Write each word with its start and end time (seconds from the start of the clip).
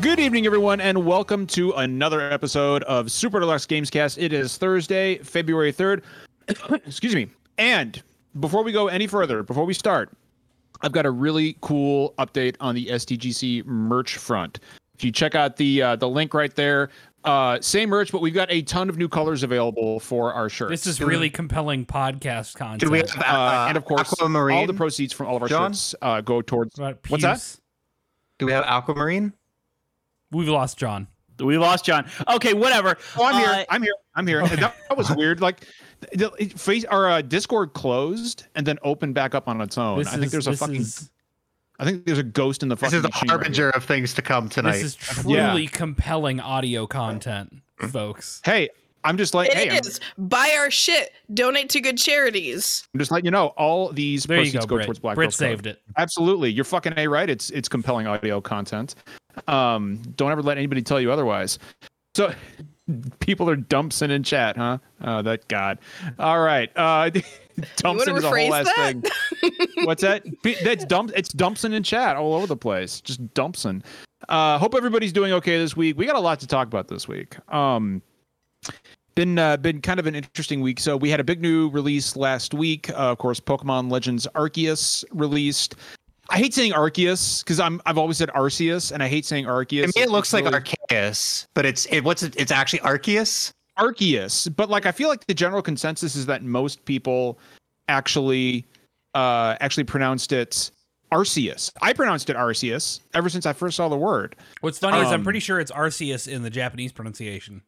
Good 0.00 0.20
evening, 0.20 0.46
everyone, 0.46 0.80
and 0.80 1.04
welcome 1.04 1.44
to 1.48 1.72
another 1.72 2.20
episode 2.20 2.84
of 2.84 3.10
Super 3.10 3.40
Deluxe 3.40 3.66
Gamescast. 3.66 4.16
It 4.22 4.32
is 4.32 4.56
Thursday, 4.56 5.18
February 5.18 5.72
3rd. 5.72 6.02
Excuse 6.86 7.16
me. 7.16 7.28
And 7.58 8.00
before 8.38 8.62
we 8.62 8.70
go 8.70 8.86
any 8.86 9.08
further, 9.08 9.42
before 9.42 9.64
we 9.64 9.74
start, 9.74 10.12
I've 10.82 10.92
got 10.92 11.04
a 11.04 11.10
really 11.10 11.56
cool 11.62 12.14
update 12.16 12.54
on 12.60 12.76
the 12.76 12.86
STGC 12.86 13.64
merch 13.66 14.18
front. 14.18 14.60
If 14.94 15.02
you 15.02 15.10
check 15.10 15.34
out 15.34 15.56
the 15.56 15.82
uh, 15.82 15.96
the 15.96 16.08
link 16.08 16.32
right 16.32 16.54
there, 16.54 16.90
uh, 17.24 17.58
same 17.60 17.88
merch, 17.88 18.12
but 18.12 18.20
we've 18.20 18.34
got 18.34 18.50
a 18.52 18.62
ton 18.62 18.88
of 18.88 18.98
new 18.98 19.08
colors 19.08 19.42
available 19.42 19.98
for 19.98 20.32
our 20.32 20.48
shirts. 20.48 20.70
This 20.70 20.86
is 20.86 21.00
really 21.00 21.28
compelling 21.28 21.84
podcast 21.84 22.54
content. 22.54 22.80
Do 22.80 22.90
we 22.90 22.98
have 22.98 23.10
uh, 23.18 23.66
and 23.68 23.76
of 23.76 23.84
course, 23.84 24.12
Aquamarine? 24.12 24.58
all 24.58 24.66
the 24.66 24.74
proceeds 24.74 25.12
from 25.12 25.26
all 25.26 25.36
of 25.36 25.42
our 25.42 25.48
John? 25.48 25.72
shirts 25.72 25.96
uh, 26.02 26.20
go 26.20 26.40
towards. 26.40 26.78
About 26.78 26.98
What's 27.08 27.24
that? 27.24 27.56
Do 28.38 28.46
we 28.46 28.52
have 28.52 28.64
Aquamarine? 28.64 29.32
We've 30.30 30.48
lost 30.48 30.78
John. 30.78 31.06
We 31.38 31.56
lost 31.56 31.84
John. 31.84 32.06
Okay, 32.28 32.52
whatever. 32.52 32.96
Oh, 33.16 33.24
I'm 33.24 33.36
here. 33.36 33.48
Uh, 33.48 33.64
I'm 33.70 33.82
here. 33.82 33.94
I'm 34.14 34.26
here. 34.26 34.40
And 34.40 34.50
That, 34.50 34.74
that 34.88 34.98
was 34.98 35.10
weird. 35.14 35.40
Like, 35.40 35.66
the, 36.12 36.32
it- 36.38 36.58
face 36.58 36.84
our 36.86 37.08
uh, 37.08 37.22
Discord 37.22 37.72
closed 37.74 38.44
and 38.56 38.66
then 38.66 38.78
opened 38.82 39.14
back 39.14 39.34
up 39.34 39.46
on 39.48 39.60
its 39.60 39.78
own. 39.78 39.98
This 39.98 40.08
I 40.08 40.12
think 40.12 40.24
is- 40.26 40.32
there's 40.32 40.46
a 40.48 40.56
fucking. 40.56 40.76
is- 40.76 41.10
I 41.80 41.84
think 41.84 42.06
there's 42.06 42.18
a 42.18 42.24
ghost 42.24 42.64
in 42.64 42.68
the 42.68 42.74
This 42.74 42.92
is 42.92 43.02
the 43.02 43.08
machine 43.08 43.28
right 43.28 43.34
harbinger 43.36 43.70
of 43.70 43.84
things 43.84 44.12
to 44.14 44.22
come 44.22 44.48
tonight. 44.48 44.72
This 44.72 44.82
is 44.82 44.94
truly 44.96 45.68
compelling 45.68 46.40
audio 46.40 46.88
content, 46.88 47.62
folks. 47.92 48.40
Hey, 48.44 48.70
I'm 49.08 49.16
just 49.16 49.32
like, 49.32 49.50
hey, 49.54 49.70
I'm, 49.70 49.78
is. 49.78 50.00
Buy 50.18 50.54
our 50.58 50.70
shit. 50.70 51.12
Donate 51.32 51.70
to 51.70 51.80
good 51.80 51.96
charities. 51.96 52.86
I'm 52.92 53.00
just 53.00 53.10
letting 53.10 53.24
you 53.24 53.30
know 53.30 53.48
all 53.56 53.90
these 53.90 54.24
There 54.24 54.36
proceeds 54.36 54.66
go, 54.66 54.76
go 54.76 54.84
towards 54.84 54.98
Black 54.98 55.14
Brit 55.14 55.28
Girls 55.28 55.36
Code. 55.36 55.48
saved 55.48 55.66
it. 55.66 55.80
Absolutely, 55.96 56.52
you're 56.52 56.66
fucking 56.66 56.92
a 56.98 57.08
right. 57.08 57.30
It's 57.30 57.48
it's 57.50 57.70
compelling 57.70 58.06
audio 58.06 58.42
content. 58.42 58.96
Um, 59.46 60.02
don't 60.16 60.30
ever 60.30 60.42
let 60.42 60.58
anybody 60.58 60.82
tell 60.82 61.00
you 61.00 61.10
otherwise. 61.10 61.58
So, 62.14 62.34
people 63.20 63.48
are 63.48 63.56
dumpsing 63.56 64.10
in 64.10 64.22
chat, 64.24 64.58
huh? 64.58 64.76
Oh, 65.00 65.22
that 65.22 65.48
God. 65.48 65.78
All 66.18 66.40
right. 66.40 66.70
Uh, 66.76 67.08
dumpsing 67.76 68.14
is 68.14 68.24
a 68.24 68.28
whole 68.28 68.54
ass 68.54 68.70
thing. 68.74 69.04
What's 69.84 70.02
that? 70.02 70.22
That's 70.64 70.84
dump. 70.84 71.12
It's 71.16 71.30
dumpsing 71.30 71.72
in 71.72 71.82
chat 71.82 72.16
all 72.16 72.34
over 72.34 72.46
the 72.46 72.58
place. 72.58 73.00
Just 73.00 73.32
dumpsing. 73.32 73.82
Uh, 74.28 74.58
hope 74.58 74.74
everybody's 74.74 75.14
doing 75.14 75.32
okay 75.32 75.56
this 75.56 75.74
week. 75.74 75.96
We 75.96 76.04
got 76.04 76.16
a 76.16 76.20
lot 76.20 76.40
to 76.40 76.46
talk 76.46 76.66
about 76.66 76.88
this 76.88 77.08
week. 77.08 77.36
Um, 77.54 78.02
been 79.18 79.36
uh, 79.36 79.56
been 79.56 79.80
kind 79.80 79.98
of 79.98 80.06
an 80.06 80.14
interesting 80.14 80.60
week. 80.60 80.78
So 80.78 80.96
we 80.96 81.10
had 81.10 81.18
a 81.18 81.24
big 81.24 81.42
new 81.42 81.68
release 81.70 82.14
last 82.14 82.54
week. 82.54 82.88
Uh, 82.90 82.94
of 83.10 83.18
course, 83.18 83.40
Pokemon 83.40 83.90
Legends 83.90 84.28
Arceus 84.36 85.04
released. 85.10 85.74
I 86.30 86.36
hate 86.36 86.54
saying 86.54 86.72
Arceus 86.72 87.42
because 87.42 87.58
I'm 87.58 87.82
I've 87.84 87.98
always 87.98 88.18
said 88.18 88.28
Arceus, 88.28 88.92
and 88.92 89.02
I 89.02 89.08
hate 89.08 89.24
saying 89.26 89.46
Arceus. 89.46 89.92
to 89.92 89.98
me, 89.98 90.04
it 90.04 90.10
looks 90.10 90.28
It's 90.28 90.34
like 90.34 90.44
really 90.44 90.60
Arceus, 90.60 91.46
but 91.54 91.66
it's 91.66 91.86
it, 91.86 92.04
what's 92.04 92.22
it? 92.22 92.34
It's 92.36 92.52
actually 92.52 92.78
Arceus. 92.80 93.50
Arceus, 93.76 94.54
but 94.54 94.70
like 94.70 94.86
I 94.86 94.92
feel 94.92 95.08
like 95.08 95.26
the 95.26 95.34
general 95.34 95.62
consensus 95.62 96.14
is 96.14 96.26
that 96.26 96.44
most 96.44 96.84
people 96.84 97.40
actually 97.88 98.66
uh 99.14 99.56
actually 99.60 99.84
pronounced 99.84 100.30
it 100.30 100.70
Arceus. 101.12 101.72
I 101.82 101.92
pronounced 101.92 102.30
it 102.30 102.36
Arceus 102.36 103.00
ever 103.14 103.28
since 103.28 103.46
I 103.46 103.52
first 103.52 103.76
saw 103.76 103.88
the 103.88 103.96
word. 103.96 104.36
What's 104.60 104.78
funny 104.78 104.98
is 104.98 105.08
I'm 105.08 105.20
Um, 105.20 105.24
pretty 105.24 105.40
sure 105.40 105.58
it's 105.58 105.72
Arceus 105.72 106.28
in 106.28 106.42
the 106.42 106.50
Japanese 106.50 106.92
pronunciation. 106.92 107.62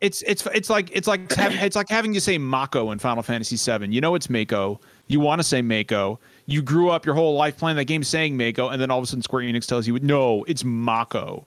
It's 0.00 0.22
it's 0.22 0.44
it's 0.46 0.68
like 0.68 0.90
it's 0.92 1.06
like 1.06 1.32
having, 1.36 1.58
it's 1.58 1.76
like 1.76 1.88
having 1.88 2.12
to 2.14 2.20
say 2.20 2.36
Mako 2.38 2.90
in 2.90 2.98
Final 2.98 3.22
Fantasy 3.22 3.56
VII. 3.56 3.94
You 3.94 4.00
know 4.00 4.14
it's 4.16 4.28
Mako. 4.28 4.80
You 5.06 5.20
want 5.20 5.40
to 5.40 5.44
say 5.44 5.62
Mako. 5.62 6.18
You 6.46 6.62
grew 6.62 6.90
up 6.90 7.06
your 7.06 7.14
whole 7.14 7.34
life 7.36 7.56
playing 7.58 7.76
that 7.76 7.84
game 7.84 8.02
saying 8.02 8.36
Mako, 8.36 8.70
and 8.70 8.82
then 8.82 8.90
all 8.90 8.98
of 8.98 9.04
a 9.04 9.06
sudden 9.06 9.22
Square 9.22 9.44
Enix 9.44 9.66
tells 9.66 9.86
you, 9.86 9.98
no, 10.00 10.42
it's 10.44 10.64
Mako. 10.64 11.46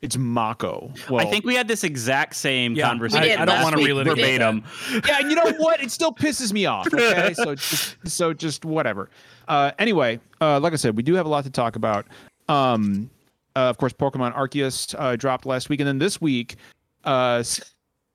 It's 0.00 0.16
Mako. 0.16 0.90
Well, 1.10 1.20
I 1.26 1.30
think 1.30 1.44
we 1.44 1.54
had 1.54 1.68
this 1.68 1.84
exact 1.84 2.34
same 2.34 2.72
Yeah, 2.72 2.88
conversation. 2.88 3.38
I, 3.38 3.42
I 3.42 3.44
don't 3.44 3.62
want 3.62 3.76
to 3.76 3.82
week. 3.82 3.90
relitigate 3.92 4.38
verbatim. 4.38 4.64
yeah, 5.06 5.18
and 5.20 5.28
you 5.30 5.36
know 5.36 5.52
what? 5.58 5.82
It 5.82 5.90
still 5.90 6.12
pisses 6.12 6.54
me 6.54 6.64
off. 6.64 6.86
Okay, 6.86 7.34
so 7.34 7.54
just, 7.54 7.96
so 8.08 8.32
just 8.32 8.64
whatever. 8.64 9.10
Uh, 9.46 9.72
anyway, 9.78 10.18
uh, 10.40 10.58
like 10.58 10.72
I 10.72 10.76
said, 10.76 10.96
we 10.96 11.02
do 11.02 11.12
have 11.14 11.26
a 11.26 11.28
lot 11.28 11.44
to 11.44 11.50
talk 11.50 11.76
about. 11.76 12.06
Um, 12.48 13.10
uh, 13.54 13.60
of 13.68 13.76
course, 13.76 13.92
Pokemon 13.92 14.34
Arceus 14.34 14.94
uh, 14.98 15.16
dropped 15.16 15.44
last 15.44 15.68
week, 15.68 15.80
and 15.80 15.86
then 15.86 15.98
this 15.98 16.18
week, 16.18 16.56
uh, 17.04 17.42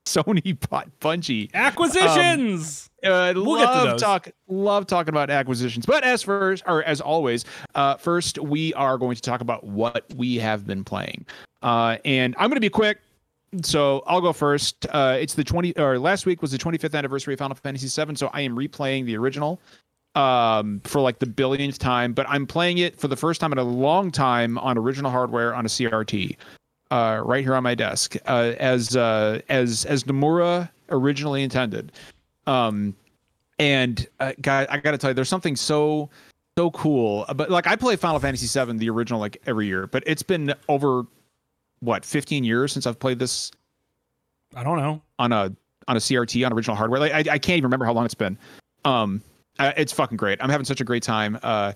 Sony 0.06 0.58
bought 0.70 0.88
Bungie. 1.00 1.52
Acquisitions. 1.54 2.88
Uh, 3.02 3.32
We'll 3.36 3.44
love 3.44 4.00
talk, 4.00 4.28
love 4.48 4.86
talking 4.86 5.10
about 5.10 5.30
acquisitions. 5.30 5.86
But 5.86 6.02
as 6.04 6.22
first, 6.22 6.62
or 6.66 6.82
as 6.84 7.00
always, 7.00 7.44
uh, 7.74 7.96
first 7.96 8.38
we 8.38 8.74
are 8.74 8.98
going 8.98 9.14
to 9.14 9.22
talk 9.22 9.40
about 9.40 9.64
what 9.64 10.04
we 10.16 10.36
have 10.36 10.66
been 10.66 10.82
playing. 10.82 11.26
Uh, 11.62 11.98
and 12.04 12.34
I'm 12.38 12.48
going 12.48 12.56
to 12.56 12.60
be 12.60 12.68
quick, 12.70 12.98
so 13.62 14.02
I'll 14.06 14.20
go 14.20 14.32
first. 14.32 14.86
Uh, 14.90 15.16
it's 15.20 15.34
the 15.34 15.44
20 15.44 15.76
or 15.78 15.98
last 15.98 16.26
week 16.26 16.42
was 16.42 16.50
the 16.50 16.58
25th 16.58 16.94
anniversary 16.96 17.34
of 17.34 17.38
Final 17.38 17.54
Fantasy 17.56 17.86
VII, 18.04 18.16
so 18.16 18.28
I 18.32 18.40
am 18.40 18.56
replaying 18.56 19.06
the 19.06 19.16
original 19.16 19.60
um 20.14 20.80
for 20.84 21.02
like 21.02 21.18
the 21.18 21.26
billionth 21.26 21.76
time 21.76 22.14
but 22.14 22.26
i'm 22.26 22.46
playing 22.46 22.78
it 22.78 22.98
for 22.98 23.06
the 23.06 23.16
first 23.16 23.38
time 23.38 23.52
in 23.52 23.58
a 23.58 23.62
long 23.62 24.10
time 24.10 24.56
on 24.56 24.78
original 24.78 25.10
hardware 25.10 25.54
on 25.54 25.66
a 25.66 25.68
crt 25.68 26.34
uh 26.90 27.20
right 27.24 27.44
here 27.44 27.54
on 27.54 27.62
my 27.62 27.74
desk 27.74 28.16
uh 28.26 28.52
as 28.58 28.96
uh 28.96 29.40
as 29.48 29.84
as 29.86 30.04
nomura 30.04 30.68
originally 30.90 31.42
intended 31.42 31.92
um 32.46 32.94
and 33.58 34.06
uh, 34.20 34.32
guy 34.40 34.66
i 34.70 34.78
gotta 34.78 34.98
tell 34.98 35.10
you 35.10 35.14
there's 35.14 35.28
something 35.28 35.56
so 35.56 36.08
so 36.56 36.70
cool 36.70 37.24
but 37.34 37.50
like 37.50 37.66
i 37.66 37.74
play 37.74 37.96
final 37.96 38.20
fantasy 38.20 38.46
7 38.46 38.76
the 38.76 38.88
original 38.88 39.18
like 39.18 39.40
every 39.46 39.66
year 39.66 39.86
but 39.86 40.02
it's 40.06 40.22
been 40.22 40.54
over 40.68 41.04
what 41.80 42.04
15 42.04 42.44
years 42.44 42.72
since 42.72 42.86
i've 42.86 42.98
played 42.98 43.18
this 43.18 43.50
I 44.54 44.62
don't 44.62 44.78
know. 44.78 45.02
on 45.18 45.32
a 45.32 45.52
on 45.88 45.96
a 45.96 46.00
CRT 46.00 46.44
on 46.44 46.52
original 46.52 46.76
hardware. 46.76 47.00
Like 47.00 47.12
I, 47.12 47.34
I 47.34 47.38
can't 47.38 47.58
even 47.58 47.64
remember 47.64 47.84
how 47.84 47.92
long 47.92 48.04
it's 48.04 48.14
been. 48.14 48.36
Um, 48.84 49.22
uh, 49.58 49.72
it's 49.76 49.92
fucking 49.92 50.16
great. 50.16 50.38
I'm 50.42 50.50
having 50.50 50.64
such 50.64 50.80
a 50.80 50.84
great 50.84 51.02
time. 51.02 51.38
Uh, 51.42 51.72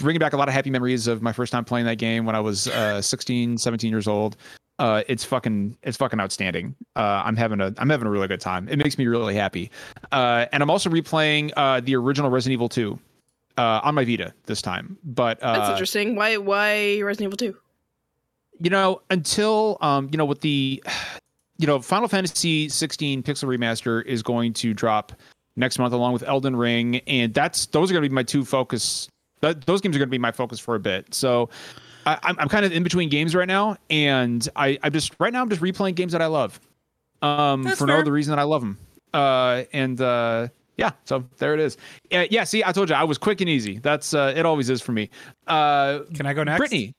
bringing 0.00 0.18
back 0.20 0.32
a 0.32 0.36
lot 0.36 0.48
of 0.48 0.54
happy 0.54 0.70
memories 0.70 1.06
of 1.06 1.22
my 1.22 1.32
first 1.32 1.52
time 1.52 1.64
playing 1.64 1.86
that 1.86 1.96
game 1.98 2.24
when 2.26 2.34
I 2.36 2.40
was 2.40 2.68
uh 2.68 3.00
16, 3.02 3.58
17 3.58 3.90
years 3.90 4.06
old. 4.08 4.36
Uh, 4.78 5.02
it's 5.08 5.24
fucking 5.24 5.76
it's 5.82 5.96
fucking 5.96 6.20
outstanding. 6.20 6.74
Uh, 6.96 7.22
I'm 7.24 7.36
having 7.36 7.60
a 7.60 7.72
I'm 7.78 7.88
having 7.88 8.06
a 8.06 8.10
really 8.10 8.28
good 8.28 8.40
time. 8.40 8.68
It 8.68 8.76
makes 8.76 8.98
me 8.98 9.06
really 9.06 9.34
happy. 9.34 9.70
Uh, 10.12 10.46
and 10.52 10.62
I'm 10.62 10.70
also 10.70 10.90
replaying 10.90 11.52
uh 11.56 11.80
the 11.80 11.96
original 11.96 12.30
Resident 12.30 12.52
Evil 12.54 12.68
2 12.68 12.98
uh 13.56 13.80
on 13.82 13.94
my 13.94 14.04
Vita 14.04 14.34
this 14.44 14.60
time. 14.60 14.98
But 15.02 15.42
uh, 15.42 15.58
That's 15.58 15.70
interesting. 15.70 16.14
Why 16.14 16.36
why 16.36 17.00
Resident 17.02 17.32
Evil 17.34 17.54
2? 17.54 17.58
you 18.58 18.70
know 18.70 19.02
until 19.10 19.76
um 19.82 20.08
you 20.10 20.16
know 20.16 20.24
with 20.24 20.40
the 20.40 20.82
you 21.58 21.66
know 21.66 21.80
final 21.80 22.08
fantasy 22.08 22.68
16 22.68 23.22
pixel 23.22 23.44
remaster 23.44 24.04
is 24.06 24.22
going 24.22 24.52
to 24.54 24.72
drop 24.74 25.12
next 25.56 25.78
month 25.78 25.92
along 25.92 26.12
with 26.12 26.22
elden 26.24 26.54
ring 26.54 26.96
and 27.06 27.32
that's 27.34 27.66
those 27.66 27.90
are 27.90 27.94
going 27.94 28.02
to 28.02 28.08
be 28.08 28.14
my 28.14 28.22
two 28.22 28.44
focus 28.44 29.08
that, 29.40 29.64
those 29.66 29.80
games 29.80 29.94
are 29.96 29.98
going 29.98 30.08
to 30.08 30.10
be 30.10 30.18
my 30.18 30.32
focus 30.32 30.58
for 30.58 30.74
a 30.74 30.80
bit 30.80 31.12
so 31.14 31.48
I, 32.06 32.18
I'm, 32.22 32.38
I'm 32.38 32.48
kind 32.48 32.64
of 32.64 32.72
in 32.72 32.82
between 32.82 33.08
games 33.08 33.34
right 33.34 33.48
now 33.48 33.76
and 33.90 34.46
i 34.56 34.78
i'm 34.82 34.92
just 34.92 35.12
right 35.18 35.32
now 35.32 35.42
i'm 35.42 35.48
just 35.48 35.62
replaying 35.62 35.94
games 35.94 36.12
that 36.12 36.22
i 36.22 36.26
love 36.26 36.60
um 37.22 37.62
That's 37.62 37.78
for 37.78 37.86
no 37.86 37.98
other 37.98 38.12
reason 38.12 38.30
than 38.30 38.38
i 38.38 38.42
love 38.44 38.60
them 38.62 38.78
uh 39.14 39.64
and 39.72 40.00
uh 40.00 40.48
yeah 40.76 40.90
so 41.04 41.24
there 41.38 41.54
it 41.54 41.60
is 41.60 41.76
yeah, 42.10 42.26
yeah 42.30 42.44
see 42.44 42.62
i 42.64 42.72
told 42.72 42.90
you 42.90 42.94
i 42.94 43.04
was 43.04 43.16
quick 43.18 43.40
and 43.40 43.48
easy 43.48 43.78
that's 43.78 44.12
uh 44.14 44.32
it 44.36 44.44
always 44.44 44.68
is 44.70 44.82
for 44.82 44.92
me 44.92 45.08
uh 45.46 46.00
Can 46.14 46.26
I 46.26 46.34
go 46.34 46.44
next? 46.44 46.58
brittany 46.58 46.92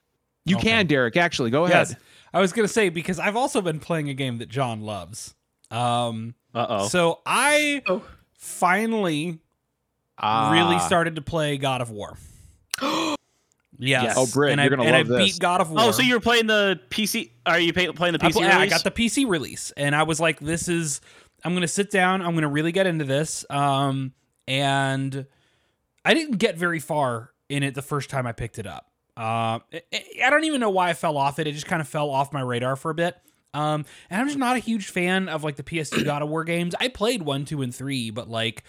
you 0.45 0.55
Okay. 0.57 0.69
can 0.69 0.87
derek 0.87 1.15
actually 1.17 1.51
go 1.51 1.65
ahead 1.65 1.89
Yes. 1.89 1.95
I 2.33 2.41
was 2.41 2.51
gonna 2.53 2.67
say 2.67 2.89
because 2.89 3.19
I've 3.19 3.35
also 3.37 3.61
been 3.61 3.79
playing 3.79 4.09
a 4.09 4.13
game 4.13 4.37
that 4.39 4.49
John 4.49 4.81
loves. 4.81 5.33
Um. 5.71 6.35
Uh 6.53 6.65
oh. 6.69 6.87
So 6.89 7.21
I 7.25 7.81
Oh. 7.87 8.03
Finally 8.37 9.39
Ah. 10.19 10.51
really 10.51 10.79
started 10.79 11.15
to 11.17 11.21
play 11.21 11.57
God 11.57 11.81
of 11.81 11.89
War. 11.91 12.17
Yes. 13.79 14.03
Yes. 14.05 14.15
Oh, 14.17 14.25
Britt, 14.33 14.53
and 14.53 14.59
you're 14.59 14.65
I, 14.73 14.75
gonna 14.75 14.89
and 14.89 15.07
love 15.09 15.19
I 15.19 15.23
this. 15.23 15.33
beat 15.35 15.39
God 15.39 15.61
of 15.61 15.69
War. 15.69 15.79
Oh, 15.79 15.91
so 15.91 16.01
you're 16.01 16.19
playing 16.19 16.47
the 16.47 16.79
PC? 16.89 17.29
Are 17.45 17.59
you 17.59 17.73
pay, 17.73 17.87
playing 17.91 18.13
the 18.17 18.25
I, 18.25 18.29
PC? 18.29 18.33
pl- 18.33 18.41
yeah, 18.41 18.57
I 18.57 18.65
got 18.65 18.83
the 18.83 18.89
PC 18.89 19.27
release, 19.29 19.71
and 19.77 19.95
I 19.95 20.01
was 20.01 20.19
like, 20.19 20.39
"This 20.39 20.67
is." 20.67 20.99
I'm 21.45 21.53
gonna 21.53 21.67
sit 21.67 21.91
down. 21.91 22.23
I'm 22.23 22.33
gonna 22.33 22.47
really 22.49 22.71
get 22.71 22.87
into 22.87 23.05
this. 23.05 23.45
Um, 23.51 24.13
and 24.47 25.27
I 26.03 26.15
didn't 26.15 26.37
get 26.37 26.57
very 26.57 26.79
far 26.79 27.29
in 27.49 27.61
it 27.61 27.75
the 27.75 27.83
first 27.83 28.09
time 28.09 28.25
I 28.25 28.31
picked 28.31 28.57
it 28.57 28.65
up. 28.65 28.89
Uh, 29.15 29.59
I- 29.71 29.81
I 29.93 30.03
I 30.25 30.29
don't 30.31 30.45
even 30.45 30.59
know 30.59 30.71
why 30.71 30.89
I 30.89 30.93
fell 30.95 31.15
off 31.15 31.37
it. 31.37 31.45
It 31.45 31.51
just 31.51 31.67
kind 31.67 31.79
of 31.79 31.87
fell 31.87 32.09
off 32.09 32.33
my 32.33 32.41
radar 32.41 32.75
for 32.77 32.89
a 32.89 32.95
bit. 32.95 33.15
Um, 33.57 33.85
and 34.11 34.21
I'm 34.21 34.27
just 34.27 34.37
not 34.37 34.55
a 34.55 34.59
huge 34.59 34.89
fan 34.89 35.27
of 35.27 35.43
like 35.43 35.55
the 35.55 35.63
PS2 35.63 36.03
God 36.05 36.21
of 36.21 36.29
War 36.29 36.43
games. 36.43 36.75
I 36.79 36.89
played 36.89 37.23
one, 37.23 37.43
two, 37.43 37.63
and 37.63 37.73
three, 37.73 38.11
but 38.11 38.29
like, 38.29 38.63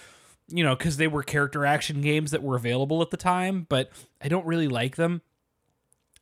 you 0.48 0.64
know, 0.64 0.74
because 0.74 0.96
they 0.96 1.08
were 1.08 1.22
character 1.22 1.66
action 1.66 2.00
games 2.00 2.30
that 2.30 2.42
were 2.42 2.56
available 2.56 3.02
at 3.02 3.10
the 3.10 3.18
time, 3.18 3.66
but 3.68 3.90
I 4.22 4.28
don't 4.28 4.46
really 4.46 4.68
like 4.68 4.96
them. 4.96 5.20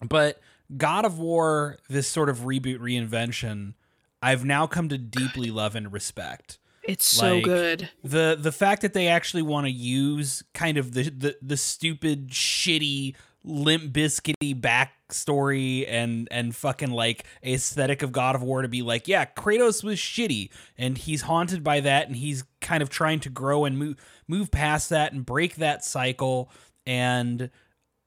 But 0.07 0.41
God 0.77 1.05
of 1.05 1.21
War, 1.21 1.79
this 1.89 2.09
sort 2.09 2.29
of 2.29 2.41
reboot 2.41 2.81
reinvention, 2.81 3.75
I've 4.21 4.45
now 4.45 4.67
come 4.67 4.89
to 4.89 4.99
deeply 4.99 5.53
love 5.53 5.77
and 5.77 5.93
respect. 5.93 6.59
It's 6.83 7.07
so 7.07 7.41
good. 7.41 7.89
The 8.05 8.37
the 8.39 8.53
fact 8.53 8.83
that 8.83 8.95
they 8.95 9.09
actually 9.09 9.43
want 9.43 9.67
to 9.67 9.73
use 9.73 10.43
kind 10.55 10.77
of 10.77 10.93
the, 10.93 11.11
the 11.11 11.37
the 11.43 11.57
stupid, 11.57 12.31
shitty 12.31 13.15
limp 13.47 13.93
biscuity 13.93 14.61
backstory 14.61 15.87
and 15.89 16.29
and 16.31 16.55
fucking 16.55 16.91
like 16.91 17.25
aesthetic 17.45 18.03
of 18.03 18.13
God 18.13 18.35
of 18.35 18.43
War 18.43 18.63
to 18.63 18.69
be 18.69 18.83
like, 18.83 19.09
yeah, 19.09 19.25
Kratos 19.25 19.83
was 19.83 19.99
shitty 19.99 20.51
and 20.77 20.99
he's 20.99 21.23
haunted 21.23 21.65
by 21.65 21.81
that 21.81 22.09
and 22.09 22.17
he's 22.17 22.45
kind 22.61 22.83
of 22.83 22.91
trying 22.91 23.21
to 23.21 23.31
grow 23.31 23.65
and 23.65 23.79
move 23.79 23.97
move 24.29 24.51
past 24.51 24.91
that 24.91 25.13
and 25.13 25.25
break 25.25 25.57
that 25.57 25.85
cycle 25.85 26.51
and 26.85 27.51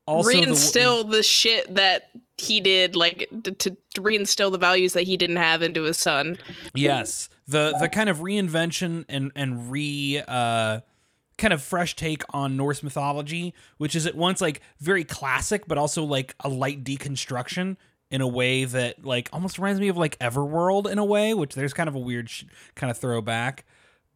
also 0.06 0.32
the- 0.32 0.38
reinstill 0.38 1.10
the, 1.10 1.24
shit 1.24 1.74
that 1.76 2.10
he 2.38 2.60
did, 2.60 2.96
like 2.96 3.30
to, 3.44 3.52
to 3.52 3.78
reinstill 3.96 4.52
the 4.52 4.58
values 4.58 4.94
that 4.94 5.04
he 5.04 5.18
didn't 5.18 5.38
have 5.38 5.62
into 5.62 5.84
his 5.84 5.98
son. 5.98 6.38
Yes, 6.74 7.30
the 7.48 7.76
the 7.80 7.90
kind 7.90 8.10
of 8.10 8.20
reinvention 8.20 9.06
and 9.08 9.32
and 9.36 9.72
re 9.72 10.22
uh, 10.28 10.82
kind 11.40 11.54
of 11.54 11.62
fresh 11.62 11.96
take 11.96 12.24
on 12.30 12.56
Norse 12.56 12.84
mythology, 12.84 13.54
which 13.78 13.96
is 13.96 14.06
at 14.06 14.16
once 14.16 14.42
like 14.42 14.62
very 14.80 15.04
classic, 15.04 15.68
but 15.68 15.78
also 15.78 16.04
like 16.04 16.36
a 16.42 16.50
light 16.50 16.84
deconstruction 16.84 17.78
in 18.12 18.22
a 18.22 18.28
way 18.28 18.66
that 18.66 19.04
like 19.06 19.30
almost 19.34 19.58
reminds 19.58 19.80
me 19.80 19.88
of 19.88 19.98
like 19.98 20.18
Everworld 20.20 20.90
in 20.90 21.00
a 21.00 21.06
way, 21.06 21.34
which 21.34 21.56
there's 21.56 21.74
kind 21.74 21.90
of 21.90 21.96
a 21.96 22.00
weird 22.00 22.30
sh- 22.30 22.44
kind 22.76 22.92
of 22.92 22.98
throwback. 22.98 23.66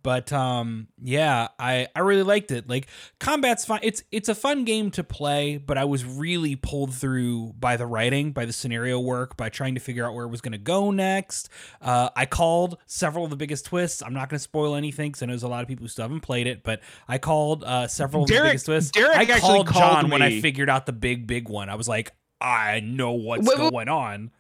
But 0.04 0.32
um, 0.34 0.88
yeah, 1.02 1.48
I 1.58 1.88
I 1.96 2.02
really 2.02 2.24
liked 2.24 2.52
it. 2.52 2.70
Like 2.70 2.88
combat's 3.20 3.66
fine. 3.66 3.80
It's 3.84 4.04
it's 4.12 4.30
a 4.30 4.36
fun 4.36 4.66
game 4.66 4.92
to 4.92 5.04
play, 5.04 5.58
but 5.58 5.78
I 5.78 5.86
was 5.86 6.06
really 6.06 6.56
pulled 6.56 6.94
through 6.94 7.54
by 7.58 7.78
the 7.78 7.86
writing, 7.86 8.32
by 8.34 8.46
the 8.46 8.54
scenario 8.54 9.00
work, 9.00 9.38
by 9.38 9.50
trying 9.50 9.76
to 9.76 9.80
figure 9.80 10.06
out 10.06 10.14
where 10.14 10.26
it 10.26 10.30
was 10.30 10.42
going 10.42 10.52
to 10.52 10.58
go 10.58 10.92
next. 10.92 11.50
Uh, 11.82 12.10
I 12.16 12.26
called 12.26 12.78
several 12.86 13.24
of 13.24 13.30
the 13.30 13.38
biggest 13.38 13.66
twists. 13.66 14.04
I'm 14.04 14.14
not 14.14 14.30
going 14.30 14.38
to 14.38 14.44
spoil 14.44 14.76
anything 14.76 15.12
because 15.12 15.24
I 15.24 15.26
know 15.28 15.32
there's 15.32 15.44
a 15.44 15.48
lot 15.48 15.62
of 15.62 15.68
people 15.68 15.86
who 15.86 15.90
still 15.90 16.04
haven't 16.04 16.22
played 16.22 16.48
it, 16.48 16.64
but 16.64 16.82
I 17.08 17.18
called 17.18 17.64
uh, 17.64 17.88
several 17.88 18.24
of 18.24 18.30
the 18.30 18.42
biggest 18.42 18.66
twists. 18.66 18.92
Derek 18.92 19.18
I 19.18 19.22
actually 19.22 19.40
called 19.40 19.68
called 19.68 20.02
John 20.02 20.10
when 20.10 20.22
I 20.22 20.42
figured 20.42 20.70
out 20.70 20.86
the 20.86 20.94
big 20.94 21.28
big 21.28 21.48
one. 21.48 21.70
I 21.70 21.76
was 21.76 21.88
like, 21.88 22.12
I 22.42 22.82
know 22.82 23.14
what's 23.14 23.48
wait, 23.48 23.58
going 23.58 23.88
on. 23.88 24.32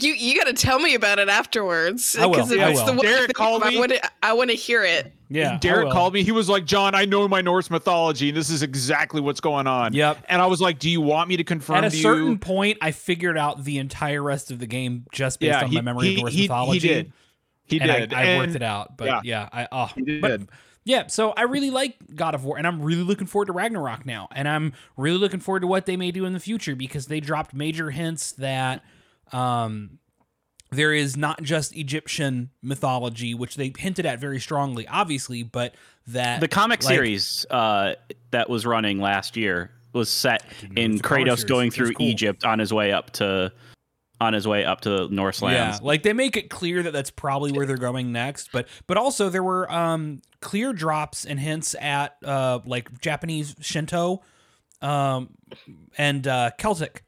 You 0.00 0.12
you 0.14 0.36
got 0.36 0.46
to 0.46 0.52
tell 0.52 0.78
me 0.78 0.94
about 0.94 1.18
it 1.18 1.28
afterwards. 1.28 2.16
I 2.18 2.26
will, 2.26 2.34
'cause 2.36 2.50
if 2.50 2.60
I 2.60 2.70
it's 2.70 2.80
will. 2.80 2.86
the 2.86 2.92
one 2.94 3.06
Derek 3.06 3.26
thing, 3.26 3.34
called 3.34 3.62
I 3.62 3.70
me. 3.70 3.78
want 3.78 3.92
to 3.92 4.10
I 4.22 4.32
want 4.32 4.50
to 4.50 4.56
hear 4.56 4.82
it. 4.82 5.12
Yeah, 5.28 5.54
I 5.54 5.56
Derek 5.58 5.86
will. 5.86 5.92
called 5.92 6.14
me. 6.14 6.22
He 6.22 6.32
was 6.32 6.48
like, 6.48 6.64
"John, 6.64 6.94
I 6.94 7.04
know 7.04 7.26
my 7.28 7.40
Norse 7.40 7.70
mythology, 7.70 8.28
and 8.28 8.36
this 8.36 8.50
is 8.50 8.62
exactly 8.62 9.20
what's 9.20 9.40
going 9.40 9.66
on." 9.66 9.92
Yep. 9.92 10.24
And 10.28 10.42
I 10.42 10.46
was 10.46 10.60
like, 10.60 10.78
"Do 10.78 10.90
you 10.90 11.00
want 11.00 11.28
me 11.28 11.36
to 11.36 11.44
confirm 11.44 11.76
At 11.76 11.84
a 11.84 11.90
to 11.90 11.96
certain 11.96 12.30
you?" 12.32 12.38
point, 12.38 12.78
I 12.82 12.90
figured 12.90 13.38
out 13.38 13.64
the 13.64 13.78
entire 13.78 14.22
rest 14.22 14.50
of 14.50 14.58
the 14.58 14.66
game 14.66 15.06
just 15.12 15.40
based 15.40 15.48
Yeah, 15.50 15.62
on 15.64 15.70
he- 15.70 15.76
my 15.76 15.80
memory 15.82 16.08
he- 16.08 16.14
of 16.16 16.20
Norse 16.22 16.32
he- 16.32 16.36
he 16.38 16.44
mythology. 16.44 16.88
did. 16.88 17.12
He 17.66 17.80
and 17.80 17.90
did. 17.90 18.12
I, 18.14 18.34
I 18.34 18.38
worked 18.38 18.54
it 18.54 18.62
out. 18.62 18.96
But 18.96 19.06
yeah. 19.06 19.20
yeah, 19.24 19.48
I 19.52 19.68
oh, 19.72 19.90
He 19.94 20.02
did. 20.02 20.20
but 20.20 20.40
yeah. 20.84 21.06
So 21.06 21.30
I 21.36 21.42
really 21.42 21.70
like 21.70 21.96
God 22.14 22.34
of 22.34 22.44
War, 22.44 22.58
and 22.58 22.66
I'm 22.66 22.82
really 22.82 23.02
looking 23.04 23.26
forward 23.26 23.46
to 23.46 23.52
Ragnarok 23.52 24.04
now, 24.04 24.28
and 24.32 24.46
I'm 24.48 24.72
really 24.96 25.18
looking 25.18 25.40
forward 25.40 25.60
to 25.60 25.66
what 25.66 25.86
they 25.86 25.96
may 25.96 26.10
do 26.10 26.24
in 26.26 26.32
the 26.32 26.40
future 26.40 26.74
because 26.76 27.06
they 27.06 27.20
dropped 27.20 27.54
major 27.54 27.90
hints 27.90 28.32
that 28.32 28.84
um 29.32 29.98
there 30.70 30.92
is 30.92 31.16
not 31.16 31.40
just 31.40 31.76
Egyptian 31.76 32.50
mythology, 32.60 33.32
which 33.32 33.54
they 33.54 33.72
hinted 33.78 34.06
at 34.06 34.18
very 34.18 34.40
strongly, 34.40 34.88
obviously, 34.88 35.44
but 35.44 35.72
that 36.08 36.40
The 36.40 36.48
comic 36.48 36.82
like- 36.82 36.94
series 36.96 37.46
uh, 37.48 37.94
that 38.32 38.50
was 38.50 38.66
running 38.66 38.98
last 39.00 39.36
year 39.36 39.70
was 39.92 40.10
set 40.10 40.44
didn't 40.60 40.74
know 40.74 40.80
it 40.82 40.84
in 40.84 40.98
Kratos 40.98 41.46
going 41.46 41.70
through 41.70 41.92
cool. 41.92 42.06
Egypt 42.06 42.44
on 42.44 42.58
his 42.58 42.72
way 42.72 42.90
up 42.92 43.10
to 43.12 43.52
on 44.20 44.32
his 44.32 44.48
way 44.48 44.64
up 44.64 44.80
to 44.80 45.08
Norse 45.14 45.42
lands. 45.42 45.78
Yeah, 45.80 45.86
like 45.86 46.02
they 46.02 46.12
make 46.12 46.36
it 46.36 46.50
clear 46.50 46.82
that 46.82 46.92
that's 46.92 47.10
probably 47.10 47.52
where 47.52 47.66
they're 47.66 47.76
going 47.76 48.10
next, 48.10 48.50
but 48.52 48.66
but 48.88 48.96
also 48.96 49.28
there 49.28 49.42
were 49.44 49.70
um 49.70 50.22
clear 50.40 50.72
drops 50.72 51.24
and 51.24 51.38
hints 51.38 51.76
at 51.80 52.16
uh 52.24 52.58
like 52.66 53.00
Japanese 53.00 53.54
Shinto 53.60 54.22
um 54.82 55.30
and 55.96 56.26
uh 56.26 56.50
Celtic 56.58 57.03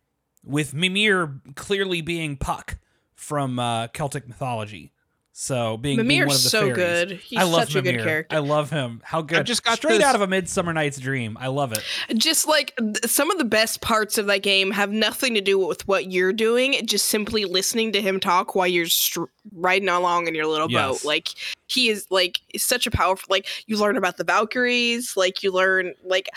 with 0.46 0.72
Mimir 0.72 1.34
clearly 1.56 2.00
being 2.00 2.37
Puck 2.37 2.78
from 3.14 3.58
uh 3.58 3.88
Celtic 3.88 4.26
mythology. 4.28 4.93
So 5.38 5.76
being, 5.76 5.98
being 6.08 6.20
one 6.20 6.34
of 6.34 6.43
the 6.43 6.48
so 6.48 6.60
fairies. 6.60 6.76
good. 6.76 7.12
He's 7.19 7.38
I 7.38 7.43
love 7.43 7.64
such 7.64 7.75
a 7.75 7.82
good 7.82 8.02
character. 8.02 8.34
I 8.34 8.38
love 8.38 8.70
him. 8.70 9.02
How 9.04 9.20
good. 9.20 9.44
just 9.44 9.62
got 9.62 9.76
straight 9.76 9.98
this- 9.98 10.04
out 10.06 10.14
of 10.14 10.22
a 10.22 10.26
Midsummer 10.26 10.72
Night's 10.72 10.98
Dream. 10.98 11.37
I 11.38 11.48
love 11.48 11.72
it. 11.75 11.82
just 12.16 12.48
like 12.48 12.72
th- 12.78 13.04
some 13.04 13.31
of 13.31 13.37
the 13.37 13.44
best 13.44 13.82
parts 13.82 14.16
of 14.16 14.25
that 14.28 14.43
game 14.43 14.70
have 14.70 14.90
nothing 14.90 15.34
to 15.34 15.43
do 15.43 15.58
with 15.58 15.87
what 15.87 16.10
you're 16.10 16.32
doing 16.32 16.87
just 16.87 17.04
simply 17.06 17.44
listening 17.44 17.92
to 17.92 18.00
him 18.00 18.19
talk 18.19 18.54
while 18.54 18.66
you're 18.66 18.87
str- 18.87 19.25
riding 19.52 19.90
along 19.90 20.26
in 20.26 20.34
your 20.34 20.46
little 20.46 20.70
Yes. 20.70 21.02
boat 21.02 21.04
like 21.06 21.28
he 21.66 21.90
is 21.90 22.06
like 22.08 22.40
such 22.56 22.87
a 22.87 22.90
powerful 22.90 23.26
like 23.28 23.46
you 23.66 23.76
learn 23.76 23.99
about 23.99 24.16
the 24.16 24.25
valkyries 24.25 25.19
like 25.19 25.42
you 25.42 25.52
learn 25.52 25.92
like 26.02 26.31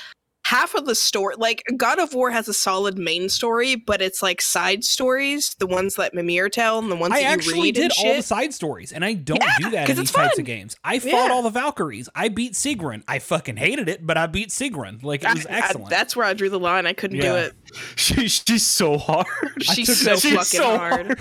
half 0.49 0.73
of 0.75 0.85
the 0.85 0.95
story 0.95 1.35
like 1.37 1.63
god 1.77 1.99
of 1.99 2.13
war 2.13 2.31
has 2.31 2.47
a 2.47 2.53
solid 2.53 2.97
main 2.97 3.29
story 3.29 3.75
but 3.75 4.01
it's 4.01 4.23
like 4.23 4.41
side 4.41 4.83
stories 4.83 5.55
the 5.59 5.67
ones 5.67 5.95
that 5.95 6.13
mimir 6.13 6.49
tell 6.49 6.79
and 6.79 6.91
the 6.91 6.95
ones 6.95 7.13
I 7.13 7.17
that 7.17 7.21
you 7.21 7.27
actually 7.33 7.61
read 7.61 7.75
did 7.75 7.83
and 7.83 7.93
all 8.09 8.15
the 8.15 8.21
side 8.23 8.53
stories, 8.53 8.91
and 8.91 9.05
I 9.05 9.13
don't 9.13 9.41
Yeah, 9.41 9.49
do 9.59 9.69
that 9.71 9.87
'cause 9.87 9.97
in 9.97 10.01
it's 10.03 10.11
these 10.11 10.15
types 10.15 10.39
of 10.39 10.45
games. 10.45 10.75
I 10.83 10.99
fought 10.99 11.27
Yeah. 11.27 11.31
all 11.31 11.43
the 11.43 11.49
Valkyries. 11.49 12.09
I 12.15 12.29
beat 12.29 12.53
Sigrun. 12.53 13.03
I 13.07 13.19
fucking 13.19 13.57
hated 13.57 13.87
it, 13.89 14.05
but 14.05 14.17
I 14.17 14.27
beat 14.27 14.49
Sigrun. 14.49 15.03
Like 15.03 15.23
it 15.23 15.33
was 15.33 15.45
I- 15.45 15.53
I- 15.53 15.57
excellent. 15.59 15.89
that's 15.89 16.15
where 16.15 16.25
i 16.25 16.33
drew 16.33 16.49
the 16.49 16.59
line 16.59 16.85
i 16.87 16.93
couldn't 16.93 17.19
do 17.19 17.35
it 17.35 17.53
She, 17.95 18.27
she's 18.27 18.65
so 18.65 18.97
hard. 18.97 19.27
she's 19.61 19.99
so 20.01 20.11
that 20.11 20.19
shit 20.19 20.33
fucking 20.33 20.59
so 20.59 20.77
hard 20.77 21.19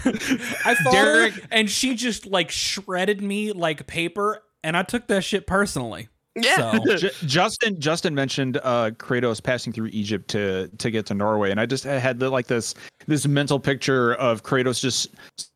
I 0.65 0.75
fought 0.75 0.93
Derek- 0.93 1.35
her, 1.35 1.41
and 1.51 1.69
she 1.71 1.95
just 1.95 2.27
like 2.27 2.51
shredded 2.51 3.21
me 3.23 3.53
like 3.53 3.87
paper, 3.87 4.43
and 4.65 4.77
I 4.77 4.83
took 4.85 5.07
that 5.09 5.23
shit 5.25 5.47
personally. 5.47 6.09
Yeah. 6.43 6.73
So 6.73 6.97
J- 6.97 7.11
Justin 7.27 7.81
Justin 7.81 8.15
mentioned 8.15 8.59
uh, 8.63 8.91
Kratos 8.93 9.43
passing 9.43 9.73
through 9.73 9.89
Egypt 9.93 10.29
to 10.31 10.69
to 10.79 10.91
get 10.91 11.07
to 11.07 11.15
Norway, 11.15 11.51
and 11.51 11.61
I 11.61 11.67
just 11.67 11.85
had 11.85 12.19
the, 12.19 12.31
like 12.31 12.47
this 12.47 12.75
this 13.07 13.27
mental 13.27 13.59
picture 13.59 14.15
of 14.15 14.43
Kratos 14.43 14.81
just 14.81 15.09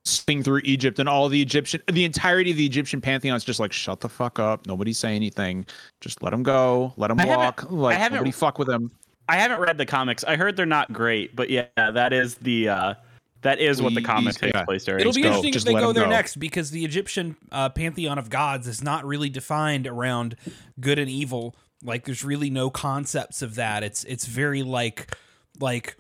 spinning 0.05 0.43
through 0.43 0.61
Egypt 0.65 0.99
and 0.99 1.09
all 1.09 1.29
the 1.29 1.41
Egyptian 1.41 1.81
the 1.87 2.05
entirety 2.05 2.51
of 2.51 2.57
the 2.57 2.67
Egyptian 2.67 3.01
pantheon 3.01 3.37
is 3.37 3.45
just 3.45 3.61
like 3.61 3.73
shut 3.73 4.01
the 4.01 4.09
fuck 4.09 4.39
up, 4.39 4.67
nobody 4.67 4.93
say 4.93 5.15
anything, 5.15 5.67
just 6.01 6.23
let 6.23 6.33
him 6.33 6.43
go, 6.43 6.93
let 6.97 7.11
him 7.11 7.21
I 7.21 7.27
walk, 7.27 7.71
like 7.71 7.97
I 7.97 7.99
haven't- 7.99 8.17
nobody 8.17 8.33
fuck 8.33 8.59
with 8.59 8.69
him. 8.69 8.91
I 9.29 9.37
haven't 9.37 9.61
read 9.61 9.79
the 9.79 9.87
comics. 9.87 10.25
I 10.25 10.37
heard 10.37 10.57
they're 10.57 10.67
not 10.67 10.93
great, 10.93 11.37
but 11.37 11.49
yeah, 11.49 11.67
that 11.77 12.13
is 12.13 12.35
the 12.37 12.69
uh, 12.69 12.95
that 13.43 13.59
is 13.59 13.83
what 13.83 13.95
the 13.95 14.01
Please, 14.01 14.07
comic 14.07 14.35
takes 14.37 14.53
yeah. 14.55 14.65
place 14.65 14.85
during. 14.85 15.01
It'll 15.01 15.13
be 15.13 15.23
go. 15.23 15.29
interesting 15.29 15.55
if 15.57 15.65
they 15.65 15.73
go 15.75 15.93
there 15.93 16.05
go. 16.05 16.11
next 16.11 16.37
because 16.37 16.71
the 16.71 16.85
Egyptian 16.85 17.37
uh, 17.51 17.69
pantheon 17.69 18.19
of 18.19 18.31
gods 18.31 18.67
is 18.67 18.83
not 18.83 19.05
really 19.05 19.29
defined 19.29 19.87
around 19.87 20.37
good 20.81 20.99
and 20.99 21.11
evil. 21.11 21.57
Like 21.83 22.05
there's 22.05 22.25
really 22.25 22.51
no 22.51 22.71
concepts 22.71 23.43
of 23.43 23.57
that. 23.57 23.83
It's 23.83 24.05
it's 24.05 24.27
very 24.27 24.63
like 24.63 25.17
like 25.61 25.97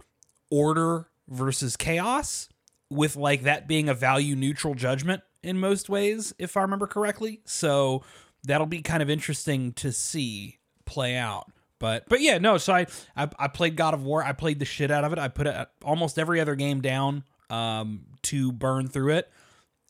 order 0.51 1.09
versus 1.29 1.77
chaos 1.77 2.49
with 2.91 3.17
like 3.17 3.43
that 3.43 3.67
being 3.67 3.89
a 3.89 3.95
value 3.95 4.37
neutral 4.37 4.75
judgment 4.75 5.23
in 5.43 5.59
most 5.59 5.89
ways 5.89 6.33
if 6.39 6.57
I 6.57 6.63
remember 6.63 6.87
correctly. 6.87 7.41
So 7.45 8.05
that'll 8.45 8.67
be 8.67 8.83
kind 8.83 9.03
of 9.03 9.11
interesting 9.11 9.73
to 9.75 9.91
see 9.91 10.59
play 10.85 11.17
out. 11.17 11.51
But 11.81 12.09
but 12.09 12.21
yeah, 12.21 12.39
no. 12.39 12.59
So 12.59 12.73
I, 12.73 12.87
I 13.17 13.29
I 13.37 13.49
played 13.49 13.75
God 13.75 13.95
of 13.95 14.05
War. 14.05 14.23
I 14.23 14.33
played 14.33 14.61
the 14.61 14.65
shit 14.65 14.93
out 14.93 15.03
of 15.03 15.13
it. 15.13 15.19
I 15.19 15.27
put 15.27 15.49
it, 15.49 15.69
almost 15.85 16.17
every 16.17 16.41
other 16.41 16.55
game 16.55 16.81
down 16.81 17.25
um, 17.53 18.07
to 18.23 18.53
burn 18.53 18.89
through 18.89 19.15
it. 19.15 19.31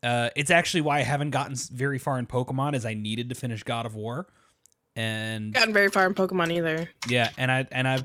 Uh, 0.02 0.30
it's 0.34 0.50
actually 0.50 0.80
why 0.80 0.98
I 0.98 1.02
haven't 1.02 1.30
gotten 1.30 1.54
very 1.56 1.98
far 1.98 2.18
in 2.18 2.26
Pokemon, 2.26 2.74
as 2.74 2.84
I 2.84 2.94
needed 2.94 3.28
to 3.28 3.34
finish 3.34 3.62
God 3.62 3.86
of 3.86 3.94
War. 3.94 4.26
And 4.94 5.54
gotten 5.54 5.72
very 5.72 5.88
far 5.88 6.06
in 6.06 6.12
pokemon 6.12 6.52
either 6.52 6.90
yeah, 7.08 7.30
and 7.38 7.50
I 7.50 7.66
and 7.72 7.88
I 7.88 8.04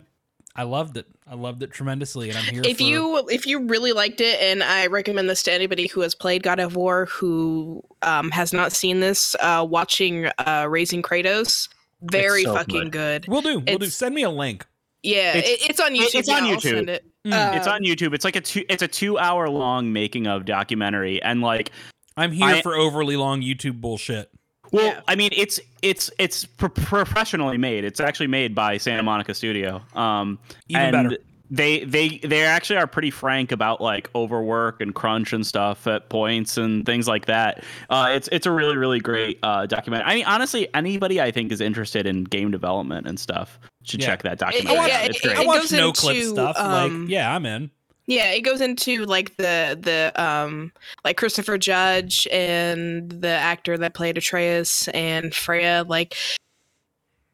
I 0.55 0.63
loved 0.63 0.95
it. 0.95 1.05
I 1.29 1.35
loved 1.35 1.61
it 1.61 1.71
tremendously, 1.71 2.29
and 2.29 2.37
I'm 2.37 2.45
here. 2.45 2.61
if 2.63 2.77
for, 2.77 2.83
you 2.83 3.27
if 3.27 3.45
you 3.45 3.67
really 3.67 3.91
liked 3.91 4.21
it 4.21 4.39
and 4.39 4.63
i 4.63 4.87
recommend 4.87 5.29
this 5.29 5.43
to 5.43 5.51
anybody 5.51 5.87
who 5.87 5.99
has 5.99 6.15
played 6.15 6.43
god 6.43 6.61
of 6.61 6.77
war 6.77 7.07
who 7.07 7.83
um, 8.03 8.31
has 8.31 8.53
not 8.53 8.71
seen 8.71 9.01
this 9.01 9.35
uh, 9.41 9.67
watching 9.69 10.27
uh, 10.37 10.65
raising 10.69 11.01
kratos 11.01 11.67
very 12.01 12.43
so 12.43 12.53
fucking 12.53 12.89
good, 12.89 13.27
we'll 13.27 13.41
do, 13.41 13.59
we'll 13.67 13.79
do. 13.79 13.87
Send 13.87 14.13
me 14.15 14.23
a 14.23 14.29
link. 14.29 14.65
Yeah 15.03 15.37
It's- 15.37 15.53
it, 15.63 15.69
it's 15.69 15.79
on 15.79 15.91
youtube 15.93 16.15
it's 16.15 16.29
on 16.29 16.45
yeah, 16.45 16.51
I'll 16.51 16.57
YouTube. 16.57 16.87
it. 16.89 17.05
Mm. 17.25 17.33
Uh, 17.33 17.57
it's 17.57 17.67
on 17.67 17.81
YouTube. 17.83 18.13
It's 18.13 18.23
like 18.23 18.37
a 18.37 18.41
two. 18.41 18.63
It's 18.69 18.81
a 18.81 18.87
two 18.87 19.17
hour 19.19 19.49
long 19.49 19.91
making 19.91 20.27
of 20.27 20.45
documentary, 20.45 21.21
and 21.21 21.41
like, 21.41 21.71
I'm 22.15 22.31
here 22.31 22.45
I- 22.45 22.61
for 22.61 22.75
overly 22.75 23.17
long 23.17 23.41
YouTube 23.41 23.81
bullshit. 23.81 24.29
well, 24.71 24.85
Yeah. 24.85 25.01
I 25.09 25.15
mean, 25.15 25.31
it's 25.35 25.59
it's 25.81 26.09
it's 26.19 26.45
pro- 26.45 26.69
professionally 26.69 27.57
made. 27.57 27.83
It's 27.83 27.99
actually 27.99 28.27
made 28.27 28.55
by 28.55 28.77
Santa 28.77 29.03
Monica 29.03 29.33
Studio. 29.33 29.81
Um, 29.93 30.39
Even 30.69 30.81
and 30.95 31.09
better. 31.09 31.21
They 31.49 31.83
they 31.85 32.17
they 32.19 32.43
actually 32.43 32.77
are 32.77 32.87
pretty 32.87 33.09
frank 33.11 33.51
about 33.53 33.79
like 33.81 34.09
overwork 34.15 34.79
and 34.81 34.93
crunch 34.95 35.31
and 35.33 35.45
stuff 35.47 35.85
at 35.87 36.09
points 36.09 36.57
and 36.57 36.85
things 36.85 37.07
like 37.09 37.25
that. 37.25 37.63
Uh, 37.89 38.07
it's 38.11 38.27
it's 38.31 38.45
a 38.45 38.51
really 38.51 38.77
really 38.77 38.99
great 38.99 39.39
uh, 39.43 39.65
documentary. 39.65 40.09
I 40.11 40.15
mean, 40.15 40.25
honestly, 40.25 40.67
anybody 40.73 41.19
I 41.21 41.31
think 41.31 41.51
is 41.51 41.59
interested 41.61 42.05
in 42.05 42.23
game 42.25 42.51
development 42.51 43.05
and 43.07 43.17
stuff 43.19 43.59
should 43.88 44.01
Yeah. 44.01 44.08
check 44.08 44.24
that 44.24 44.34
It- 44.34 44.39
documentary. 44.39 44.75
yeah, 44.89 44.98
out. 45.00 45.10
It's 45.10 45.17
it- 45.17 45.24
great. 45.24 45.38
I 45.38 45.41
it 45.41 45.48
watch 45.48 45.62
goes 45.62 45.72
no 45.72 45.91
clip 45.94 46.15
into, 46.17 46.29
stuff. 46.29 46.58
um, 46.58 47.01
like, 47.03 47.10
yeah, 47.12 47.34
I'm 47.36 47.46
in. 47.46 47.72
yeah 48.08 48.32
it 48.32 48.41
goes 48.41 48.62
into 48.62 49.06
like 49.06 49.36
the 49.38 49.77
the 49.79 50.12
um 50.15 50.72
like 51.03 51.17
christopher 51.17 51.58
judge 51.58 52.25
and 52.32 53.10
the 53.12 53.27
actor 53.27 53.77
that 53.77 53.94
played 53.94 54.17
atreus 54.17 54.88
and 54.89 55.36
freya 55.36 55.84
like 55.88 56.15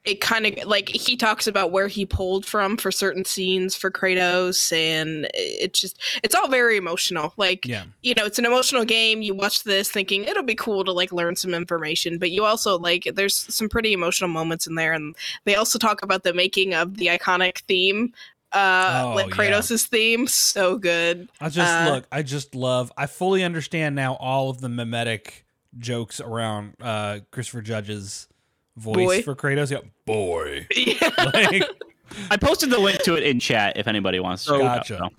it 0.06 0.20
kind 0.20 0.46
of 0.46 0.66
like 0.68 0.90
he 0.90 1.16
talks 1.16 1.48
about 1.48 1.72
where 1.72 1.88
he 1.88 2.06
pulled 2.06 2.46
from 2.46 2.76
for 2.76 2.92
certain 2.92 3.24
scenes 3.24 3.74
for 3.76 3.90
Kratos, 3.90 4.72
and 4.76 5.30
it's 5.34 5.80
just 5.80 5.98
it's 6.24 6.36
all 6.36 6.50
very 6.50 6.76
emotional. 6.76 7.34
Like 7.38 7.66
Yeah. 7.66 7.86
you 8.02 8.14
know, 8.14 8.26
it's 8.26 8.38
an 8.38 8.46
emotional 8.46 8.84
game. 8.84 9.22
You 9.22 9.34
watch 9.34 9.64
this 9.64 9.90
thinking 9.90 10.26
it'll 10.26 10.44
be 10.44 10.56
cool 10.56 10.84
to 10.84 10.92
like 10.92 11.14
learn 11.14 11.36
some 11.38 11.54
information, 11.54 12.18
but 12.18 12.32
you 12.32 12.44
also 12.44 12.78
like 12.78 13.08
there's 13.16 13.36
some 13.54 13.70
pretty 13.70 13.94
emotional 13.94 14.30
moments 14.30 14.68
in 14.68 14.76
there, 14.76 14.92
and 14.92 15.16
they 15.46 15.56
also 15.56 15.80
talk 15.80 16.02
about 16.04 16.24
the 16.24 16.34
making 16.34 16.74
of 16.74 16.98
the 16.98 17.08
iconic 17.08 17.60
theme, 17.60 18.14
uh, 18.52 19.04
Oh, 19.06 19.16
like 19.16 19.30
yeah. 19.30 19.36
Kratos' 19.36 19.88
theme, 19.88 20.28
so 20.28 20.78
good. 20.78 21.30
I 21.40 21.48
just 21.48 21.72
Uh, 21.74 21.92
look. 21.94 22.08
I 22.12 22.24
just 22.24 22.56
love. 22.56 22.92
I 22.98 23.06
fully 23.06 23.42
understand 23.42 23.96
now 23.96 24.16
all 24.16 24.50
of 24.50 24.60
the 24.60 24.68
mimetic 24.70 25.46
jokes 25.80 26.20
around 26.20 26.74
uh 26.82 27.20
Christopher 27.32 27.62
Judge's 27.62 28.28
voice 28.77 29.06
Boy. 29.06 29.22
for 29.22 29.36
Kratos. 29.36 29.72
Yeah, 29.72 29.80
boy. 30.06 30.68
Yeah, 30.75 31.10
Like, 31.34 31.63
I 32.30 32.38
posted 32.38 32.70
the 32.70 32.80
link 32.80 33.00
to 33.03 33.15
it 33.15 33.24
in 33.24 33.39
chat 33.39 33.77
if 33.77 33.88
anybody 33.88 34.20
wants 34.20 34.44
to. 34.46 34.50
So- 34.50 34.60
check 34.60 34.65
it 34.65 34.89
Gotcha. 34.89 34.98
so. 34.98 35.10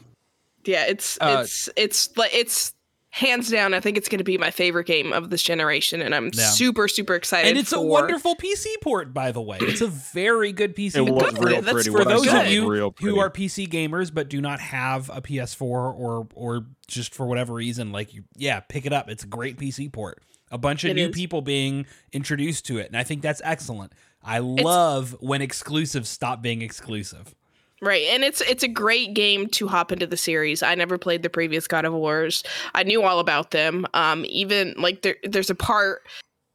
yeah, 0.64 0.86
it's 0.86 1.18
Uh, 1.20 1.40
it's 1.42 1.68
it's 1.76 2.16
like 2.16 2.34
it's 2.34 2.72
hands 3.10 3.48
down. 3.48 3.74
I 3.74 3.78
think 3.78 3.96
it's 3.96 4.08
going 4.08 4.18
to 4.18 4.24
be 4.24 4.38
my 4.38 4.50
favorite 4.50 4.88
game 4.88 5.12
of 5.12 5.30
this 5.30 5.40
generation, 5.40 6.02
and 6.02 6.12
I'm 6.14 6.30
Yeah. 6.34 6.48
super 6.50 6.88
super 6.88 7.14
excited. 7.14 7.48
and 7.48 7.56
it's 7.58 7.72
a 7.72 7.80
wonderful 7.80 8.34
PC 8.34 8.66
port, 8.82 9.14
by 9.14 9.30
the 9.30 9.40
way. 9.40 9.58
It's 9.60 9.80
a 9.80 9.86
very 9.86 10.52
good 10.52 10.74
PC. 10.74 10.96
It 10.96 11.08
port. 11.08 11.38
real 11.38 11.60
That's 11.62 11.72
pretty. 11.72 11.90
for 11.90 11.98
What 11.98 12.08
those 12.08 12.26
of 12.26 12.48
you 12.48 12.68
who 13.00 13.18
are 13.20 13.30
PC 13.30 13.68
gamers 13.68 14.12
but 14.12 14.28
do 14.28 14.40
not 14.40 14.58
have 14.60 15.10
a 15.10 15.20
PS4 15.20 15.62
or 15.62 16.26
or 16.34 16.66
just 16.88 17.14
for 17.14 17.24
whatever 17.26 17.54
reason, 17.54 17.92
like 17.92 18.14
you, 18.14 18.24
yeah, 18.36 18.58
pick 18.60 18.84
it 18.84 18.92
up. 18.92 19.08
It's 19.08 19.22
a 19.24 19.28
great 19.28 19.58
PC 19.58 19.92
port. 19.92 20.20
A 20.54 20.58
bunch 20.58 20.84
of 20.84 20.90
It 20.90 20.94
new 20.94 21.08
is. 21.08 21.14
people 21.14 21.42
being 21.42 21.84
introduced 22.12 22.64
to 22.66 22.78
it, 22.78 22.86
and 22.86 22.96
I 22.96 23.02
think 23.02 23.22
that's 23.22 23.42
excellent. 23.44 23.92
I 24.22 24.38
love 24.38 25.16
when 25.18 25.42
exclusives 25.42 26.08
stop 26.08 26.42
being 26.42 26.62
exclusive. 26.62 27.34
Right, 27.82 28.06
and 28.10 28.22
it's 28.22 28.40
it's 28.42 28.62
a 28.62 28.68
great 28.68 29.14
game 29.14 29.48
to 29.48 29.66
hop 29.66 29.90
into 29.90 30.06
the 30.06 30.16
series. 30.16 30.62
I 30.62 30.76
never 30.76 30.96
played 30.96 31.24
the 31.24 31.28
previous 31.28 31.66
God 31.66 31.84
of 31.84 31.92
Wars. 31.92 32.44
I 32.72 32.84
knew 32.84 33.02
all 33.02 33.18
about 33.18 33.50
them. 33.50 33.84
Um, 33.94 34.24
even 34.28 34.74
like 34.78 35.02
there, 35.02 35.16
there's 35.24 35.50
a 35.50 35.56
part 35.56 36.02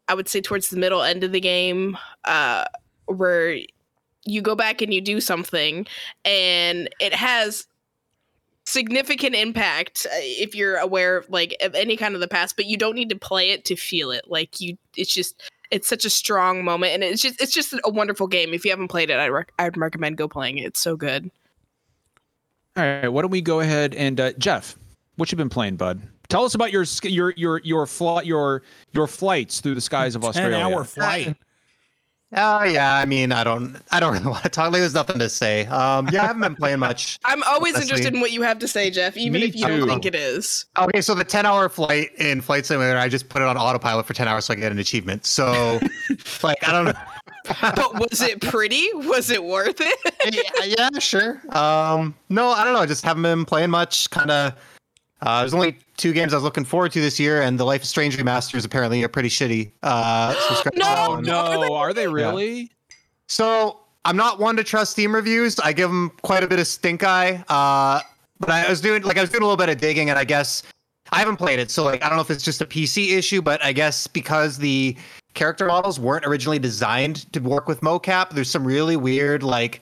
I 0.08 0.14
would 0.14 0.30
say 0.30 0.40
towards 0.40 0.70
the 0.70 0.78
middle 0.78 1.04
end 1.04 1.26
of 1.26 1.34
the 1.34 1.42
game, 1.42 1.98
uh, 2.24 2.64
where 3.08 3.60
you 4.26 4.42
go 4.42 4.56
back 4.56 4.82
and 4.82 4.94
you 4.94 5.02
do 5.02 5.20
something, 5.20 5.86
and 6.24 6.90
it 7.02 7.14
has 7.14 7.68
significant 8.70 9.36
impact 9.36 10.06
uh, 10.06 10.16
if 10.22 10.54
you're 10.54 10.78
aware 10.78 11.18
of 11.18 11.30
like 11.30 11.58
of 11.62 11.74
any 11.74 11.98
kind 11.98 12.14
of 12.14 12.22
the 12.22 12.28
past 12.28 12.56
but 12.56 12.66
you 12.66 12.78
don't 12.78 12.94
need 12.94 13.10
to 13.10 13.16
play 13.18 13.50
it 13.50 13.66
to 13.66 13.76
feel 13.76 14.12
it 14.12 14.24
like 14.28 14.62
you 14.62 14.78
it's 14.96 15.12
just 15.12 15.42
it's 15.72 15.88
such 15.88 16.06
a 16.06 16.10
strong 16.10 16.64
moment 16.64 16.94
and 16.94 17.04
it's 17.04 17.22
just 17.22 17.42
it's 17.42 17.52
just 17.52 17.74
a 17.74 17.90
wonderful 17.90 18.28
game 18.28 18.54
if 18.54 18.64
you 18.64 18.70
haven't 18.70 18.88
played 18.88 19.10
it 19.10 19.18
i'd, 19.18 19.30
rec- 19.30 19.52
I'd 19.58 19.76
recommend 19.76 20.18
go 20.18 20.28
playing 20.28 20.60
it 20.60 20.66
it's 20.66 20.80
so 20.80 20.96
good 20.96 21.32
All 22.78 22.84
right, 22.84 23.08
why 23.08 23.22
don't 23.24 23.32
we 23.32 23.42
go 23.42 23.60
ahead 23.60 23.96
and 23.96 24.20
uh, 24.20 24.34
Jeff, 24.38 24.78
what 25.16 25.32
you 25.32 25.36
been 25.36 25.50
playing, 25.50 25.76
bud? 25.76 26.02
Tell 26.30 26.46
us 26.46 26.54
about 26.54 26.72
your 26.72 26.86
sk- 26.86 27.06
your 27.06 27.34
your 27.36 27.60
your 27.64 27.88
flight 27.88 28.28
your 28.28 28.62
your 28.94 29.08
flights 29.08 29.62
through 29.62 29.76
the 29.76 29.82
skies 29.82 30.16
of 30.16 30.22
Ten 30.22 30.30
Australia. 30.30 30.58
hour 30.58 30.84
flight. 30.84 31.36
Oh 32.36 32.64
yeah, 32.64 32.94
I 32.96 33.06
mean, 33.06 33.32
I 33.32 33.44
don't, 33.44 33.76
I 33.92 34.00
don't 34.00 34.14
really 34.14 34.28
want 34.28 34.44
to 34.44 34.50
talk. 34.50 34.72
Like, 34.72 34.82
there's 34.82 34.94
nothing 34.94 35.18
to 35.18 35.30
say. 35.30 35.66
Um, 35.66 36.08
yeah, 36.12 36.24
I 36.24 36.28
haven't 36.28 36.42
been 36.44 36.56
playing 36.56 36.80
much. 36.80 37.18
i'm 37.26 37.42
always 37.44 37.74
Honestly. 37.74 37.90
interested 37.90 38.14
in 38.14 38.22
what 38.22 38.32
you 38.32 38.42
have 38.44 38.60
to 38.60 38.68
say 38.68 38.92
jeff 38.92 39.18
even 39.18 39.42
Me 39.42 39.48
if 39.48 39.56
you 39.56 39.66
too. 39.66 39.80
don't 39.80 39.90
think 39.90 40.06
it 40.06 40.14
is 40.16 40.66
Okay, 40.78 41.02
so 41.02 41.16
the 41.16 41.24
10 41.24 41.46
hour 41.48 41.70
flight 41.70 42.10
in 42.18 42.42
Flight 42.42 42.66
Simulator, 42.68 42.98
I 43.00 43.10
just 43.10 43.30
put 43.30 43.42
it 43.42 43.48
on 43.48 43.58
autopilot 43.58 44.06
for 44.06 44.14
10 44.14 44.28
hours 44.28 44.46
so 44.46 44.54
I 44.54 44.58
get 44.58 44.72
an 44.72 44.78
achievement. 44.80 45.26
So, 45.26 45.80
like, 46.44 46.68
I 46.68 46.72
don't 46.72 46.86
know. 46.86 46.94
but 47.62 47.96
was 48.00 48.22
it 48.22 48.42
pretty 48.42 48.88
was 48.94 49.32
it 49.32 49.44
worth 49.44 49.82
it 49.82 50.34
yeah, 50.34 50.66
yeah, 50.92 51.00
sure. 51.00 51.42
Um, 51.56 52.14
no, 52.30 52.50
I 52.50 52.64
don't 52.64 52.74
know. 52.74 52.80
I 52.80 52.86
just 52.86 53.04
haven't 53.04 53.24
been 53.24 53.44
playing 53.46 53.72
much. 53.72 54.10
Kind 54.12 54.30
of. 54.30 54.54
Uh, 55.22 55.40
there's 55.42 55.54
only 55.54 55.78
two 56.00 56.14
games 56.14 56.34
I 56.34 56.38
was 56.38 56.44
looking 56.44 56.66
forward 56.66 56.92
to 56.94 57.02
this 57.02 57.20
year, 57.20 57.42
and 57.44 57.60
the 57.60 57.66
Life 57.66 57.84
is 57.84 57.90
Strange 57.90 58.18
remasters 58.18 58.66
apparently 58.66 59.04
are 59.04 59.08
pretty 59.10 59.30
shitty. 59.30 59.72
Uh, 59.84 60.34
No, 60.76 60.86
that 60.86 60.98
Oh 60.98 61.10
one. 61.12 61.24
no, 61.24 61.76
are 61.76 61.94
they 61.94 62.08
really? 62.08 62.72
So 63.28 63.82
I'm 64.06 64.16
not 64.18 64.40
one 64.40 64.56
to 64.56 64.64
trust 64.64 64.94
Steam 64.94 65.14
reviews. 65.14 65.60
I 65.60 65.74
give 65.74 65.90
them 65.90 66.12
quite 66.24 66.44
a 66.44 66.48
bit 66.48 66.58
of 66.60 66.66
stink 66.66 67.04
eye. 67.04 67.44
Uh, 67.50 68.00
but 68.40 68.50
I 68.50 68.68
was 68.70 68.82
doing 68.82 69.04
like 69.04 69.18
I 69.18 69.22
was 69.22 69.30
doing 69.30 69.44
a 69.44 69.46
little 69.46 69.58
bit 69.58 69.70
of 69.70 69.78
digging, 69.78 70.10
and 70.10 70.18
I 70.18 70.24
guess 70.24 70.64
I 71.12 71.20
haven't 71.20 71.36
played 71.38 71.60
it, 71.60 71.70
so 71.70 71.84
like 71.84 72.02
I 72.04 72.08
don't 72.08 72.16
know 72.18 72.22
if 72.22 72.32
it's 72.32 72.44
just 72.44 72.62
a 72.62 72.66
PC 72.66 73.18
issue, 73.18 73.42
but 73.42 73.64
I 73.64 73.74
guess 73.74 74.08
because 74.08 74.58
the 74.58 74.96
character 75.34 75.66
models 75.68 76.00
weren't 76.00 76.26
originally 76.26 76.60
designed 76.60 77.32
to 77.34 77.40
work 77.40 77.68
with 77.68 77.82
mocap, 77.82 78.32
there's 78.32 78.50
some 78.50 78.66
really 78.66 78.96
weird 78.98 79.44
like 79.44 79.82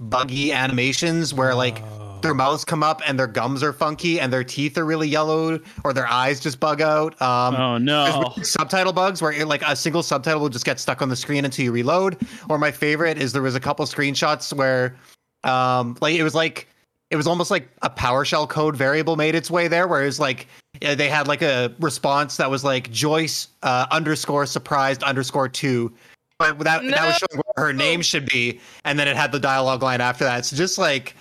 buggy 0.00 0.52
animations 0.52 1.34
where 1.34 1.54
like 1.54 1.82
their 2.22 2.34
mouths 2.34 2.64
come 2.64 2.82
up 2.82 3.00
and 3.06 3.18
their 3.18 3.26
gums 3.28 3.62
are 3.62 3.72
funky 3.72 4.18
and 4.20 4.32
their 4.32 4.42
teeth 4.42 4.76
are 4.76 4.84
really 4.84 5.06
yellowed 5.08 5.62
or 5.84 5.92
their 5.92 6.06
eyes 6.08 6.40
just 6.40 6.58
bug 6.58 6.80
out. 6.80 7.20
Um, 7.22 7.54
Oh 7.54 7.78
no. 7.78 8.32
subtitle 8.42 8.92
bugs 8.92 9.22
where 9.22 9.44
like 9.46 9.62
a 9.62 9.76
single 9.76 10.02
subtitle 10.02 10.40
will 10.40 10.48
just 10.48 10.64
get 10.64 10.80
stuck 10.80 11.00
on 11.00 11.08
the 11.08 11.16
screen 11.16 11.44
until 11.44 11.64
you 11.64 11.72
reload. 11.72 12.16
Or 12.48 12.58
my 12.58 12.70
favorite 12.72 13.18
is 13.18 13.32
there 13.32 13.42
was 13.42 13.54
a 13.54 13.60
couple 13.60 13.84
screenshots 13.86 14.52
where 14.52 14.96
um 15.44 15.96
like 16.00 16.16
it 16.16 16.24
was 16.24 16.34
like 16.34 16.66
it 17.10 17.16
was 17.16 17.26
almost 17.26 17.50
like 17.50 17.68
a 17.82 17.88
PowerShell 17.88 18.48
code 18.48 18.76
variable 18.76 19.16
made 19.16 19.34
its 19.34 19.50
way 19.50 19.66
there, 19.66 19.88
where 19.88 20.02
it 20.02 20.06
was 20.06 20.20
like 20.20 20.46
they 20.80 21.08
had 21.08 21.26
like 21.26 21.40
a 21.40 21.72
response 21.80 22.36
that 22.36 22.50
was 22.50 22.64
like 22.64 22.90
Joyce 22.90 23.48
uh, 23.62 23.86
underscore 23.90 24.44
surprised 24.44 25.02
underscore 25.02 25.48
two, 25.48 25.90
but 26.38 26.58
that 26.60 26.82
that 26.82 27.06
was 27.06 27.16
showing 27.16 27.42
where 27.54 27.66
her 27.66 27.72
name 27.72 28.00
should 28.00 28.26
be, 28.26 28.60
and 28.84 28.98
then 28.98 29.08
it 29.08 29.16
had 29.16 29.32
the 29.32 29.40
dialogue 29.40 29.82
line 29.82 30.00
after 30.00 30.24
that. 30.24 30.44
So 30.46 30.56
just 30.56 30.78
like 30.78 31.14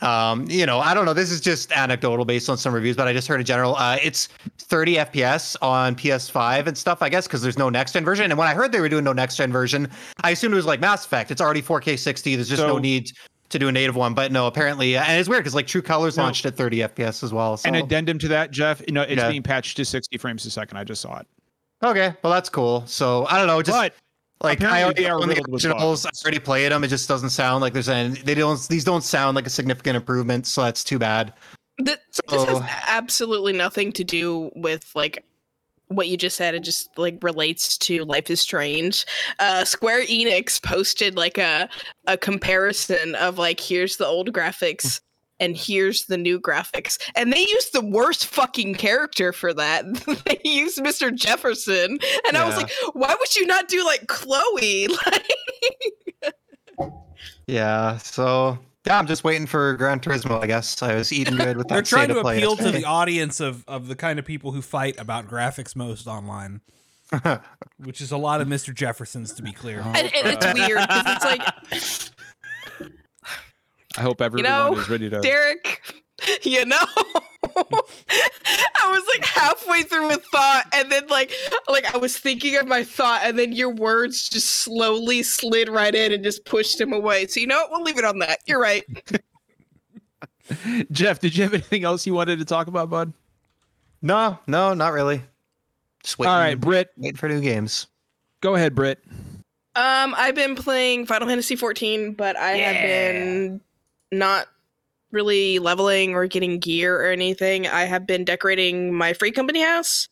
um, 0.00 0.48
you 0.48 0.64
know, 0.64 0.78
I 0.78 0.94
don't 0.94 1.06
know. 1.06 1.12
This 1.14 1.32
is 1.32 1.40
just 1.40 1.72
anecdotal 1.72 2.24
based 2.24 2.48
on 2.48 2.56
some 2.56 2.72
reviews, 2.72 2.94
but 2.96 3.08
I 3.08 3.12
just 3.12 3.26
heard 3.26 3.40
a 3.40 3.44
general. 3.44 3.74
Uh, 3.74 3.96
it's 4.00 4.28
30 4.58 4.94
FPS 4.96 5.56
on 5.60 5.96
PS5 5.96 6.68
and 6.68 6.78
stuff, 6.78 7.02
I 7.02 7.08
guess, 7.08 7.26
because 7.26 7.42
there's 7.42 7.58
no 7.58 7.68
next 7.68 7.94
gen 7.94 8.04
version. 8.04 8.30
And 8.30 8.38
when 8.38 8.46
I 8.46 8.54
heard 8.54 8.70
they 8.70 8.78
were 8.80 8.88
doing 8.88 9.02
no 9.02 9.12
next 9.12 9.34
gen 9.36 9.50
version, 9.50 9.90
I 10.22 10.30
assumed 10.30 10.52
it 10.52 10.56
was 10.56 10.66
like 10.66 10.78
Mass 10.78 11.04
Effect. 11.04 11.32
It's 11.32 11.40
already 11.40 11.62
4K 11.62 11.98
60. 11.98 12.36
There's 12.36 12.48
just 12.48 12.60
So- 12.62 12.68
no 12.68 12.78
need 12.78 13.10
to 13.48 13.58
do 13.58 13.66
a 13.66 13.72
native 13.72 13.96
one. 13.96 14.14
But 14.14 14.30
no, 14.30 14.46
apparently, 14.46 14.96
and 14.96 15.18
it's 15.18 15.28
weird 15.28 15.40
because 15.42 15.56
like 15.56 15.66
True 15.66 15.82
Colors 15.82 16.16
No. 16.16 16.22
launched 16.22 16.46
at 16.46 16.54
30 16.56 16.78
FPS 16.84 17.24
as 17.24 17.32
well. 17.32 17.56
So 17.56 17.68
An 17.68 17.74
addendum 17.74 18.20
to 18.20 18.28
that, 18.28 18.52
Jeff. 18.52 18.80
You 18.86 18.92
know, 18.94 19.02
it's 19.02 19.20
Yeah. 19.20 19.30
being 19.30 19.42
patched 19.42 19.76
to 19.78 19.84
60 19.84 20.16
frames 20.18 20.46
a 20.46 20.50
second. 20.52 20.76
I 20.76 20.84
just 20.84 21.00
saw 21.02 21.18
it. 21.18 21.26
okay, 21.82 22.14
well 22.22 22.32
that's 22.32 22.48
cool. 22.50 22.84
So 22.86 23.26
I 23.28 23.36
don't 23.38 23.48
know, 23.48 23.62
just 23.62 23.76
but 23.76 23.94
like 24.40 24.62
I 24.62 24.84
already 24.84 25.02
they 25.02 25.08
are 25.08 25.16
own 25.16 25.22
the 25.22 25.28
riddled 25.28 25.48
with 25.48 25.64
originals. 25.64 26.06
I 26.06 26.10
already 26.24 26.38
played 26.38 26.70
them. 26.72 26.84
It 26.84 26.88
just 26.88 27.08
doesn't 27.08 27.30
sound 27.30 27.60
like 27.60 27.72
there's 27.72 27.88
any. 27.88 28.20
They 28.20 28.34
don't. 28.34 28.60
These 28.68 28.84
don't 28.84 29.02
sound 29.02 29.34
like 29.34 29.46
a 29.46 29.50
significant 29.50 29.96
improvement. 29.96 30.46
So 30.46 30.62
that's 30.62 30.84
too 30.84 30.98
bad. 30.98 31.32
Th- 31.84 31.98
this 32.28 32.44
has 32.44 32.60
absolutely 32.86 33.52
nothing 33.52 33.92
to 33.92 34.04
do 34.04 34.50
with 34.54 34.90
like 34.94 35.24
what 35.88 36.08
you 36.08 36.16
just 36.16 36.36
said. 36.36 36.54
It 36.54 36.60
just 36.60 36.96
like 36.96 37.18
relates 37.22 37.76
to 37.78 38.04
Life 38.04 38.30
is 38.30 38.40
Strange. 38.40 39.06
Uh, 39.38 39.64
Square 39.64 40.06
Enix 40.06 40.62
posted 40.62 41.16
like 41.16 41.38
a 41.38 41.68
a 42.06 42.16
comparison 42.16 43.14
of 43.16 43.38
like 43.38 43.58
here's 43.58 43.96
the 43.96 44.06
old 44.06 44.32
graphics 44.32 45.00
and 45.40 45.56
here's 45.56 46.06
the 46.06 46.16
new 46.16 46.40
graphics, 46.40 46.98
and 47.14 47.32
they 47.32 47.40
used 47.40 47.72
the 47.72 47.84
worst 47.84 48.26
fucking 48.26 48.74
character 48.74 49.32
for 49.32 49.54
that. 49.54 49.84
they 50.26 50.40
used 50.44 50.78
Mr. 50.78 51.14
Jefferson, 51.14 51.98
and 52.26 52.36
I 52.36 52.46
was 52.46 52.56
like, 52.56 52.70
why 52.92 53.14
would 53.18 53.36
you 53.36 53.46
not 53.46 53.68
do 53.68 53.84
like 53.84 54.06
Chloe? 54.06 54.88
Like, 55.06 56.34
Yeah. 57.46 57.96
So 57.98 58.58
yeah, 58.86 58.98
I'm 58.98 59.06
just 59.06 59.24
waiting 59.24 59.46
for 59.46 59.74
Gran 59.76 60.00
Turismo. 60.00 60.42
I 60.42 60.46
guess 60.46 60.82
I 60.82 60.94
was 60.94 61.12
eating 61.12 61.36
good 61.36 61.56
with 61.56 61.68
that. 61.68 61.74
They're 61.74 61.82
trying 61.82 62.04
state 62.04 62.14
to 62.14 62.20
of 62.20 62.22
play 62.22 62.36
appeal 62.38 62.56
to 62.56 62.70
the 62.70 62.84
audience 62.84 63.40
of, 63.40 63.64
of 63.68 63.88
the 63.88 63.96
kind 63.96 64.18
of 64.18 64.24
people 64.24 64.52
who 64.52 64.62
fight 64.62 64.98
about 64.98 65.28
graphics 65.28 65.76
most 65.76 66.06
online, 66.06 66.60
which 67.78 68.00
is 68.00 68.12
a 68.12 68.16
lot 68.16 68.40
of 68.40 68.48
Mr. 68.48 68.74
Jeffersons, 68.74 69.32
to 69.34 69.42
be 69.42 69.52
clear. 69.52 69.80
and, 69.80 69.96
and 69.96 70.10
it's 70.14 70.54
weird 70.54 70.80
because 70.80 71.04
it's 71.06 71.24
like 71.24 72.17
I 73.98 74.02
hope 74.02 74.20
everyone 74.20 74.50
know, 74.50 74.78
is 74.78 74.88
ready 74.88 75.10
to. 75.10 75.20
Derek, 75.20 75.82
you 76.42 76.64
know, 76.64 76.76
I 77.56 78.90
was 78.90 79.04
like 79.16 79.24
halfway 79.24 79.82
through 79.82 80.10
a 80.10 80.16
thought, 80.16 80.66
and 80.72 80.90
then 80.92 81.08
like 81.08 81.32
like 81.68 81.92
I 81.92 81.98
was 81.98 82.16
thinking 82.16 82.56
of 82.56 82.68
my 82.68 82.84
thought, 82.84 83.22
and 83.24 83.36
then 83.36 83.52
your 83.52 83.70
words 83.70 84.28
just 84.28 84.48
slowly 84.48 85.24
slid 85.24 85.68
right 85.68 85.94
in 85.94 86.12
and 86.12 86.22
just 86.22 86.44
pushed 86.44 86.80
him 86.80 86.92
away. 86.92 87.26
So 87.26 87.40
you 87.40 87.48
know 87.48 87.56
what? 87.56 87.70
We'll 87.72 87.82
leave 87.82 87.98
it 87.98 88.04
on 88.04 88.20
that. 88.20 88.38
You're 88.46 88.60
right. 88.60 88.84
Jeff, 90.92 91.18
did 91.18 91.36
you 91.36 91.42
have 91.42 91.52
anything 91.52 91.84
else 91.84 92.06
you 92.06 92.14
wanted 92.14 92.38
to 92.38 92.44
talk 92.44 92.68
about, 92.68 92.88
bud? 92.88 93.12
No, 94.00 94.38
no, 94.46 94.74
not 94.74 94.92
really. 94.92 95.22
Just 96.04 96.18
waiting, 96.18 96.32
All 96.32 96.38
right, 96.38 96.58
Britt, 96.58 96.90
waiting 96.96 97.16
for 97.16 97.28
new 97.28 97.40
games. 97.40 97.88
go 98.40 98.54
ahead, 98.54 98.74
Britt. 98.76 99.02
Um, 99.74 100.14
I've 100.16 100.34
been 100.34 100.54
playing 100.54 101.06
Final 101.06 101.28
Fantasy 101.28 101.56
14, 101.56 102.14
but 102.14 102.36
I 102.36 102.50
have 102.52 102.82
been 102.82 103.60
not 104.12 104.48
really 105.10 105.58
leveling 105.58 106.14
or 106.14 106.26
getting 106.26 106.58
gear 106.58 107.00
or 107.00 107.10
anything. 107.10 107.66
I 107.66 107.84
have 107.84 108.06
been 108.06 108.24
decorating 108.24 108.92
my 108.92 109.12
free 109.12 109.30
company 109.30 109.62
house. 109.62 110.08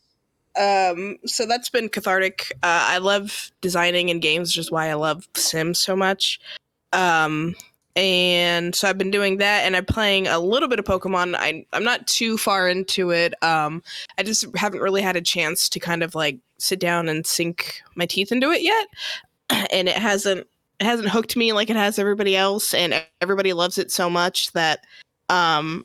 Um, 0.59 1.19
so 1.27 1.45
that's 1.47 1.69
been 1.69 1.89
cathartic. 1.89 2.53
Uh, 2.63 2.87
I 2.89 2.99
love 2.99 3.51
designing 3.61 4.09
in 4.09 4.21
games, 4.21 4.51
which 4.51 4.59
is 4.59 4.71
why 4.71 4.89
I 4.89 4.95
love 4.95 5.29
Sims 5.35 5.79
so 5.79 5.95
much. 5.95 6.41
Um, 6.93 7.55
and 7.95 8.75
so 8.75 8.89
I've 8.89 8.99
been 8.99 9.11
doing 9.11 9.39
that, 9.39 9.65
and 9.65 9.75
I'm 9.75 9.87
playing 9.87 10.27
a 10.27 10.39
little 10.39 10.69
bit 10.69 10.79
of 10.79 10.85
Pokemon. 10.85 11.35
I 11.35 11.65
I'm 11.73 11.85
not 11.85 12.07
too 12.07 12.37
far 12.37 12.69
into 12.69 13.11
it. 13.11 13.33
Um, 13.43 13.83
I 14.19 14.23
just 14.23 14.45
haven't 14.55 14.81
really 14.81 15.01
had 15.01 15.17
a 15.17 15.23
chance 15.23 15.69
to 15.71 15.81
kind 15.81 16.03
of 16.03 16.15
like 16.15 16.39
sit 16.59 16.79
down 16.79 17.09
and 17.09 17.27
sink 17.27 17.81
my 17.95 18.05
teeth 18.05 18.33
into 18.33 18.51
it 18.51 18.61
yet, 18.63 18.87
and 19.73 19.89
it 19.89 19.97
hasn't 19.97 20.47
it 20.81 20.85
hasn't 20.85 21.09
hooked 21.09 21.37
me 21.37 21.53
like 21.53 21.71
it 21.71 21.77
has 21.77 21.99
everybody 21.99 22.37
else, 22.37 22.75
and 22.75 23.03
everybody 23.21 23.53
loves 23.53 23.79
it 23.79 23.91
so 23.91 24.11
much 24.11 24.53
that 24.53 24.87
um 25.29 25.85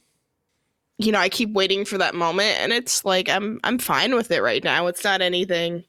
you 0.98 1.12
know, 1.12 1.20
I 1.20 1.30
keep 1.30 1.52
waiting 1.54 1.84
for 1.84 1.98
that 1.98 2.14
moment 2.14 2.58
and 2.60 2.72
it's 2.72 3.04
like 3.04 3.28
I'm 3.30 3.60
I'm 3.64 3.80
fine 3.80 4.14
with 4.14 4.30
it 4.32 4.42
right 4.42 4.64
now. 4.64 4.88
It's 4.88 5.04
not 5.04 5.22
anything 5.22 5.84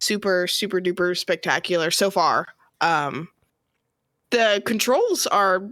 super 0.00 0.46
super 0.48 0.80
duper 0.80 1.16
spectacular 1.16 1.90
so 1.90 2.10
far. 2.10 2.46
Um 2.80 3.28
the 4.30 4.62
controls 4.66 5.26
are 5.28 5.62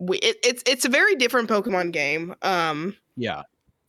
it, 0.00 0.36
it's 0.42 0.62
it's 0.66 0.84
a 0.84 0.88
very 0.88 1.14
different 1.14 1.48
Pokemon 1.48 1.92
game. 1.92 2.34
Um 2.42 2.96
Yeah. 3.16 3.42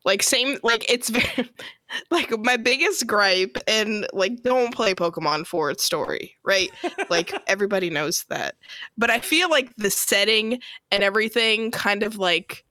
Like 0.06 0.22
same 0.24 0.58
like 0.64 0.90
it's 0.90 1.10
very 1.10 1.50
like 2.12 2.32
my 2.40 2.58
biggest 2.58 3.06
gripe 3.08 3.58
and 3.68 4.08
like 4.14 4.42
don't 4.44 4.74
play 4.74 4.94
Pokemon 4.94 5.46
for 5.48 5.70
its 5.70 5.84
story, 5.84 6.36
right? 6.44 6.70
like 7.10 7.34
everybody 7.48 7.90
knows 7.90 8.24
that. 8.30 8.56
But 8.98 9.10
I 9.10 9.20
feel 9.20 9.50
like 9.50 9.76
the 9.76 9.90
setting 9.90 10.62
and 10.92 11.04
everything 11.04 11.72
kind 11.72 12.04
of 12.04 12.18
like 12.18 12.64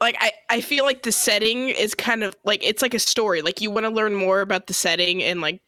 like 0.00 0.16
I, 0.20 0.32
I 0.50 0.60
feel 0.60 0.84
like 0.84 1.02
the 1.02 1.12
setting 1.12 1.70
is 1.70 1.94
kind 1.94 2.22
of 2.22 2.36
like 2.44 2.62
it's 2.62 2.82
like 2.82 2.94
a 2.94 2.98
story. 2.98 3.40
Like 3.42 3.60
you 3.60 3.70
want 3.70 3.84
to 3.84 3.90
learn 3.90 4.14
more 4.14 4.40
about 4.40 4.66
the 4.66 4.74
setting 4.74 5.22
and 5.22 5.40
like 5.40 5.60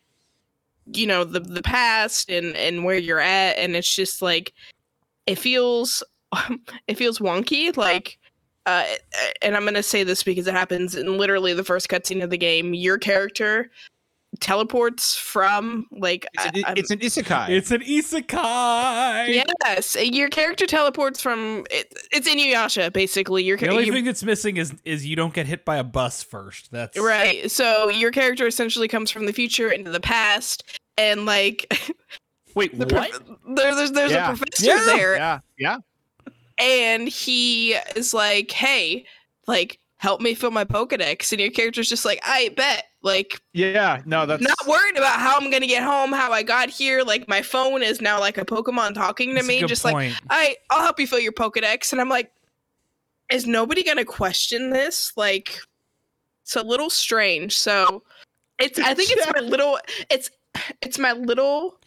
you 0.93 1.07
know 1.07 1.25
the 1.25 1.41
the 1.41 1.63
past 1.63 2.31
and 2.31 2.55
and 2.55 2.85
where 2.85 2.99
you're 2.99 3.19
at 3.19 3.57
and 3.59 3.75
it's 3.75 3.93
just 3.93 4.23
like 4.23 4.53
it 5.27 5.39
feels 5.39 6.03
it 6.87 6.97
feels 6.97 7.19
wonky 7.19 7.77
like 7.77 8.19
uh, 8.67 8.85
and 9.43 9.57
I'm 9.57 9.65
gonna 9.65 9.83
say 9.83 10.03
this 10.05 10.23
because 10.23 10.47
it 10.47 10.53
happens 10.55 10.95
in 10.95 11.17
literally 11.19 11.55
the 11.55 11.65
first 11.65 11.89
cutscene 11.89 12.23
of 12.23 12.31
the 12.31 12.39
game. 12.39 12.75
Your 12.75 12.99
character 12.99 13.71
teleports 14.41 15.17
from 15.17 15.87
like 15.93 16.27
It's 16.35 16.45
an, 16.45 16.65
I- 16.67 16.75
it's 16.77 16.91
an 16.91 16.99
isekai. 16.99 17.49
It's 17.51 17.71
an 17.71 17.81
isekai. 17.81 19.45
yes, 19.65 19.97
your 19.99 20.29
character 20.29 20.67
teleports 20.67 21.23
from 21.23 21.65
it, 21.71 21.93
it's 22.13 22.29
Inuyasha 22.29 22.93
basically. 22.93 23.45
Your 23.45 23.57
The 23.57 23.69
only 23.69 23.87
you- 23.87 23.93
thing 23.93 24.05
that's 24.05 24.23
missing 24.25 24.57
is 24.59 24.75
is 24.85 25.07
you 25.07 25.17
don't 25.17 25.33
get 25.33 25.47
hit 25.47 25.65
by 25.65 25.77
a 25.77 25.85
bus 25.85 26.23
first. 26.23 26.71
That's 26.71 26.99
right. 26.99 27.51
So 27.51 27.89
your 27.89 28.11
character 28.11 28.47
essentially 28.47 28.89
comes 28.89 29.11
from 29.11 29.27
the 29.27 29.33
future 29.33 29.71
into 29.71 29.91
the 29.91 30.01
past, 30.01 30.65
and 30.99 31.25
like 31.25 31.73
Wait, 32.55 32.73
the 32.79 32.87
what? 32.95 33.11
prof- 33.11 33.39
there, 33.57 33.75
there's 33.75 33.93
there's 33.93 34.11
Yeah. 34.13 34.33
a 34.33 34.37
professor 34.37 34.67
Yeah. 34.67 34.85
there, 34.87 35.17
yeah. 35.17 35.39
Yeah. 35.59 35.77
And 36.59 37.09
he 37.09 37.75
is 37.95 38.15
like, 38.15 38.51
"Hey, 38.51 39.05
like." 39.47 39.79
Help 39.99 40.21
me 40.21 40.35
fill 40.35 40.51
my 40.51 40.63
Pokedex, 40.63 41.33
and 41.33 41.41
your 41.41 41.51
character's 41.51 41.89
just 41.89 42.05
like, 42.05 42.21
I 42.23 42.51
bet, 42.55 42.85
like, 43.07 43.41
Yeah. 43.55 44.03
No, 44.05 44.27
that's 44.27 44.43
not 44.43 44.59
worried 44.67 44.99
about 44.99 45.19
how 45.19 45.39
I'm 45.39 45.51
gonna 45.51 45.67
get 45.67 45.83
home, 45.83 46.13
how 46.13 46.33
I 46.33 46.43
got 46.43 46.69
here. 46.69 47.03
Like 47.03 47.27
my 47.29 47.41
phone 47.41 47.83
is 47.83 48.03
now 48.03 48.21
like 48.21 48.37
a 48.37 48.45
Pokemon 48.45 48.95
talking 48.95 49.35
to 49.37 49.43
me, 49.43 49.63
just 49.65 49.85
like. 49.85 50.13
I 50.29 50.57
I'll 50.71 50.83
help 50.83 51.01
you 51.01 51.07
fill 51.07 51.21
your 51.21 51.33
Pokedex. 51.33 51.93
And 51.93 52.01
I'm 52.01 52.11
like, 52.11 52.31
is 53.31 53.47
nobody 53.47 53.85
gonna 53.85 54.05
question 54.05 54.71
this? 54.71 55.13
Like 55.17 55.57
it's 56.43 56.57
a 56.57 56.63
little 56.63 56.91
strange. 56.91 57.57
So 57.57 58.03
it's 58.59 58.79
I 58.79 58.93
think 58.93 59.11
it's 59.13 59.33
my 59.33 59.41
little 59.49 59.79
it's 60.11 60.31
it's 60.83 60.99
my 60.99 61.13
little 61.13 61.79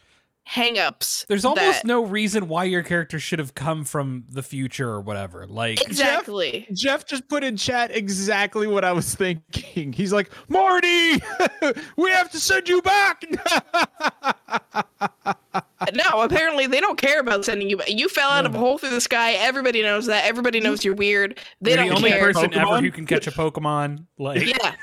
hangups. 0.51 1.25
There's 1.27 1.46
almost 1.46 1.82
that- 1.84 1.86
no 1.86 2.03
reason 2.03 2.48
why 2.48 2.63
your 2.65 2.82
character 2.84 3.20
should 3.20 3.39
have 3.39 3.53
come 3.56 3.84
from 3.86 4.25
the 4.29 4.42
future 4.44 4.90
or 4.90 5.01
whatever. 5.01 5.46
Like 5.48 5.81
exactly. 5.81 6.68
Jeff 6.74 7.05
just 7.05 7.27
put 7.27 7.44
in 7.44 7.55
chat 7.57 7.96
exactly 7.96 8.68
what 8.68 8.83
I 8.83 8.92
was 8.92 9.14
thinking. 9.16 9.94
He's 9.94 10.12
like, 10.14 10.31
Marty, 10.50 11.14
we 11.98 12.09
have 12.12 12.31
to 12.31 12.40
send 12.40 12.68
you 12.70 12.81
back. 12.81 13.24
No, 15.94 16.22
apparently 16.22 16.68
they 16.68 16.81
don't 16.81 17.00
care 17.00 17.20
about 17.22 17.46
sending 17.46 17.70
you. 17.70 17.77
back. 17.77 17.90
You 17.90 18.09
fell 18.09 18.29
out 18.29 18.46
of 18.46 18.53
a 18.53 18.57
hole 18.57 18.77
through 18.77 18.90
the 18.90 19.00
sky. 19.01 19.31
Everybody 19.33 19.81
knows 19.81 20.05
that. 20.07 20.25
Everybody 20.25 20.59
knows 20.59 20.83
you're 20.83 20.94
weird. 20.94 21.40
They 21.62 21.72
you're 21.72 21.77
don't 21.77 21.90
the 21.90 21.96
only 21.96 22.09
care. 22.12 22.20
person 22.33 22.53
ever 22.53 22.66
Pokemon? 22.66 22.81
who 22.83 22.92
can 22.92 23.05
catch 23.05 23.27
a 23.27 23.31
Pokemon. 23.31 24.05
Like 24.18 24.46
Yeah. 24.46 24.75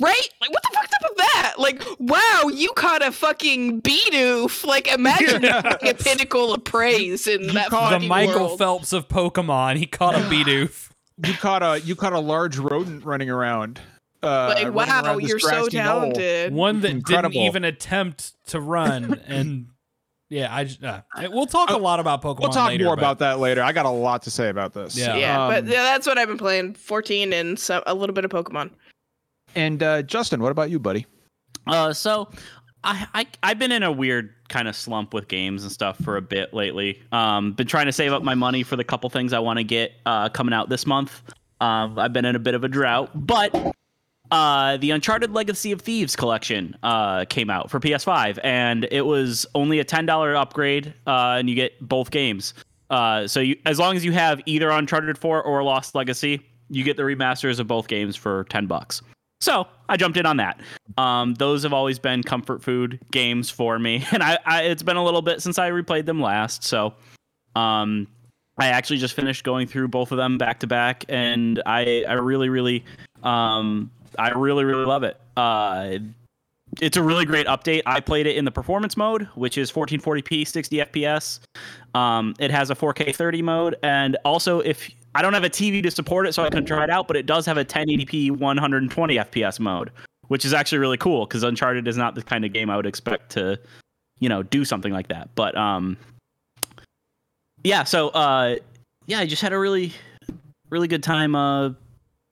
Right? 0.00 0.28
Like, 0.40 0.50
what 0.50 0.62
the 0.62 0.70
fuck's 0.74 0.92
up 0.94 1.02
with 1.10 1.16
that? 1.18 1.54
Like, 1.58 1.82
wow, 1.98 2.48
you 2.52 2.70
caught 2.74 3.02
a 3.06 3.12
fucking 3.12 3.82
Bidoof. 3.82 4.64
Like, 4.64 4.88
imagine 4.88 5.42
Yeah. 5.42 5.76
a 5.82 5.94
pinnacle 5.94 6.54
of 6.54 6.64
praise 6.64 7.26
in 7.26 7.48
that 7.48 7.68
caught 7.70 8.00
the 8.00 8.08
Michael 8.08 8.40
world. 8.46 8.58
Phelps 8.58 8.92
of 8.92 9.08
Pokemon. 9.08 9.76
He 9.76 9.86
caught 9.86 10.14
a 10.14 10.20
Bidoof. 10.20 10.88
you 11.24 11.34
caught 11.34 11.62
a 11.62 11.80
you 11.84 11.94
caught 11.94 12.14
a 12.14 12.18
large 12.20 12.56
rodent 12.58 13.04
running 13.04 13.28
around. 13.30 13.80
Uh, 14.22 14.48
Like, 14.54 14.56
running 14.64 14.74
wow, 14.74 15.02
around 15.04 15.22
you're 15.22 15.38
so 15.38 15.48
grassy 15.48 15.76
knoll. 15.78 15.84
talented. 16.00 16.52
One 16.52 16.80
that 16.80 16.90
Incredible. 16.90 17.30
didn't 17.32 17.46
even 17.46 17.64
attempt 17.64 18.32
to 18.48 18.60
run. 18.60 19.20
And 19.26 19.66
yeah, 20.28 20.48
I 20.54 20.68
uh, 20.86 21.28
we'll 21.30 21.46
talk 21.46 21.70
a 21.70 21.76
lot 21.76 21.98
about 22.00 22.22
Pokemon. 22.22 22.40
We'll 22.40 22.50
talk 22.50 22.68
later, 22.68 22.84
more 22.84 22.94
but- 22.96 23.02
about 23.02 23.18
that 23.18 23.38
later. 23.40 23.62
I 23.62 23.72
got 23.72 23.84
a 23.86 23.90
lot 23.90 24.22
to 24.22 24.30
say 24.30 24.48
about 24.48 24.72
this. 24.74 24.96
Yeah. 24.96 25.16
Yeah, 25.16 25.48
but 25.48 25.64
Um, 25.64 25.68
yeah, 25.70 25.82
that's 25.82 26.06
what 26.06 26.18
I've 26.18 26.28
been 26.28 26.38
playing. 26.38 26.74
14 26.74 27.32
and 27.32 27.58
so, 27.58 27.82
a 27.86 27.94
little 27.94 28.14
bit 28.14 28.24
of 28.24 28.30
Pokemon. 28.30 28.70
And 29.54 29.82
uh, 29.82 30.02
Justin, 30.02 30.40
what 30.40 30.52
about 30.52 30.70
you, 30.70 30.78
buddy? 30.78 31.06
Uh, 31.66 31.92
so 31.92 32.28
I, 32.84 33.06
I 33.14 33.26
I've 33.42 33.58
been 33.58 33.72
in 33.72 33.82
a 33.82 33.92
weird 33.92 34.34
kind 34.48 34.68
of 34.68 34.74
slump 34.74 35.14
with 35.14 35.28
games 35.28 35.62
and 35.62 35.72
stuff 35.72 35.98
for 36.02 36.16
a 36.16 36.22
bit 36.22 36.52
lately. 36.54 37.00
Um, 37.12 37.52
been 37.52 37.66
trying 37.66 37.86
to 37.86 37.92
save 37.92 38.12
up 38.12 38.22
my 38.22 38.34
money 38.34 38.62
for 38.62 38.76
the 38.76 38.84
couple 38.84 39.08
things 39.10 39.32
I 39.32 39.38
want 39.38 39.58
to 39.58 39.64
get 39.64 39.92
uh, 40.06 40.28
coming 40.28 40.54
out 40.54 40.68
this 40.68 40.86
month. 40.86 41.22
Um, 41.60 41.98
I've 41.98 42.12
been 42.12 42.24
in 42.24 42.36
a 42.36 42.40
bit 42.40 42.54
of 42.54 42.64
a 42.64 42.68
drought, 42.68 43.10
but 43.14 43.54
uh, 44.30 44.76
the 44.78 44.90
Uncharted 44.92 45.32
Legacy 45.32 45.72
of 45.72 45.82
Thieves 45.82 46.16
collection 46.16 46.76
uh, 46.82 47.24
came 47.26 47.50
out 47.50 47.70
for 47.70 47.80
PS5, 47.80 48.38
and 48.42 48.88
it 48.90 49.02
was 49.02 49.46
only 49.54 49.78
a 49.78 49.84
ten 49.84 50.06
dollar 50.06 50.36
upgrade, 50.36 50.94
uh, 51.06 51.36
and 51.38 51.50
you 51.50 51.56
get 51.56 51.80
both 51.86 52.10
games. 52.10 52.54
Uh, 52.88 53.26
so 53.26 53.40
you, 53.40 53.56
as 53.66 53.78
long 53.78 53.96
as 53.96 54.04
you 54.04 54.10
have 54.12 54.40
either 54.46 54.68
Uncharted 54.70 55.16
4 55.16 55.44
or 55.44 55.62
Lost 55.62 55.94
Legacy, 55.94 56.44
you 56.70 56.82
get 56.82 56.96
the 56.96 57.04
remasters 57.04 57.60
of 57.60 57.68
both 57.68 57.86
games 57.86 58.16
for 58.16 58.44
ten 58.44 58.66
bucks. 58.66 59.02
So 59.40 59.66
I 59.88 59.96
jumped 59.96 60.18
in 60.18 60.26
on 60.26 60.36
that. 60.36 60.60
Um, 60.98 61.34
those 61.34 61.62
have 61.62 61.72
always 61.72 61.98
been 61.98 62.22
comfort 62.22 62.62
food 62.62 63.00
games 63.10 63.50
for 63.50 63.78
me, 63.78 64.04
and 64.12 64.22
I, 64.22 64.38
I 64.44 64.62
it's 64.62 64.82
been 64.82 64.96
a 64.96 65.04
little 65.04 65.22
bit 65.22 65.42
since 65.42 65.58
I 65.58 65.70
replayed 65.70 66.06
them 66.06 66.20
last. 66.20 66.62
So, 66.62 66.94
um, 67.56 68.06
I 68.58 68.66
actually 68.68 68.98
just 68.98 69.14
finished 69.14 69.42
going 69.42 69.66
through 69.66 69.88
both 69.88 70.12
of 70.12 70.18
them 70.18 70.36
back 70.36 70.60
to 70.60 70.66
back, 70.66 71.04
and 71.08 71.62
I 71.64 72.04
I 72.06 72.14
really 72.14 72.50
really 72.50 72.84
um 73.22 73.90
I 74.18 74.30
really 74.30 74.64
really 74.64 74.84
love 74.84 75.02
it. 75.02 75.18
Uh, 75.36 75.98
it's 76.80 76.96
a 76.96 77.02
really 77.02 77.24
great 77.24 77.46
update. 77.46 77.82
I 77.86 78.00
played 78.00 78.26
it 78.26 78.36
in 78.36 78.44
the 78.44 78.50
performance 78.50 78.96
mode, 78.96 79.24
which 79.34 79.58
is 79.58 79.72
1440p, 79.72 80.46
60 80.46 80.76
FPS. 80.76 81.40
Um, 81.94 82.34
it 82.38 82.52
has 82.52 82.70
a 82.70 82.76
4K 82.76 83.14
30 83.14 83.42
mode, 83.42 83.76
and 83.82 84.16
also 84.24 84.60
if 84.60 84.88
I 85.14 85.22
don't 85.22 85.32
have 85.34 85.44
a 85.44 85.50
TV 85.50 85.82
to 85.82 85.90
support 85.90 86.26
it, 86.26 86.34
so 86.34 86.44
I 86.44 86.50
couldn't 86.50 86.66
try 86.66 86.84
it 86.84 86.90
out, 86.90 87.08
but 87.08 87.16
it 87.16 87.26
does 87.26 87.44
have 87.46 87.56
a 87.58 87.64
1080p 87.64 88.30
120 88.30 89.16
FPS 89.16 89.58
mode, 89.58 89.90
which 90.28 90.44
is 90.44 90.52
actually 90.52 90.78
really 90.78 90.96
cool 90.98 91.26
because 91.26 91.42
Uncharted 91.42 91.88
is 91.88 91.96
not 91.96 92.14
the 92.14 92.22
kind 92.22 92.44
of 92.44 92.52
game 92.52 92.70
I 92.70 92.76
would 92.76 92.86
expect 92.86 93.30
to, 93.32 93.58
you 94.20 94.28
know, 94.28 94.42
do 94.42 94.64
something 94.64 94.92
like 94.92 95.08
that. 95.08 95.28
But 95.34 95.56
um, 95.56 95.96
yeah, 97.64 97.84
so 97.84 98.10
uh, 98.10 98.56
yeah, 99.06 99.18
I 99.18 99.26
just 99.26 99.42
had 99.42 99.52
a 99.52 99.58
really, 99.58 99.92
really 100.68 100.88
good 100.88 101.02
time 101.02 101.34
uh 101.34 101.70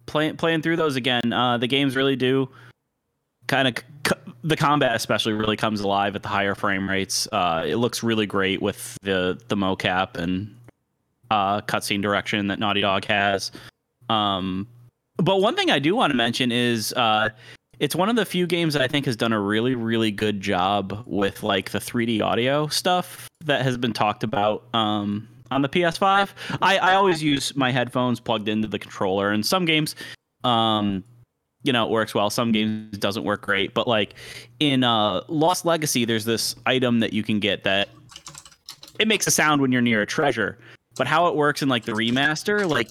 playing 0.07 0.37
playing 0.37 0.63
through 0.63 0.77
those 0.77 0.97
again. 0.97 1.33
Uh, 1.33 1.59
the 1.59 1.67
games 1.67 1.97
really 1.97 2.17
do 2.17 2.49
kind 3.47 3.69
of 3.69 3.75
c- 4.07 4.33
the 4.43 4.57
combat 4.57 4.95
especially 4.95 5.33
really 5.33 5.57
comes 5.57 5.81
alive 5.81 6.17
at 6.17 6.23
the 6.23 6.29
higher 6.29 6.55
frame 6.55 6.89
rates. 6.89 7.29
Uh, 7.31 7.65
it 7.67 7.77
looks 7.77 8.03
really 8.03 8.27
great 8.27 8.63
with 8.63 8.97
the 9.03 9.41
the 9.49 9.57
mocap 9.57 10.17
and 10.17 10.55
uh, 11.31 11.61
cutscene 11.63 12.03
direction 12.03 12.47
that 12.49 12.59
Naughty 12.59 12.81
Dog 12.81 13.05
has. 13.07 13.51
Um, 14.09 14.67
but 15.17 15.41
one 15.41 15.57
thing 15.57 15.71
I 15.71 15.79
do 15.79 15.95
want 15.95 16.11
to 16.11 16.17
mention 16.17 16.53
is 16.53 16.93
uh, 16.95 17.31
it's 17.79 17.95
one 17.95 18.09
of 18.09 18.17
the 18.17 18.25
few 18.25 18.47
games 18.47 18.73
that 18.75 18.83
I 18.83 18.89
think 18.89 19.07
has 19.07 19.17
done 19.17 19.33
a 19.33 19.41
really 19.41 19.75
really 19.75 20.11
good 20.11 20.41
job 20.41 21.05
with 21.07 21.43
like 21.43 21.71
the 21.71 21.79
3D 21.79 22.23
audio 22.23 22.69
stuff 22.69 23.29
that 23.45 23.63
has 23.63 23.77
been 23.77 23.93
talked 23.93 24.23
about. 24.25 24.65
Um, 24.75 25.29
on 25.51 25.63
the 25.63 25.69
PS5, 25.69 26.29
I, 26.61 26.77
I 26.77 26.95
always 26.95 27.23
use 27.23 27.57
my 27.57 27.71
headphones 27.71 28.21
plugged 28.21 28.49
into 28.49 28.69
the 28.69 28.79
controller, 28.79 29.31
and 29.31 29.45
some 29.45 29.65
games, 29.65 29.97
um, 30.45 31.03
you 31.63 31.73
know, 31.73 31.87
it 31.87 31.91
works 31.91 32.15
well. 32.15 32.29
Some 32.29 32.53
games 32.53 32.99
doesn't 32.99 33.25
work 33.25 33.43
great, 33.43 33.73
but 33.73 33.89
like 33.89 34.15
in 34.61 34.85
uh, 34.85 35.23
Lost 35.29 35.65
Legacy, 35.65 36.05
there's 36.05 36.27
this 36.27 36.55
item 36.67 37.01
that 37.01 37.15
you 37.15 37.23
can 37.23 37.41
get 37.41 37.65
that 37.65 37.89
it 38.99 39.09
makes 39.09 39.27
a 39.27 39.31
sound 39.31 39.63
when 39.63 39.73
you're 39.73 39.83
near 39.83 40.03
a 40.03 40.07
treasure. 40.07 40.59
But 40.99 41.07
how 41.07 41.29
it 41.29 41.37
works 41.37 41.63
in 41.63 41.69
like 41.69 41.85
the 41.85 41.93
remaster, 41.93 42.69
like 42.69 42.91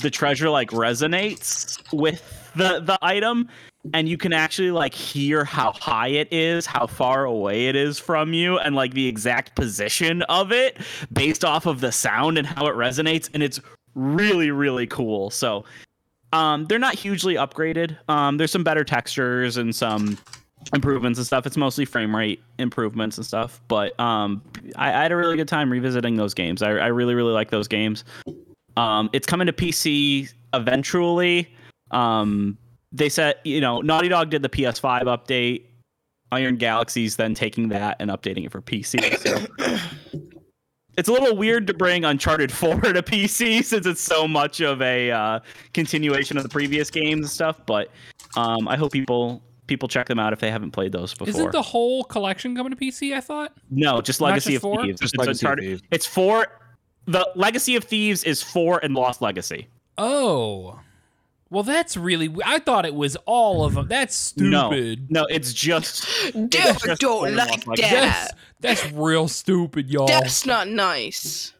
the 0.00 0.10
treasure 0.10 0.50
like 0.50 0.70
resonates 0.70 1.78
with 1.92 2.50
the 2.56 2.80
the 2.80 2.98
item, 3.02 3.48
and 3.92 4.08
you 4.08 4.16
can 4.16 4.32
actually 4.32 4.70
like 4.70 4.94
hear 4.94 5.44
how 5.44 5.72
high 5.72 6.08
it 6.08 6.32
is, 6.32 6.66
how 6.66 6.86
far 6.86 7.24
away 7.24 7.68
it 7.68 7.76
is 7.76 7.98
from 7.98 8.32
you, 8.32 8.58
and 8.58 8.74
like 8.74 8.94
the 8.94 9.06
exact 9.06 9.54
position 9.54 10.22
of 10.22 10.52
it 10.52 10.78
based 11.12 11.44
off 11.44 11.66
of 11.66 11.80
the 11.80 11.92
sound 11.92 12.38
and 12.38 12.46
how 12.46 12.66
it 12.66 12.74
resonates. 12.74 13.28
And 13.34 13.42
it's 13.42 13.60
really, 13.94 14.50
really 14.50 14.86
cool. 14.86 15.30
So 15.30 15.64
um, 16.32 16.64
they're 16.66 16.78
not 16.78 16.94
hugely 16.94 17.34
upgraded. 17.34 17.96
Um, 18.08 18.38
there's 18.38 18.50
some 18.50 18.64
better 18.64 18.84
textures 18.84 19.56
and 19.58 19.74
some 19.74 20.18
improvements 20.74 21.18
and 21.18 21.26
stuff. 21.26 21.46
It's 21.46 21.56
mostly 21.56 21.84
frame 21.84 22.14
rate 22.14 22.42
improvements 22.58 23.16
and 23.16 23.26
stuff. 23.26 23.60
But 23.68 23.98
um, 24.00 24.42
I, 24.76 24.88
I 24.88 25.02
had 25.02 25.12
a 25.12 25.16
really 25.16 25.36
good 25.36 25.48
time 25.48 25.70
revisiting 25.70 26.16
those 26.16 26.34
games. 26.34 26.62
I, 26.62 26.70
I 26.70 26.86
really, 26.86 27.14
really 27.14 27.32
like 27.32 27.50
those 27.50 27.68
games. 27.68 28.04
Um, 28.76 29.10
it's 29.12 29.26
coming 29.26 29.46
to 29.46 29.52
PC 29.52 30.32
eventually. 30.54 31.52
Um, 31.90 32.56
they 32.92 33.08
said, 33.08 33.36
you 33.44 33.60
know, 33.60 33.80
Naughty 33.80 34.08
Dog 34.08 34.30
did 34.30 34.42
the 34.42 34.48
PS5 34.48 35.02
update. 35.02 35.64
Iron 36.30 36.56
Galaxy's 36.56 37.16
then 37.16 37.34
taking 37.34 37.68
that 37.68 37.96
and 38.00 38.10
updating 38.10 38.46
it 38.46 38.52
for 38.52 38.62
PC. 38.62 39.18
So 39.18 39.78
it's 40.96 41.08
a 41.08 41.12
little 41.12 41.36
weird 41.36 41.66
to 41.66 41.74
bring 41.74 42.04
Uncharted 42.04 42.50
4 42.52 42.80
to 42.80 43.02
PC 43.02 43.62
since 43.64 43.86
it's 43.86 44.00
so 44.00 44.26
much 44.26 44.60
of 44.60 44.80
a 44.80 45.10
uh, 45.10 45.40
continuation 45.74 46.36
of 46.38 46.42
the 46.42 46.48
previous 46.48 46.90
games 46.90 47.20
and 47.20 47.30
stuff. 47.30 47.60
But 47.66 47.90
um, 48.36 48.66
I 48.66 48.76
hope 48.76 48.92
people 48.92 49.42
people 49.66 49.88
check 49.88 50.06
them 50.08 50.18
out 50.18 50.32
if 50.32 50.40
they 50.40 50.50
haven't 50.50 50.72
played 50.72 50.92
those 50.92 51.12
before. 51.14 51.28
Isn't 51.28 51.52
the 51.52 51.62
whole 51.62 52.04
collection 52.04 52.56
coming 52.56 52.70
to 52.70 52.76
PC? 52.76 53.14
I 53.14 53.20
thought. 53.20 53.52
no, 53.70 54.00
just 54.00 54.20
Legacy 54.20 54.52
just 54.52 54.56
of 54.56 54.62
four? 54.62 54.82
Thieves. 54.82 55.00
Just 55.00 55.14
it's 55.14 55.18
Legacy 55.18 55.46
of 55.46 55.58
Thieves. 55.58 55.82
It's 55.90 56.06
four. 56.06 56.46
The 57.06 57.28
Legacy 57.34 57.76
of 57.76 57.84
Thieves 57.84 58.24
is 58.24 58.42
four 58.42 58.80
and 58.82 58.94
Lost 58.94 59.20
Legacy. 59.22 59.68
Oh. 59.98 60.78
Well, 61.50 61.64
that's 61.64 61.96
really. 61.98 62.34
I 62.44 62.60
thought 62.60 62.86
it 62.86 62.94
was 62.94 63.16
all 63.26 63.64
of 63.64 63.74
them. 63.74 63.86
That's 63.86 64.16
stupid. 64.16 65.10
No, 65.10 65.20
no, 65.22 65.26
it's 65.30 65.52
just 65.52 66.06
Dude, 66.32 66.54
It's 66.54 66.82
just 66.82 67.00
don't 67.00 67.34
like 67.36 67.66
like, 67.66 67.78
that. 67.80 68.32
That's 68.60 68.82
that's 68.82 68.92
real 68.94 69.28
stupid, 69.28 69.90
y'all. 69.90 70.06
That's 70.06 70.46
not 70.46 70.68
nice. 70.68 71.52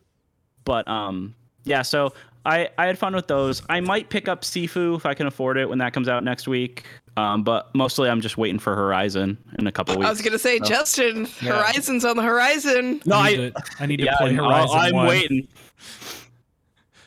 but 0.64 0.86
um 0.88 1.34
yeah 1.64 1.82
so 1.82 2.12
i 2.44 2.68
i 2.78 2.86
had 2.86 2.98
fun 2.98 3.14
with 3.14 3.26
those 3.26 3.62
i 3.68 3.80
might 3.80 4.08
pick 4.08 4.28
up 4.28 4.42
sifu 4.42 4.96
if 4.96 5.06
i 5.06 5.14
can 5.14 5.26
afford 5.26 5.56
it 5.56 5.68
when 5.68 5.78
that 5.78 5.92
comes 5.92 6.08
out 6.08 6.22
next 6.24 6.46
week 6.48 6.84
um 7.16 7.42
but 7.44 7.74
mostly 7.74 8.08
i'm 8.08 8.20
just 8.20 8.36
waiting 8.38 8.58
for 8.58 8.74
horizon 8.74 9.36
in 9.58 9.66
a 9.66 9.72
couple 9.72 9.94
weeks 9.96 10.06
I 10.06 10.10
was 10.10 10.22
gonna 10.22 10.38
say, 10.38 10.58
so- 10.58 10.64
Justin, 10.64 11.28
Yeah. 11.40 11.62
Horizon's 11.62 12.04
on 12.04 12.16
the 12.16 12.22
horizon. 12.22 13.00
no 13.04 13.16
I 13.16 13.28
i 13.28 13.36
need 13.36 13.54
to, 13.54 13.62
I 13.80 13.86
need 13.86 13.96
to 13.98 14.04
yeah, 14.04 14.16
play 14.16 14.26
I'm- 14.28 14.36
Horizon. 14.36 14.76
i'm 14.78 14.94
1. 14.94 15.06
waiting 15.06 15.48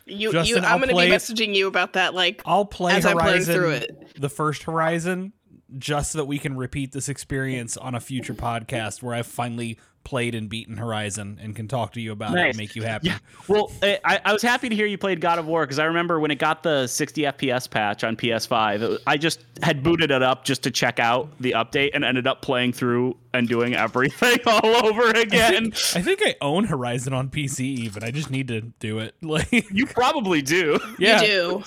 You, 0.06 0.32
Justin, 0.32 0.58
you, 0.58 0.62
I'll 0.64 0.76
I'm 0.76 0.80
gonna 0.80 0.94
play 0.94 1.10
be 1.10 1.16
messaging 1.16 1.56
you 1.56 1.68
about 1.68 1.94
that, 1.94 2.14
like 2.14 2.42
I'll 2.46 2.66
play 2.66 2.94
as 2.94 3.06
I'm 3.06 3.18
playing 3.18 3.34
Horizon, 3.46 3.56
through 3.56 3.70
it. 3.72 4.08
the 4.20 4.30
first 4.30 4.64
Horizon, 4.64 5.34
just 5.80 6.12
so 6.12 6.20
that 6.20 6.26
we 6.26 6.38
can 6.38 6.56
repeat 6.56 6.92
this 6.92 7.10
experience 7.10 7.76
on 7.76 7.96
a 7.96 8.00
future 8.00 8.36
podcast 8.36 9.02
where 9.02 9.16
I've 9.16 9.26
finally 9.26 9.80
played 10.06 10.34
and 10.36 10.48
beaten 10.48 10.78
Horizon 10.78 11.38
and 11.42 11.54
can 11.56 11.68
talk 11.68 11.92
to 11.94 12.00
you 12.02 12.14
about 12.14 12.38
it 12.38 12.40
and 12.48 12.58
make 12.58 12.76
you 12.76 12.84
happy. 12.84 13.08
Yeah. 13.08 13.18
well 13.50 13.72
eh, 13.82 13.98
I, 14.06 14.22
I 14.24 14.32
was 14.34 14.42
happy 14.42 14.70
to 14.70 14.76
hear 14.76 14.86
you 14.86 14.98
played 14.98 15.20
god 15.20 15.40
of 15.40 15.46
war 15.48 15.64
because 15.66 15.80
i 15.80 15.86
remember 15.86 16.20
when 16.20 16.32
it 16.32 16.40
got 16.40 16.64
the 16.64 16.88
60 16.88 17.24
fps 17.24 17.70
patch 17.70 18.04
on 18.04 18.16
ps5 18.16 18.82
it 18.82 18.90
was- 18.90 19.00
i 19.08 19.18
just 19.18 19.44
had 19.64 19.84
booted 19.84 20.12
it 20.12 20.22
up 20.24 20.46
just 20.46 20.64
to 20.64 20.72
check 20.72 21.00
out 21.00 21.30
the 21.40 21.52
update 21.52 21.90
and 21.94 22.06
ended 22.06 22.28
up 22.28 22.42
playing 22.42 22.72
through 22.72 23.18
and 23.34 23.48
doing 23.50 23.76
everything 23.76 24.38
all 24.46 24.86
over 24.86 25.10
again 25.10 25.74
I 25.96 26.02
think 26.02 26.22
I 26.24 26.36
own 26.42 26.64
Horizon 26.66 27.14
on 27.14 27.30
PC 27.30 27.62
even. 27.62 28.04
I 28.04 28.12
just 28.12 28.30
need 28.30 28.48
to 28.50 28.62
do 28.62 29.00
it. 29.00 29.16
Like 29.22 29.52
you 29.72 29.86
probably 29.88 30.42
do 30.42 30.80
yeah. 31.00 31.22
You 31.22 31.28
do. 31.28 31.64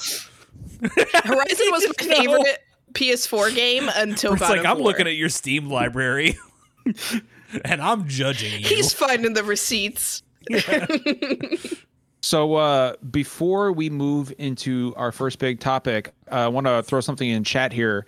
Horizon 0.80 1.66
was 1.70 1.86
my 2.00 2.06
No. 2.06 2.14
favorite 2.16 2.58
PS4 2.94 3.54
game 3.54 3.90
until 3.94 4.32
It's 4.32 4.40
God 4.40 4.50
like 4.50 4.60
of 4.60 4.66
I'm 4.66 4.78
War. 4.78 4.86
looking 4.86 5.06
at 5.06 5.14
your 5.16 5.28
Steam 5.28 5.68
library 5.68 6.38
and 7.64 7.80
I'm 7.80 8.08
judging 8.08 8.60
you. 8.60 8.66
He's 8.66 8.92
finding 8.92 9.34
the 9.34 9.44
receipts. 9.44 10.22
So 12.20 12.56
uh, 12.56 12.94
before 13.10 13.72
we 13.72 13.90
move 13.90 14.32
into 14.38 14.92
our 14.96 15.12
first 15.12 15.38
big 15.38 15.60
topic, 15.60 16.12
uh, 16.30 16.34
I 16.34 16.48
want 16.48 16.66
to 16.66 16.82
throw 16.82 17.00
something 17.00 17.28
in 17.28 17.44
chat 17.44 17.72
here 17.72 18.06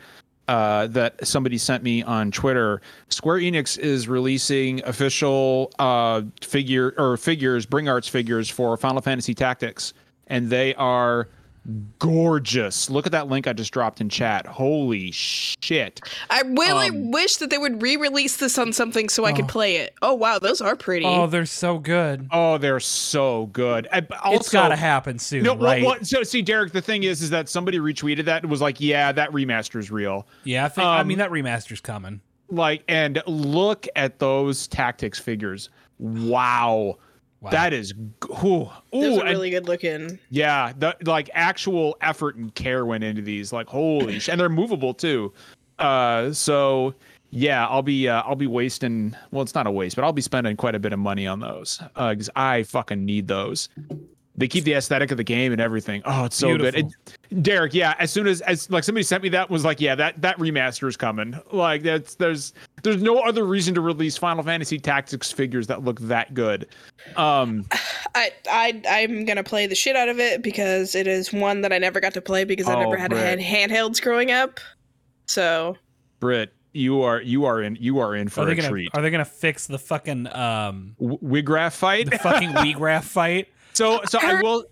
uh, 0.48 0.88
that 0.88 1.26
somebody 1.26 1.58
sent 1.58 1.84
me 1.84 2.02
on 2.02 2.32
Twitter. 2.32 2.82
Square 3.08 3.38
Enix 3.38 3.78
is 3.78 4.08
releasing 4.08 4.84
official 4.84 5.70
uh, 5.78 6.22
figure 6.42 6.92
or 6.98 7.16
figures, 7.16 7.66
Bring 7.66 7.88
Arts 7.88 8.08
figures 8.08 8.50
for 8.50 8.76
Final 8.76 9.00
Fantasy 9.00 9.32
Tactics, 9.32 9.94
and 10.26 10.50
they 10.50 10.74
are 10.74 11.28
gorgeous. 11.98 12.88
Look 12.90 13.06
at 13.06 13.12
that 13.12 13.28
link 13.28 13.46
I 13.46 13.52
just 13.52 13.72
dropped 13.72 14.00
in 14.00 14.08
chat. 14.08 14.46
Holy 14.46 15.10
shit! 15.10 16.00
I 16.28 16.42
really 16.42 16.88
Um, 16.88 17.10
wish 17.10 17.36
that 17.36 17.50
they 17.50 17.58
would 17.58 17.82
re-release 17.82 18.36
this 18.36 18.58
on 18.58 18.72
something 18.72 19.08
so 19.08 19.24
I 19.24 19.32
could 19.32 19.48
play 19.48 19.76
it. 19.76 19.94
Oh 20.02 20.14
wow, 20.14 20.38
those 20.38 20.60
are 20.60 20.76
pretty. 20.76 21.06
oh, 21.06 21.26
they're 21.26 21.46
so 21.46 21.78
good. 21.78 22.28
Oh, 22.30 22.58
they're 22.58 22.80
so 22.80 23.46
good. 23.46 23.88
And 23.92 24.06
also, 24.22 24.36
it's 24.38 24.48
got 24.50 24.68
to 24.68 24.76
happen 24.76 25.18
soon, 25.18 25.42
No, 25.44 25.54
well, 25.54 25.64
right? 25.72 25.84
well, 25.84 25.96
so 26.02 26.22
see, 26.22 26.42
Derek. 26.42 26.72
The 26.72 26.80
thing 26.82 27.02
is, 27.04 27.22
is 27.22 27.30
that 27.30 27.48
somebody 27.48 27.78
retweeted 27.78 28.24
that 28.26 28.42
and 28.42 28.50
was 28.50 28.60
like, 28.60 28.80
"Yeah, 28.80 29.12
that 29.12 29.32
remaster's 29.32 29.90
real." 29.90 30.26
Yeah, 30.44 30.64
I 30.64 30.68
think. 30.68 30.86
I 30.86 31.00
Um, 31.00 31.08
mean, 31.08 31.18
that 31.18 31.30
remaster's 31.30 31.80
coming. 31.80 32.20
Like, 32.52 32.82
and 32.88 33.22
look 33.26 33.86
at 33.94 34.18
those 34.18 34.66
tactics 34.66 35.18
figures. 35.18 35.70
Wow, 35.98 36.96
Wow. 37.40 37.50
that 37.50 37.72
is, 37.72 37.92
g- 37.92 37.96
ooh, 38.44 38.68
those 38.92 39.16
ooh, 39.16 39.16
are 39.18 39.20
and- 39.20 39.30
really 39.30 39.50
good 39.50 39.66
looking. 39.66 40.18
yeah, 40.30 40.72
the 40.76 40.94
like 41.04 41.30
actual 41.32 41.96
effort 42.02 42.36
and 42.36 42.54
care 42.54 42.84
went 42.84 43.02
into 43.04 43.22
these. 43.22 43.52
Like, 43.52 43.66
holy, 43.68 44.18
sh- 44.18 44.28
and 44.28 44.38
they're 44.40 44.48
movable 44.50 44.92
too. 44.92 45.32
Uh, 45.78 46.32
so 46.32 46.94
yeah, 47.30 47.66
I'll 47.66 47.80
be 47.82 48.08
uh, 48.08 48.22
I'll 48.22 48.34
be 48.36 48.46
wasting. 48.46 49.16
Well, 49.30 49.42
it's 49.42 49.54
not 49.54 49.66
a 49.66 49.70
waste, 49.70 49.96
but 49.96 50.04
I'll 50.04 50.12
be 50.12 50.20
spending 50.20 50.56
quite 50.56 50.74
a 50.74 50.78
bit 50.78 50.92
of 50.92 50.98
money 50.98 51.26
on 51.26 51.40
those 51.40 51.80
because 51.94 52.28
I 52.36 52.64
fucking 52.64 53.04
need 53.04 53.26
those. 53.28 53.68
They 54.40 54.48
keep 54.48 54.64
the 54.64 54.72
aesthetic 54.72 55.10
of 55.10 55.18
the 55.18 55.22
game 55.24 55.52
and 55.52 55.60
everything. 55.60 56.00
Oh, 56.06 56.24
it's 56.24 56.34
so 56.36 56.56
good. 56.56 56.74
It, 56.74 57.42
Derek, 57.42 57.74
yeah. 57.74 57.94
As 57.98 58.10
soon 58.10 58.26
as 58.26 58.40
as 58.40 58.70
like 58.70 58.84
somebody 58.84 59.02
sent 59.04 59.22
me 59.22 59.28
that 59.28 59.50
was 59.50 59.66
like, 59.66 59.80
yeah, 59.82 59.94
that 59.94 60.20
that 60.22 60.38
remaster 60.38 60.88
is 60.88 60.96
coming. 60.96 61.38
Like 61.52 61.82
that's 61.82 62.14
there's 62.14 62.54
there's 62.82 63.02
no 63.02 63.18
other 63.20 63.44
reason 63.44 63.74
to 63.74 63.82
release 63.82 64.16
Final 64.16 64.42
Fantasy 64.42 64.78
Tactics 64.78 65.30
figures 65.30 65.66
that 65.66 65.84
look 65.84 66.00
that 66.00 66.32
good. 66.32 66.66
Um, 67.16 67.66
I 68.14 68.32
I 68.50 68.80
I'm 68.88 69.26
gonna 69.26 69.44
play 69.44 69.66
the 69.66 69.74
shit 69.74 69.94
out 69.94 70.08
of 70.08 70.18
it 70.18 70.42
because 70.42 70.94
it 70.94 71.06
is 71.06 71.32
one 71.34 71.60
that 71.60 71.72
I 71.72 71.78
never 71.78 72.00
got 72.00 72.14
to 72.14 72.22
play 72.22 72.44
because 72.44 72.66
I 72.66 72.74
Oh, 72.76 72.80
never 72.80 72.96
had 72.96 73.10
Brett. 73.10 73.38
a 73.38 73.42
hand, 73.42 73.70
handhelds 73.70 74.00
growing 74.00 74.30
up. 74.30 74.58
So 75.26 75.76
Britt, 76.18 76.52
you 76.72 77.02
are 77.02 77.20
you 77.20 77.44
are 77.46 77.60
in 77.62 77.76
you 77.80 77.98
are 77.98 78.14
in 78.14 78.28
for 78.28 78.42
Are 78.42 78.46
they 78.46 78.52
a 78.52 78.56
gonna 78.56 78.68
treat. 78.68 78.90
Are 78.94 79.02
they 79.02 79.10
gonna 79.10 79.24
fix 79.24 79.66
the 79.66 79.78
fucking 79.78 80.26
um 80.34 80.94
W- 81.00 81.18
Wiegraf 81.42 81.74
fight. 81.74 82.10
the 82.10 82.18
fucking 82.18 82.50
Wiegraf 82.54 83.02
fight? 83.04 83.48
so 83.72 84.00
so 84.08 84.18
I 84.22 84.40
will 84.42 84.64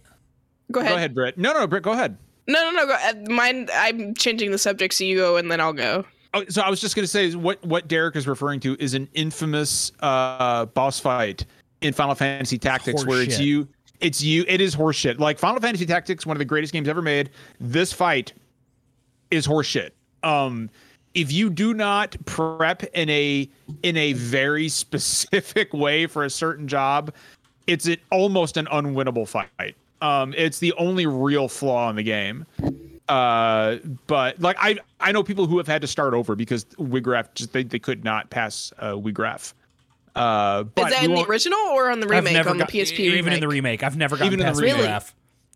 go 0.71 0.81
ahead. 0.81 0.91
go 0.93 0.97
ahead, 0.97 1.15
Britt. 1.15 1.39
No, 1.39 1.53
no, 1.53 1.67
Britt, 1.67 1.83
go 1.83 1.93
ahead. 1.93 2.17
No, 2.47 2.71
no, 2.71 2.71
no. 2.71 2.87
Go, 2.87 2.95
uh, 2.95 3.13
mine. 3.35 3.69
I'm 3.75 4.15
changing 4.15 4.51
the 4.53 4.59
subject, 4.59 4.95
so 4.95 5.05
you 5.05 5.17
go, 5.17 5.37
and 5.37 5.51
then 5.51 5.61
I'll 5.61 5.73
go. 5.75 6.05
Oh, 6.35 6.45
so 6.49 6.63
I 6.63 6.71
was 6.71 6.81
just 6.81 6.95
gonna 6.95 7.07
say 7.07 7.27
is 7.27 7.37
what 7.37 7.63
what 7.65 7.89
Derek 7.89 8.15
is 8.17 8.27
referring 8.29 8.61
to 8.61 8.77
is 8.79 8.95
an 8.95 9.09
infamous 9.15 9.93
uh 10.01 10.67
boss 10.67 11.01
fight 11.01 11.45
in 11.81 11.93
Final 11.93 12.15
Fantasy 12.15 12.59
Tactics 12.59 13.05
where 13.07 13.23
it's 13.23 13.39
you 13.41 13.67
it's 14.01 14.23
you 14.23 14.45
it 14.47 14.61
is 14.61 14.77
horseshit. 14.77 15.19
Like 15.19 15.39
Final 15.39 15.61
Fantasy 15.61 15.87
Tactics, 15.87 16.25
one 16.27 16.37
of 16.37 16.39
the 16.39 16.45
greatest 16.45 16.73
games 16.73 16.87
ever 16.89 17.03
made. 17.03 17.31
This 17.61 17.93
fight 17.93 18.33
is 19.31 19.47
horseshit. 19.47 19.91
Um 20.23 20.71
if 21.15 21.33
you 21.33 21.51
do 21.51 21.75
not 21.75 22.17
prep 22.27 22.85
in 22.95 23.09
a 23.11 23.49
in 23.83 23.97
a 23.97 24.13
very 24.15 24.69
specific 24.69 25.73
way 25.73 26.07
for 26.07 26.25
a 26.25 26.31
certain 26.31 26.69
job, 26.69 27.13
it's 27.67 27.87
an, 27.87 27.97
almost 28.11 28.57
an 28.57 28.67
unwinnable 28.67 29.27
fight. 29.27 29.75
Um, 30.01 30.35
it's 30.37 30.59
the 30.59 30.73
only 30.75 31.07
real 31.07 31.49
flaw 31.49 31.91
in 31.91 31.97
the 31.97 32.03
game. 32.03 32.47
Uh, 33.09 33.77
but 34.07 34.39
like 34.41 34.57
I 34.61 34.79
I 35.01 35.13
know 35.13 35.23
people 35.23 35.47
who 35.47 35.59
have 35.59 35.67
had 35.67 35.81
to 35.83 35.89
start 35.89 36.15
over 36.15 36.35
because 36.35 36.65
Wiegraf 36.77 37.35
just 37.35 37.53
they, 37.53 37.63
they 37.65 37.79
could 37.79 38.05
not 38.05 38.31
pass 38.31 38.73
uh, 38.79 38.93
Wiegraf. 38.93 39.55
Uh, 40.15 40.65
but 40.65 40.89
Is 40.89 40.95
that 40.95 41.05
in 41.05 41.15
the 41.15 41.25
original 41.25 41.59
or 41.59 41.91
on 41.91 42.01
the 42.01 42.07
remake 42.09 42.47
on 42.47 42.59
got, 42.59 42.71
the 42.71 42.81
PSP? 42.81 42.99
even 42.99 43.33
in 43.33 43.41
the 43.41 43.49
remake. 43.49 43.83
I've 43.83 43.97
never 43.97 44.17
gotten 44.17 44.33
Even 44.33 44.41
in 44.41 44.47
the 44.47 44.53
past 44.53 44.61
remake. 44.61 44.85
Wiegraf. 44.85 45.13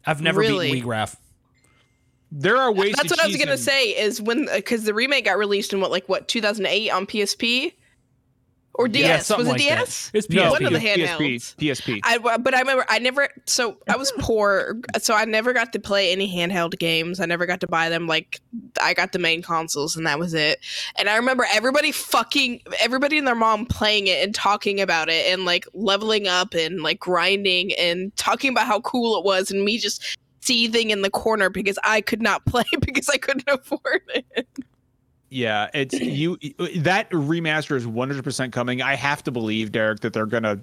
I've 0.06 0.22
never 0.22 0.40
Really? 0.40 0.70
beaten 0.72 0.88
Wiegraf. 0.88 1.16
There 2.34 2.56
are 2.56 2.72
ways. 2.72 2.94
That's 2.96 3.10
what 3.10 3.22
I 3.22 3.26
was 3.26 3.36
gonna 3.36 3.52
in- 3.52 3.58
say. 3.58 3.90
Is 3.90 4.20
when 4.20 4.48
because 4.54 4.84
the 4.84 4.94
remake 4.94 5.26
got 5.26 5.36
released 5.36 5.72
in 5.72 5.80
what 5.80 5.90
like 5.90 6.08
what 6.08 6.28
2008 6.28 6.90
on 6.90 7.06
PSP 7.06 7.74
or 8.74 8.88
DS? 8.88 9.28
Yeah, 9.28 9.36
was 9.36 9.46
it 9.46 9.50
like 9.50 9.60
that. 9.60 9.78
DS? 9.80 10.10
It's 10.14 10.30
No, 10.30 10.44
PSP. 10.44 10.50
One 10.50 10.64
of 10.64 10.72
the 10.72 10.78
PSP, 10.78 11.06
handhelds. 11.06 11.56
PSP. 11.56 12.00
I 12.04 12.16
but 12.38 12.54
I 12.54 12.60
remember 12.60 12.86
I 12.88 12.98
never 13.00 13.28
so 13.44 13.76
I 13.86 13.96
was 13.98 14.12
poor 14.18 14.78
so 14.98 15.14
I 15.14 15.26
never 15.26 15.52
got 15.52 15.74
to 15.74 15.78
play 15.78 16.10
any 16.10 16.26
handheld 16.34 16.78
games. 16.78 17.20
I 17.20 17.26
never 17.26 17.44
got 17.44 17.60
to 17.60 17.66
buy 17.66 17.90
them 17.90 18.06
like 18.06 18.40
I 18.80 18.94
got 18.94 19.12
the 19.12 19.18
main 19.18 19.42
consoles 19.42 19.94
and 19.94 20.06
that 20.06 20.18
was 20.18 20.32
it. 20.32 20.58
And 20.96 21.10
I 21.10 21.16
remember 21.16 21.46
everybody 21.52 21.92
fucking 21.92 22.62
everybody 22.80 23.18
and 23.18 23.26
their 23.26 23.34
mom 23.34 23.66
playing 23.66 24.06
it 24.06 24.24
and 24.24 24.34
talking 24.34 24.80
about 24.80 25.10
it 25.10 25.30
and 25.30 25.44
like 25.44 25.66
leveling 25.74 26.28
up 26.28 26.54
and 26.54 26.82
like 26.82 26.98
grinding 26.98 27.74
and 27.74 28.16
talking 28.16 28.50
about 28.50 28.66
how 28.66 28.80
cool 28.80 29.18
it 29.18 29.24
was 29.26 29.50
and 29.50 29.62
me 29.66 29.76
just 29.76 30.16
seething 30.42 30.90
in 30.90 31.02
the 31.02 31.10
corner 31.10 31.48
because 31.50 31.78
I 31.84 32.00
could 32.02 32.20
not 32.22 32.44
play 32.46 32.64
because 32.80 33.08
I 33.08 33.16
couldn't 33.16 33.48
afford 33.48 34.02
it. 34.14 34.46
yeah, 35.30 35.68
it's 35.74 35.94
you. 36.00 36.36
That 36.78 37.08
remaster 37.10 37.76
is 37.76 37.86
100% 37.86 38.52
coming. 38.52 38.82
I 38.82 38.94
have 38.96 39.22
to 39.24 39.30
believe, 39.30 39.72
Derek, 39.72 40.00
that 40.00 40.12
they're 40.12 40.26
gonna 40.26 40.60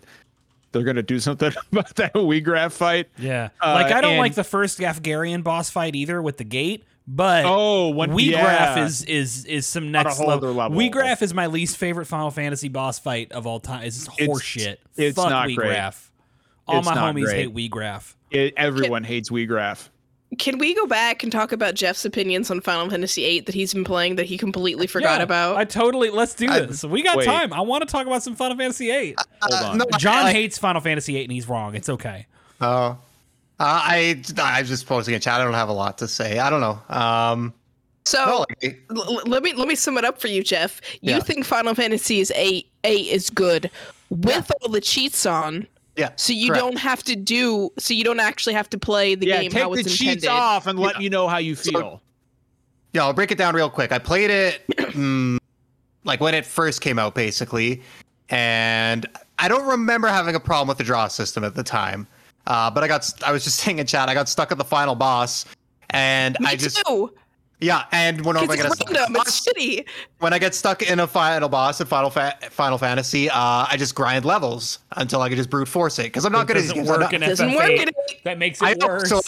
they're 0.71 0.83
gonna 0.83 1.01
do 1.01 1.19
something 1.19 1.51
about 1.71 1.95
that 1.95 2.13
Wiegraf 2.13 2.71
fight. 2.73 3.07
Yeah. 3.17 3.49
Uh, 3.61 3.73
like 3.73 3.91
I 3.91 4.01
don't 4.01 4.11
and- 4.11 4.19
like 4.19 4.35
the 4.35 4.43
first 4.43 4.79
Afgharian 4.79 5.43
boss 5.43 5.69
fight 5.69 5.95
either 5.95 6.21
with 6.21 6.37
the 6.37 6.43
gate, 6.43 6.83
but 7.07 7.43
Oh, 7.47 7.87
one 7.89 8.11
Wii 8.11 8.31
yeah. 8.31 8.83
Is 8.85 9.03
is 9.03 9.45
is 9.45 9.65
some 9.65 9.91
next 9.91 10.19
level. 10.19 10.29
other 10.29 10.51
level. 10.51 10.77
Wiegraf 10.77 11.23
is 11.23 11.33
my 11.33 11.47
least 11.47 11.77
favorite 11.77 12.05
Final 12.05 12.29
Fantasy 12.29 12.69
boss 12.69 12.99
fight 12.99 13.31
of 13.31 13.47
all 13.47 13.59
time. 13.59 13.83
It's 13.85 14.07
It's- 14.19 14.27
horseshit. 14.29 14.77
it's 14.95 15.15
Fuck 15.15 15.29
not 15.31 15.47
Wii 15.47 15.55
great. 15.55 15.75
Graph. 16.69 16.73
All 16.86 16.91
It's 16.91 16.95
my 16.99 17.12
homies 17.12 17.23
great. 17.25 17.36
hate 17.38 17.55
Wiegraf. 17.55 18.15
It, 18.32 18.53
everyone 18.58 19.03
hates 19.03 19.29
Wiegraf. 19.29 19.89
Can 20.38 20.60
we 20.60 20.75
go 20.75 20.86
back 20.86 21.23
and 21.23 21.32
talk 21.32 21.51
about 21.51 21.73
Jeff's 21.73 22.05
opinions 22.05 22.51
on 22.51 22.62
Final 22.62 22.88
Fantasy 22.89 23.23
VIII 23.23 23.39
that 23.41 23.55
he's 23.55 23.73
been 23.73 23.84
playing 23.84 24.15
that 24.17 24.27
he 24.27 24.38
completely 24.38 24.86
forgot 24.86 25.17
Yeah, 25.17 25.23
about? 25.23 25.58
I 25.58 25.65
totally. 25.65 26.12
Let's 26.12 26.36
do 26.36 26.47
I- 26.47 26.60
this. 26.62 26.84
We 26.84 27.01
got 27.01 27.17
wait. 27.17 27.25
time. 27.25 27.51
I 27.51 27.62
want 27.62 27.82
to 27.82 27.91
talk 27.91 28.05
about 28.05 28.21
some 28.21 28.36
Final 28.36 28.55
Fantasy 28.55 28.91
VIII. 28.91 29.15
Hold 29.41 29.63
on. 29.63 29.77
no, 29.79 29.86
John 29.97 30.25
I- 30.27 30.32
hates 30.32 30.60
Final 30.60 30.82
Fantasy 30.82 31.13
VIII 31.13 31.23
and 31.23 31.32
he's 31.32 31.49
wrong. 31.49 31.73
It's 31.75 31.89
okay. 31.89 32.27
Oh, 32.62 32.67
uh, 32.67 32.95
I 33.60 34.21
I'm 34.38 34.65
just 34.65 34.86
posting 34.86 35.15
a 35.15 35.19
chat. 35.19 35.41
I 35.41 35.43
don't 35.43 35.53
have 35.55 35.69
a 35.69 35.73
lot 35.73 35.97
to 35.97 36.08
say. 36.08 36.38
I 36.38 36.49
don't 36.51 36.62
know. 36.62 36.79
Um, 36.95 37.53
so 38.05 38.23
no, 38.25 38.45
like, 38.62 38.84
l- 38.95 39.17
l- 39.17 39.21
let 39.25 39.41
me 39.43 39.53
let 39.53 39.67
me 39.67 39.75
sum 39.75 39.97
it 39.97 40.05
up 40.05 40.21
for 40.21 40.27
you, 40.27 40.43
Jeff. 40.43 40.79
You 41.01 41.13
Yeah. 41.13 41.19
think 41.21 41.43
Final 41.45 41.73
Fantasy 41.73 42.19
is 42.19 42.32
eight 42.36 42.69
eight 42.84 43.08
is 43.08 43.29
good 43.32 43.69
with 44.10 44.51
all 44.62 44.69
the 44.69 44.79
cheats 44.82 45.25
on, 45.25 45.67
yeah. 45.99 46.12
so 46.15 46.33
you 46.33 46.47
correct. 46.47 46.63
don't 46.63 46.77
have 46.77 47.03
to 47.03 47.15
do 47.15 47.69
so 47.77 47.93
you 47.93 48.03
don't 48.03 48.19
actually 48.19 48.53
have 48.53 48.69
to 48.69 48.77
play 48.77 49.15
the 49.15 49.25
game. 49.25 49.35
yeah, 49.35 49.41
game 49.41 49.51
take 49.51 49.62
how 49.62 49.73
the 49.73 49.81
it's 49.81 49.97
cheats 49.97 50.23
intended. 50.23 50.29
off 50.29 50.67
and 50.67 50.79
let 50.79 51.01
you 51.01 51.09
know 51.09 51.27
how 51.27 51.38
you 51.38 51.55
feel. 51.55 52.01
Yeah, 52.93 53.03
I'll 53.03 53.13
break 53.13 53.31
it 53.31 53.38
down 53.38 53.53
real 53.55 53.69
quick. 53.69 53.91
I 53.91 53.99
played 53.99 54.31
it 54.31 54.65
mm, 54.77 55.38
like 56.05 56.21
when 56.21 56.33
it 56.33 56.45
first 56.45 56.81
came 56.81 56.97
out, 56.97 57.13
basically, 57.13 57.83
and 58.29 59.05
I 59.38 59.47
don't 59.47 59.67
remember 59.67 60.07
having 60.07 60.35
a 60.35 60.39
problem 60.39 60.67
with 60.67 60.77
the 60.77 60.83
draw 60.83 61.07
system 61.07 61.43
at 61.43 61.55
the 61.55 61.63
time. 61.63 62.07
Uh, 62.47 62.71
but 62.71 62.83
I 62.83 62.88
got, 62.88 63.12
I 63.23 63.31
was 63.31 63.43
just 63.43 63.57
saying 63.63 63.79
in 63.79 63.85
chat, 63.85 64.09
I 64.09 64.13
got 64.13 64.27
stuck 64.29 64.51
at 64.51 64.57
the 64.57 64.63
final 64.63 64.95
boss, 64.95 65.45
and 65.91 66.38
Me 66.39 66.47
I 66.47 66.55
just, 66.55 66.83
too. 66.88 67.13
Yeah, 67.61 67.85
and 67.91 68.23
when 68.25 68.37
I 68.37 68.45
get 68.45 68.65
it's 68.65 68.75
stuck. 68.75 68.89
It's 68.91 69.47
shitty. 69.47 69.85
when 70.19 70.33
I 70.33 70.39
get 70.39 70.55
stuck 70.55 70.81
in 70.81 70.99
a 71.01 71.07
final 71.07 71.49
boss 71.49 71.81
in 71.81 71.87
Final 71.87 72.09
Fa- 72.09 72.37
Final 72.51 72.77
Fantasy, 72.77 73.29
uh, 73.29 73.33
I 73.69 73.75
just 73.77 73.95
grind 73.95 74.23
levels 74.25 74.79
until 74.95 75.21
I 75.21 75.27
can 75.27 75.37
just 75.37 75.49
brute 75.49 75.67
force 75.67 75.99
it 75.99 76.03
because 76.03 76.23
I'm 76.25 76.31
not 76.31 76.47
good 76.47 76.57
at 76.57 76.61
these 76.61 76.69
doesn't 76.73 76.85
games. 76.85 76.89
I'm 76.89 76.99
work 77.01 77.11
not- 77.11 77.21
in 77.21 77.29
Doesn't 77.29 77.53
work 77.53 77.69
in 77.71 77.89
That 78.23 78.37
makes 78.37 78.61
it 78.61 78.77
know, 78.79 78.87
worse. 78.87 79.09
so 79.09 79.21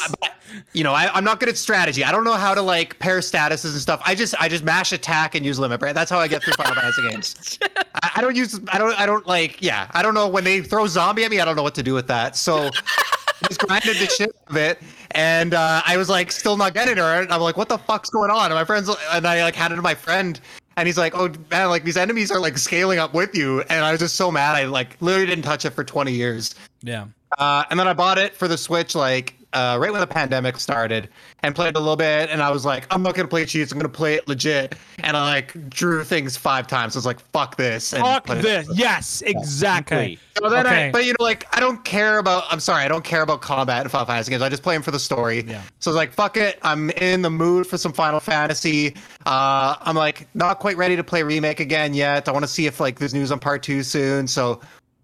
you 0.74 0.84
know, 0.84 0.94
I, 0.94 1.10
I'm 1.14 1.24
not 1.24 1.40
good 1.40 1.50
at 1.50 1.58
strategy. 1.58 2.04
I 2.04 2.12
don't 2.12 2.24
know 2.24 2.34
how 2.34 2.54
to 2.54 2.62
like 2.62 3.00
pair 3.00 3.20
statuses 3.20 3.72
and 3.72 3.82
stuff. 3.82 4.02
I 4.06 4.16
just 4.16 4.34
I 4.40 4.48
just 4.50 4.64
mash 4.64 4.92
attack 4.92 5.36
and 5.36 5.46
use 5.46 5.60
limit 5.60 5.80
break. 5.80 5.94
That's 5.94 6.10
how 6.12 6.20
I 6.20 6.28
get 6.28 6.44
through 6.44 6.54
Final 6.54 6.76
Fantasy 6.76 7.10
games. 7.10 7.60
I, 7.96 8.12
I 8.16 8.22
don't 8.22 8.36
use 8.36 8.60
I 8.70 8.78
don't 8.78 8.98
I 9.00 9.06
don't 9.06 9.26
like 9.28 9.62
yeah. 9.62 9.88
I 9.92 10.02
don't 10.02 10.14
know 10.14 10.28
when 10.28 10.44
they 10.44 10.62
throw 10.62 10.88
zombie 10.88 11.24
at 11.26 11.32
me. 11.32 11.40
I 11.40 11.46
don't 11.46 11.56
know 11.56 11.64
what 11.64 11.76
to 11.76 11.84
do 11.84 11.94
with 11.94 12.08
that. 12.08 12.36
So 12.38 12.68
I 12.68 12.72
just 13.48 13.60
grinded 13.62 13.98
the 13.98 14.08
shit 14.08 14.36
of 14.48 14.56
it, 14.58 14.80
and 15.16 15.54
uh, 15.54 15.82
I 15.86 15.98
was 15.98 16.10
like 16.10 16.32
still 16.32 16.58
not 16.58 16.74
getting 16.74 16.98
her. 16.98 17.22
And 17.22 17.32
I'm 17.32 17.42
like, 17.42 17.58
what 17.58 17.70
the 17.70 17.78
fuck's 17.78 18.10
going 18.10 18.32
on? 18.32 18.46
And 18.46 18.54
my 18.56 18.66
friends 18.66 18.90
and 19.12 19.28
I 19.28 19.44
like 19.44 19.56
had 19.56 19.72
it 19.72 19.76
to 19.76 19.82
my 19.82 19.96
friend. 19.96 20.40
And 20.78 20.88
he's 20.88 20.98
like, 20.98 21.14
"Oh 21.16 21.30
man, 21.52 21.68
like 21.68 21.84
these 21.84 21.98
enemies 21.98 22.32
are 22.32 22.40
like 22.40 22.58
scaling 22.58 22.98
up 22.98 23.14
with 23.14 23.36
you." 23.36 23.62
And 23.62 23.84
I 23.84 23.92
was 23.92 24.00
just 24.00 24.16
so 24.16 24.32
mad. 24.32 24.56
I 24.56 24.66
like 24.66 24.96
literally 25.02 25.28
didn't 25.28 25.44
touch 25.44 25.66
it 25.66 25.72
for 25.72 25.84
20 25.84 26.14
years. 26.14 26.56
yeah. 26.82 27.08
Uh, 27.38 27.64
and 27.70 27.80
then 27.80 27.88
I 27.88 27.94
bought 27.94 28.18
it 28.18 28.36
for 28.36 28.48
the 28.48 28.58
Switch 28.58 28.96
like 28.96 29.36
uh, 29.54 29.78
right 29.80 29.92
when 29.92 30.02
the 30.02 30.08
pandemic 30.08 30.58
started 30.60 31.10
and 31.44 31.54
played 31.54 31.76
a 31.76 31.80
little 31.80 31.96
bit. 31.96 32.30
And 32.30 32.42
I 32.42 32.52
was 32.52 32.66
like, 32.66 32.86
I'm 32.90 33.04
not 33.04 33.16
gonna 33.16 33.28
play 33.28 33.46
cheats. 33.46 33.72
I'm 33.72 33.78
gonna 33.80 33.90
play 33.90 34.16
it 34.16 34.28
legit. 34.28 34.76
And 35.04 35.18
I 35.18 35.24
like 35.24 35.70
drew 35.70 36.04
things 36.04 36.38
five 36.38 36.68
times. 36.68 36.96
I 36.96 37.00
was 37.00 37.06
like, 37.06 37.20
fuck 37.20 37.58
this. 37.58 37.94
And 37.94 38.02
Fuck 38.04 38.26
put 38.28 38.38
it- 38.38 38.44
this. 38.44 38.68
Yes, 38.74 39.22
exactly. 39.24 39.98
Okay. 39.98 40.18
So 40.38 40.50
then 40.50 40.66
Okay. 40.66 40.88
I, 40.88 40.92
but 40.92 41.06
you 41.06 41.12
know, 41.12 41.24
like 41.24 41.46
I 41.56 41.60
don't 41.60 41.84
care 41.84 42.18
about. 42.18 42.44
I'm 42.50 42.60
sorry, 42.60 42.84
I 42.84 42.88
don't 42.88 43.04
care 43.04 43.22
about 43.22 43.42
combat 43.42 43.84
in 43.84 43.90
Final 43.90 44.06
Fantasy 44.08 44.32
games. 44.32 44.42
I 44.42 44.50
just 44.50 44.64
play 44.64 44.76
them 44.76 44.82
for 44.84 44.92
the 44.92 45.00
story. 45.00 45.44
Yeah. 45.46 45.62
So 45.80 45.90
I 45.90 45.94
was 45.94 45.96
like, 45.98 46.14
fuck 46.14 46.38
it. 46.38 46.58
I'm 46.62 46.90
in 46.92 47.22
the 47.22 47.30
mood 47.30 47.68
for 47.68 47.78
some 47.78 47.92
Final 47.94 48.20
Fantasy. 48.20 48.96
Uh, 49.26 49.76
I'm 49.82 49.96
like 49.96 50.28
not 50.34 50.60
quite 50.60 50.78
ready 50.78 50.96
to 50.96 51.04
play 51.04 51.24
remake 51.24 51.60
again 51.60 51.94
yet. 51.94 52.28
I 52.28 52.32
want 52.32 52.44
to 52.44 52.48
see 52.48 52.66
if 52.66 52.80
like 52.80 52.98
there's 53.00 53.14
news 53.14 53.32
on 53.32 53.40
part 53.40 53.62
two 53.64 53.84
soon. 53.84 54.28
So 54.28 54.62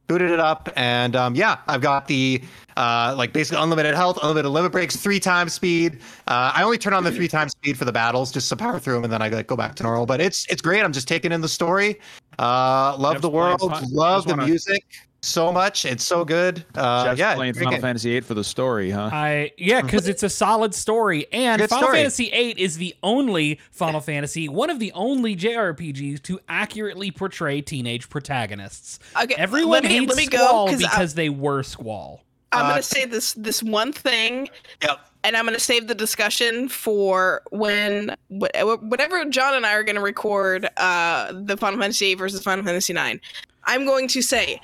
booted 0.07 0.31
it 0.31 0.39
up 0.39 0.69
and 0.77 1.15
um, 1.17 1.35
yeah, 1.35 1.57
I've 1.67 1.81
got 1.81 2.07
the 2.07 2.41
uh, 2.77 3.15
like 3.17 3.33
basically 3.33 3.61
unlimited 3.61 3.95
health, 3.95 4.19
unlimited 4.21 4.51
limit 4.51 4.71
breaks, 4.71 4.95
three 4.95 5.19
times 5.19 5.53
speed. 5.53 5.99
Uh, 6.27 6.51
I 6.53 6.63
only 6.63 6.77
turn 6.77 6.93
on 6.93 7.03
the 7.03 7.11
three 7.11 7.27
times 7.27 7.51
speed 7.51 7.77
for 7.77 7.85
the 7.85 7.91
battles 7.91 8.31
just 8.31 8.47
to 8.49 8.55
power 8.55 8.79
through 8.79 8.93
them, 8.93 9.03
and 9.03 9.11
then 9.11 9.21
I 9.21 9.29
like 9.29 9.47
go 9.47 9.55
back 9.55 9.75
to 9.75 9.83
normal. 9.83 10.05
But 10.05 10.21
it's 10.21 10.45
it's 10.45 10.61
great. 10.61 10.83
I'm 10.83 10.93
just 10.93 11.07
taking 11.07 11.31
in 11.31 11.41
the 11.41 11.49
story. 11.49 11.99
Uh, 12.39 12.95
love 12.97 13.13
Jeff's 13.15 13.21
the 13.23 13.29
world, 13.29 13.59
fun- 13.59 13.91
love 13.91 14.25
the 14.25 14.35
wanna- 14.35 14.45
music 14.45 14.83
so 15.23 15.51
much. 15.51 15.85
It's 15.85 16.03
so 16.05 16.23
good. 16.23 16.63
Uh, 16.75 17.05
Jeff's 17.05 17.19
yeah, 17.19 17.33
playing 17.33 17.55
Final 17.55 17.71
game. 17.71 17.81
Fantasy 17.81 18.11
VIII 18.11 18.21
for 18.21 18.33
the 18.35 18.43
story, 18.43 18.91
huh? 18.91 19.09
I 19.11 19.51
yeah, 19.57 19.81
because 19.81 20.07
it's 20.07 20.21
a 20.21 20.29
solid 20.29 20.75
story, 20.75 21.25
and 21.33 21.59
Good 21.59 21.71
Final 21.71 21.87
story. 21.87 21.97
Fantasy 21.97 22.29
VIII 22.29 22.61
is 22.61 22.77
the 22.77 22.95
only 23.01 23.59
Final 23.71 24.01
Fantasy, 24.01 24.47
one 24.47 24.69
of 24.69 24.77
the 24.77 24.91
only 24.93 25.35
JRPGs 25.35 26.21
to 26.23 26.39
accurately 26.47 27.09
portray 27.09 27.61
teenage 27.61 28.07
protagonists. 28.07 28.99
Okay, 29.21 29.33
Everyone 29.35 29.71
let 29.71 29.83
me, 29.83 29.89
hates 29.89 30.09
let 30.09 30.17
me 30.17 30.25
Squall 30.25 30.67
go 30.67 30.71
because 30.73 30.81
because 30.83 31.13
they 31.15 31.29
were 31.29 31.63
Squall. 31.63 32.21
I'm 32.51 32.65
Uh, 32.65 32.69
gonna 32.69 32.83
say 32.83 33.05
this 33.05 33.33
this 33.33 33.61
one 33.61 33.91
thing, 33.91 34.49
Yep. 34.81 34.99
and 35.23 35.35
I'm 35.35 35.45
gonna 35.45 35.59
save 35.59 35.87
the 35.87 35.95
discussion 35.95 36.69
for 36.69 37.41
when 37.51 38.15
whatever 38.29 39.25
John 39.25 39.53
and 39.55 39.65
I 39.65 39.73
are 39.73 39.83
gonna 39.83 40.01
record 40.01 40.69
uh 40.77 41.33
the 41.33 41.57
Final 41.57 41.79
Fantasy 41.79 42.05
VIII 42.07 42.15
versus 42.15 42.41
Final 42.43 42.63
Fantasy 42.63 42.93
IX. 42.93 43.19
I'm 43.65 43.85
going 43.85 44.07
to 44.09 44.21
say 44.21 44.61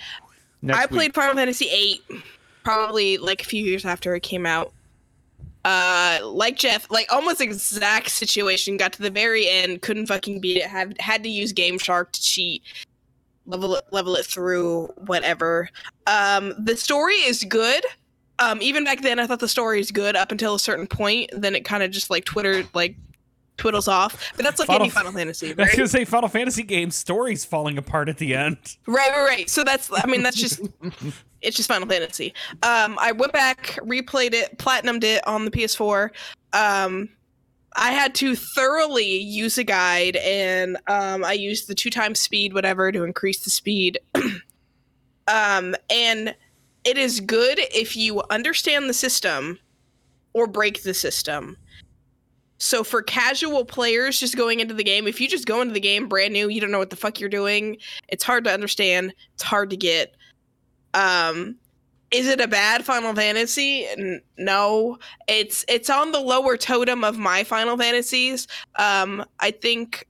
Next 0.62 0.80
I 0.80 0.84
week. 0.84 0.90
played 0.92 1.14
Final 1.14 1.36
Fantasy 1.36 1.66
VIII 2.10 2.24
probably 2.64 3.18
like 3.18 3.42
a 3.42 3.46
few 3.46 3.64
years 3.66 3.84
after 3.84 4.16
it 4.16 4.24
came 4.24 4.46
out. 4.46 4.72
Uh, 5.66 6.20
like 6.24 6.58
Jeff, 6.58 6.90
like 6.92 7.08
almost 7.12 7.40
exact 7.42 8.10
situation. 8.10 8.76
Got 8.78 8.94
to 8.94 9.02
the 9.02 9.10
very 9.10 9.48
end, 9.50 9.82
couldn't 9.82 10.08
fucking 10.08 10.40
beat 10.42 10.58
it. 10.58 10.64
Had 10.68 11.00
had 11.00 11.24
to 11.24 11.30
use 11.30 11.52
Game 11.54 11.78
Shark 11.78 12.12
to 12.14 12.22
cheat, 12.22 12.64
level 13.46 13.76
it, 13.76 13.86
level 13.92 14.16
it 14.16 14.26
through, 14.26 14.88
whatever. 15.06 15.70
Um, 16.08 16.54
the 16.58 16.76
story 16.78 17.16
is 17.16 17.44
good. 17.44 17.86
Um, 18.40 18.62
even 18.62 18.84
back 18.84 19.02
then, 19.02 19.20
I 19.20 19.28
thought 19.28 19.40
the 19.40 19.48
story 19.48 19.80
is 19.80 19.92
good 19.92 20.16
up 20.16 20.32
until 20.32 20.56
a 20.56 20.60
certain 20.60 20.88
point. 20.88 21.30
Then 21.34 21.56
it 21.56 21.66
kind 21.66 21.84
of 21.84 21.92
just 21.92 22.10
like 22.10 22.26
Twitter 22.26 22.64
like 22.74 22.96
twiddles 23.58 23.88
off. 23.88 24.32
But 24.36 24.44
that's 24.46 24.60
like 24.60 24.68
Final- 24.68 24.84
any 24.84 24.90
Final 24.90 25.12
Fantasy, 25.12 25.52
I 25.58 25.64
was 25.64 25.76
gonna 25.76 25.88
say 25.88 26.06
Final 26.06 26.30
Fantasy 26.30 26.64
game 26.64 26.92
stories 26.92 27.46
falling 27.46 27.78
apart 27.78 28.10
at 28.10 28.18
the 28.18 28.34
end. 28.36 28.58
Right, 28.88 29.12
right, 29.12 29.26
right. 29.28 29.50
So 29.50 29.64
that's, 29.64 29.90
I 29.94 30.08
mean, 30.08 30.24
that's 30.24 30.38
just, 30.38 30.62
it's 31.42 31.56
just 31.56 31.70
Final 31.70 31.88
Fantasy. 31.88 32.34
Um, 32.64 32.98
I 33.00 33.12
went 33.12 33.34
back, 33.34 33.78
replayed 33.84 34.34
it, 34.34 34.58
platinumed 34.58 35.04
it 35.04 35.26
on 35.28 35.46
the 35.46 35.52
PS4. 35.52 36.10
Um, 36.54 37.10
I 37.76 37.92
had 37.92 38.14
to 38.16 38.36
thoroughly 38.36 39.18
use 39.18 39.58
a 39.58 39.64
guide, 39.64 40.16
and 40.18 40.78
um, 40.88 41.24
I 41.24 41.34
used 41.34 41.68
the 41.68 41.76
two 41.76 41.90
times 41.90 42.20
speed, 42.20 42.54
whatever, 42.54 42.92
to 42.92 43.04
increase 43.04 43.44
the 43.44 43.50
speed. 43.50 44.00
um, 45.28 45.76
and 45.90 46.36
it 46.84 46.98
is 46.98 47.20
good 47.20 47.60
if 47.74 47.96
you 47.96 48.22
understand 48.30 48.90
the 48.90 48.94
system 48.94 49.58
or 50.34 50.48
break 50.48 50.84
the 50.84 50.94
system. 50.94 51.58
So 52.58 52.84
for 52.84 53.02
casual 53.02 53.66
players 53.66 54.20
just 54.20 54.38
going 54.38 54.60
into 54.60 54.74
the 54.74 54.84
game, 54.84 55.08
if 55.08 55.20
you 55.20 55.28
just 55.28 55.46
go 55.46 55.62
into 55.62 55.74
the 55.74 55.80
game 55.80 56.08
brand 56.08 56.34
new, 56.34 56.50
you 56.50 56.62
don't 56.62 56.72
know 56.72 56.80
what 56.80 56.92
the 56.92 56.96
fuck 56.96 57.20
you're 57.20 57.30
doing, 57.30 57.78
it's 58.08 58.24
hard 58.24 58.44
to 58.46 58.52
understand, 58.52 59.14
it's 59.34 59.44
hard 59.44 59.70
to 59.72 59.78
get. 59.78 60.16
Um 60.94 61.58
is 62.14 62.28
it 62.28 62.40
a 62.40 62.48
bad 62.48 62.86
Final 62.86 63.14
Fantasy? 63.16 63.88
No. 64.38 65.00
It's 65.28 65.66
it's 65.68 65.90
on 65.90 66.12
the 66.12 66.20
lower 66.20 66.56
totem 66.56 67.04
of 67.04 67.18
my 67.18 67.44
Final 67.44 67.76
Fantasies. 67.76 68.48
Um 68.78 69.26
I 69.40 69.52
think 69.52 70.08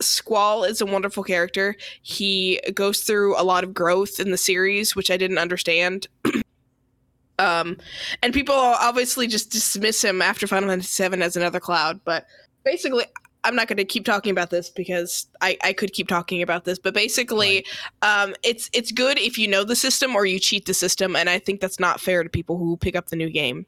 Squall 0.00 0.64
is 0.64 0.80
a 0.80 0.86
wonderful 0.86 1.24
character. 1.24 1.76
He 2.02 2.60
goes 2.72 3.00
through 3.00 3.38
a 3.38 3.44
lot 3.44 3.64
of 3.64 3.74
growth 3.74 4.18
in 4.18 4.30
the 4.30 4.38
series, 4.38 4.96
which 4.96 5.10
I 5.10 5.16
didn't 5.16 5.38
understand. 5.38 6.06
um, 7.38 7.76
and 8.22 8.32
people 8.32 8.54
obviously 8.54 9.26
just 9.26 9.50
dismiss 9.50 10.02
him 10.02 10.22
after 10.22 10.46
Final 10.46 10.70
Fantasy 10.70 11.06
VII 11.06 11.22
as 11.22 11.36
another 11.36 11.60
Cloud. 11.60 12.00
But 12.04 12.26
basically, 12.64 13.04
I'm 13.44 13.56
not 13.56 13.68
going 13.68 13.78
to 13.78 13.84
keep 13.84 14.04
talking 14.04 14.30
about 14.30 14.50
this 14.50 14.68
because 14.70 15.26
I, 15.40 15.56
I 15.64 15.72
could 15.72 15.92
keep 15.92 16.08
talking 16.08 16.42
about 16.42 16.64
this. 16.64 16.78
But 16.78 16.94
basically, 16.94 17.64
um, 18.02 18.34
it's 18.42 18.68
it's 18.72 18.92
good 18.92 19.18
if 19.18 19.38
you 19.38 19.48
know 19.48 19.64
the 19.64 19.76
system 19.76 20.14
or 20.14 20.26
you 20.26 20.38
cheat 20.38 20.66
the 20.66 20.74
system, 20.74 21.16
and 21.16 21.28
I 21.30 21.38
think 21.38 21.60
that's 21.60 21.80
not 21.80 22.00
fair 22.00 22.22
to 22.22 22.28
people 22.28 22.58
who 22.58 22.76
pick 22.76 22.96
up 22.96 23.08
the 23.08 23.16
new 23.16 23.30
game. 23.30 23.66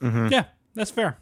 Mhm. 0.00 0.30
Yeah, 0.30 0.44
that's 0.74 0.90
fair. 0.90 1.16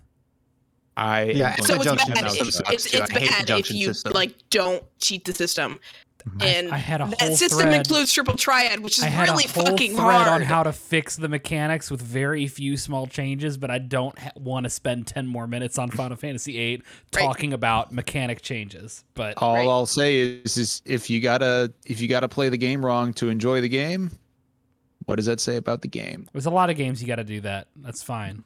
I 0.96 1.24
Yeah, 1.24 1.56
So 1.56 1.64
So 1.64 1.74
it's 1.74 1.84
the 1.84 1.90
to 1.90 1.96
junction 1.96 2.14
bad. 2.14 2.18
announce 2.24 2.40
It's, 2.40 2.60
it's, 2.70 2.86
it's 2.86 3.10
I 3.10 3.18
hate 3.18 3.30
the 3.40 3.46
bad 3.46 3.58
if 3.60 3.70
you 3.70 3.86
system. 3.88 4.12
like 4.12 4.34
don't 4.50 4.82
cheat 5.00 5.24
the 5.24 5.34
system. 5.34 5.80
I- 6.40 6.46
and 6.46 6.72
I 6.72 6.78
had 6.78 7.00
a 7.02 7.06
that 7.20 7.36
system 7.36 7.60
thread- 7.68 7.74
includes 7.74 8.12
triple 8.12 8.34
triad, 8.36 8.80
which 8.80 8.96
is 8.98 9.04
I 9.04 9.08
had 9.08 9.28
really 9.28 9.44
a 9.44 9.48
whole 9.48 9.66
fucking 9.66 9.90
thread 9.92 10.00
hard. 10.00 10.28
on 10.28 10.42
how 10.42 10.62
to 10.62 10.72
fix 10.72 11.16
the 11.16 11.28
mechanics 11.28 11.90
with 11.90 12.00
very 12.00 12.46
few 12.46 12.76
small 12.78 13.06
changes, 13.06 13.58
but 13.58 13.70
I 13.70 13.78
don't 13.78 14.18
ha- 14.18 14.30
want 14.36 14.64
to 14.64 14.70
spend 14.70 15.06
ten 15.06 15.26
more 15.26 15.46
minutes 15.46 15.78
on 15.78 15.90
Final 15.90 16.16
Fantasy 16.16 16.52
VIII 16.52 16.82
Right. 17.14 17.22
talking 17.22 17.52
about 17.52 17.92
mechanic 17.92 18.40
changes. 18.40 19.04
But 19.14 19.34
All 19.36 19.54
Right. 19.54 19.68
I'll 19.68 19.84
say 19.86 20.40
is, 20.44 20.56
is 20.56 20.82
if 20.86 21.10
you 21.10 21.20
gotta 21.20 21.72
if 21.84 22.00
you 22.00 22.08
gotta 22.08 22.28
play 22.28 22.48
the 22.48 22.56
game 22.58 22.84
wrong 22.84 23.12
to 23.14 23.28
enjoy 23.28 23.60
the 23.60 23.68
game, 23.68 24.10
what 25.04 25.16
does 25.16 25.26
that 25.26 25.40
say 25.40 25.56
about 25.56 25.82
the 25.82 25.88
game? 25.88 26.26
there's 26.32 26.46
a 26.46 26.50
lot 26.50 26.70
of 26.70 26.76
games 26.78 27.02
you 27.02 27.06
got 27.06 27.16
to 27.16 27.24
do 27.24 27.42
that. 27.42 27.68
That's 27.76 28.02
fine. 28.02 28.44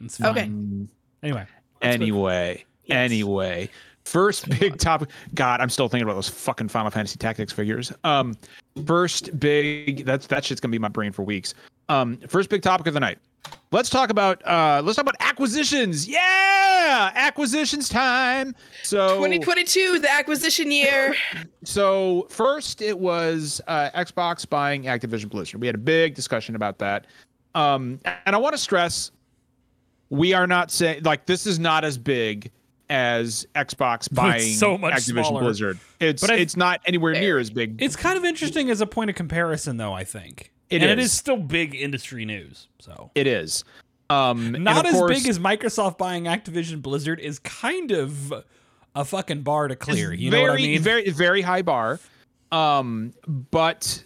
That's 0.00 0.16
fine. 0.16 0.30
Okay. 0.30 0.50
Anyway, 1.24 1.46
Anyway, 1.82 2.64
Yes. 2.84 2.96
anyway, 2.96 3.68
first 4.08 4.48
big 4.60 4.78
topic. 4.78 5.10
God, 5.34 5.60
I'm 5.60 5.68
still 5.68 5.88
thinking 5.88 6.04
about 6.04 6.14
those 6.14 6.28
fucking 6.28 6.68
Final 6.68 6.90
Fantasy 6.90 7.18
Tactics 7.18 7.52
figures. 7.52 7.92
Um, 8.04 8.36
first 8.86 9.38
big. 9.38 10.04
That's 10.04 10.26
that 10.28 10.44
shit's 10.44 10.60
gonna 10.60 10.72
be 10.72 10.78
my 10.78 10.88
brain 10.88 11.12
for 11.12 11.22
weeks. 11.22 11.54
Um, 11.88 12.18
first 12.28 12.50
big 12.50 12.62
topic 12.62 12.86
of 12.86 12.94
the 12.94 13.00
night. 13.00 13.18
Let's 13.70 13.90
talk 13.90 14.10
about 14.10 14.44
uh, 14.46 14.82
let's 14.84 14.96
talk 14.96 15.04
about 15.04 15.16
acquisitions. 15.20 16.08
Yeah, 16.08 17.10
acquisitions 17.14 17.88
time. 17.88 18.54
So 18.82 19.16
2022, 19.16 20.00
the 20.00 20.10
acquisition 20.10 20.70
year. 20.70 21.14
so 21.64 22.26
first 22.30 22.82
it 22.82 22.98
was 22.98 23.60
uh, 23.68 23.90
Xbox 23.90 24.48
buying 24.48 24.84
Activision 24.84 25.28
Blizzard. 25.28 25.60
We 25.60 25.66
had 25.66 25.76
a 25.76 25.78
big 25.78 26.14
discussion 26.14 26.56
about 26.56 26.78
that. 26.78 27.06
Um, 27.54 28.00
and 28.26 28.36
I 28.36 28.38
want 28.38 28.54
to 28.54 28.58
stress 28.58 29.10
we 30.10 30.32
are 30.32 30.46
not 30.46 30.70
saying 30.70 31.02
like 31.02 31.26
this 31.26 31.46
is 31.46 31.58
not 31.58 31.84
as 31.84 31.98
big 31.98 32.50
as 32.90 33.46
Xbox 33.54 34.12
buying 34.12 34.40
so 34.54 34.78
much 34.78 34.94
Activision 34.94 35.26
smaller. 35.26 35.42
Blizzard. 35.42 35.78
It's 36.00 36.20
But 36.22 36.30
I- 36.30 36.36
it's 36.36 36.56
not 36.56 36.80
anywhere 36.86 37.12
near 37.12 37.38
as 37.38 37.50
big. 37.50 37.82
it's 37.82 37.96
kind 37.96 38.16
of 38.16 38.24
interesting 38.24 38.70
as 38.70 38.80
a 38.80 38.86
point 38.86 39.10
of 39.10 39.16
comparison, 39.16 39.76
though. 39.76 39.92
I 39.92 40.04
think 40.04 40.52
It 40.70 40.82
and 40.82 40.90
it 40.90 40.98
is. 40.98 41.06
is 41.06 41.12
still 41.12 41.36
big 41.36 41.74
industry 41.74 42.24
news. 42.24 42.68
So 42.78 43.10
It 43.14 43.26
is. 43.26 43.64
Um, 44.10 44.52
not 44.52 44.86
as 44.86 44.94
course, 44.94 45.18
big 45.18 45.28
as 45.28 45.38
Microsoft 45.38 45.98
buying 45.98 46.24
Activision 46.24 46.80
Blizzard 46.80 47.20
is 47.20 47.38
kind 47.40 47.90
of 47.90 48.32
a 48.94 49.04
fucking 49.04 49.42
bar 49.42 49.68
to 49.68 49.76
clear. 49.76 50.14
You 50.14 50.30
very, 50.30 50.42
know 50.44 50.50
what 50.50 50.58
I 50.58 50.62
mean? 50.62 50.80
Very, 50.80 51.10
very 51.10 51.42
high 51.42 51.60
bar. 51.60 52.00
Um, 52.50 53.12
but 53.50 54.02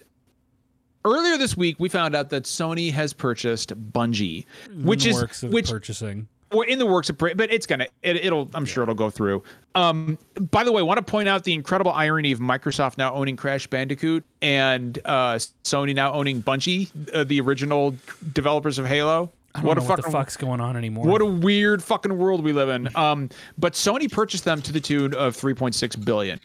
earlier 1.05 1.37
this 1.39 1.57
week 1.57 1.77
we 1.79 1.89
found 1.89 2.17
out 2.17 2.31
that 2.31 2.45
Sony 2.45 2.91
has 2.93 3.13
purchased 3.13 3.73
Bungie, 3.93 4.45
which 4.75 5.07
is 5.07 5.15
works 5.15 5.43
of 5.45 5.53
which 5.53 5.71
purchasing. 5.71 6.27
We're 6.53 6.65
in 6.65 6.79
the 6.79 6.87
works 6.87 7.09
of, 7.11 7.19
pre- 7.19 7.35
but 7.35 7.53
it's 7.53 7.67
gonna, 7.67 7.87
it, 8.03 8.17
it'll, 8.17 8.49
I'm 8.55 8.65
sure 8.65 8.83
it'll 8.83 8.95
go 8.95 9.11
through. 9.11 9.43
Um, 9.75 10.19
by 10.51 10.65
the 10.65 10.73
way, 10.73 10.81
I 10.81 10.85
want 10.85 10.99
to 10.99 11.03
point 11.11 11.29
out 11.29 11.45
the 11.45 11.55
incredible 11.55 11.93
irony 11.93 12.33
of 12.33 12.39
Microsoft 12.41 12.99
now 12.99 13.15
owning 13.15 13.37
Crash 13.37 13.67
Bandicoot 13.67 14.25
and 14.43 14.99
uh, 15.05 15.35
Sony 15.65 15.95
now 15.95 16.13
owning 16.13 16.43
Bungie, 16.43 16.91
uh, 17.15 17.25
the 17.25 17.41
original 17.41 17.95
developers 18.33 18.79
of 18.79 18.87
Halo. 18.87 19.33
I 19.55 19.59
don't 19.59 19.67
What 19.67 19.79
a 19.79 19.81
know 19.83 19.87
what 19.87 20.03
the 20.05 20.11
fuck's 20.11 20.37
going 20.37 20.61
on 20.61 20.77
anymore. 20.79 21.07
what 21.07 21.21
a 21.21 21.27
weird 21.27 21.83
fucking 21.83 22.17
world 22.17 22.43
we 22.43 22.53
live 22.53 22.71
in. 22.71 22.89
Um, 22.97 23.29
but 23.59 23.75
Sony 23.75 24.11
purchased 24.11 24.45
them 24.45 24.63
to 24.63 24.73
the 24.73 24.81
tune 24.81 25.15
of 25.15 25.37
3.6 25.37 26.05
billion. 26.05 26.41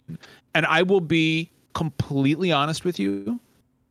And 0.53 0.65
I 0.65 0.81
will 0.83 0.99
be 0.99 1.49
completely 1.73 2.51
honest 2.51 2.83
with 2.83 2.99
you. 2.99 3.39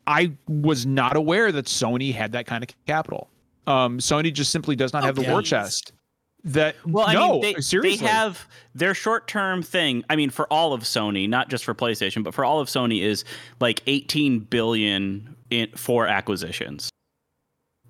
I 0.06 0.32
was 0.48 0.84
not 0.86 1.16
aware 1.16 1.50
that 1.50 1.64
Sony 1.64 2.12
had 2.14 2.32
that 2.32 2.46
kind 2.46 2.62
of 2.62 2.68
capital. 2.86 3.28
Um, 3.66 3.98
Sony 3.98 4.32
just 4.32 4.52
simply 4.52 4.76
does 4.76 4.92
not 4.92 5.02
have 5.02 5.16
the 5.16 5.22
Okay. 5.22 5.32
war 5.32 5.42
chest. 5.42 5.92
That 6.46 6.76
Well, 6.86 7.06
I 7.06 7.14
no, 7.14 7.32
mean, 7.32 7.40
they, 7.42 7.54
seriously, 7.60 8.06
they 8.06 8.12
have 8.12 8.46
their 8.72 8.94
short-term 8.94 9.64
thing. 9.64 10.04
I 10.08 10.14
mean, 10.14 10.30
for 10.30 10.50
all 10.52 10.72
of 10.72 10.82
Sony, 10.82 11.28
not 11.28 11.48
just 11.48 11.64
for 11.64 11.74
PlayStation, 11.74 12.22
but 12.22 12.34
for 12.34 12.44
all 12.44 12.60
of 12.60 12.68
Sony, 12.68 13.02
is 13.02 13.24
like 13.58 13.82
18 13.88 14.38
billion 14.38 15.34
in, 15.50 15.68
for 15.74 16.06
acquisitions. 16.06 16.88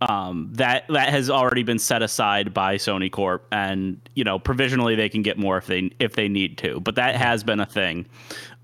Um, 0.01 0.51
that 0.55 0.85
that 0.89 1.09
has 1.11 1.29
already 1.31 1.63
been 1.63 1.79
set 1.79 2.03
aside 2.03 2.53
by 2.55 2.77
Sony 2.77 3.11
Corp, 3.11 3.47
and 3.53 3.99
you 4.15 4.25
know, 4.25 4.39
provisionally 4.39 4.95
they 4.95 5.09
can 5.09 5.23
get 5.23 5.39
more 5.39 5.57
if 5.59 5.67
they 5.67 5.91
if 5.99 6.15
they 6.17 6.29
need 6.29 6.59
to. 6.59 6.81
But 6.81 6.97
that 6.97 7.15
has 7.17 7.43
been 7.45 7.61
a 7.61 7.67
thing. 7.67 8.07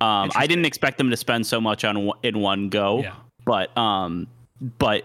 Um, 0.00 0.30
I 0.34 0.46
didn't 0.46 0.66
expect 0.66 0.98
them 0.98 1.10
to 1.10 1.16
spend 1.16 1.46
so 1.46 1.58
much 1.60 1.84
on 1.84 2.10
in 2.22 2.38
one 2.40 2.68
go, 2.70 3.00
Yeah. 3.00 3.14
but 3.46 3.76
um, 3.78 4.26
but 4.78 5.04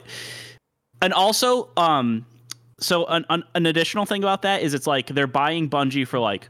and 1.02 1.14
also 1.14 1.70
um 1.78 2.26
so 2.80 3.06
an, 3.08 3.26
an, 3.30 3.44
an 3.56 3.66
additional 3.66 4.06
thing 4.06 4.24
about 4.24 4.42
that 4.44 4.62
is 4.62 4.74
it's 4.74 4.88
like 4.88 5.08
they're 5.08 5.28
buying 5.28 5.70
bungie 5.70 6.08
for 6.08 6.20
like 6.20 6.50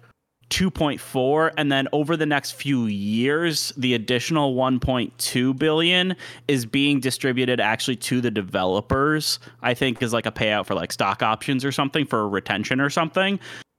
2.4 0.49 1.51
and 1.57 1.69
then 1.71 1.89
over 1.91 2.15
the 2.15 2.25
next 2.25 2.51
few 2.51 2.85
years 2.85 3.73
the 3.75 3.93
additional 3.93 4.55
1.2 4.55 5.57
billion 5.59 6.15
is 6.47 6.65
being 6.65 7.01
distributed 7.01 7.59
actually 7.59 7.97
to 7.97 8.21
the 8.21 8.31
developers 8.31 9.39
i 9.61 9.73
think 9.73 10.01
is 10.01 10.13
like 10.13 10.25
a 10.25 10.31
payout 10.31 10.65
for 10.65 10.73
like 10.73 10.93
stock 10.93 11.21
options 11.21 11.65
or 11.65 11.71
something 11.71 12.05
for 12.05 12.29
retention 12.29 12.79
or 12.79 12.89
something 12.89 13.37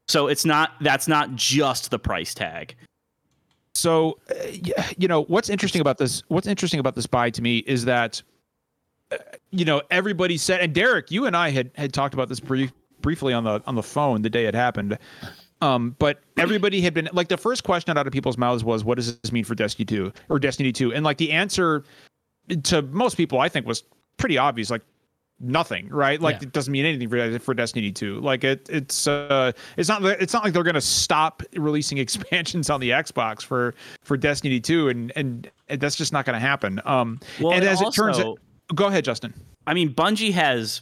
so 0.09 0.27
it's 0.27 0.45
not 0.45 0.73
that's 0.83 1.09
not 1.09 1.35
just 1.35 1.91
the 1.91 1.99
price 1.99 2.35
tag 2.35 2.75
So, 3.75 4.19
uh, 4.31 4.83
you 4.97 5.07
know, 5.07 5.23
what's 5.25 5.49
interesting 5.49 5.81
about 5.81 5.99
this? 5.99 6.23
What's 6.29 6.49
interesting 6.49 6.81
about 6.81 6.97
this 6.97 7.07
buy 7.07 7.31
to 7.31 7.41
me 7.41 7.59
is 7.59 7.85
that, 7.85 8.21
you 9.51 9.65
know, 9.65 9.83
everybody 9.91 10.37
said, 10.37 10.61
and 10.61 10.75
Derek, 10.75 11.11
you 11.11 11.27
and 11.27 11.37
I 11.37 11.51
had 11.51 11.71
had 11.77 11.93
talked 11.93 12.15
about 12.15 12.29
this 12.29 12.41
brief, 12.41 12.73
briefly 13.01 13.33
on 13.33 13.45
the 13.45 13.63
on 13.67 13.75
the 13.75 13.83
phone 13.83 14.23
the 14.23 14.31
day 14.31 14.47
it 14.47 14.55
happened. 14.55 14.99
Um, 15.61 15.97
but 15.99 16.21
everybody 16.37 16.81
had 16.81 16.95
been 16.95 17.09
like 17.13 17.29
the 17.29 17.37
first 17.37 17.65
question 17.65 17.97
out 17.99 18.07
of 18.07 18.13
people's 18.13 18.39
mouths 18.39 18.63
was, 18.63 18.85
"What 18.85 18.97
does 18.97 19.19
this 19.19 19.33
mean 19.33 19.45
for 19.45 19.55
Destiny 19.55 19.85
two 19.87 20.13
or 20.29 20.39
Destiny 20.39 20.73
2? 20.73 20.93
And 20.95 21.05
like 21.05 21.17
the 21.19 21.33
answer 21.33 21.85
to 22.65 22.83
most 22.83 23.17
people, 23.17 23.41
I 23.41 23.49
think, 23.49 23.67
was 23.67 23.83
pretty 24.19 24.39
obvious. 24.39 24.71
Like 24.71 24.83
nothing, 25.41 25.89
right? 25.89 26.21
Like 26.21 26.37
Yeah. 26.37 26.49
it 26.49 26.53
doesn't 26.53 26.73
mean 26.73 26.85
anything 26.85 27.09
for 27.09 27.39
for 27.41 27.55
Destiny 27.55 27.91
2. 27.93 28.21
Like 28.21 28.45
it 28.45 28.69
it's 28.71 29.07
uh 29.09 29.53
it's 29.77 29.89
not 29.89 30.05
it's 30.05 30.33
not 30.33 30.45
like 30.45 30.53
they're 30.53 30.63
going 30.65 30.75
to 30.75 30.81
stop 30.81 31.43
releasing 31.57 31.99
expansions 32.07 32.71
on 32.71 32.81
the 32.81 32.91
Xbox 32.91 33.43
for 33.43 33.75
for 34.03 34.17
Destiny 34.17 34.61
2 34.61 34.89
and 34.91 35.13
and 35.17 35.51
that's 35.69 35.97
just 35.97 36.13
not 36.13 36.25
going 36.25 36.35
to 36.35 36.41
happen. 36.41 36.81
Um 36.85 37.19
Well, 37.41 37.53
and 37.53 37.63
and 37.65 37.69
as 37.73 37.81
it 37.81 37.93
turns 37.93 38.19
out 38.19 38.27
also- 38.27 38.43
Go 38.75 38.87
ahead, 38.87 39.05
Justin. 39.05 39.35
I 39.67 39.75
mean, 39.75 39.95
Bungie 39.95 40.33
has 40.33 40.81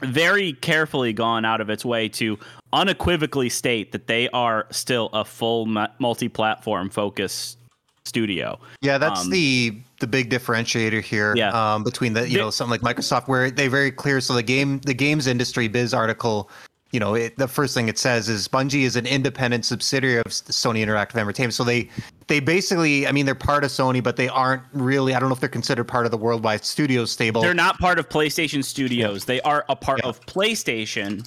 very 0.00 0.52
carefully 0.54 1.12
gone 1.12 1.44
out 1.44 1.60
of 1.60 1.70
its 1.70 1.84
way 1.84 2.08
to 2.10 2.38
unequivocally 2.72 3.48
state 3.48 3.92
that 3.92 4.06
they 4.06 4.28
are 4.30 4.66
still 4.70 5.08
a 5.12 5.24
full 5.24 5.66
multi-platform 5.98 6.90
focused 6.90 7.58
studio. 8.04 8.58
Yeah, 8.82 8.98
that's 8.98 9.22
Um, 9.24 9.30
the 9.30 9.78
the 9.98 10.06
big 10.06 10.28
differentiator 10.30 11.00
here. 11.02 11.34
Yeah. 11.36 11.48
Um, 11.74 11.82
between 11.82 12.12
the 12.12 12.28
you 12.28 12.34
They- 12.34 12.40
know 12.40 12.50
something 12.50 12.78
like 12.80 12.96
Microsoft, 12.96 13.26
where 13.28 13.50
they 13.50 13.66
very 13.68 13.90
clear. 13.90 14.20
So 14.20 14.34
the 14.34 14.42
game 14.42 14.78
the 14.84 14.92
games 14.94 15.26
industry 15.26 15.66
biz 15.68 15.94
article, 15.94 16.50
you 16.96 17.00
know, 17.00 17.12
it, 17.14 17.36
the 17.36 17.46
first 17.46 17.74
thing 17.74 17.90
it 17.90 17.98
says 17.98 18.30
is 18.30 18.48
Bungie 18.48 18.84
is 18.84 18.96
an 18.96 19.04
independent 19.04 19.66
subsidiary 19.66 20.16
of 20.20 20.24
Sony 20.28 20.78
Interactive 20.82 21.16
Entertainment. 21.16 21.52
So 21.52 21.62
they 21.62 21.90
they 22.26 22.40
basically, 22.40 23.06
I 23.06 23.12
mean, 23.12 23.26
they're 23.26 23.34
part 23.34 23.64
of 23.64 23.70
Sony, 23.70 24.02
but 24.02 24.16
they 24.16 24.28
aren't 24.28 24.62
really. 24.72 25.14
I 25.14 25.20
don't 25.20 25.28
know 25.28 25.34
if 25.34 25.40
they're 25.40 25.50
considered 25.50 25.84
part 25.84 26.06
of 26.06 26.10
the 26.10 26.16
worldwide 26.16 26.64
studios 26.64 27.10
stable. 27.10 27.42
They're 27.42 27.52
not 27.52 27.78
part 27.78 27.98
of 27.98 28.08
PlayStation 28.08 28.64
Studios. 28.64 29.26
They 29.26 29.42
are 29.42 29.66
a 29.68 29.76
part 29.76 30.00
of 30.00 30.18
PlayStation 30.22 31.22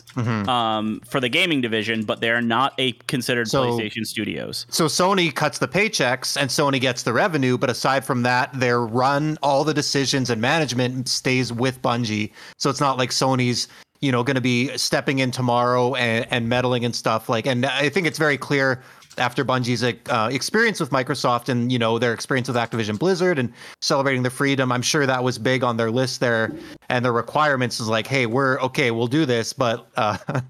um, 0.47 1.01
for 1.07 1.19
the 1.19 1.29
gaming 1.29 1.61
division, 1.61 2.03
but 2.03 2.19
they're 2.19 2.41
not 2.41 2.73
a 2.79 2.93
considered 3.07 3.47
So- 3.47 3.65
PlayStation 3.77 4.07
Studios. 4.07 4.65
So 4.71 4.85
Sony 4.87 5.33
cuts 5.33 5.59
the 5.59 5.67
paychecks 5.67 6.35
and 6.35 6.49
Sony 6.49 6.81
gets 6.81 7.03
the 7.03 7.13
revenue, 7.13 7.59
but 7.59 7.69
aside 7.69 8.03
from 8.03 8.23
that, 8.23 8.51
their 8.59 8.81
run, 8.81 9.37
all 9.43 9.63
the 9.63 9.73
decisions 9.75 10.31
and 10.31 10.41
management 10.41 11.07
stays 11.09 11.53
with 11.53 11.79
Bungie. 11.83 12.31
So 12.57 12.71
it's 12.71 12.81
not 12.81 12.97
like 12.97 13.11
Sony's, 13.11 13.67
you 14.01 14.11
know, 14.11 14.23
going 14.23 14.35
to 14.35 14.41
be 14.41 14.75
stepping 14.77 15.19
in 15.19 15.31
tomorrow 15.31 15.95
and, 15.95 16.25
and 16.31 16.47
meddling 16.47 16.85
and 16.85 16.95
stuff. 16.95 17.27
Like, 17.29 17.45
and 17.45 17.65
I 17.65 17.89
think 17.89 18.07
it's 18.07 18.17
very 18.17 18.37
clear 18.37 18.81
after 19.17 19.43
Bungie's 19.43 19.83
uh, 19.83 20.29
experience 20.31 20.79
with 20.79 20.91
Microsoft 20.91 21.49
and 21.49 21.71
you 21.71 21.77
know 21.79 21.99
their 21.99 22.13
experience 22.13 22.47
with 22.47 22.55
Activision 22.55 22.97
Blizzard 22.97 23.37
and 23.37 23.51
celebrating 23.81 24.23
the 24.23 24.29
freedom. 24.29 24.71
I'm 24.71 24.81
sure 24.81 25.05
that 25.05 25.23
was 25.23 25.37
big 25.37 25.63
on 25.63 25.75
their 25.77 25.91
list 25.91 26.19
there, 26.21 26.53
and 26.89 27.03
their 27.03 27.11
requirements 27.11 27.79
is 27.81 27.87
like, 27.89 28.07
hey, 28.07 28.25
we're 28.25 28.59
okay, 28.61 28.91
we'll 28.91 29.07
do 29.07 29.25
this, 29.25 29.51
but. 29.53 29.87
uh 29.97 30.17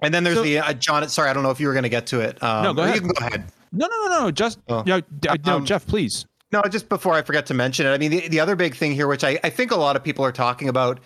And 0.00 0.14
then 0.14 0.22
there's 0.22 0.36
So- 0.36 0.44
the 0.44 0.58
uh, 0.60 0.72
John. 0.74 1.08
Sorry, 1.08 1.28
I 1.28 1.32
don't 1.32 1.42
know 1.42 1.50
if 1.50 1.58
you 1.58 1.66
were 1.66 1.72
going 1.72 1.82
to 1.82 1.88
get 1.88 2.06
to 2.08 2.20
it. 2.20 2.40
Um, 2.42 2.62
No, 2.62 2.72
go 2.74 2.82
ahead. 2.82 2.94
You 2.94 3.00
can 3.00 3.10
go 3.10 3.26
ahead. 3.26 3.44
No, 3.72 3.86
no, 3.88 4.06
no, 4.08 4.20
no. 4.26 4.30
Just 4.30 4.60
Oh. 4.68 4.84
no, 4.86 5.00
Um, 5.44 5.64
Jeff, 5.64 5.84
please. 5.86 6.24
No, 6.52 6.62
just 6.70 6.88
before 6.88 7.14
I 7.14 7.22
forget 7.22 7.46
to 7.46 7.54
mention 7.54 7.84
it, 7.84 7.90
I 7.90 7.98
mean, 7.98 8.10
the, 8.12 8.28
the 8.28 8.38
other 8.40 8.54
big 8.56 8.74
thing 8.76 8.92
here, 8.92 9.08
which 9.08 9.24
I, 9.24 9.38
I 9.42 9.50
think 9.50 9.70
a 9.72 9.76
lot 9.76 9.96
of 9.96 10.04
people 10.04 10.24
are 10.24 10.30
talking 10.32 10.68
about, 10.68 11.00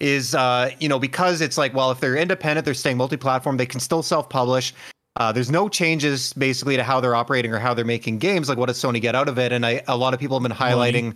is, 0.00 0.34
uh, 0.34 0.70
you 0.78 0.88
know, 0.88 0.98
because 0.98 1.40
it's 1.40 1.56
like, 1.58 1.74
well, 1.74 1.90
if 1.90 2.00
they're 2.00 2.16
independent, 2.16 2.64
they're 2.64 2.74
staying 2.74 2.96
multi 2.96 3.16
platform, 3.16 3.56
they 3.56 3.66
can 3.66 3.80
still 3.80 4.02
self 4.02 4.28
publish. 4.28 4.74
Uh, 5.16 5.32
there's 5.32 5.50
no 5.50 5.68
changes 5.68 6.34
basically 6.34 6.76
to 6.76 6.82
how 6.82 7.00
they're 7.00 7.14
operating 7.14 7.52
or 7.52 7.58
how 7.58 7.72
they're 7.72 7.86
making 7.86 8.18
games. 8.18 8.48
Like, 8.48 8.58
what 8.58 8.66
does 8.66 8.78
Sony 8.78 9.00
get 9.00 9.14
out 9.14 9.28
of 9.28 9.38
it? 9.38 9.50
And 9.50 9.64
I, 9.64 9.82
a 9.88 9.96
lot 9.96 10.12
of 10.12 10.20
people 10.20 10.38
have 10.38 10.42
been 10.46 10.56
highlighting. 10.56 11.14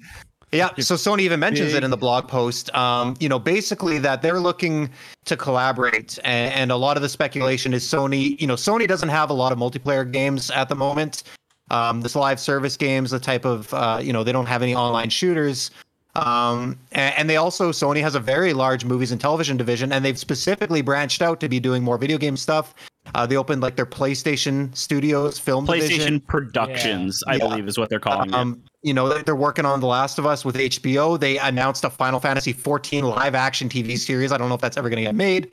Yeah, 0.53 0.71
so 0.79 0.97
Sony 0.97 1.21
even 1.21 1.39
mentions 1.39 1.75
it 1.75 1.85
in 1.85 1.91
the 1.91 1.97
blog 1.97 2.27
post. 2.27 2.75
Um, 2.75 3.15
you 3.21 3.29
know, 3.29 3.39
basically 3.39 3.99
that 3.99 4.21
they're 4.21 4.41
looking 4.41 4.91
to 5.27 5.37
collaborate, 5.37 6.19
and, 6.25 6.53
and 6.53 6.73
a 6.73 6.77
lot 6.77 6.97
of 6.97 7.03
the 7.03 7.09
speculation 7.09 7.73
is 7.73 7.85
Sony. 7.85 8.41
You 8.41 8.49
know, 8.49 8.57
Sony 8.57 8.89
doesn't 8.89 9.11
have 9.11 9.31
a 9.31 9.35
lot 9.35 9.53
of 9.53 9.59
multiplayer 9.59 10.11
games 10.11 10.51
at 10.51 10.69
the 10.69 10.75
moment. 10.75 11.23
um, 11.71 12.01
this 12.01 12.17
live 12.17 12.41
service 12.41 12.77
games, 12.77 13.11
the 13.11 13.21
type 13.21 13.45
of 13.45 13.73
uh, 13.73 14.01
you 14.03 14.13
know 14.13 14.25
they 14.25 14.33
don't 14.33 14.47
have 14.47 14.63
any 14.63 14.75
online 14.75 15.11
shooters. 15.11 15.71
Um, 16.15 16.79
and, 16.93 17.15
and 17.17 17.31
they 17.31 17.37
also 17.37 17.71
Sony 17.71 18.01
has 18.01 18.15
a 18.15 18.21
very 18.21 18.53
large 18.53 18.85
movies 18.85 19.13
and 19.13 19.21
television 19.21 19.57
division, 19.57 19.93
and 19.93 20.05
they've 20.05 20.19
specifically 20.19 20.83
branched 20.83 21.23
out 21.23 21.41
to 21.41 21.49
be 21.49 21.61
doing 21.61 21.83
more 21.83 21.99
video 21.99 22.19
game 22.19 22.37
stuff. 22.37 22.75
Uh, 23.15 23.27
they 23.27 23.37
opened 23.37 23.63
like 23.63 23.77
their 23.77 23.87
PlayStation 23.87 24.75
Studios 24.77 25.39
film 25.39 25.67
PlayStation 25.67 25.89
division. 25.89 26.21
Productions, 26.21 27.23
I 27.27 27.35
Yeah. 27.35 27.49
believe, 27.49 27.69
is 27.69 27.79
what 27.79 27.89
they're 27.89 28.01
calling 28.01 28.29
it. 28.29 28.35
Um, 28.35 28.63
you 28.83 28.95
know, 28.95 29.09
they're 29.09 29.37
working 29.37 29.65
on 29.65 29.81
The 29.81 29.87
Last 29.87 30.19
of 30.19 30.27
Us 30.27 30.45
with 30.45 30.57
HBO. 30.57 31.19
They 31.19 31.39
announced 31.39 31.85
a 31.85 31.91
Final 31.91 32.21
Fantasy 32.21 32.53
14 32.53 33.05
live 33.05 33.35
action 33.35 33.69
TV 33.69 33.97
series. 33.99 34.33
I 34.33 34.39
don't 34.39 34.49
know 34.49 34.55
if 34.55 34.61
that's 34.61 34.77
ever 34.77 34.89
going 34.89 34.99
to 34.99 35.03
get 35.03 35.15
made. 35.15 35.51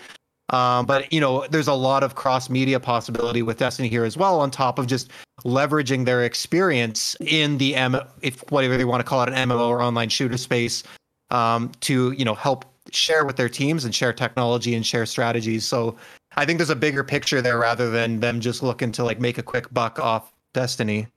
Um, 0.50 0.86
but 0.86 1.12
you 1.12 1.20
know, 1.20 1.46
there's 1.50 1.68
a 1.68 1.74
lot 1.74 2.04
of 2.04 2.16
cross 2.16 2.50
media 2.50 2.80
possibility 2.80 3.42
with 3.42 3.58
Destiny 3.58 3.90
here 3.90 4.06
as 4.06 4.16
well, 4.16 4.40
on 4.40 4.50
top 4.50 4.80
of 4.80 4.88
just 4.88 5.12
leveraging 5.44 6.06
their 6.06 6.24
experience 6.24 7.16
in 7.20 7.58
the 7.58 7.76
M, 7.76 7.98
if 8.22 8.50
whatever 8.52 8.78
they 8.78 8.86
want 8.86 9.02
to 9.02 9.04
call 9.04 9.24
it, 9.24 9.30
an 9.30 9.50
MMO 9.50 9.68
or 9.68 9.82
online 9.82 10.10
shooter 10.10 10.38
space, 10.38 10.84
um, 11.32 11.72
to 11.82 12.12
you 12.12 12.24
know 12.24 12.34
help 12.34 12.66
share 12.92 13.26
with 13.26 13.36
their 13.36 13.50
teams 13.50 13.84
and 13.84 13.94
share 13.94 14.14
technology 14.14 14.74
and 14.76 14.86
share 14.86 15.06
strategies. 15.06 15.66
So 15.66 15.98
I 16.38 16.46
think 16.46 16.60
there's 16.60 16.70
a 16.70 16.76
bigger 16.76 17.04
picture 17.04 17.42
there 17.42 17.60
rather 17.60 17.90
than 17.90 18.22
them 18.22 18.40
just 18.40 18.64
looking 18.64 18.92
to 18.94 19.04
like 19.04 19.20
make 19.20 19.38
a 19.38 19.44
quick 19.44 19.74
buck 19.74 20.00
off 20.00 20.34
Destiny. 20.54 21.08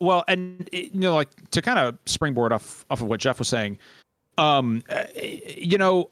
Well, 0.00 0.24
and 0.28 0.66
you 0.72 0.90
know, 0.94 1.14
like 1.14 1.28
to 1.50 1.60
kind 1.60 1.78
of 1.78 1.98
springboard 2.06 2.52
off 2.52 2.86
off 2.90 3.02
of 3.02 3.08
what 3.08 3.20
Jeff 3.20 3.38
was 3.38 3.48
saying, 3.48 3.78
um, 4.38 4.82
uh, 4.88 5.04
you 5.14 5.76
know, 5.76 6.08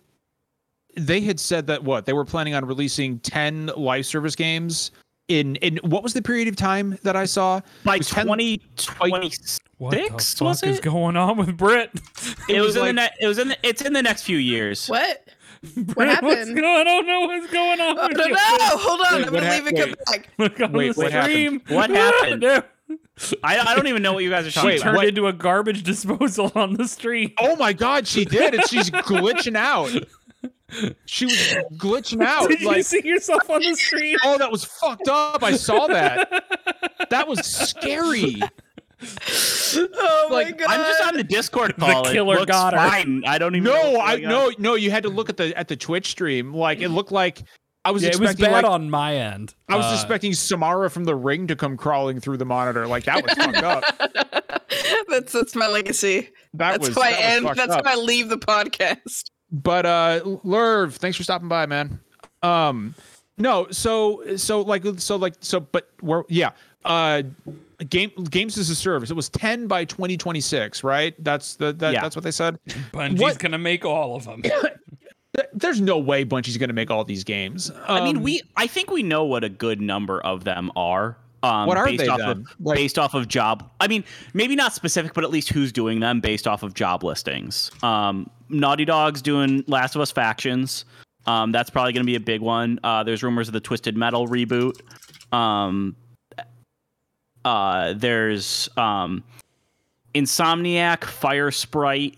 they 0.98 1.20
had 1.20 1.38
said 1.40 1.66
that 1.68 1.82
what 1.84 2.06
they 2.06 2.12
were 2.12 2.24
planning 2.24 2.54
on 2.54 2.64
releasing 2.64 3.18
ten 3.20 3.66
live 3.76 4.06
service 4.06 4.34
games 4.36 4.90
in 5.28 5.56
in 5.56 5.78
what 5.82 6.02
was 6.02 6.12
the 6.14 6.22
period 6.22 6.48
of 6.48 6.56
time 6.56 6.98
that 7.02 7.16
I 7.16 7.24
saw? 7.26 7.60
By 7.84 7.98
2026, 7.98 9.60
What 9.78 9.92
the 9.92 10.12
was 10.12 10.34
fuck 10.60 10.68
is 10.68 10.78
it? 10.78 10.82
going 10.82 11.16
on 11.16 11.36
with 11.36 11.56
Brit? 11.56 11.90
It, 12.48 12.60
was, 12.60 12.68
was 12.68 12.76
in 12.76 12.82
like- 12.82 12.88
the 12.88 12.92
ne- 12.94 13.10
it 13.20 13.26
was 13.28 13.38
in 13.38 13.48
the, 13.48 13.56
it's 13.62 13.82
in 13.82 13.92
the 13.92 14.02
next 14.02 14.22
few 14.22 14.38
years. 14.38 14.88
What? 14.88 15.28
Brit, 15.76 16.08
happened? 16.08 16.28
What's 16.28 16.50
going? 16.50 16.64
I 16.80 16.84
don't 16.84 17.06
know 17.06 17.20
what's 17.22 17.52
going 17.52 17.80
on. 17.80 17.96
With 18.08 18.16
no, 18.16 18.24
you. 18.26 18.32
no, 18.32 18.38
hold 18.78 19.00
on. 19.00 19.12
Wait, 19.14 19.26
I'm 19.26 19.32
gonna 19.34 19.44
hap- 19.46 19.64
leave 19.64 19.66
and 19.66 19.78
come 19.78 19.94
back. 20.06 20.28
Look 20.38 20.60
on 20.60 20.72
Wait, 20.72 20.94
the 20.94 21.00
what 21.02 21.12
happened? 21.12 21.62
What 21.68 21.90
happened? 22.44 22.44
I, 23.44 23.58
I 23.58 23.74
don't 23.76 23.86
even 23.88 24.00
know 24.02 24.12
what 24.14 24.22
you 24.24 24.30
guys 24.30 24.46
are 24.46 24.50
talking 24.52 24.68
Wait, 24.68 24.76
about. 24.76 24.84
turned 24.84 24.96
what- 24.98 25.08
into 25.08 25.26
a 25.26 25.32
garbage 25.32 25.82
disposal 25.82 26.52
on 26.54 26.74
the 26.74 26.86
street. 26.88 27.34
Oh 27.38 27.56
my 27.56 27.72
God, 27.72 28.06
she 28.06 28.24
did, 28.24 28.54
and 28.54 28.66
she's 28.68 28.88
glitching 28.90 29.56
out. 29.56 29.90
She 31.06 31.24
was 31.24 31.34
glitching 31.74 32.22
out. 32.26 32.48
Did 32.48 32.60
you 32.60 32.66
like, 32.68 32.84
see 32.84 33.00
yourself 33.04 33.48
on 33.48 33.60
the 33.62 33.74
screen? 33.74 34.16
oh, 34.24 34.36
that 34.38 34.50
was 34.52 34.64
fucked 34.64 35.08
up. 35.08 35.42
I 35.42 35.52
saw 35.52 35.86
that. 35.88 36.44
That 37.10 37.26
was 37.26 37.46
scary. 37.46 38.36
Oh 39.74 40.26
my 40.30 40.50
god. 40.50 40.68
I'm 40.68 40.80
just 40.80 41.02
on 41.08 41.14
the 41.16 41.24
Discord 41.24 41.76
call. 41.78 42.02
The 42.02 42.10
It 42.10 42.12
killer 42.12 42.34
looks 42.40 42.46
got 42.50 42.74
her. 42.74 42.78
fine. 42.90 43.22
I 43.26 43.38
don't 43.38 43.54
even. 43.54 43.64
know 43.72 43.92
No, 43.94 44.00
I 44.00 44.16
going 44.16 44.24
on. 44.26 44.30
no 44.30 44.52
no. 44.58 44.74
You 44.74 44.90
had 44.90 45.04
to 45.04 45.08
look 45.08 45.30
at 45.30 45.36
the 45.38 45.56
at 45.56 45.68
the 45.68 45.76
Twitch 45.76 46.08
stream. 46.10 46.52
Like 46.52 46.80
it 46.80 46.88
looked 46.90 47.12
like 47.12 47.44
I 47.84 47.92
was 47.92 48.02
Yeah, 48.02 48.10
it 48.10 48.18
was 48.20 48.34
bad 48.34 48.50
like 48.50 48.64
on 48.64 48.90
my 48.90 49.14
end. 49.16 49.54
I 49.68 49.76
was 49.76 49.86
Uh, 49.86 49.94
expecting 49.94 50.34
Samara 50.34 50.90
from 50.90 51.04
the 51.04 51.14
ring 51.14 51.46
to 51.46 51.56
come 51.56 51.76
crawling 51.78 52.20
through 52.20 52.36
the 52.38 52.44
monitor. 52.44 52.86
Like 52.86 53.04
that 53.04 53.22
was 53.22 53.32
fucked 53.32 53.56
up. 53.62 53.84
that's 55.08 55.32
that's 55.32 55.54
my 55.54 55.68
legacy. 55.68 56.28
That 56.54 56.72
That's 56.72 56.88
was 56.88 56.96
why 56.96 57.08
I 57.08 57.12
that 57.12 57.42
was 57.42 57.48
end. 57.50 57.58
That's 57.58 57.72
up. 57.78 57.84
why 57.84 57.92
I 57.92 57.96
leave 57.96 58.28
the 58.28 58.38
podcast. 58.38 59.30
But 59.50 59.86
uh 59.86 60.20
Lerv, 60.44 60.94
thanks 60.94 61.16
for 61.16 61.22
stopping 61.24 61.48
by, 61.48 61.66
man. 61.66 62.00
Um 62.42 62.94
no, 63.36 63.66
so 63.70 64.36
so 64.36 64.60
like 64.62 64.84
so 64.98 65.16
like 65.16 65.34
so 65.40 65.60
but 65.60 65.90
we're 66.02 66.24
yeah. 66.28 66.50
Uh 66.84 67.22
game 67.88 68.10
games 68.30 68.58
as 68.58 68.70
a 68.70 68.74
service. 68.74 69.10
It 69.10 69.14
was 69.14 69.28
10 69.28 69.66
by 69.68 69.84
2026, 69.84 70.82
right? 70.84 71.14
That's 71.22 71.56
the 71.56 71.72
that, 71.74 71.92
Yeah. 71.92 72.02
that's 72.02 72.16
what 72.16 72.24
they 72.24 72.30
said. 72.30 72.58
Bungie's 72.92 73.20
What- 73.20 73.38
gonna 73.38 73.58
make 73.58 73.84
all 73.84 74.16
of 74.16 74.24
them. 74.24 74.42
There's 75.52 75.80
no 75.80 75.98
way 75.98 76.24
Bungie's 76.24 76.56
going 76.56 76.70
to 76.70 76.74
make 76.74 76.90
all 76.90 77.04
these 77.04 77.22
games. 77.22 77.70
I 77.86 78.02
mean, 78.04 78.16
Um, 78.16 78.22
we. 78.24 78.42
I 78.56 78.66
think 78.66 78.90
we 78.90 79.04
know 79.04 79.24
what 79.24 79.44
a 79.44 79.48
good 79.48 79.80
number 79.80 80.20
of 80.22 80.42
them 80.42 80.72
are. 80.74 81.16
Um, 81.42 81.66
What 81.66 81.76
are 81.76 81.86
based 81.86 81.98
they 82.00 82.08
off 82.08 82.18
then? 82.18 82.28
Of, 82.30 82.46
Like- 82.60 82.76
based 82.76 82.98
off 82.98 83.14
of 83.14 83.28
job. 83.28 83.70
I 83.80 83.86
mean, 83.88 84.04
maybe 84.34 84.56
not 84.56 84.74
specific, 84.74 85.14
but 85.14 85.22
at 85.24 85.30
least 85.30 85.50
who's 85.50 85.70
doing 85.72 86.00
them 86.00 86.20
based 86.20 86.46
off 86.48 86.62
of 86.62 86.74
job 86.74 87.04
listings. 87.04 87.70
Um, 87.82 88.28
Naughty 88.48 88.84
Dog's 88.84 89.22
doing 89.22 89.62
Last 89.66 89.94
of 89.94 90.00
Us 90.00 90.10
Factions. 90.10 90.84
Um, 91.26 91.52
that's 91.52 91.70
probably 91.70 91.92
going 91.92 92.04
to 92.04 92.06
be 92.10 92.16
a 92.16 92.20
big 92.20 92.40
one. 92.40 92.80
Uh, 92.82 93.04
there's 93.04 93.22
rumors 93.22 93.48
of 93.48 93.52
the 93.52 93.60
Twisted 93.60 93.96
Metal 93.96 94.26
reboot. 94.26 94.80
Um, 95.32 95.94
uh, 97.44 97.92
there's 97.94 98.68
um, 98.76 99.22
Insomniac, 100.14 101.00
Firesprite 101.00 102.16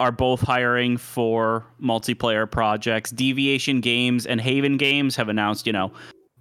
are 0.00 0.12
both 0.12 0.40
hiring 0.40 0.96
for 0.96 1.64
multiplayer 1.82 2.50
projects. 2.50 3.10
Deviation 3.10 3.80
Games 3.80 4.26
and 4.26 4.40
Haven 4.40 4.76
Games 4.76 5.16
have 5.16 5.28
announced, 5.28 5.66
you 5.66 5.72
know, 5.72 5.92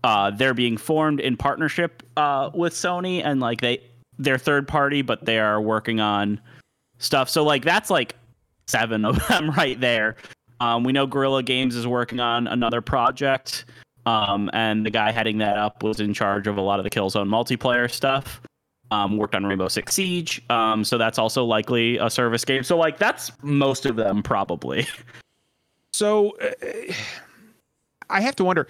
uh, 0.07 0.31
they're 0.31 0.53
being 0.53 0.77
formed 0.77 1.19
in 1.19 1.35
partnership 1.35 2.01
uh, 2.15 2.49
with 2.53 2.71
Sony, 2.71 3.21
and 3.25 3.41
like 3.41 3.59
they 3.59 3.81
they're 4.17 4.37
third 4.37 4.65
party, 4.65 5.01
but 5.01 5.25
they 5.25 5.37
are 5.37 5.59
working 5.59 5.99
on 5.99 6.39
stuff. 6.97 7.27
So 7.27 7.43
like 7.43 7.65
that's 7.65 7.89
like 7.89 8.15
seven 8.67 9.03
of 9.03 9.27
them 9.27 9.51
right 9.51 9.77
there. 9.81 10.15
Um, 10.61 10.85
we 10.85 10.93
know 10.93 11.07
Guerrilla 11.07 11.43
Games 11.43 11.75
is 11.75 11.85
working 11.85 12.21
on 12.21 12.47
another 12.47 12.79
project, 12.79 13.65
um, 14.05 14.49
and 14.53 14.85
the 14.85 14.89
guy 14.89 15.11
heading 15.11 15.39
that 15.39 15.57
up 15.57 15.83
was 15.83 15.99
in 15.99 16.13
charge 16.13 16.47
of 16.47 16.55
a 16.55 16.61
lot 16.61 16.79
of 16.79 16.85
the 16.85 16.89
Killzone 16.89 17.27
multiplayer 17.27 17.91
stuff. 17.91 18.39
Um, 18.91 19.17
worked 19.17 19.35
on 19.35 19.45
Rainbow 19.45 19.67
Six 19.67 19.93
Siege, 19.93 20.41
um, 20.49 20.85
so 20.85 20.97
that's 20.97 21.19
also 21.19 21.43
likely 21.43 21.97
a 21.97 22.09
service 22.09 22.45
game. 22.45 22.63
So 22.63 22.77
like 22.77 22.97
that's 22.97 23.29
most 23.43 23.85
of 23.85 23.97
them 23.97 24.23
probably. 24.23 24.87
So 25.93 26.37
uh, 26.37 26.93
I 28.11 28.21
have 28.21 28.35
to 28.35 28.43
wonder 28.43 28.67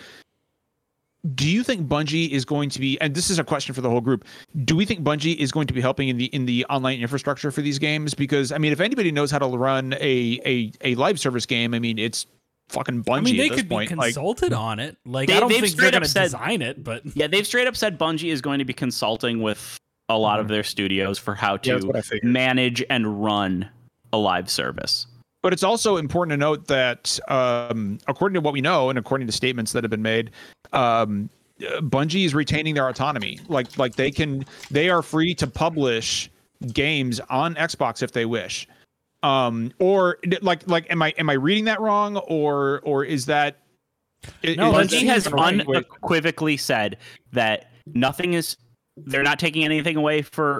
do 1.36 1.49
you 1.49 1.63
think 1.63 1.88
Bungie 1.88 2.30
is 2.30 2.45
going 2.45 2.70
to 2.70 2.80
be 2.80 2.99
and 3.01 3.13
this 3.15 3.30
is 3.30 3.39
a 3.39 3.43
question 3.43 3.74
for 3.74 3.82
the 3.82 3.89
whole 3.89 4.01
group 4.01 4.26
do 4.63 4.76
we 4.76 4.86
think 4.86 5.01
Bungie 5.01 5.36
is 5.36 5.51
going 5.51 5.68
to 5.68 5.74
be 5.74 5.82
helping 5.82 6.09
in 6.09 6.18
the 6.18 6.26
in 6.26 6.45
the 6.45 6.65
online 6.65 6.99
infrastructure 6.99 7.51
for 7.51 7.61
these 7.61 7.80
games 7.80 8.13
because 8.13 8.51
I 8.51 8.57
mean 8.57 8.72
if 8.72 8.80
anybody 8.80 9.11
knows 9.11 9.32
how 9.32 9.39
to 9.39 9.47
run 9.47 9.93
a 9.93 10.39
a, 10.45 10.72
a 10.82 10.95
live 10.95 11.20
service 11.20 11.45
game 11.45 11.74
I 11.74 11.80
mean 11.80 11.97
it's 11.97 12.28
fucking 12.70 13.03
Bungie 13.03 13.18
I 13.18 13.22
mean, 13.22 13.38
they 13.38 13.45
at 13.45 13.49
this 13.51 13.59
could 13.61 13.70
point 13.70 13.89
be 13.89 13.95
like 13.95 14.13
consulted 14.13 14.53
on 14.53 14.80
it. 14.80 14.97
Like, 15.05 15.28
They- 15.28 15.38
I 15.38 15.39
don't 15.39 15.49
think 15.49 15.68
they're 15.76 15.91
gonna 15.91 16.07
design 16.07 16.61
it, 16.61 16.84
but 16.84 17.01
yeah, 17.15 17.28
they've 17.28 17.47
straight 17.47 17.68
up 17.68 17.76
said 17.76 17.97
Bungie 17.97 18.32
is 18.32 18.41
going 18.41 18.59
to 18.59 18.65
be 18.65 18.74
consulting 18.74 19.41
with 19.41 19.78
a 20.09 20.18
lot 20.18 20.39
of 20.39 20.45
mm-hmm. 20.45 20.53
their 20.53 20.63
studios 20.63 21.18
for 21.18 21.36
how 21.36 21.57
to 21.57 21.80
what 21.86 21.95
I 21.95 22.01
figured. 22.01 22.32
manage 22.32 22.84
and 22.89 23.24
run 23.24 23.70
a 24.13 24.18
live 24.18 24.49
service. 24.49 25.07
But 25.43 25.53
it's 25.53 25.63
also 25.63 25.97
important 25.97 26.31
to 26.33 26.38
note 26.38 26.67
that, 26.67 27.19
um, 27.27 27.99
according 28.07 28.33
to 28.35 28.41
what 28.41 28.53
we 28.53 28.61
know, 28.61 28.89
and 28.89 28.97
according 28.97 29.27
to 29.27 29.33
statements 29.33 29.71
that 29.73 29.83
have 29.83 29.91
been 29.91 30.01
made, 30.01 30.31
um, 30.73 31.29
Bungie 31.59 32.25
is 32.25 32.35
retaining 32.35 32.73
their 32.75 32.88
autonomy. 32.89 33.39
Like, 33.47 33.77
like 33.77 33.95
they 33.95 34.11
can, 34.11 34.45
they 34.71 34.89
are 34.89 35.01
free 35.01 35.33
to 35.35 35.47
publish 35.47 36.29
games 36.73 37.19
on 37.29 37.55
Xbox 37.55 38.01
if 38.03 38.11
they 38.11 38.25
wish. 38.25 38.67
Um, 39.23 39.71
or 39.79 40.17
like, 40.41 40.67
like, 40.67 40.89
am 40.91 41.01
I 41.01 41.13
am 41.17 41.29
I 41.29 41.33
reading 41.33 41.65
that 41.65 41.81
wrong, 41.81 42.17
or 42.17 42.81
or 42.83 43.03
is 43.03 43.25
that? 43.25 43.57
i- 44.43 44.53
No, 44.55 44.77
is 44.77 44.91
Bungie 44.91 45.05
has 45.07 45.27
unequivocally 45.27 46.55
said 46.57 46.97
that 47.33 47.71
nothing 47.93 48.33
is. 48.33 48.57
They're 48.95 49.23
not 49.23 49.39
taking 49.39 49.63
anything 49.65 49.97
away 49.97 50.21
for 50.21 50.59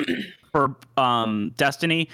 for 0.52 0.76
um, 0.98 1.52
Destiny. 1.58 2.10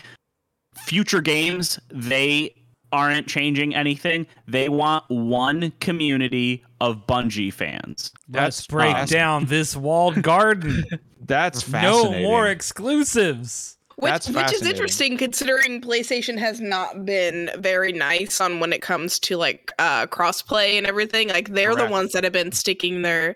Future 0.76 1.22
games, 1.22 1.80
they 1.90 2.54
aren't 2.92 3.28
changing 3.28 3.74
anything. 3.76 4.28
They 4.48 4.70
want 4.70 5.04
one 5.10 5.72
community 5.80 6.64
of 6.80 7.08
Bungie 7.08 7.52
fans. 7.52 8.12
let's 8.30 8.58
That's 8.58 8.68
break 8.68 8.96
fast. 8.96 9.12
down 9.12 9.46
this 9.46 9.76
walled 9.76 10.22
garden. 10.22 10.84
That's 11.26 11.62
fascinating. 11.64 12.22
no 12.24 12.28
more 12.28 12.48
exclusives. 12.48 13.78
Which, 13.98 14.26
which 14.28 14.52
is 14.54 14.64
interesting 14.64 15.18
considering 15.18 15.80
PlayStation 15.80 16.38
has 16.40 16.60
not 16.60 17.06
been 17.06 17.52
very 17.60 17.94
nice 17.94 18.42
on 18.42 18.60
when 18.60 18.74
it 18.74 18.82
comes 18.82 19.20
to 19.20 19.38
like 19.38 19.72
uh 19.78 20.08
crossplay 20.08 20.78
and 20.80 20.88
everything. 20.88 21.30
Like 21.30 21.50
they're 21.50 21.74
Correct. 21.74 21.88
the 21.88 21.92
ones 21.92 22.12
that 22.14 22.24
have 22.24 22.34
been 22.34 22.52
sticking 22.52 23.04
their 23.04 23.36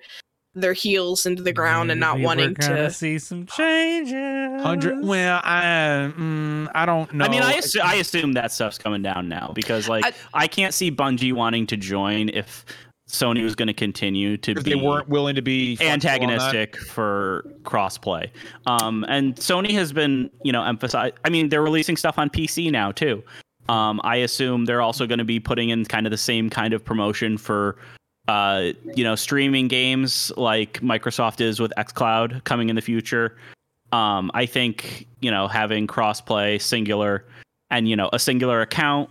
their 0.62 0.74
heels 0.74 1.26
into 1.26 1.42
the 1.44 1.54
ground 1.54 1.92
and 1.92 2.00
not 2.00 2.20
wanting 2.20 2.54
gonna 2.54 2.90
see 2.90 3.20
some 3.20 3.46
changes. 3.46 4.62
Hundred. 4.62 5.04
Well, 5.04 5.42
I 5.44 6.12
mm, 6.16 6.70
I 6.74 6.86
don't 6.86 7.12
know. 7.14 7.26
I 7.26 7.30
mean, 7.30 7.42
I, 7.42 7.54
assu- 7.58 7.82
I 7.82 7.96
assume 7.96 8.34
that 8.34 8.52
stuff's 8.52 8.78
coming 8.78 9.02
down 9.02 9.30
now 9.30 9.52
because, 9.54 9.88
like, 9.88 10.06
I- 10.06 10.14
I, 10.34 10.48
can't 10.48 10.74
see 10.74 10.92
Bungie 10.92 11.34
wanting 11.34 11.68
to 11.68 11.78
join 11.78 12.30
if 12.30 12.66
Sony 13.08 13.44
was 13.44 13.56
going 13.56 13.68
to 13.68 13.74
continue 13.74 14.38
to 14.38 14.56
be 14.56 14.62
they 14.62 14.76
weren't 14.76 15.08
willing 15.08 15.36
to 15.36 15.42
be 15.42 15.78
flexible 15.78 15.94
on 15.94 16.00
that. 16.00 16.08
antagonistic 16.10 16.78
for 16.78 17.46
crossplay. 17.64 18.30
Um, 18.66 19.06
and 19.08 19.36
Sony 19.36 19.72
has 19.72 19.94
been, 19.94 20.30
you 20.44 20.52
know, 20.52 20.64
emphasize. 20.64 21.14
I 21.24 21.30
mean, 21.30 21.50
they're 21.50 21.64
releasing 21.64 21.96
stuff 21.96 22.20
on 22.20 22.30
PC 22.30 22.72
now 22.72 22.92
too. 22.92 23.24
Um, 23.70 24.02
I 24.04 24.18
assume 24.18 24.66
they're 24.66 24.82
also 24.82 25.08
going 25.08 25.20
to 25.20 25.26
be 25.26 25.40
putting 25.40 25.70
in 25.70 25.86
kind 25.86 26.06
of 26.06 26.12
the 26.12 26.18
same 26.18 26.50
kind 26.50 26.74
of 26.74 26.84
promotion 26.84 27.38
for, 27.38 27.78
uh, 28.28 28.72
you 28.96 29.04
know, 29.04 29.16
streaming 29.16 29.68
games 29.68 30.32
like 30.38 30.80
Microsoft 30.82 31.42
is 31.42 31.60
with 31.60 31.72
XCloud 31.78 32.44
coming 32.44 32.70
in 32.70 32.76
the 32.76 32.82
future. 32.82 33.38
Um, 33.94 34.30
I 34.34 34.46
think 34.46 35.08
you 35.22 35.32
know 35.32 35.48
having 35.48 35.88
crossplay, 35.88 36.62
singular, 36.62 37.24
and 37.72 37.88
you 37.88 37.96
know 37.96 38.10
a 38.12 38.20
singular 38.20 38.62
account 38.62 39.10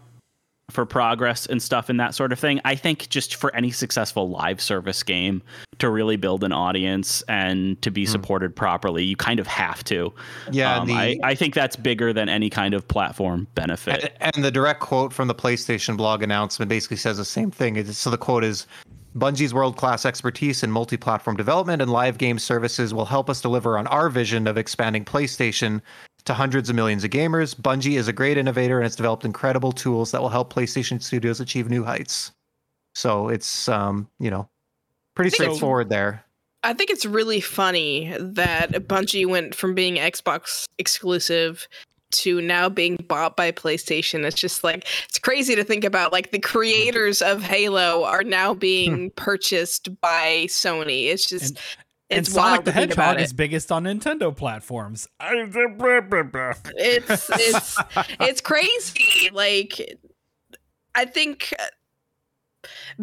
for 0.68 0.84
progress 0.84 1.46
and 1.46 1.62
stuff 1.62 1.88
and 1.88 2.00
that 2.00 2.12
sort 2.12 2.32
of 2.32 2.40
thing. 2.40 2.60
I 2.64 2.74
think 2.74 3.08
just 3.08 3.36
for 3.36 3.54
any 3.54 3.70
successful 3.70 4.28
live 4.28 4.60
service 4.60 5.00
game 5.04 5.40
to 5.78 5.88
really 5.88 6.16
build 6.16 6.42
an 6.42 6.50
audience 6.50 7.22
and 7.28 7.80
to 7.82 7.90
be 7.92 8.04
Hmm. 8.04 8.10
supported 8.10 8.56
properly, 8.56 9.04
you 9.04 9.14
kind 9.14 9.38
of 9.38 9.46
have 9.46 9.84
to. 9.84 10.12
Yeah, 10.50 10.78
Um, 10.80 10.88
the, 10.88 10.94
I, 10.94 11.16
I 11.22 11.34
think 11.36 11.54
that's 11.54 11.76
bigger 11.76 12.12
than 12.12 12.28
any 12.28 12.50
kind 12.50 12.74
of 12.74 12.86
platform 12.88 13.46
benefit. 13.54 14.12
And, 14.20 14.34
and 14.34 14.44
the 14.44 14.50
direct 14.50 14.80
quote 14.80 15.12
from 15.12 15.28
the 15.28 15.36
PlayStation 15.36 15.96
blog 15.96 16.24
announcement 16.24 16.68
basically 16.68 16.96
says 16.96 17.18
the 17.18 17.24
same 17.24 17.52
thing. 17.52 17.82
So 17.92 18.10
the 18.10 18.18
quote 18.18 18.42
is 18.42 18.66
Bungie's 19.16 19.54
world 19.54 19.76
class 19.76 20.04
expertise 20.04 20.62
in 20.62 20.70
multi 20.70 20.96
platform 20.96 21.36
development 21.36 21.80
and 21.80 21.90
live 21.90 22.18
game 22.18 22.38
services 22.38 22.92
will 22.92 23.06
help 23.06 23.30
us 23.30 23.40
deliver 23.40 23.78
on 23.78 23.86
our 23.86 24.10
vision 24.10 24.46
of 24.46 24.58
expanding 24.58 25.04
PlayStation 25.04 25.80
to 26.26 26.34
hundreds 26.34 26.68
of 26.68 26.76
millions 26.76 27.02
of 27.02 27.10
gamers. 27.10 27.54
Bungie 27.54 27.96
is 27.96 28.08
a 28.08 28.12
great 28.12 28.36
innovator 28.36 28.76
and 28.76 28.84
has 28.84 28.96
developed 28.96 29.24
incredible 29.24 29.72
tools 29.72 30.10
that 30.10 30.20
will 30.20 30.28
help 30.28 30.52
PlayStation 30.52 31.02
studios 31.02 31.40
achieve 31.40 31.70
new 31.70 31.82
heights. 31.82 32.32
So 32.94 33.28
it's, 33.28 33.68
um, 33.68 34.08
you 34.18 34.30
know, 34.30 34.48
pretty 35.14 35.30
straightforward 35.30 35.88
there. 35.88 36.24
I 36.62 36.72
think 36.72 36.90
it's 36.90 37.06
really 37.06 37.40
funny 37.40 38.14
that 38.18 38.72
Bungie 38.72 39.26
went 39.26 39.54
from 39.54 39.74
being 39.74 39.96
Xbox 39.96 40.64
exclusive 40.78 41.68
to 42.12 42.40
now 42.40 42.68
being 42.68 42.96
bought 43.08 43.36
by 43.36 43.50
PlayStation. 43.52 44.24
It's 44.24 44.36
just 44.40 44.62
like 44.64 44.86
it's 45.08 45.18
crazy 45.18 45.54
to 45.56 45.64
think 45.64 45.84
about. 45.84 46.12
Like 46.12 46.30
the 46.30 46.38
creators 46.38 47.20
of 47.22 47.42
Halo 47.42 48.04
are 48.04 48.22
now 48.24 48.54
being 48.54 49.10
purchased 49.16 50.00
by 50.00 50.46
Sony. 50.48 51.06
It's 51.06 51.28
just 51.28 51.58
Hmm. 51.58 51.64
And 52.08 52.20
it's 52.20 52.32
Sonic 52.32 52.44
wild 52.52 52.64
the 52.66 52.70
to 52.72 52.78
about 52.84 52.88
Hedgehog 53.16 53.20
it. 53.20 53.24
is 53.24 53.32
biggest 53.32 53.72
on 53.72 53.82
Nintendo 53.82 54.34
platforms. 54.36 55.08
it's 56.76 57.28
it's 57.32 57.76
it's 58.20 58.40
crazy 58.40 59.28
like 59.32 59.98
i 60.94 61.04
think 61.04 61.52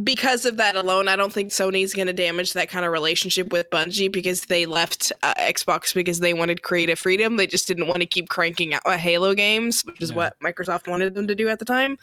because 0.04 0.46
of 0.46 0.58
that 0.58 0.76
alone 0.76 1.08
i 1.08 1.16
don't 1.16 1.32
think 1.34 1.52
sony's 1.52 1.94
going 1.94 2.08
to 2.08 2.14
damage 2.14 2.54
that 2.54 2.70
kind 2.70 2.86
of 2.86 2.92
relationship 2.92 3.52
with 3.52 3.70
bungie 3.70 4.12
because 4.12 4.42
they 4.46 4.66
left 4.66 5.12
uh, 5.24 5.34
xbox 5.36 5.94
because 5.94 6.20
they 6.20 6.34
wanted 6.34 6.62
creative 6.64 7.00
freedom. 7.00 7.38
They 7.38 7.48
just 7.48 7.68
didn't 7.68 7.88
want 7.88 8.00
to 8.02 8.06
keep 8.06 8.30
cranking 8.30 8.74
out 8.74 8.82
uh, 8.86 8.98
halo 8.98 9.34
games 9.34 9.84
which 9.86 10.02
is 10.02 10.10
Yeah. 10.12 10.16
what 10.18 10.40
microsoft 10.40 10.88
wanted 10.88 11.16
them 11.16 11.28
to 11.28 11.36
do 11.36 11.50
at 11.50 11.60
the 11.60 11.66
time. 11.66 11.98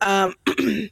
Um 0.00 0.34
and 0.58 0.90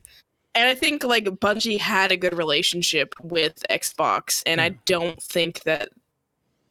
i 0.57 0.75
think 0.75 1.05
like 1.05 1.25
bungie 1.25 1.79
had 1.79 2.13
a 2.13 2.17
good 2.17 2.37
relationship 2.37 3.15
with 3.23 3.63
xbox 3.71 4.43
and 4.47 4.61
i 4.61 4.71
don't 4.87 5.23
think 5.23 5.63
that 5.65 5.89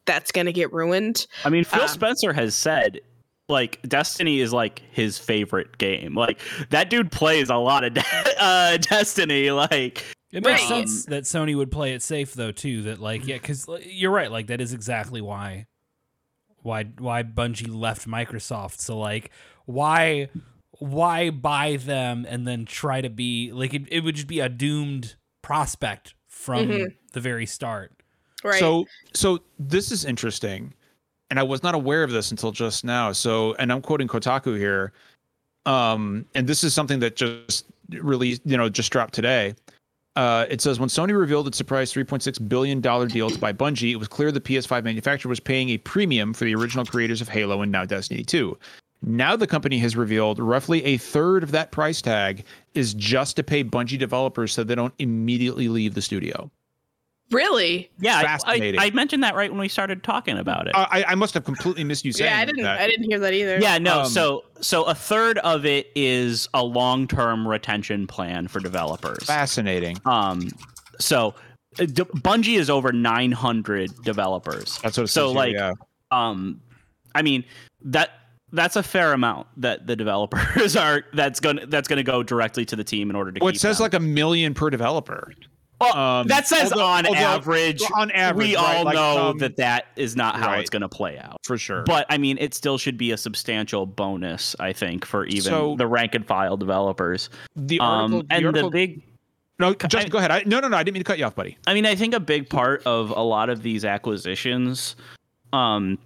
that's 0.06 0.34
going 0.34 0.48
to 0.48 0.52
get 0.52 0.74
ruined. 0.74 1.28
I 1.46 1.50
mean, 1.50 1.64
Phil 1.64 1.84
Um, 1.84 1.88
Spencer 1.88 2.34
has 2.34 2.56
said 2.56 3.00
like 3.50 3.82
Destiny 3.88 4.40
is 4.40 4.54
like 4.54 4.82
his 4.92 5.18
favorite 5.18 5.78
game. 5.78 6.16
Like 6.16 6.40
that 6.70 6.90
dude 6.90 7.12
plays 7.12 7.50
a 7.50 7.56
lot 7.58 7.84
of 7.84 7.94
De- 7.96 8.04
uh, 8.40 8.78
Destiny. 8.78 9.52
Like 9.52 10.04
It 10.32 10.44
makes 10.44 10.62
Right. 10.62 10.68
sense 10.88 11.06
that 11.06 11.24
Sony 11.24 11.56
would 11.56 11.72
play 11.72 11.94
it 11.94 12.02
safe 12.02 12.34
though 12.34 12.52
too. 12.52 12.84
That 12.84 13.00
like 13.00 13.28
yeah, 13.28 13.36
because 13.36 13.68
you're 13.86 14.12
right. 14.12 14.32
Like 14.32 14.48
that 14.48 14.62
is 14.62 14.74
exactly 14.74 15.22
why 15.22 15.68
why 16.62 16.86
why 16.98 17.24
Bungie 17.24 17.74
left 17.74 18.08
Microsoft. 18.08 18.80
So 18.80 18.98
like 18.98 19.32
why 19.66 20.30
why 20.80 21.30
buy 21.30 21.78
them 21.78 22.26
and 22.28 22.48
then 22.48 22.66
try 22.66 23.02
to 23.02 23.10
be 23.10 23.52
like 23.52 23.74
it, 23.74 23.84
it 23.92 24.04
would 24.04 24.16
just 24.16 24.28
be 24.28 24.40
a 24.40 24.50
doomed 24.50 25.16
prospect 25.42 26.16
from 26.28 26.68
Mhm. 26.68 26.96
the 27.12 27.20
very 27.20 27.46
start. 27.46 27.92
right 28.44 28.60
So 28.60 28.86
so 29.14 29.40
this 29.60 29.92
is 29.92 30.04
interesting, 30.06 30.74
and 31.34 31.40
I 31.40 31.44
was 31.44 31.64
not 31.64 31.74
aware 31.74 32.04
of 32.04 32.12
this 32.12 32.30
until 32.30 32.52
just 32.52 32.86
now. 32.86 33.12
So, 33.12 33.56
and 33.56 33.72
I'm 33.72 33.82
quoting 33.82 34.08
Kotaku 34.08 34.56
here, 34.56 34.94
um, 35.66 36.28
and 36.36 36.46
this 36.46 36.64
is 36.64 36.76
something 36.76 37.00
that 37.00 37.16
just 37.16 37.66
really 37.90 38.40
you 38.46 38.56
know 38.56 38.70
just 38.70 38.92
dropped 38.92 39.16
today. 39.16 39.56
Uh, 40.16 40.46
it 40.48 40.62
says 40.62 40.80
when 40.80 40.90
Sony 40.90 41.18
revealed 41.18 41.48
its 41.48 41.58
surprise 41.58 41.92
3.6 41.92 42.48
billion 42.48 42.82
dollar 42.82 43.08
deal 43.08 43.32
to 43.32 43.40
buy 43.40 43.52
Bungie, 43.52 43.94
it 43.94 43.96
was 43.96 44.08
clear 44.08 44.32
the 44.32 44.40
PS5 44.40 44.84
manufacturer 44.84 45.28
was 45.28 45.40
paying 45.40 45.70
a 45.70 45.80
premium 45.80 46.36
for 46.36 46.46
the 46.46 46.54
original 46.54 46.86
creators 46.86 47.20
of 47.20 47.30
Halo 47.30 47.64
and 47.64 47.72
now 47.72 47.84
Destiny 47.84 48.24
2. 48.24 48.56
Now 49.02 49.36
the 49.36 49.48
company 49.48 49.80
has 49.80 49.96
revealed 49.96 50.38
roughly 50.38 50.86
a 50.86 50.98
third 50.98 51.42
of 51.42 51.50
that 51.50 51.72
price 51.72 52.00
tag 52.00 52.46
is 52.76 52.94
just 52.94 53.38
to 53.38 53.44
pay 53.44 53.64
Bungie 53.64 53.98
developers 53.98 54.54
so 54.54 54.64
they 54.64 54.76
don't 54.76 54.94
immediately 55.00 55.68
leave 55.68 55.96
the 55.96 56.02
studio. 56.04 56.52
Really 57.32 57.90
yeah, 58.00 58.18
I- 58.18 58.20
I, 58.20 58.24
Fascinating. 58.24 58.80
I 58.80 58.90
mentioned 58.92 59.24
that 59.24 59.36
right 59.36 59.50
when 59.50 59.60
we 59.60 59.68
started 59.68 60.04
talking 60.04 60.38
about 60.38 60.68
it. 60.68 60.76
Uh, 60.76 60.86
I, 60.90 61.04
I 61.10 61.16
must 61.16 61.34
have 61.34 61.44
completely 61.44 61.84
missed 61.84 62.06
you 62.06 62.12
saying 62.12 62.30
that. 62.30 62.36
yeah 62.36 62.42
i 62.42 62.46
didn't 62.46 62.64
that. 62.64 62.80
i 62.80 62.88
didn't 62.88 63.10
hear 63.10 63.20
that 63.20 63.34
either 63.34 63.60
yeah, 63.60 63.78
no. 63.78 64.02
um, 64.02 64.06
so 64.08 64.44
so 64.62 64.84
a 64.84 64.94
third 64.96 65.38
of 65.40 65.66
it 65.66 65.88
is 65.96 66.48
a 66.54 66.64
long-term 66.64 67.48
retention 67.48 68.08
plan 68.08 68.48
for 68.48 68.60
developers. 68.60 69.24
Fascinating. 69.26 69.98
Um, 70.06 70.50
so 71.00 71.34
uh, 71.80 71.86
D- 71.86 72.04
Bungie 72.04 72.58
is 72.60 72.70
over 72.70 72.92
900 72.94 73.92
developers. 74.04 74.80
That's 74.84 74.98
what 74.98 75.06
it 75.06 75.08
So, 75.08 75.28
says 75.28 75.32
here, 75.32 75.36
like, 75.36 75.54
yeah. 75.54 75.74
um 76.12 76.62
i 77.16 77.22
mean 77.22 77.44
that 77.82 78.10
that's 78.52 78.76
a 78.76 78.84
fair 78.84 79.14
amount 79.14 79.48
that 79.58 79.88
the 79.88 79.96
developers 79.96 80.76
are 80.78 81.04
that's 81.14 81.40
gonna 81.40 81.66
that's 81.66 81.88
gonna 81.88 82.04
go 82.04 82.22
directly 82.22 82.64
to 82.66 82.76
the 82.76 82.84
team 82.84 83.10
in 83.10 83.16
order 83.16 83.32
to 83.32 83.40
Well, 83.42 83.52
keep 83.52 83.58
it 83.58 83.60
says 83.60 83.78
them. 83.80 83.86
like 83.86 83.94
a 83.96 84.00
million 84.00 84.54
per 84.54 84.70
developer. 84.70 85.34
Well, 85.84 85.98
um, 85.98 86.28
that 86.28 86.48
says 86.48 86.72
although- 86.72 86.86
on 86.86 87.06
although- 87.06 87.20
average 87.20 87.82
on 87.96 88.12
average, 88.12 88.48
we 88.50 88.56
right, 88.56 88.78
all 88.78 88.84
like, 88.86 88.96
know 88.96 89.28
um, 89.30 89.38
that 89.40 89.58
that 89.58 89.88
is 89.96 90.16
not 90.16 90.36
how 90.36 90.48
right. 90.48 90.60
it's 90.62 90.70
gonna 90.70 90.90
play 90.90 91.18
out 91.20 91.38
for 91.44 91.58
sure. 91.58 91.84
but 91.84 92.06
i 92.10 92.18
mean 92.18 92.38
it 92.40 92.54
still 92.54 92.78
should 92.78 92.98
be 92.98 93.12
a 93.12 93.18
substantial 93.18 93.86
bonus 93.86 94.56
i 94.60 94.72
think 94.74 95.06
for 95.06 95.26
even 95.26 95.42
So- 95.44 95.76
the 95.76 95.88
rank 95.88 96.16
and 96.16 96.26
file 96.26 96.58
developers 96.58 97.30
the 97.56 97.80
article, 97.80 98.20
um 98.20 98.28
and 98.30 98.46
article, 98.46 98.70
the 98.70 98.74
big 98.74 99.02
no, 99.60 99.74
just 99.76 100.10
go 100.10 100.18
ahead. 100.18 100.32
I, 100.32 100.44
no, 100.48 100.60
no, 100.60 100.68
no. 100.68 100.76
I 100.76 100.84
didn't 100.84 100.96
mean 100.96 101.04
to 101.04 101.08
cut 101.08 101.20
you 101.20 101.26
off, 101.26 101.36
buddy. 101.36 101.58
I 101.68 101.76
mean, 101.76 101.86
I 101.86 101.94
think 101.94 102.16
a 102.16 102.20
big 102.20 102.50
part 102.50 102.82
of 102.88 103.12
a 103.12 103.22
lot 103.22 103.50
of 103.50 103.62
these 103.62 103.86
acquisitions 103.86 104.96
um, 105.54 106.00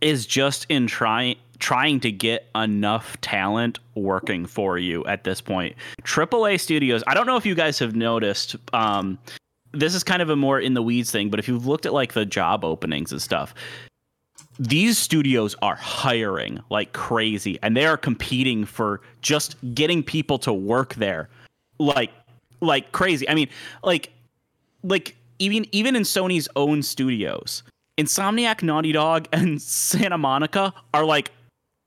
is 0.00 0.24
just 0.26 0.64
in 0.68 0.86
trying 0.86 1.36
trying 1.58 2.00
to 2.00 2.12
get 2.12 2.48
enough 2.54 3.20
talent 3.20 3.78
working 3.94 4.46
for 4.46 4.78
you 4.78 5.04
at 5.06 5.24
this 5.24 5.40
point. 5.40 5.74
AAA 6.02 6.60
studios. 6.60 7.02
I 7.06 7.14
don't 7.14 7.26
know 7.26 7.36
if 7.36 7.46
you 7.46 7.54
guys 7.54 7.78
have 7.78 7.96
noticed. 7.96 8.56
Um, 8.72 9.18
this 9.72 9.94
is 9.94 10.04
kind 10.04 10.22
of 10.22 10.30
a 10.30 10.36
more 10.36 10.60
in 10.60 10.74
the 10.74 10.82
weeds 10.82 11.10
thing, 11.10 11.30
but 11.30 11.38
if 11.38 11.48
you've 11.48 11.66
looked 11.66 11.86
at 11.86 11.92
like 11.92 12.12
the 12.12 12.24
job 12.24 12.64
openings 12.64 13.12
and 13.12 13.20
stuff, 13.20 13.54
these 14.58 14.98
studios 14.98 15.54
are 15.62 15.76
hiring 15.76 16.60
like 16.70 16.92
crazy, 16.92 17.58
and 17.62 17.76
they 17.76 17.86
are 17.86 17.96
competing 17.96 18.64
for 18.64 19.00
just 19.20 19.56
getting 19.74 20.02
people 20.02 20.38
to 20.40 20.52
work 20.52 20.94
there, 20.94 21.28
like 21.78 22.10
like 22.60 22.90
crazy. 22.92 23.28
I 23.28 23.34
mean, 23.34 23.48
like 23.84 24.10
like 24.82 25.16
even 25.38 25.66
even 25.72 25.94
in 25.94 26.02
Sony's 26.02 26.48
own 26.56 26.82
studios, 26.82 27.62
Insomniac, 27.98 28.62
Naughty 28.62 28.92
Dog, 28.92 29.28
and 29.32 29.60
Santa 29.62 30.18
Monica 30.18 30.74
are 30.92 31.04
like 31.04 31.30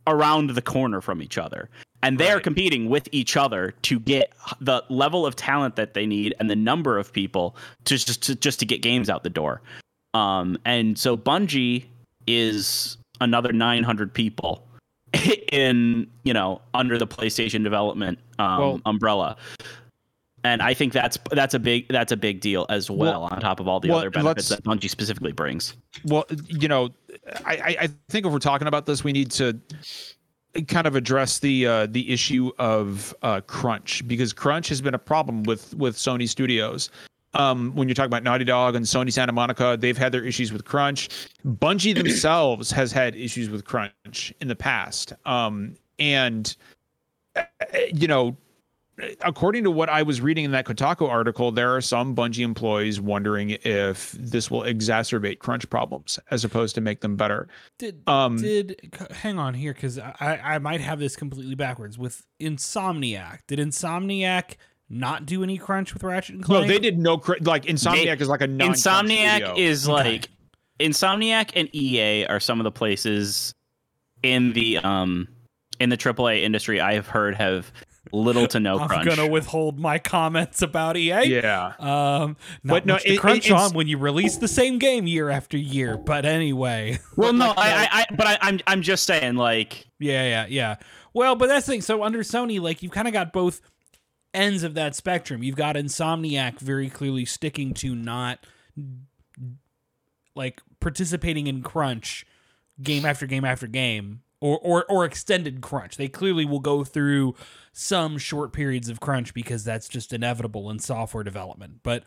around 0.07 0.49
the 0.51 0.61
corner 0.61 1.01
from 1.01 1.21
each 1.21 1.37
other. 1.37 1.69
And 2.03 2.17
they 2.17 2.29
are 2.31 2.35
Right. 2.35 2.43
competing 2.43 2.89
with 2.89 3.07
each 3.11 3.37
other 3.37 3.73
to 3.83 3.99
get 3.99 4.33
the 4.59 4.83
level 4.89 5.25
of 5.25 5.35
talent 5.35 5.75
that 5.75 5.93
they 5.93 6.05
need 6.07 6.33
and 6.39 6.49
the 6.49 6.55
number 6.55 6.97
of 6.97 7.13
people 7.13 7.55
to 7.85 7.97
just 7.97 8.23
to, 8.23 8.35
just 8.35 8.59
to 8.59 8.65
get 8.65 8.81
games 8.81 9.09
out 9.09 9.23
the 9.23 9.29
door. 9.29 9.61
Um, 10.13 10.57
and 10.65 10.97
so 10.97 11.15
Bungie 11.15 11.85
is 12.27 12.97
another 13.19 13.53
900 13.53 14.13
people 14.13 14.67
in 15.51 16.07
you 16.23 16.33
know 16.33 16.61
under 16.73 16.97
the 16.97 17.05
PlayStation 17.07 17.63
development 17.63 18.17
um, 18.39 18.59
Well- 18.59 18.81
umbrella. 18.85 19.37
And 20.43 20.61
I 20.61 20.73
think 20.73 20.93
that's 20.93 21.17
that's 21.31 21.53
a 21.53 21.59
big 21.59 21.87
that's 21.89 22.11
a 22.11 22.17
big 22.17 22.41
deal 22.41 22.65
as 22.69 22.89
well, 22.89 23.21
Well- 23.21 23.29
on 23.31 23.39
top 23.39 23.59
of 23.59 23.67
all 23.67 23.79
the 23.79 23.89
well, 23.89 23.99
other 23.99 24.09
benefits 24.09 24.49
that 24.49 24.63
Bungie 24.63 24.89
specifically 24.89 25.31
brings. 25.31 25.75
Well, 26.05 26.25
you 26.47 26.67
know, 26.67 26.89
I, 27.45 27.55
I, 27.55 27.75
I 27.81 27.89
think 28.09 28.25
if 28.25 28.31
we're 28.31 28.39
talking 28.39 28.67
about 28.67 28.85
this, 28.85 29.03
we 29.03 29.11
need 29.11 29.31
to 29.31 29.59
kind 30.67 30.87
of 30.87 30.95
address 30.95 31.39
the 31.39 31.67
uh, 31.67 31.85
the 31.87 32.11
issue 32.11 32.51
of 32.59 33.15
uh, 33.21 33.41
crunch 33.41 34.07
because 34.07 34.33
crunch 34.33 34.67
has 34.69 34.81
been 34.81 34.93
a 34.93 34.99
problem 34.99 35.43
with 35.43 35.73
with 35.75 35.95
Sony 35.95 36.27
Studios. 36.27 36.89
Um, 37.33 37.73
when 37.75 37.87
you're 37.87 37.95
talking 37.95 38.07
about 38.07 38.23
Naughty 38.23 38.43
Dog 38.43 38.75
and 38.75 38.85
Sony 38.85 39.11
Santa 39.13 39.31
Monica, 39.31 39.77
they've 39.79 39.97
had 39.97 40.11
their 40.11 40.25
issues 40.25 40.51
with 40.51 40.65
crunch. 40.65 41.07
Bungie 41.45 41.95
themselves 41.95 42.71
has 42.71 42.91
had 42.91 43.15
issues 43.15 43.49
with 43.49 43.63
crunch 43.63 44.33
in 44.41 44.49
the 44.49 44.55
past. 44.55 45.13
Um, 45.25 45.75
and 45.97 46.53
uh, 47.37 47.43
you 47.93 48.07
know, 48.07 48.35
according 49.21 49.63
to 49.63 49.71
what 49.71 49.89
I 49.89 50.03
was 50.03 50.21
reading 50.21 50.45
in 50.45 50.51
that 50.51 50.65
Kotaku 50.65 51.09
article, 51.09 51.51
there 51.51 51.75
are 51.75 51.81
some 51.81 52.15
Bungie 52.15 52.43
employees 52.43 52.99
wondering 53.01 53.51
if 53.63 54.11
this 54.13 54.51
will 54.51 54.61
exacerbate 54.61 55.39
crunch 55.39 55.69
problems 55.69 56.19
as 56.29 56.43
opposed 56.43 56.75
to 56.75 56.81
make 56.81 57.01
them 57.01 57.15
better. 57.15 57.47
Did 57.77 58.01
Um, 58.07 58.37
did 58.37 58.91
hang 59.11 59.39
on 59.39 59.53
here 59.53 59.73
because 59.73 59.97
I 59.97 60.39
I 60.43 60.59
might 60.59 60.81
have 60.81 60.99
this 60.99 61.15
completely 61.15 61.55
backwards 61.55 61.97
with 61.97 62.25
Insomniac. 62.39 63.39
Did 63.47 63.59
Insomniac 63.59 64.55
not 64.89 65.25
do 65.25 65.41
any 65.41 65.57
crunch 65.57 65.93
with 65.93 66.03
Ratchet 66.03 66.35
and 66.35 66.43
Clank. 66.43 66.63
no, 66.63 66.67
they 66.67 66.79
did 66.79 66.99
no 66.99 67.17
cr- 67.17 67.35
like 67.41 67.63
Insomniac 67.65 68.19
is 68.19 68.27
like 68.27 68.41
a 68.41 68.47
non 68.47 68.71
Insomniac 68.71 69.57
is 69.57 69.87
Okay. 69.87 69.93
like 69.93 70.29
Insomniac 70.79 71.51
and 71.55 71.73
EA 71.73 72.25
are 72.25 72.39
some 72.39 72.59
of 72.59 72.65
the 72.65 72.71
places 72.71 73.53
in 74.23 74.53
the 74.53 74.77
um 74.79 75.27
in 75.79 75.89
the 75.89 75.97
AAA 75.97 76.43
industry 76.43 76.79
I 76.81 76.93
have 76.93 77.07
heard 77.07 77.35
have 77.35 77.71
little 78.13 78.47
to 78.47 78.59
no 78.59 78.79
I'm 78.79 78.87
crunch. 78.87 79.07
gonna 79.07 79.27
withhold 79.27 79.79
my 79.79 79.99
comments 79.99 80.61
about 80.61 80.97
EA. 80.97 81.23
Yeah. 81.25 81.73
Um, 81.79 82.37
not 82.63 82.73
But 82.73 82.85
no, 82.85 82.93
much 82.93 83.03
to 83.03 83.13
it- 83.13 83.19
crunch 83.19 83.45
it- 83.47 83.51
on 83.53 83.73
when 83.73 83.87
you 83.87 83.97
release 83.97 84.37
the 84.37 84.47
same 84.47 84.77
game 84.79 85.07
year 85.07 85.29
after 85.29 85.57
year. 85.57 85.97
But 85.97 86.25
anyway, 86.25 86.99
well, 87.15 87.33
no, 87.33 87.51
I, 87.51 87.53
I, 87.55 87.87
I 87.91 88.05
but 88.15 88.27
I, 88.27 88.37
I'm 88.41 88.59
I'm 88.67 88.81
just 88.81 89.05
saying 89.05 89.35
like 89.35 89.87
yeah, 89.99 90.23
yeah, 90.23 90.45
yeah. 90.49 90.75
Well, 91.13 91.35
but 91.35 91.47
that's 91.47 91.65
the 91.65 91.73
thing. 91.73 91.81
So 91.81 92.03
under 92.03 92.19
Sony, 92.19 92.59
like 92.61 92.81
you've 92.83 92.91
kind 92.91 93.07
of 93.07 93.13
got 93.13 93.33
both 93.33 93.61
ends 94.33 94.63
of 94.63 94.75
that 94.75 94.95
spectrum. 94.95 95.43
You've 95.43 95.55
got 95.57 95.75
Insomniac 95.75 96.59
very 96.59 96.89
clearly 96.89 97.25
sticking 97.25 97.73
to 97.75 97.93
not 97.95 98.39
like 100.35 100.61
participating 100.79 101.47
in 101.47 101.61
crunch 101.61 102.25
game 102.81 103.05
after 103.05 103.27
game 103.27 103.43
after 103.45 103.67
game 103.67 104.21
or, 104.39 104.57
or 104.59 104.85
or 104.89 105.05
extended 105.05 105.61
crunch. 105.61 105.97
They 105.97 106.07
clearly 106.07 106.45
will 106.45 106.59
go 106.61 106.83
through 106.83 107.35
some 107.73 108.17
short 108.17 108.53
periods 108.53 108.89
of 108.89 108.99
crunch 108.99 109.33
because 109.33 109.63
that's 109.63 109.87
just 109.87 110.13
inevitable 110.13 110.69
in 110.69 110.79
software 110.79 111.23
development. 111.23 111.79
But 111.83 112.03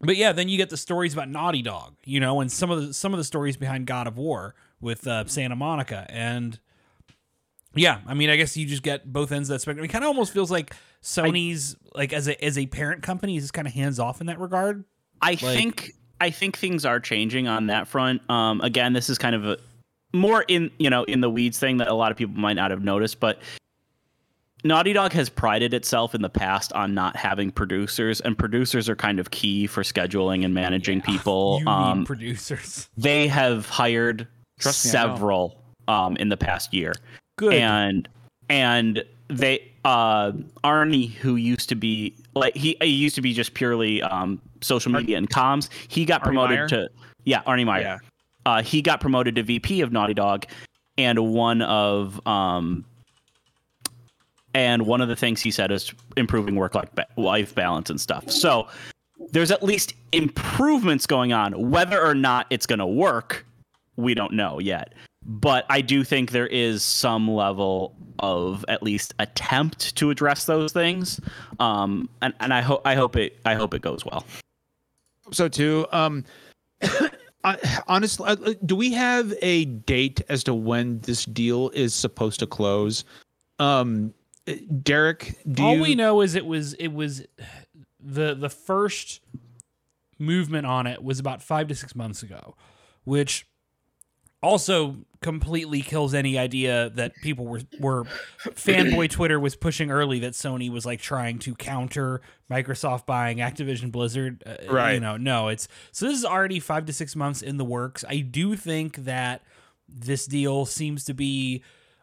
but 0.00 0.16
yeah, 0.16 0.32
then 0.32 0.48
you 0.48 0.56
get 0.56 0.70
the 0.70 0.76
stories 0.76 1.12
about 1.12 1.28
Naughty 1.28 1.62
Dog, 1.62 1.94
you 2.04 2.18
know, 2.18 2.40
and 2.40 2.50
some 2.50 2.70
of 2.70 2.86
the 2.86 2.94
some 2.94 3.12
of 3.12 3.18
the 3.18 3.24
stories 3.24 3.56
behind 3.56 3.86
God 3.86 4.06
of 4.06 4.16
War 4.16 4.54
with 4.80 5.06
uh, 5.06 5.26
Santa 5.26 5.56
Monica 5.56 6.06
and 6.08 6.58
yeah, 7.74 8.00
I 8.06 8.14
mean, 8.14 8.28
I 8.28 8.36
guess 8.36 8.56
you 8.56 8.66
just 8.66 8.82
get 8.82 9.10
both 9.10 9.32
ends 9.32 9.48
of 9.48 9.54
that 9.54 9.60
spectrum. 9.60 9.84
It 9.84 9.88
kind 9.88 10.04
of 10.04 10.08
almost 10.08 10.32
feels 10.32 10.50
like 10.50 10.74
Sony's 11.02 11.76
like 11.94 12.12
as 12.12 12.28
a 12.28 12.44
as 12.44 12.58
a 12.58 12.66
parent 12.66 13.02
company 13.02 13.36
is 13.36 13.44
just 13.44 13.54
kind 13.54 13.66
of 13.66 13.72
hands 13.72 13.98
off 13.98 14.20
in 14.20 14.26
that 14.26 14.38
regard. 14.38 14.84
I 15.20 15.36
think 15.36 15.92
I 16.20 16.30
think 16.30 16.58
things 16.58 16.84
are 16.84 17.00
changing 17.00 17.48
on 17.48 17.66
that 17.66 17.88
front. 17.88 18.28
Um, 18.30 18.60
again, 18.60 18.92
this 18.92 19.08
is 19.08 19.18
kind 19.18 19.34
of 19.34 19.46
a 19.46 19.58
more 20.12 20.44
in 20.46 20.70
you 20.78 20.90
know 20.90 21.04
in 21.04 21.20
the 21.20 21.30
weeds 21.30 21.58
thing 21.58 21.78
that 21.78 21.88
a 21.88 21.94
lot 21.94 22.10
of 22.10 22.18
people 22.18 22.34
might 22.34 22.56
not 22.56 22.70
have 22.70 22.82
noticed, 22.82 23.20
but 23.20 23.40
Naughty 24.64 24.92
Dog 24.92 25.12
has 25.12 25.28
prided 25.28 25.74
itself 25.74 26.14
in 26.14 26.22
the 26.22 26.28
past 26.30 26.72
on 26.72 26.94
not 26.94 27.16
having 27.16 27.50
producers, 27.50 28.20
and 28.20 28.38
producers 28.38 28.88
are 28.88 28.94
kind 28.96 29.18
of 29.18 29.30
key 29.32 29.66
for 29.66 29.82
scheduling 29.82 30.44
and 30.44 30.54
managing 30.54 31.00
people. 31.02 31.58
You 31.60 31.66
Um, 31.68 32.04
producers. 32.04 32.88
they 32.96 33.26
have 33.28 33.68
hired 33.68 34.28
Trust 34.60 34.84
me, 34.84 34.90
several 34.92 35.58
um, 35.88 36.16
in 36.18 36.28
the 36.28 36.36
past 36.36 36.72
year 36.72 36.92
Good. 37.38 37.54
and 37.54 38.08
and 38.48 39.04
they 39.28 39.68
uh 39.84 40.30
Arne 40.62 40.92
who 41.02 41.34
used 41.34 41.68
to 41.70 41.74
be 41.74 42.14
like 42.34 42.54
he, 42.54 42.76
he 42.80 42.86
used 42.88 43.16
to 43.16 43.20
be 43.22 43.32
just 43.32 43.54
purely 43.54 44.00
um 44.02 44.40
social 44.60 44.92
media 44.92 45.16
and 45.18 45.28
comms 45.28 45.68
he 45.88 46.04
got 46.04 46.20
Arne 46.20 46.26
promoted 46.28 46.58
Meyer? 46.58 46.68
to 46.68 46.88
yeah 47.24 47.42
Arne 47.46 47.64
Meyer 47.64 47.80
Yeah. 47.82 47.98
uh 48.46 48.62
he 48.62 48.80
got 48.82 49.00
promoted 49.00 49.34
to 49.36 49.42
VP 49.42 49.80
of 49.80 49.90
Naughty 49.90 50.14
Dog 50.14 50.44
and 50.98 51.18
one 51.32 51.62
of 51.62 52.24
um 52.28 52.84
and 54.54 54.86
one 54.86 55.00
of 55.00 55.08
the 55.08 55.16
things 55.16 55.40
he 55.40 55.50
said 55.50 55.70
is 55.70 55.92
improving 56.16 56.56
work 56.56 56.74
life 57.16 57.54
balance 57.54 57.90
and 57.90 58.00
stuff 58.00 58.30
so 58.30 58.66
there's 59.30 59.50
at 59.50 59.62
least 59.62 59.94
improvements 60.12 61.06
going 61.06 61.32
on 61.32 61.70
whether 61.70 62.04
or 62.04 62.14
not 62.14 62.46
it's 62.50 62.66
going 62.66 62.78
to 62.78 62.86
work 62.86 63.44
we 63.96 64.14
don't 64.14 64.32
know 64.32 64.58
yet 64.58 64.92
but 65.24 65.66
I 65.68 65.80
do 65.80 66.04
think 66.04 66.30
there 66.30 66.46
is 66.46 66.82
some 66.82 67.30
level 67.30 67.94
of 68.18 68.64
at 68.68 68.82
least 68.82 69.14
attempt 69.18 69.94
to 69.96 70.10
address 70.10 70.46
those 70.46 70.72
things, 70.72 71.20
um, 71.60 72.08
and 72.20 72.34
and 72.40 72.52
I 72.52 72.60
hope 72.60 72.82
I 72.84 72.94
hope 72.94 73.16
it 73.16 73.38
I 73.44 73.54
hope 73.54 73.74
it 73.74 73.82
goes 73.82 74.04
well. 74.04 74.24
so 75.30 75.48
too. 75.48 75.86
Um, 75.92 76.24
honestly, 77.86 78.28
uh, 78.28 78.36
uh, 78.44 78.54
do 78.66 78.74
we 78.74 78.92
have 78.92 79.32
a 79.42 79.64
date 79.64 80.20
as 80.28 80.42
to 80.44 80.54
when 80.54 81.00
this 81.00 81.24
deal 81.24 81.70
is 81.70 81.94
supposed 81.94 82.40
to 82.40 82.46
close? 82.46 83.04
Um, 83.58 84.12
Derek, 84.82 85.38
do 85.50 85.62
All 85.64 85.76
you? 85.76 85.82
we 85.82 85.94
know 85.94 86.20
is 86.20 86.34
it 86.34 86.46
was 86.46 86.74
it 86.74 86.88
was 86.88 87.24
the 88.00 88.34
the 88.34 88.50
first 88.50 89.20
movement 90.18 90.66
on 90.66 90.86
it 90.86 91.02
was 91.02 91.18
about 91.18 91.42
five 91.42 91.68
to 91.68 91.74
six 91.74 91.94
months 91.94 92.22
ago, 92.22 92.56
which 93.04 93.46
also 94.42 94.96
completely 95.20 95.80
kills 95.82 96.14
any 96.14 96.36
idea 96.36 96.90
that 96.90 97.14
people 97.22 97.46
were 97.46 97.60
were 97.78 98.04
fanboy 98.48 99.08
Twitter 99.10 99.38
was 99.38 99.54
pushing 99.54 99.92
early 99.92 100.18
that 100.18 100.32
Sony 100.32 100.68
was 100.68 100.84
like 100.84 101.00
trying 101.00 101.38
to 101.40 101.54
counter 101.54 102.20
Microsoft 102.50 103.06
buying 103.06 103.38
Activision 103.38 103.92
Blizzard. 103.92 104.42
Uh, 104.44 104.56
You 104.94 105.00
know, 105.00 105.16
no, 105.16 105.48
it's 105.48 105.68
so 105.92 106.06
this 106.06 106.18
is 106.18 106.24
already 106.24 106.58
five 106.58 106.86
to 106.86 106.92
six 106.92 107.14
months 107.14 107.42
in 107.42 107.56
the 107.58 107.64
works. 107.64 108.04
I 108.08 108.18
do 108.18 108.56
think 108.56 108.96
that 109.04 109.42
this 109.88 110.26
deal 110.26 110.66
seems 110.66 111.04
to 111.04 111.14
be 111.14 111.62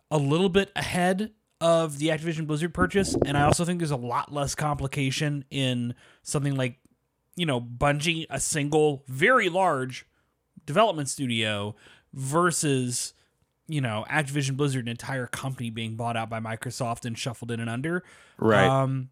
a 0.09 0.17
little 0.17 0.49
bit 0.49 0.71
ahead 0.75 1.31
of 1.61 1.99
the 1.99 2.07
Activision 2.07 2.47
Blizzard 2.47 2.73
purchase, 2.73 3.15
and 3.25 3.37
I 3.37 3.43
also 3.43 3.65
think 3.65 3.79
there's 3.79 3.91
a 3.91 3.95
lot 3.97 4.31
less 4.33 4.55
complication 4.55 5.43
in 5.49 5.93
something 6.23 6.55
like, 6.55 6.79
you 7.35 7.45
know, 7.45 7.59
Bungie, 7.59 8.25
a 8.29 8.39
single 8.39 9.03
very 9.07 9.49
large 9.49 10.05
development 10.65 11.09
studio, 11.09 11.75
versus, 12.13 13.13
you 13.67 13.81
know, 13.81 14.05
Activision 14.09 14.55
Blizzard, 14.57 14.85
an 14.85 14.89
entire 14.89 15.27
company 15.27 15.69
being 15.69 15.95
bought 15.95 16.15
out 16.17 16.29
by 16.29 16.39
Microsoft 16.39 17.05
and 17.05 17.17
shuffled 17.17 17.51
in 17.51 17.59
and 17.59 17.69
under. 17.69 18.03
right? 18.37 18.67
Um, 18.67 19.09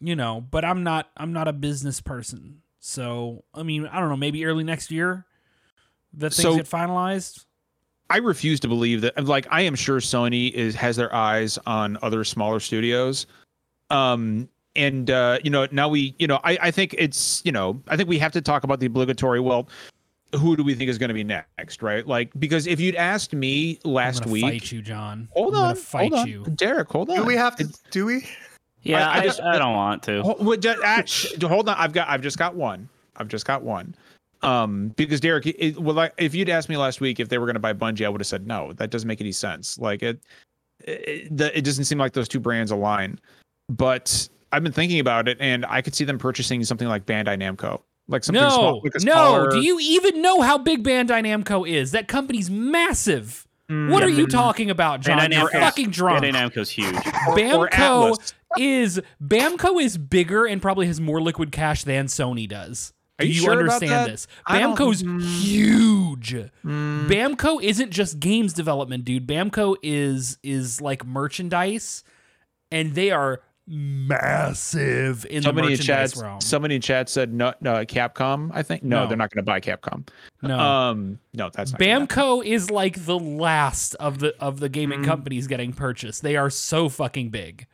you 0.00 0.16
know, 0.16 0.40
but 0.40 0.64
I'm 0.64 0.82
not 0.82 1.08
I'm 1.16 1.32
not 1.32 1.46
a 1.46 1.52
business 1.52 2.00
person. 2.00 2.62
So 2.80 3.44
I 3.54 3.62
mean, 3.62 3.86
I 3.86 4.00
don't 4.00 4.08
know, 4.08 4.16
maybe 4.16 4.44
early 4.44 4.64
next 4.64 4.90
year 4.90 5.26
that 6.14 6.32
things 6.32 6.42
So- 6.42 6.56
get 6.56 6.66
finalized. 6.66 7.44
I 8.10 8.18
refuse 8.18 8.60
to 8.60 8.68
believe 8.68 9.00
that. 9.02 9.24
Like, 9.24 9.46
I 9.50 9.62
am 9.62 9.74
sure 9.74 9.98
Sony 9.98 10.50
is 10.52 10.74
has 10.74 10.96
their 10.96 11.14
eyes 11.14 11.58
on 11.66 11.98
other 12.02 12.24
smaller 12.24 12.60
studios. 12.60 13.26
Um, 13.90 14.48
and 14.76 15.10
uh, 15.10 15.38
you 15.44 15.50
know, 15.50 15.66
now 15.70 15.88
we, 15.88 16.14
you 16.18 16.26
know, 16.26 16.40
I, 16.44 16.58
I 16.62 16.70
think 16.70 16.94
it's, 16.98 17.42
you 17.44 17.52
know, 17.52 17.80
I 17.88 17.96
think 17.96 18.08
we 18.08 18.18
have 18.18 18.32
to 18.32 18.40
talk 18.40 18.64
about 18.64 18.80
the 18.80 18.86
obligatory. 18.86 19.40
Well, 19.40 19.68
who 20.34 20.56
do 20.56 20.64
we 20.64 20.74
think 20.74 20.88
is 20.88 20.96
going 20.96 21.08
to 21.08 21.14
be 21.14 21.24
next, 21.24 21.82
right? 21.82 22.06
Like, 22.06 22.30
because 22.38 22.66
if 22.66 22.80
you'd 22.80 22.94
asked 22.96 23.34
me 23.34 23.78
I'm 23.84 23.90
last 23.92 24.24
week, 24.26 24.42
fight 24.42 24.72
you, 24.72 24.80
John. 24.80 25.28
hold 25.32 25.54
I'm 25.54 25.60
on, 25.70 25.76
fight 25.76 26.10
hold 26.12 26.22
on, 26.22 26.28
you. 26.28 26.44
Derek, 26.54 26.88
hold 26.88 27.10
on. 27.10 27.16
Do 27.16 27.24
we 27.24 27.34
have 27.36 27.54
to? 27.56 27.68
Do 27.90 28.06
we? 28.06 28.26
Yeah, 28.82 29.08
I 29.08 29.18
I, 29.18 29.24
just- 29.24 29.40
I 29.42 29.58
don't 29.58 29.74
want 29.74 30.02
to. 30.04 30.22
Hold, 30.22 30.44
wait, 30.44 30.60
ju- 30.60 30.74
ah, 30.82 31.02
hold 31.42 31.68
on, 31.68 31.76
I've 31.78 31.92
got, 31.92 32.08
I've 32.08 32.22
just 32.22 32.38
got 32.38 32.54
one. 32.54 32.88
I've 33.16 33.28
just 33.28 33.44
got 33.46 33.62
one. 33.62 33.94
Um, 34.42 34.88
because 34.96 35.20
Derek, 35.20 35.46
it, 35.46 35.78
well, 35.78 35.94
like, 35.94 36.14
if 36.18 36.34
you'd 36.34 36.48
asked 36.48 36.68
me 36.68 36.76
last 36.76 37.00
week 37.00 37.20
if 37.20 37.28
they 37.28 37.38
were 37.38 37.46
going 37.46 37.54
to 37.54 37.60
buy 37.60 37.72
Bungie, 37.72 38.04
I 38.04 38.08
would 38.08 38.20
have 38.20 38.26
said 38.26 38.46
no. 38.46 38.72
That 38.72 38.90
doesn't 38.90 39.06
make 39.06 39.20
any 39.20 39.32
sense. 39.32 39.78
Like 39.78 40.02
it, 40.02 40.20
it, 40.80 41.36
the, 41.36 41.56
it 41.56 41.62
doesn't 41.64 41.84
seem 41.84 41.98
like 41.98 42.12
those 42.12 42.28
two 42.28 42.40
brands 42.40 42.70
align. 42.70 43.20
But 43.68 44.28
I've 44.50 44.62
been 44.62 44.72
thinking 44.72 45.00
about 45.00 45.28
it, 45.28 45.38
and 45.40 45.64
I 45.66 45.80
could 45.80 45.94
see 45.94 46.04
them 46.04 46.18
purchasing 46.18 46.64
something 46.64 46.88
like 46.88 47.06
Bandai 47.06 47.38
Namco, 47.40 47.80
like 48.08 48.24
something 48.24 48.42
No, 48.42 48.50
small, 48.50 48.80
like 48.82 48.94
a 48.96 49.04
no. 49.04 49.48
Do 49.50 49.60
you 49.60 49.78
even 49.80 50.20
know 50.20 50.40
how 50.40 50.58
big 50.58 50.82
Bandai 50.82 51.22
Namco 51.24 51.68
is? 51.68 51.92
That 51.92 52.08
company's 52.08 52.50
massive. 52.50 53.46
What 53.68 54.02
are 54.02 54.08
you 54.10 54.26
talking 54.26 54.68
about, 54.68 55.00
John? 55.00 55.18
Bandai 55.18 55.38
You're 55.38 55.48
Namco's- 55.48 55.60
fucking 55.60 55.90
drunk. 55.90 56.24
Bandai 56.24 56.32
Namco's 56.32 56.68
huge. 56.68 56.94
or 56.96 57.68
Bamco 57.70 58.32
is 58.58 59.00
Bamco 59.22 59.80
is 59.80 59.96
bigger 59.96 60.44
and 60.44 60.60
probably 60.60 60.86
has 60.88 61.00
more 61.00 61.22
liquid 61.22 61.52
cash 61.52 61.84
than 61.84 62.06
Sony 62.06 62.46
does. 62.46 62.92
Are 63.22 63.24
Do 63.24 63.28
you 63.28 63.34
you, 63.34 63.40
sure 63.42 63.52
about 63.52 63.60
understand 63.82 63.90
that? 63.92 64.10
this? 64.10 64.26
Bamco's 64.48 65.02
mm. 65.02 65.22
huge. 65.22 66.34
Mm, 66.64 67.08
Bamco 67.08 67.62
isn't 67.62 67.90
just 67.90 68.20
games 68.20 68.52
development, 68.52 69.04
dude. 69.04 69.26
Bamco 69.26 69.76
is 69.82 70.38
is 70.42 70.80
like 70.80 71.06
merchandise, 71.06 72.04
and 72.70 72.94
they 72.94 73.10
are 73.10 73.40
massive 73.66 75.24
in 75.26 75.36
the 75.36 75.42
somebody 75.42 75.68
in 75.68 75.72
merchandise 75.74 76.12
chat, 76.14 76.22
realm. 76.22 76.40
somebody 76.40 76.74
in 76.76 76.80
chat 76.80 77.08
said 77.08 77.32
no, 77.32 77.52
no, 77.60 77.74
Capcom. 77.84 78.50
I 78.52 78.62
think 78.62 78.82
no, 78.82 79.02
No. 79.02 79.06
they're 79.08 79.16
not 79.16 79.30
going 79.30 79.44
to 79.44 79.48
buy 79.48 79.60
Capcom. 79.60 80.08
no, 80.42 80.58
Um, 80.58 81.18
no, 81.32 81.50
that's 81.52 81.72
not. 81.72 81.80
Bamco 81.80 82.44
is 82.44 82.70
like 82.70 83.04
the 83.04 83.18
last 83.18 83.94
of 83.96 84.18
the 84.18 84.34
of 84.40 84.60
the 84.60 84.68
gaming 84.68 85.00
Mm. 85.02 85.04
companies 85.06 85.46
getting 85.46 85.72
purchased. 85.72 86.22
They 86.22 86.36
are 86.36 86.50
so 86.50 86.88
fucking 86.88 87.30
big. 87.30 87.66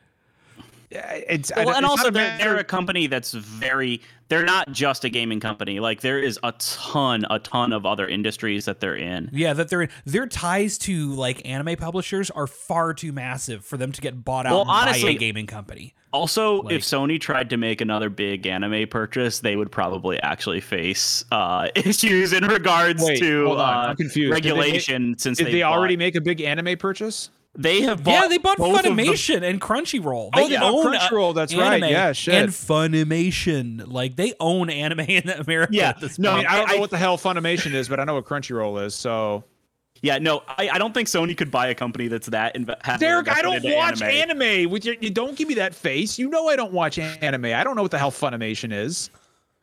Yeah, 0.90 1.12
It's 1.12 1.52
Well, 1.54 1.68
it's 1.68 1.76
and 1.76 1.82
not 1.82 1.90
also 1.90 2.10
they're, 2.10 2.38
they're 2.38 2.56
a 2.56 2.64
company 2.64 3.06
that's 3.08 3.32
very 3.32 4.00
they're 4.28 4.44
not 4.44 4.70
just 4.72 5.04
a 5.04 5.08
gaming 5.10 5.40
company 5.40 5.80
like 5.80 6.00
there 6.02 6.18
is 6.18 6.38
a 6.42 6.52
ton 6.58 7.26
a 7.30 7.38
ton 7.38 7.72
of 7.72 7.84
other 7.86 8.06
industries 8.08 8.64
that 8.66 8.80
they're 8.80 8.96
in 8.96 9.28
Yeah, 9.32 9.52
that 9.54 9.68
their 9.68 9.88
their 10.06 10.26
ties 10.26 10.78
to 10.78 11.12
like 11.14 11.46
anime 11.46 11.76
publishers 11.76 12.30
are 12.30 12.46
far 12.46 12.94
too 12.94 13.12
massive 13.12 13.64
for 13.64 13.76
them 13.76 13.92
to 13.92 14.00
get 14.00 14.24
bought 14.24 14.46
out 14.46 14.52
Well, 14.52 14.64
by 14.64 14.82
honestly- 14.88 15.14
a 15.16 15.18
gaming 15.18 15.46
company. 15.46 15.94
also 16.12 16.62
Like- 16.62 16.74
if 16.74 16.82
sony 16.82 17.20
tried 17.20 17.50
to 17.50 17.56
make 17.58 17.80
another 17.82 18.08
big 18.08 18.46
anime 18.46 18.86
purchase 18.88 19.40
they 19.40 19.56
would 19.56 19.70
probably 19.70 20.18
actually 20.22 20.60
face 20.60 21.22
uh, 21.32 21.68
issues 21.74 22.32
in 22.32 22.46
regards 22.46 23.02
Wait, 23.02 23.18
to 23.20 23.50
uh, 23.52 23.86
I'm 23.90 23.96
confused. 23.96 24.34
Did 24.34 24.42
they 24.44 24.48
make- 24.52 24.58
regulation 24.58 25.18
since 25.18 25.36
Did 25.38 25.48
they 25.48 25.52
they 25.52 25.62
already 25.62 25.96
bought- 25.96 26.00
make 26.00 26.14
a 26.16 26.20
big 26.22 26.40
anime 26.40 26.76
purchase? 26.78 27.28
They 27.56 27.80
have 27.82 28.04
bought 28.04 28.22
yeah, 28.22 28.28
they 28.28 28.38
bought 28.38 28.58
Funimation 28.58 29.42
and 29.42 29.60
Crunchyroll. 29.60 30.30
Oh, 30.32 30.42
They 30.42 30.54
they 30.54 30.60
bought 30.60 30.74
own 30.74 30.94
uh, 30.94 31.00
Crunchyroll. 31.00 31.34
That's 31.34 31.54
right. 31.54 31.82
Yeah, 31.82 32.12
shit. 32.12 32.34
And 32.34 32.50
Funimation, 32.50 33.90
like 33.90 34.16
they 34.16 34.34
own 34.38 34.70
anime 34.70 35.00
in 35.00 35.28
America. 35.30 35.72
Yeah, 35.74 35.88
at 35.90 36.00
this 36.00 36.18
no, 36.18 36.32
I 36.32 36.36
mean, 36.38 36.46
I 36.46 36.56
don't 36.56 36.68
know 36.70 36.78
what 36.78 36.90
the 36.90 36.98
hell 36.98 37.18
Funimation 37.18 37.74
is, 37.74 37.88
but 37.88 37.98
I 37.98 38.04
know 38.04 38.14
what 38.14 38.26
Crunchyroll 38.26 38.84
is. 38.84 38.94
So, 38.94 39.42
Yeah, 40.02 40.18
no, 40.18 40.42
I, 40.46 40.68
I 40.74 40.78
don't 40.78 40.94
think 40.94 41.08
Sony 41.08 41.36
could 41.36 41.50
buy 41.50 41.68
a 41.68 41.74
company 41.74 42.06
that's 42.06 42.28
that. 42.28 42.54
Inv- 42.54 42.98
Derek, 43.00 43.28
I 43.28 43.42
don't 43.42 43.64
watch 43.64 44.02
anime. 44.02 44.40
anime. 44.40 44.70
With 44.70 44.84
your, 44.84 44.94
you 45.00 45.10
don't 45.10 45.36
give 45.36 45.48
me 45.48 45.54
that 45.54 45.74
face. 45.74 46.18
You 46.18 46.28
know 46.28 46.48
I 46.48 46.54
don't 46.56 46.72
watch 46.72 46.98
anime. 46.98 47.46
I 47.46 47.64
don't 47.64 47.74
know 47.74 47.82
what 47.82 47.90
the 47.90 47.98
hell 47.98 48.12
Funimation 48.12 48.72
is. 48.72 49.10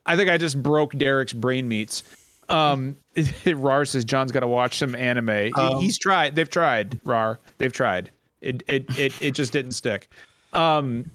I 0.06 0.18
think 0.18 0.30
I 0.30 0.38
just 0.38 0.62
broke 0.62 0.92
Derek's 0.94 1.34
brain 1.34 1.68
meats. 1.68 2.04
Um, 2.50 2.98
Rar 3.46 3.86
says 3.86 4.06
John's 4.06 4.32
got 4.32 4.42
to 4.42 4.48
watch 4.48 4.78
some 4.78 4.96
anime. 4.96 5.52
Um, 5.56 5.80
he's 5.80 5.98
tried. 5.98 6.36
They've 6.36 6.50
tried. 6.50 7.00
Rar, 7.04 7.40
they've 7.58 7.74
tried. 7.74 8.12
It 8.42 8.64
it 8.68 8.98
it 8.98 9.22
it 9.22 9.32
just 9.32 9.54
didn't 9.54 9.72
stick. 9.72 10.10
Um, 10.54 11.10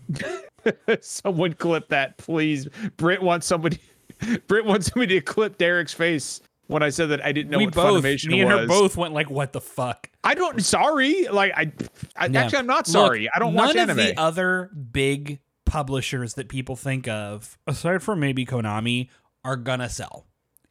someone 1.00 1.54
clip 1.54 1.88
that, 1.88 2.18
please. 2.18 2.68
Britt 2.96 3.22
wants 3.22 3.46
somebody. 3.46 3.78
Britt 4.46 4.64
wants 4.64 4.92
somebody 4.92 5.14
to 5.14 5.20
clip 5.20 5.58
Derek's 5.58 5.94
face 5.94 6.40
when 6.66 6.82
I 6.82 6.90
said 6.90 7.08
that 7.08 7.24
I 7.24 7.32
didn't 7.32 7.50
know 7.50 7.58
we 7.58 7.66
what 7.66 7.74
both, 7.74 8.04
Funimation 8.04 8.28
me 8.28 8.40
and 8.40 8.50
was. 8.50 8.60
her 8.60 8.66
both 8.66 8.96
went 8.96 9.14
like, 9.14 9.30
"What 9.30 9.52
the 9.52 9.60
fuck?" 9.60 10.10
I 10.24 10.34
don't. 10.34 10.62
Sorry. 10.62 11.26
Like 11.28 11.52
I. 11.56 11.72
I. 12.16 12.26
Actually, 12.26 12.58
I'm 12.58 12.66
not 12.66 12.86
Look, 12.88 12.92
sorry. 12.92 13.30
I 13.34 13.38
don't 13.38 13.54
watch 13.54 13.76
anime. 13.76 13.88
none 13.88 13.90
of 13.90 13.96
the 13.96 14.18
other 14.20 14.70
big 14.92 15.40
publishers 15.64 16.34
that 16.34 16.48
people 16.48 16.76
think 16.76 17.06
of, 17.08 17.58
aside 17.66 18.02
from 18.02 18.20
maybe 18.20 18.44
Konami, 18.44 19.08
are 19.44 19.56
gonna 19.56 19.88
sell. 19.88 20.26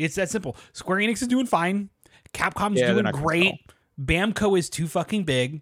It's 0.06 0.16
that 0.16 0.30
simple. 0.30 0.56
Square 0.74 1.00
Enix 1.00 1.22
is 1.22 1.28
doing 1.28 1.46
fine. 1.46 1.90
Capcom's 2.34 2.80
Yeah, 2.80 2.94
doing 2.94 3.06
great. 3.12 3.54
Bamco 4.00 4.58
is 4.58 4.70
too 4.70 4.88
fucking 4.88 5.24
big. 5.26 5.62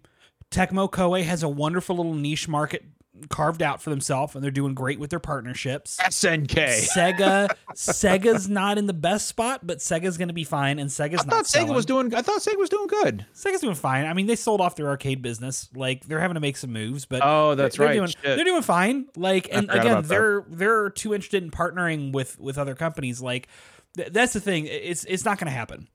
Tecmo 0.50 0.90
Koei 0.90 1.24
has 1.24 1.42
a 1.42 1.48
wonderful 1.48 1.96
little 1.96 2.14
niche 2.14 2.48
market 2.48 2.84
carved 3.30 3.62
out 3.62 3.82
for 3.82 3.90
themselves, 3.90 4.34
and 4.36 4.44
they're 4.44 4.50
doing 4.52 4.74
great 4.74 5.00
with 5.00 5.10
their 5.10 5.18
partnerships. 5.18 5.96
SNK. 6.00 6.88
Sega, 6.94 7.48
Sega's 7.74 8.48
not 8.48 8.78
in 8.78 8.86
the 8.86 8.92
best 8.94 9.26
spot, 9.26 9.66
but 9.66 9.78
Sega's 9.78 10.16
gonna 10.16 10.32
be 10.32 10.44
fine, 10.44 10.78
and 10.78 10.88
Sega's 10.88 11.22
I 11.22 11.24
not 11.24 11.26
thought 11.30 11.44
Sega 11.46 11.48
selling. 11.48 11.74
was 11.74 11.84
doing. 11.84 12.14
I 12.14 12.22
thought 12.22 12.40
Sega 12.40 12.56
was 12.56 12.68
doing 12.70 12.86
good. 12.86 13.26
Sega's 13.34 13.60
doing 13.60 13.74
fine. 13.74 14.06
I 14.06 14.12
mean, 14.14 14.26
they 14.26 14.36
sold 14.36 14.60
off 14.60 14.76
their 14.76 14.86
arcade 14.88 15.20
business. 15.20 15.68
Like 15.74 16.04
they're 16.06 16.20
having 16.20 16.34
to 16.36 16.40
make 16.40 16.56
some 16.56 16.72
moves, 16.72 17.06
but 17.06 17.22
Oh, 17.24 17.56
that's 17.56 17.76
they're 17.76 17.86
right. 17.88 17.94
Doing, 17.94 18.12
they're 18.22 18.44
doing 18.44 18.62
fine. 18.62 19.06
Like, 19.16 19.48
and 19.50 19.68
again, 19.70 20.02
they're 20.04 20.44
they're 20.48 20.90
too 20.90 21.12
interested 21.12 21.42
in 21.42 21.50
partnering 21.50 22.12
with 22.12 22.38
with 22.38 22.56
other 22.56 22.76
companies. 22.76 23.20
Like, 23.20 23.48
th- 23.96 24.12
that's 24.12 24.32
the 24.32 24.40
thing. 24.40 24.66
It's 24.66 25.04
it's 25.04 25.24
not 25.24 25.38
going 25.38 25.46
to 25.46 25.56
happen. 25.56 25.88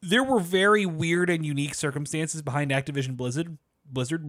There 0.00 0.22
were 0.22 0.40
very 0.40 0.86
weird 0.86 1.30
and 1.30 1.44
unique 1.44 1.74
circumstances 1.74 2.42
behind 2.42 2.70
Activision 2.70 3.16
Blizzard. 3.16 3.58
Blizzard 3.84 4.22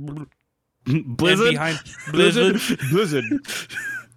Blizzard. 0.85 1.51
behind 1.51 1.79
Blizzard 2.11 2.59
Blizzard. 2.89 3.25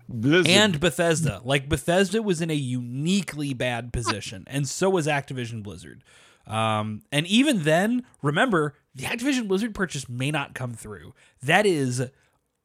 Blizzard. 0.09 0.49
and 0.51 0.79
Bethesda. 0.81 1.41
Like 1.45 1.68
Bethesda 1.68 2.23
was 2.23 2.41
in 2.41 2.51
a 2.51 2.55
uniquely 2.55 3.55
bad 3.55 3.93
position, 3.93 4.45
and 4.47 4.68
so 4.68 4.91
was 4.91 5.07
Activision 5.07 5.62
Blizzard. 5.62 6.05
Um, 6.47 7.03
and 7.12 7.27
even 7.27 7.62
then, 7.62 8.05
remember 8.20 8.75
the 8.95 9.05
Activision 9.05 9.49
Blizzard 9.49 9.75
purchase 9.75 10.09
may 10.09 10.31
not 10.31 10.55
come 10.55 10.75
through. 10.75 11.14
That 11.43 11.66
is 11.66 12.03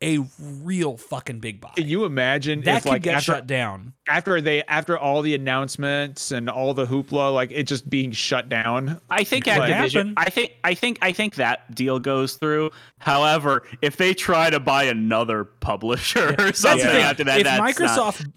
a 0.01 0.19
real 0.39 0.95
fucking 0.97 1.39
big 1.39 1.59
buy. 1.59 1.71
Can 1.75 1.87
you 1.87 2.05
imagine 2.05 2.61
that 2.61 2.77
if 2.77 2.83
could 2.83 2.89
like 2.89 3.01
get 3.01 3.15
after, 3.15 3.33
shut 3.33 3.47
down. 3.47 3.93
after 4.07 4.39
they 4.41 4.63
after 4.63 4.97
all 4.97 5.21
the 5.21 5.33
announcements 5.33 6.31
and 6.31 6.49
all 6.49 6.73
the 6.73 6.85
hoopla, 6.85 7.33
like 7.33 7.51
it 7.51 7.63
just 7.63 7.89
being 7.89 8.11
shut 8.11 8.47
down? 8.47 9.01
I 9.09 9.23
think 9.23 9.45
Could 9.45 9.53
Activision. 9.53 10.13
I 10.15 10.29
think 10.29 10.53
I 10.63 10.73
think 10.75 10.99
I 11.01 11.11
think 11.11 11.35
that 11.35 11.73
deal 11.73 11.99
goes 11.99 12.35
through. 12.35 12.71
However, 12.99 13.63
if 13.81 13.97
they 13.97 14.13
try 14.13 14.49
to 14.49 14.59
buy 14.59 14.83
another 14.83 15.43
publisher 15.45 16.35
or 16.37 16.53
something 16.53 16.85
the 16.85 16.93
thing. 16.93 17.03
after 17.03 17.23
that, 17.23 17.39
if 17.39 17.43
that's 17.45 17.79
not- 17.79 17.89
Microsoft 17.89 18.31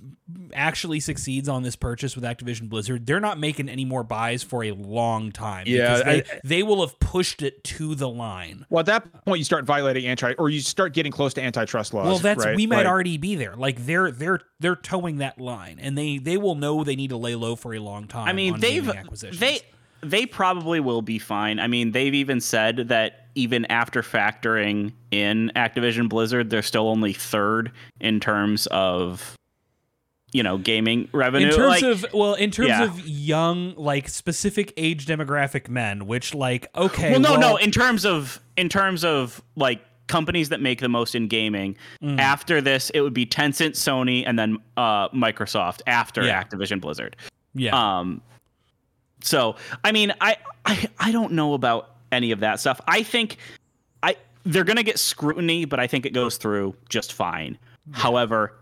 actually 0.53 1.01
succeeds 1.01 1.49
on 1.49 1.63
this 1.63 1.77
purchase 1.77 2.15
with 2.15 2.25
Activision 2.25 2.69
Blizzard, 2.69 3.07
they're 3.07 3.21
not 3.21 3.39
making 3.39 3.69
any 3.69 3.85
more 3.85 4.03
buys 4.03 4.43
for 4.43 4.65
a 4.65 4.73
long 4.73 5.33
time. 5.33 5.65
Yeah, 5.67 6.03
they, 6.03 6.23
I- 6.23 6.41
they 6.45 6.63
will 6.63 6.81
have 6.81 6.99
pushed 7.01 7.43
it 7.43 7.63
to 7.65 7.95
the 7.95 8.09
line. 8.09 8.67
Well, 8.71 8.81
at 8.81 8.87
that 8.87 9.25
point, 9.25 9.39
you 9.39 9.45
start 9.45 9.65
violating 9.65 10.07
anti, 10.07 10.33
or 10.35 10.49
you 10.49 10.61
start 10.61 10.95
getting 10.95 11.13
close 11.13 11.35
to 11.35 11.43
antitrust 11.43 11.95
laws. 11.95 12.07
Well, 12.07 12.19
that's 12.19 12.45
right? 12.45 12.57
we 12.57 12.67
might 12.67 12.79
Like, 12.79 12.87
already 12.87 13.17
be 13.19 13.35
there. 13.35 13.55
Like 13.57 13.85
they're 13.87 14.11
they're 14.11 14.41
they're 14.59 14.77
toeing 14.77 15.19
that 15.19 15.41
line, 15.41 15.79
and 15.81 15.97
they 15.97 16.19
they 16.19 16.37
will 16.37 16.55
know 16.55 16.85
they 16.85 16.97
need 16.97 17.11
to 17.11 17.17
lay 17.17 17.35
low 17.35 17.57
for 17.57 17.75
a 17.75 17.79
long 17.79 18.07
time. 18.07 18.29
I 18.29 18.33
mean, 18.33 18.55
on 18.55 18.61
they've 18.61 18.85
gaming 18.85 19.07
they 19.39 19.61
they 20.03 20.27
probably 20.27 20.81
will 20.81 21.03
be 21.03 21.19
fine. 21.19 21.59
I 21.59 21.67
mean, 21.67 21.93
they've 21.93 22.15
even 22.15 22.41
said 22.41 22.89
that 22.89 23.27
even 23.35 23.65
after 23.67 24.03
factoring 24.03 24.93
in 25.11 25.53
Activision 25.55 26.09
Blizzard, 26.09 26.51
they're 26.51 26.63
still 26.63 26.89
only 26.89 27.13
third 27.13 27.71
in 28.01 28.19
terms 28.21 28.67
of 28.69 29.37
you 30.33 30.43
know 30.43 30.59
gaming 30.59 31.09
revenue. 31.13 31.49
in 31.49 31.55
terms 31.55 31.83
Like, 31.83 31.83
of 31.83 32.07
well, 32.15 32.35
in 32.35 32.51
terms 32.51 32.69
yeah. 32.69 32.85
of 32.85 33.01
young 33.09 33.75
like 33.77 34.09
specific 34.09 34.73
age 34.77 35.07
demographic 35.07 35.69
men, 35.69 36.07
which 36.07 36.35
like 36.35 36.67
okay, 36.77 37.11
well, 37.13 37.21
no, 37.21 37.37
no. 37.37 37.57
In 37.57 37.71
terms 37.71 38.05
of 38.07 38.41
in 38.57 38.69
terms 38.69 39.05
of 39.05 39.43
like 39.57 39.81
companies 40.07 40.49
that 40.49 40.61
make 40.61 40.81
the 40.81 40.89
most 40.89 41.15
in 41.15 41.29
gaming, 41.29 41.77
Mm. 42.03 42.19
after 42.19 42.61
this, 42.61 42.91
it 42.91 43.01
would 43.01 43.15
be 43.15 43.25
Tencent, 43.27 43.71
Sony, 43.73 44.25
and 44.27 44.39
then 44.39 44.59
uh, 44.77 45.09
Microsoft 45.11 45.83
after 45.87 46.23
Yeah. 46.25 46.43
Activision 46.43 46.81
Blizzard. 46.81 47.15
yeah, 47.55 47.99
Um, 47.99 48.21
so 49.23 49.57
I 49.85 49.93
mean, 49.93 50.13
I, 50.21 50.37
I 50.65 50.89
I 50.99 51.13
don't 51.13 51.33
know 51.33 51.55
about 51.55 51.91
any 52.13 52.31
of 52.33 52.41
that 52.41 52.59
stuff. 52.61 52.81
I 52.89 53.03
think 53.03 53.37
I 54.03 54.17
they're 54.45 54.65
gonna 54.65 54.83
get 54.83 54.99
scrutiny, 54.99 55.65
but 55.65 55.79
I 55.79 55.87
think 55.87 56.07
it 56.07 56.13
goes 56.13 56.37
through 56.39 56.75
just 56.89 57.13
fine. 57.13 57.59
However, 57.93 58.55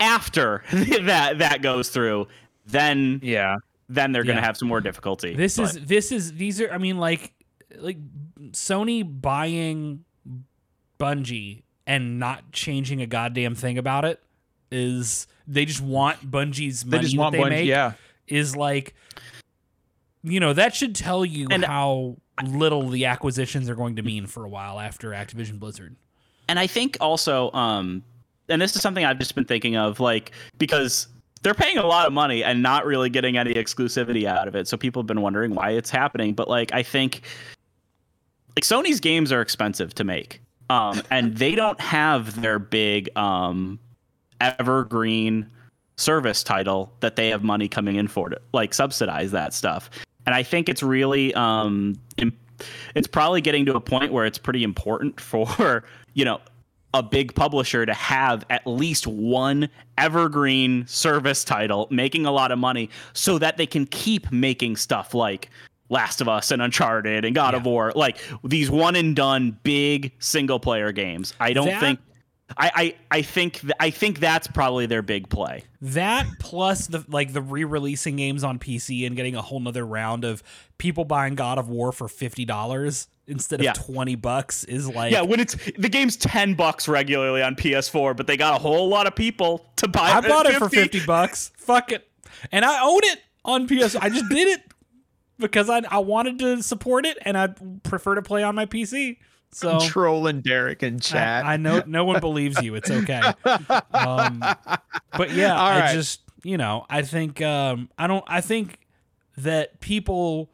after 0.00 0.62
that 0.72 1.38
that 1.38 1.62
goes 1.62 1.88
through, 1.90 2.28
then 2.66 3.20
Yeah. 3.22 3.56
then 3.88 4.12
they're 4.12 4.24
gonna 4.24 4.40
Yeah. 4.40 4.46
have 4.46 4.56
some 4.56 4.68
more 4.68 4.80
difficulty. 4.80 5.34
this 5.34 5.56
But- 5.56 5.64
is 5.76 5.86
this 5.86 6.12
is 6.12 6.32
these 6.34 6.60
are 6.60 6.70
I 6.72 6.78
mean 6.78 6.98
like 6.98 7.32
like 7.78 7.98
Sony 8.52 9.02
buying 9.20 10.04
Bungie 10.98 11.62
and 11.86 12.18
not 12.18 12.52
changing 12.52 13.00
a 13.02 13.06
goddamn 13.06 13.54
thing 13.54 13.78
about 13.78 14.04
it 14.04 14.22
is 14.70 15.26
they 15.46 15.64
just 15.64 15.80
want 15.80 16.28
Bungie's 16.30 16.84
money 16.84 16.90
They 16.90 16.96
money 16.96 17.02
just 17.02 17.14
that 17.16 17.20
want 17.20 17.32
they 17.32 17.38
one. 17.40 17.50
make 17.50 17.66
Yeah. 17.66 17.92
is 18.26 18.56
like 18.56 18.94
you 20.22 20.40
know 20.40 20.52
that 20.52 20.74
should 20.74 20.94
tell 20.94 21.24
you 21.24 21.46
And- 21.50 21.64
how 21.64 22.16
little 22.44 22.88
the 22.90 23.06
acquisitions 23.06 23.70
are 23.70 23.74
going 23.74 23.96
to 23.96 24.02
mean 24.02 24.26
for 24.26 24.44
a 24.44 24.48
while 24.48 24.78
after 24.78 25.10
Activision 25.12 25.58
Blizzard. 25.58 25.96
and 26.48 26.58
I 26.58 26.66
think 26.66 26.96
also, 27.00 27.50
um, 27.52 28.02
and 28.48 28.60
this 28.60 28.76
is 28.76 28.82
something 28.82 29.04
I've 29.04 29.18
just 29.18 29.34
been 29.34 29.44
thinking 29.44 29.76
of, 29.76 30.00
like 30.00 30.32
because 30.58 31.08
they're 31.42 31.54
paying 31.54 31.78
a 31.78 31.86
lot 31.86 32.06
of 32.06 32.12
money 32.12 32.42
and 32.42 32.62
not 32.62 32.86
really 32.86 33.10
getting 33.10 33.36
any 33.36 33.54
exclusivity 33.54 34.24
out 34.24 34.48
of 34.48 34.56
it. 34.56 34.66
So 34.66 34.76
people 34.76 35.02
have 35.02 35.06
been 35.06 35.20
wondering 35.20 35.54
why 35.54 35.70
it's 35.70 35.90
happening. 35.90 36.34
But 36.34 36.48
like, 36.48 36.72
I 36.72 36.82
think 36.82 37.22
like 38.56 38.64
Sony's 38.64 39.00
games 39.00 39.30
are 39.30 39.40
expensive 39.40 39.94
to 39.94 40.04
make, 40.04 40.40
um, 40.70 41.02
and 41.10 41.36
they 41.36 41.54
don't 41.54 41.80
have 41.80 42.40
their 42.40 42.58
big 42.58 43.16
um, 43.16 43.78
evergreen 44.40 45.48
service 45.96 46.42
title 46.42 46.92
that 47.00 47.16
they 47.16 47.28
have 47.28 47.42
money 47.42 47.68
coming 47.68 47.96
in 47.96 48.08
for 48.08 48.28
to 48.28 48.40
like 48.52 48.74
subsidize 48.74 49.30
that 49.32 49.54
stuff. 49.54 49.90
And 50.26 50.34
I 50.34 50.42
think 50.42 50.68
it's 50.68 50.82
really 50.82 51.32
um, 51.34 51.94
im- 52.16 52.36
it's 52.94 53.06
probably 53.06 53.40
getting 53.40 53.64
to 53.66 53.76
a 53.76 53.80
point 53.80 54.12
where 54.12 54.26
it's 54.26 54.38
pretty 54.38 54.64
important 54.64 55.20
for 55.20 55.84
you 56.14 56.24
know 56.24 56.40
a 56.94 57.02
big 57.02 57.34
publisher 57.34 57.84
to 57.84 57.92
have 57.94 58.44
at 58.48 58.66
least 58.66 59.06
one 59.06 59.68
evergreen 59.98 60.86
service 60.86 61.44
title 61.44 61.86
making 61.90 62.24
a 62.26 62.30
lot 62.32 62.50
of 62.52 62.58
money 62.58 62.88
so 63.12 63.38
that 63.38 63.56
they 63.56 63.66
can 63.66 63.86
keep 63.86 64.30
making 64.32 64.76
stuff 64.76 65.12
like 65.14 65.50
Last 65.88 66.20
of 66.20 66.28
Us 66.28 66.50
and 66.50 66.60
Uncharted 66.62 67.24
and 67.24 67.34
God 67.34 67.54
of 67.54 67.64
War 67.64 67.92
like 67.94 68.18
these 68.42 68.70
one 68.70 68.96
and 68.96 69.14
done 69.14 69.58
big 69.62 70.12
single 70.18 70.58
player 70.58 70.90
games. 70.92 71.34
I 71.38 71.52
don't 71.52 71.66
That- 71.66 71.80
think 71.80 72.00
I, 72.56 72.70
I 73.10 73.18
I 73.18 73.22
think 73.22 73.60
th- 73.60 73.72
I 73.80 73.90
think 73.90 74.20
that's 74.20 74.46
probably 74.46 74.86
their 74.86 75.02
big 75.02 75.28
play. 75.28 75.64
That 75.82 76.26
plus 76.38 76.86
the 76.86 77.04
like 77.08 77.32
the 77.32 77.42
re-releasing 77.42 78.14
games 78.16 78.44
on 78.44 78.60
PC 78.60 79.04
and 79.04 79.16
getting 79.16 79.34
a 79.34 79.42
whole 79.42 79.58
nother 79.58 79.84
round 79.84 80.24
of 80.24 80.44
people 80.78 81.04
buying 81.04 81.34
God 81.34 81.58
of 81.58 81.68
War 81.68 81.90
for 81.90 82.06
fifty 82.08 82.44
dollars 82.44 83.08
instead 83.28 83.60
of 83.60 83.64
Yeah. 83.64 83.72
twenty 83.72 84.14
bucks 84.14 84.64
is 84.64 84.88
like 84.88 85.12
Yeah, 85.12 85.22
when 85.22 85.40
it's 85.40 85.54
the 85.76 85.88
game's 85.88 86.16
ten 86.16 86.54
bucks 86.54 86.88
regularly 86.88 87.42
on 87.42 87.54
PS4, 87.56 88.16
but 88.16 88.26
they 88.26 88.36
got 88.36 88.54
a 88.54 88.58
whole 88.58 88.88
lot 88.88 89.06
of 89.06 89.14
people 89.14 89.66
to 89.76 89.88
buy. 89.88 90.10
I 90.10 90.18
at 90.18 90.28
bought 90.28 90.46
it 90.46 90.54
for 90.56 90.68
fifty 90.68 91.04
bucks. 91.04 91.52
Fuck 91.56 91.92
it, 91.92 92.08
and 92.52 92.64
I 92.64 92.82
own 92.84 93.00
it 93.04 93.20
on 93.44 93.66
PS. 93.66 93.96
I 93.96 94.08
just 94.08 94.28
did 94.28 94.48
it 94.48 94.62
because 95.38 95.68
I 95.70 95.82
I 95.90 95.98
wanted 95.98 96.38
to 96.40 96.62
support 96.62 97.04
it 97.06 97.18
and 97.22 97.36
I 97.36 97.48
prefer 97.82 98.14
to 98.14 98.22
play 98.22 98.42
on 98.42 98.54
my 98.54 98.66
PC. 98.66 99.18
So 99.52 99.78
Trolling 99.80 100.40
Derek 100.42 100.82
in 100.82 100.98
chat. 100.98 101.44
I, 101.46 101.54
I 101.54 101.56
know 101.56 101.82
no 101.86 102.04
one 102.04 102.20
believes 102.20 102.60
you. 102.62 102.74
It's 102.74 102.90
okay. 102.90 103.22
Um, 103.44 104.40
but 105.12 105.30
yeah, 105.32 105.52
All 105.56 105.66
I 105.66 105.80
right. 105.80 105.92
just 105.94 106.20
you 106.42 106.56
know 106.58 106.84
I 106.90 107.02
think 107.02 107.40
um, 107.42 107.88
I 107.96 108.06
don't 108.06 108.24
I 108.26 108.40
think 108.40 108.78
that 109.38 109.80
people 109.80 110.50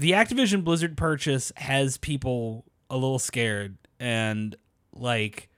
the 0.00 0.12
Activision 0.12 0.64
Blizzard 0.64 0.96
purchase 0.96 1.52
has 1.56 1.96
people 1.98 2.64
a 2.88 2.94
little 2.94 3.18
scared 3.18 3.76
and 4.00 4.56
like 4.92 5.48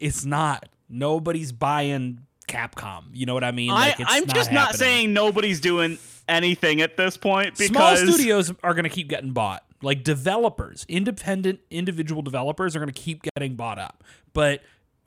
it's 0.00 0.24
not 0.24 0.68
nobody's 0.88 1.52
buying 1.52 2.20
Capcom. 2.48 3.04
You 3.12 3.26
know 3.26 3.34
what 3.34 3.44
I 3.44 3.52
mean? 3.52 3.68
Like 3.68 4.00
I, 4.00 4.04
I'm 4.16 4.26
just 4.26 4.50
not 4.52 4.74
saying 4.74 5.12
nobody's 5.12 5.60
doing 5.60 5.98
anything 6.28 6.80
at 6.80 6.96
this 6.96 7.16
point 7.18 7.58
small 7.58 7.96
studios 7.96 8.52
are 8.62 8.72
going 8.72 8.84
to 8.84 8.90
keep 8.90 9.08
getting 9.08 9.32
bought. 9.32 9.64
Like 9.82 10.02
developers, 10.02 10.86
independent 10.88 11.60
individual 11.70 12.22
developers 12.22 12.74
are 12.74 12.78
going 12.78 12.92
to 12.92 13.00
keep 13.00 13.22
getting 13.34 13.54
bought 13.54 13.78
up. 13.78 14.02
But 14.32 14.62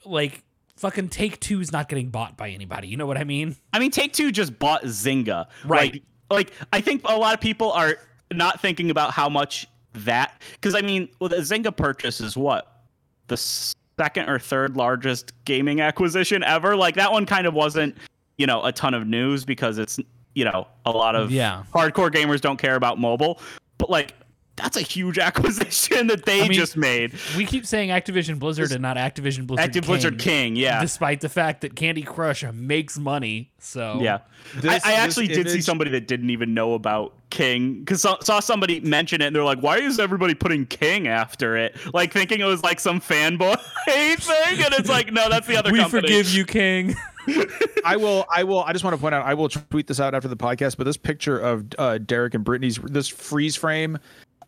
like 0.05 0.43
fucking 0.75 1.09
Take 1.09 1.39
Two 1.39 1.59
is 1.61 1.71
not 1.71 1.89
getting 1.89 2.09
bought 2.09 2.37
by 2.37 2.49
anybody. 2.49 2.87
You 2.87 2.97
know 2.97 3.07
what 3.07 3.17
I 3.17 3.23
mean? 3.23 3.55
I 3.73 3.79
mean, 3.79 3.89
Take 3.89 4.13
Two 4.13 4.31
just 4.31 4.59
bought 4.59 4.83
Zynga. 4.83 5.47
Right. 5.65 5.93
Like, 5.93 6.03
like 6.29 6.51
I 6.71 6.81
think 6.81 7.01
a 7.05 7.17
lot 7.17 7.33
of 7.33 7.41
people 7.41 7.71
are 7.71 7.97
not 8.31 8.59
thinking 8.61 8.89
about 8.89 9.11
how 9.11 9.29
much 9.29 9.67
that 9.93 10.41
because 10.53 10.75
I 10.75 10.81
mean, 10.81 11.09
well, 11.19 11.29
the 11.29 11.37
Zynga 11.37 11.75
purchase 11.75 12.21
is 12.21 12.35
what 12.37 12.81
the 13.27 13.37
second 13.37 14.29
or 14.29 14.37
third 14.39 14.75
largest 14.77 15.33
gaming 15.45 15.81
acquisition 15.81 16.43
ever. 16.43 16.75
Like 16.75 16.95
that 16.95 17.11
one 17.11 17.25
kind 17.25 17.47
of 17.47 17.53
wasn't, 17.53 17.97
you 18.37 18.45
know, 18.45 18.63
a 18.63 18.71
ton 18.71 18.93
of 18.93 19.07
news 19.07 19.43
because 19.45 19.77
it's 19.77 19.99
you 20.35 20.45
know 20.45 20.67
a 20.85 20.91
lot 20.91 21.15
of 21.15 21.31
Yeah. 21.31 21.63
hardcore 21.73 22.11
gamers 22.11 22.41
don't 22.41 22.57
care 22.57 22.75
about 22.75 22.99
mobile, 22.99 23.39
but 23.77 23.89
like 23.89 24.13
that's 24.57 24.75
a 24.75 24.81
huge 24.81 25.17
acquisition 25.27 26.07
that 26.07 26.25
they 26.25 26.41
I 26.43 26.47
mean, 26.49 26.57
just 26.57 26.75
made. 26.75 27.13
We 27.37 27.45
keep 27.45 27.65
saying 27.65 27.89
Activision 27.89 28.39
Blizzard 28.39 28.71
and 28.71 28.81
not 28.81 28.97
Activision 28.97 29.47
Blizzard. 29.47 29.63
Active 29.63 29.85
Blizzard 29.85 30.19
King, 30.19 30.55
yeah. 30.55 30.81
Despite 30.81 31.21
the 31.21 31.29
fact 31.29 31.61
that 31.61 31.75
Candy 31.75 32.01
Crush 32.01 32.43
makes 32.51 32.97
money, 32.97 33.51
so 33.59 33.99
Yeah, 34.01 34.19
This- 34.55 34.83
I, 34.85 34.91
I 34.91 34.93
actually 34.95 35.27
this 35.27 35.37
did 35.37 35.49
see 35.51 35.61
somebody 35.61 35.91
that 35.91 36.07
didn't 36.07 36.31
even 36.31 36.53
know 36.53 36.73
about 36.73 37.13
King 37.29 37.79
because 37.79 38.01
saw, 38.01 38.19
saw 38.19 38.39
somebody 38.39 38.79
mention 38.79 39.21
it 39.21 39.27
and 39.27 39.35
they're 39.35 39.43
like, 39.43 39.59
"Why 39.59 39.77
is 39.77 39.99
everybody 39.99 40.33
putting 40.33 40.65
King 40.65 41.07
after 41.07 41.55
it?" 41.57 41.75
Like 41.93 42.13
thinking 42.13 42.39
it 42.39 42.45
was 42.45 42.63
like 42.63 42.79
some 42.79 42.99
fanboy 43.01 43.57
thing, 43.85 44.63
and 44.63 44.73
it's 44.73 44.89
like, 44.89 45.11
no, 45.11 45.29
that's 45.29 45.45
the 45.45 45.57
other. 45.57 45.71
we 45.71 45.79
company. 45.79 46.01
forgive 46.07 46.29
you, 46.33 46.45
King. 46.45 46.95
I 47.85 47.97
will. 47.97 48.25
I 48.33 48.43
will. 48.43 48.63
I 48.63 48.71
just 48.71 48.83
want 48.83 48.95
to 48.95 49.01
point 49.01 49.13
out. 49.13 49.25
I 49.25 49.33
will 49.33 49.49
tweet 49.49 49.87
this 49.87 49.99
out 49.99 50.15
after 50.15 50.27
the 50.29 50.37
podcast. 50.37 50.77
But 50.77 50.85
this 50.85 50.97
picture 50.97 51.37
of 51.37 51.65
uh, 51.77 51.97
Derek 51.97 52.33
and 52.33 52.43
Brittany's 52.43 52.77
this 52.77 53.07
freeze 53.07 53.55
frame 53.55 53.99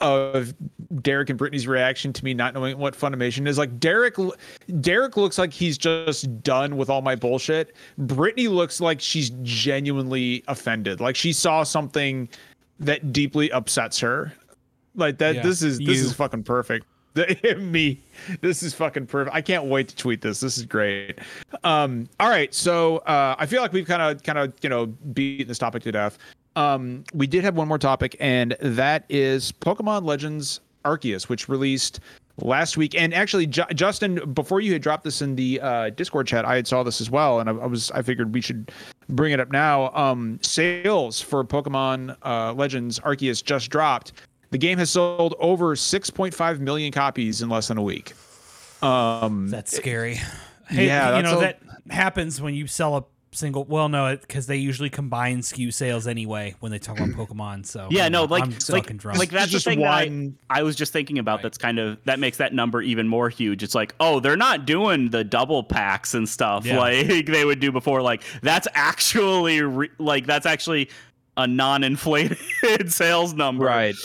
of 0.02 0.54
Derek 1.02 1.30
and 1.30 1.38
Brittany's 1.38 1.68
reaction 1.68 2.14
to 2.14 2.24
me 2.24 2.34
not 2.34 2.54
knowing 2.54 2.78
what 2.78 2.96
Funimation 2.98 3.48
is 3.48 3.58
like. 3.58 3.80
Derek, 3.80 4.16
Derek 4.82 5.18
looks 5.18 5.38
like 5.38 5.54
he's 5.54 5.78
just 5.78 6.42
done 6.44 6.78
with 6.78 6.90
all 6.90 7.02
my 7.02 7.16
bullshit. 7.16 7.76
Brittany 7.98 8.48
looks 8.48 8.82
like 8.82 9.02
she's 9.02 9.32
genuinely 9.42 10.44
offended. 10.48 11.00
Like 11.00 11.16
she 11.16 11.34
saw 11.34 11.64
something 11.64 12.30
that 12.80 13.12
deeply 13.12 13.52
upsets 13.52 14.00
her. 14.00 14.34
Like 14.96 15.18
that. 15.20 15.36
Yeah, 15.36 15.44
this 15.44 15.62
is 15.62 15.80
this 15.80 16.00
is 16.00 16.14
fucking 16.14 16.44
perfect. 16.44 16.86
me 17.58 18.00
this 18.42 18.62
is 18.62 18.74
fucking 18.74 19.06
perfect 19.06 19.36
i 19.36 19.42
can't 19.42 19.66
wait 19.66 19.88
to 19.88 19.96
tweet 19.96 20.22
this 20.22 20.40
this 20.40 20.58
is 20.58 20.66
great 20.66 21.18
um 21.64 22.08
all 22.20 22.30
right 22.30 22.54
so 22.54 22.98
uh 23.00 23.36
i 23.40 23.46
feel 23.46 23.62
like 23.62 23.74
we've 23.74 23.88
kind 23.88 24.02
of 24.02 24.22
kind 24.24 24.38
of 24.38 24.54
you 24.62 24.70
know 24.70 24.86
beaten 24.86 25.48
this 25.48 25.58
topic 25.58 25.82
to 25.82 25.92
death 25.92 26.20
um 26.56 27.04
we 27.14 27.28
did 27.28 27.44
have 27.44 27.56
one 27.56 27.68
more 27.68 27.78
topic 27.78 28.16
and 28.20 28.56
that 28.62 29.06
is 29.10 29.52
pokemon 29.52 30.04
legends 30.04 30.60
arceus 30.86 31.30
which 31.30 31.48
released 31.50 32.00
last 32.38 32.78
week 32.78 32.96
and 32.96 33.14
actually 33.14 33.46
Ju- 33.46 33.66
justin 33.76 34.34
before 34.34 34.62
you 34.62 34.72
had 34.74 34.82
dropped 34.82 35.04
this 35.04 35.22
in 35.22 35.36
the 35.36 35.60
uh 35.62 35.90
discord 35.92 36.26
chat 36.28 36.46
i 36.46 36.56
had 36.56 36.66
saw 36.68 36.84
this 36.84 37.02
as 37.02 37.10
well 37.10 37.40
and 37.40 37.50
I, 37.50 37.54
I 37.54 37.66
was 37.66 37.92
i 37.92 38.02
figured 38.02 38.34
we 38.34 38.42
should 38.42 38.72
bring 39.10 39.34
it 39.34 39.40
up 39.40 39.52
now 39.52 39.90
um 39.94 40.40
sales 40.42 41.20
for 41.22 41.44
pokemon 41.44 42.16
uh 42.24 42.54
legends 42.54 43.00
arceus 43.00 43.44
just 43.44 43.70
dropped 43.70 44.14
the 44.52 44.58
game 44.58 44.80
has 44.80 44.90
sold 44.90 45.36
over 45.38 45.76
6.5 45.76 46.60
million 46.60 46.92
copies 46.92 47.44
in 47.44 47.50
less 47.50 47.68
than 47.68 47.78
a 47.78 47.84
week. 47.84 48.14
Um, 48.82 49.48
That's 49.50 49.78
scary. 49.78 50.16
Hey, 50.68 50.88
Yeah, 50.88 51.18
you 51.18 51.22
know 51.22 51.38
a- 51.38 51.42
that 51.42 51.60
happens 51.92 52.42
when 52.42 52.56
you 52.56 52.66
sell 52.66 52.98
a 52.98 53.04
single. 53.32 53.64
Well, 53.66 53.90
no, 53.90 54.16
because 54.18 54.48
they 54.48 54.58
usually 54.58 54.90
combine 54.90 55.40
SKU 55.40 55.74
sales 55.74 56.08
anyway 56.08 56.56
when 56.60 56.72
they 56.72 56.80
talk 56.80 57.00
about 57.00 57.10
Pokemon. 57.28 57.66
So 57.66 57.88
Yeah, 57.92 58.04
I'm- 58.04 58.12
no, 58.12 58.24
like 58.26 58.44
I'm 58.44 58.56
like, 58.70 58.98
drunk. 58.98 59.20
like 59.20 59.30
that's 59.30 59.52
just 59.52 59.66
the 59.66 59.72
thing 59.72 59.80
that 59.82 59.92
I, 60.50 60.60
I 60.60 60.64
was 60.64 60.76
just 60.76 60.92
thinking 60.94 61.20
about. 61.20 61.42
That's 61.42 61.58
kind 61.58 61.80
of 61.80 61.98
that 62.06 62.20
makes 62.20 62.38
that 62.38 62.54
number 62.54 62.82
even 62.82 63.08
more 63.08 63.30
huge. 63.30 63.64
It's 63.64 63.76
like, 63.76 63.94
oh, 64.00 64.20
they're 64.20 64.36
not 64.38 64.66
doing 64.66 65.10
the 65.10 65.24
double 65.24 65.64
packs 65.64 66.14
and 66.14 66.28
stuff 66.28 66.66
Yeah. 66.66 66.80
like 66.80 67.26
they 67.28 67.46
would 67.46 67.60
do 67.60 67.72
before. 67.72 68.02
Like 68.02 68.24
that's 68.42 68.68
actually 68.74 69.62
re- 69.62 69.92
like 70.00 70.26
that's 70.26 70.46
actually 70.46 70.90
a 71.38 71.48
non-inflated 71.48 72.38
sales 72.92 73.34
number. 73.34 73.66
right. 73.66 73.96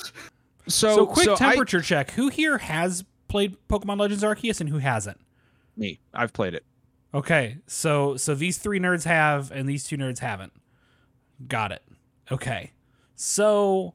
So, 0.66 0.96
so 0.96 1.06
quick 1.06 1.28
I- 1.28 1.34
temperature 1.34 1.80
check. 1.80 2.10
Who 2.12 2.28
here 2.28 2.58
has 2.58 3.04
played 3.28 3.56
Pokemon 3.68 3.98
Legends 3.98 4.22
Arceus 4.22 4.60
and 4.60 4.68
who 4.70 4.78
hasn't? 4.78 5.18
me, 5.76 5.98
I've 6.14 6.32
played 6.32 6.54
it. 6.54 6.64
Okay, 7.14 7.58
so 7.68 8.16
so 8.16 8.34
these 8.34 8.58
three 8.58 8.80
nerds 8.80 9.04
have 9.04 9.52
and 9.52 9.68
these 9.68 9.84
two 9.84 9.96
nerds 9.96 10.18
haven't. 10.18 10.52
Got 11.46 11.70
it. 11.70 11.82
Okay, 12.30 12.72
so 13.14 13.94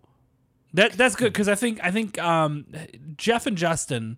that 0.73 0.93
that's 0.93 1.15
good 1.15 1.33
because 1.33 1.49
I 1.49 1.55
think 1.55 1.79
I 1.83 1.91
think 1.91 2.17
um, 2.17 2.65
Jeff 3.17 3.45
and 3.45 3.57
Justin, 3.57 4.17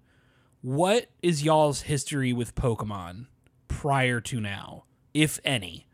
what 0.62 1.08
is 1.24 1.44
y'all's 1.44 1.82
history 1.82 2.32
with 2.32 2.54
Pokemon 2.54 3.26
prior 3.68 4.22
to 4.22 4.40
now, 4.40 4.84
if 5.14 5.40
any? 5.44 5.88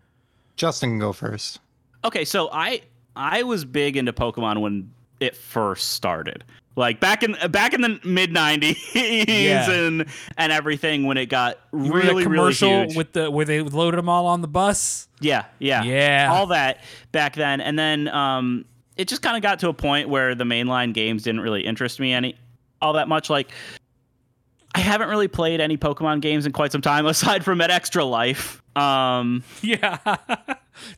Justin 0.57 0.91
can 0.91 0.99
go 0.99 1.13
first. 1.13 1.59
Okay, 2.03 2.25
so 2.25 2.49
I 2.51 2.81
I 3.15 3.43
was 3.43 3.63
big 3.63 3.95
into 3.95 4.11
Pokemon 4.11 4.59
when 4.59 4.91
it 5.21 5.35
first 5.35 5.93
started. 5.93 6.43
Like 6.78 6.99
back 6.99 7.23
in 7.23 7.36
back 7.51 7.73
in 7.73 7.82
the 7.82 7.99
mid 8.05 8.32
'90s 8.32 8.78
Yeah. 8.93 9.69
and 9.69 10.05
and 10.38 10.51
everything 10.51 11.05
when 11.07 11.17
it 11.17 11.25
got 11.25 11.57
Remember 11.71 11.97
really 11.97 12.23
commercial 12.23 12.69
really 12.82 12.95
with 12.95 13.13
the 13.13 13.30
where 13.32 13.45
they 13.45 13.61
loaded 13.61 13.97
them 13.97 14.07
all 14.07 14.28
on 14.28 14.41
the 14.41 14.47
bus. 14.47 15.07
yeah, 15.19 15.45
yeah, 15.57 15.82
Yeah. 15.84 16.30
all 16.32 16.45
that 16.47 16.82
back 17.11 17.36
then, 17.36 17.61
and 17.61 17.78
then 17.80 18.07
um, 18.09 18.63
it 18.95 19.07
just 19.07 19.23
kind 19.23 19.36
of 19.36 19.41
got 19.41 19.57
to 19.59 19.69
a 19.69 19.73
point 19.73 20.07
where 20.07 20.36
the 20.36 20.43
mainline 20.43 20.93
games 20.93 21.23
didn't 21.23 21.41
really 21.41 21.65
interest 21.65 21.99
me 21.99 22.13
any 22.13 22.36
all 22.80 22.93
that 22.93 23.07
much. 23.07 23.30
Like 23.30 23.49
I 24.78 24.82
haven't 24.82 25.09
really 25.09 25.28
played 25.28 25.59
any 25.59 25.75
Pokemon 25.75 26.21
games 26.21 26.45
in 26.45 26.51
quite 26.51 26.71
some 26.71 26.82
time 26.82 27.05
aside 27.07 27.43
from 27.43 27.59
at 27.61 27.71
Extra 27.71 28.05
Life. 28.05 28.61
Um, 28.78 29.43
Yeah, 29.63 29.97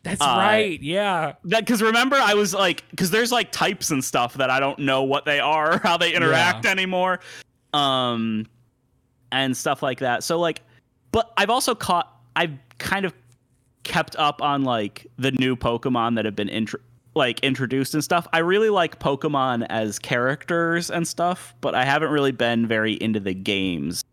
that's 0.03 0.21
Uh, 0.21 0.25
right. 0.37 0.77
Yeah, 0.81 1.35
that 1.45 1.61
because 1.61 1.81
remember 1.81 2.17
I 2.17 2.33
was 2.33 2.53
like 2.53 2.83
because 2.89 3.09
there's 3.09 3.31
like 3.31 3.53
types 3.53 3.89
and 3.89 4.03
stuff 4.03 4.33
that 4.33 4.49
I 4.49 4.59
don't 4.59 4.79
know 4.79 5.03
what 5.03 5.23
they 5.23 5.39
are 5.39 5.75
or 5.75 5.77
how 5.83 5.95
they 5.95 6.13
interact 6.13 6.65
anymore, 6.65 7.21
um, 7.71 8.47
and 9.31 9.55
stuff 9.55 9.81
like 9.81 9.99
that. 9.99 10.25
So 10.25 10.37
like, 10.39 10.61
but 11.13 11.31
I've 11.37 11.49
also 11.49 11.73
caught 11.73 12.13
I've 12.35 12.51
kind 12.79 13.05
of 13.05 13.13
kept 13.83 14.17
up 14.17 14.41
on 14.41 14.63
like 14.65 15.07
the 15.17 15.31
new 15.31 15.55
Pokemon 15.55 16.15
that 16.15 16.25
have 16.25 16.35
been 16.35 16.49
intro 16.49 16.81
like 17.19 17.39
introduced 17.41 17.93
and 17.93 18.03
stuff. 18.03 18.27
I 18.33 18.39
really 18.39 18.71
like 18.71 18.97
Pokemon 18.99 19.67
as 19.69 19.99
characters 19.99 20.89
and 20.89 21.07
stuff, 21.07 21.53
but 21.61 21.75
I 21.75 21.85
haven't 21.85 22.09
really 22.09 22.31
been 22.31 22.65
very 22.65 22.93
into 22.93 23.19
the 23.19 23.35
games 23.35 24.03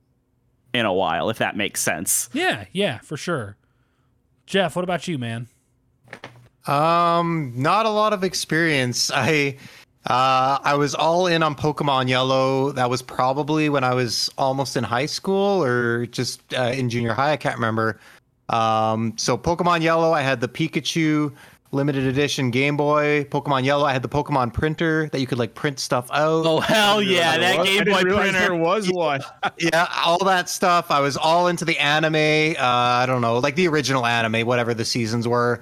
in 0.75 0.85
a 0.85 0.93
while, 0.93 1.31
if 1.31 1.39
that 1.39 1.57
makes 1.57 1.81
sense. 1.81 2.29
yeah, 2.35 2.67
yeah, 2.73 2.99
for 2.99 3.17
sure. 3.17 3.57
Jeff, 4.45 4.77
what 4.77 4.83
about 4.83 5.09
you, 5.09 5.17
man? 5.17 5.49
Um, 6.67 7.53
not 7.55 7.87
a 7.87 7.91
lot 7.91 8.13
of 8.13 8.23
experience. 8.25 9.11
I 9.15 9.57
uh 10.05 10.59
I 10.63 10.75
was 10.75 10.95
all 10.95 11.27
in 11.27 11.43
on 11.43 11.55
Pokemon 11.55 12.09
Yellow. 12.09 12.73
That 12.73 12.91
was 12.91 13.03
probably 13.03 13.69
when 13.69 13.85
I 13.85 13.95
was 13.95 14.31
almost 14.37 14.77
in 14.77 14.85
high 14.85 15.07
school 15.07 15.65
or 15.65 16.07
just 16.07 16.41
uh, 16.55 16.73
in 16.75 16.91
junior 16.91 17.15
high. 17.15 17.33
I 17.33 17.37
can't 17.37 17.57
remember. 17.57 17.99
Um, 18.49 19.15
so 19.17 19.37
Pokemon 19.37 19.83
Yellow, 19.83 20.13
I 20.13 20.23
had 20.23 20.41
the 20.41 20.49
Pikachu 20.49 21.33
limited 21.77 22.05
edition 22.05 22.51
Game 22.51 22.77
Boy. 22.77 23.25
Pokemon 23.31 23.65
Yellow, 23.65 23.85
I 23.85 23.93
had 23.93 24.03
the 24.03 24.09
Pokemon 24.09 24.53
printer 24.53 25.09
that 25.13 25.21
you 25.21 25.27
could 25.27 25.39
like 25.39 25.55
print 25.55 25.79
stuff 25.79 26.11
out. 26.11 26.45
Oh 26.45 26.59
hell 26.59 27.01
yeah, 27.01 27.39
that 27.39 27.61
I 27.61 27.65
Game 27.65 27.85
Boy 27.85 28.03
printer. 28.03 28.57
Was 28.57 28.91
one. 28.91 29.21
yeah, 29.59 29.87
all 30.05 30.25
that 30.25 30.49
stuff. 30.49 30.91
I 30.91 31.01
was 31.01 31.17
all 31.17 31.47
into 31.47 31.65
the 31.65 31.79
anime. 31.79 32.57
Uh, 32.59 32.65
I 32.65 33.05
don't 33.07 33.21
know, 33.21 33.39
like 33.39 33.55
the 33.55 33.69
original 33.69 34.05
anime, 34.05 34.47
whatever 34.47 34.75
the 34.75 34.85
seasons 34.85 35.29
were, 35.29 35.61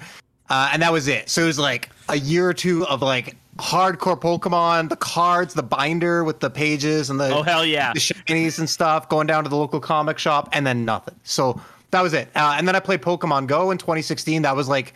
uh, 0.49 0.71
and 0.73 0.81
that 0.81 0.91
was 0.91 1.07
it. 1.07 1.29
So 1.29 1.43
it 1.43 1.47
was 1.47 1.59
like 1.59 1.89
a 2.09 2.17
year 2.17 2.47
or 2.49 2.53
two 2.53 2.85
of 2.87 3.01
like 3.01 3.35
hardcore 3.57 4.19
Pokemon, 4.19 4.89
the 4.89 4.95
cards, 4.95 5.53
the 5.53 5.63
binder 5.63 6.23
with 6.23 6.39
the 6.39 6.49
pages 6.49 7.09
and 7.09 7.19
the 7.19 7.33
Oh 7.33 7.41
hell 7.43 7.65
yeah. 7.65 7.93
the 7.93 7.99
shinies 7.99 8.59
and 8.59 8.69
stuff, 8.69 9.07
going 9.09 9.27
down 9.27 9.43
to 9.43 9.49
the 9.49 9.55
local 9.55 9.79
comic 9.79 10.17
shop, 10.17 10.49
and 10.51 10.65
then 10.65 10.85
nothing. 10.85 11.15
So 11.23 11.61
that 11.91 12.01
was 12.01 12.13
it. 12.13 12.27
Uh, 12.35 12.55
and 12.57 12.67
then 12.67 12.75
I 12.75 12.79
played 12.79 13.01
Pokemon 13.01 13.47
Go 13.47 13.71
in 13.71 13.77
2016. 13.77 14.41
That 14.41 14.55
was 14.55 14.67
like 14.67 14.93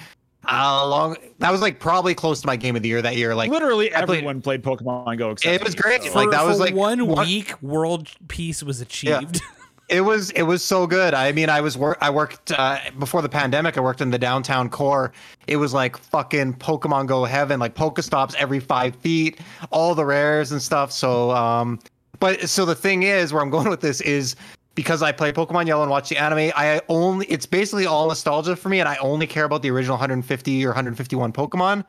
uh, 0.51 0.87
long. 0.87 1.15
That 1.39 1.51
was 1.51 1.61
like 1.61 1.79
probably 1.79 2.15
close 2.15 2.41
to 2.41 2.47
my 2.47 2.55
game 2.55 2.75
of 2.75 2.81
the 2.81 2.89
year 2.89 3.01
that 3.01 3.15
year. 3.15 3.35
Like 3.35 3.49
Literally 3.51 3.93
I 3.93 4.03
played- 4.05 4.17
everyone 4.19 4.41
played 4.41 4.63
Pokemon 4.63 5.17
Go. 5.17 5.31
Except 5.31 5.55
It 5.55 5.63
was 5.63 5.75
me, 5.75 5.81
great. 5.81 6.03
so- 6.03 6.13
Like, 6.13 6.31
that 6.31 6.45
was, 6.45 6.59
like, 6.59 6.73
one 6.75 7.05
one- 7.07 7.25
week, 7.27 7.61
world 7.61 8.09
peace 8.27 8.63
was 8.63 8.81
achieved. 8.81 9.41
It 9.91 10.01
was 10.01 10.29
it 10.29 10.43
was 10.43 10.63
so 10.63 10.85
good. 10.85 11.15
I 11.15 11.31
mean, 11.31 11.49
I 11.49 11.61
was 11.61 11.75
work 11.75 11.97
I 11.99 12.11
worked 12.11 12.51
uh, 12.51 12.77
before 12.99 13.23
the 13.23 13.27
pandemic. 13.29 13.75
I 13.75 13.81
worked 13.81 14.01
in 14.01 14.11
the 14.11 14.19
downtown 14.19 14.69
core. 14.69 15.11
It 15.47 15.55
was 15.55 15.73
like 15.73 15.97
fucking 15.97 16.53
Pokemon 16.57 17.07
Go 17.07 17.23
heaven, 17.25 17.59
like 17.59 17.73
Pokestops 17.73 18.35
every 18.35 18.59
five 18.59 18.95
feet, 18.97 19.39
all 19.71 19.95
the 19.95 20.05
rares 20.05 20.51
and 20.51 20.61
stuff. 20.61 20.91
So 20.91 21.31
um, 21.31 21.79
but 22.19 22.47
so 22.47 22.65
the 22.65 22.75
thing 22.75 23.01
is, 23.01 23.33
where 23.33 23.41
I'm 23.41 23.49
going 23.57 23.67
with 23.67 23.81
this 23.81 23.99
is 24.01 24.35
because 24.79 25.01
I 25.01 25.11
play 25.11 25.33
Pokemon 25.33 25.67
Yellow 25.67 25.81
and 25.81 25.91
watch 25.91 26.07
the 26.07 26.15
anime. 26.15 26.53
I 26.55 26.79
only 26.87 27.25
it's 27.25 27.45
basically 27.45 27.85
all 27.85 28.07
nostalgia 28.07 28.55
for 28.55 28.69
me, 28.69 28.79
and 28.79 28.87
I 28.87 28.95
only 29.01 29.27
care 29.27 29.43
about 29.43 29.61
the 29.61 29.69
original 29.69 29.95
150 29.95 30.65
or 30.65 30.69
151 30.69 31.33
Pokemon. 31.33 31.83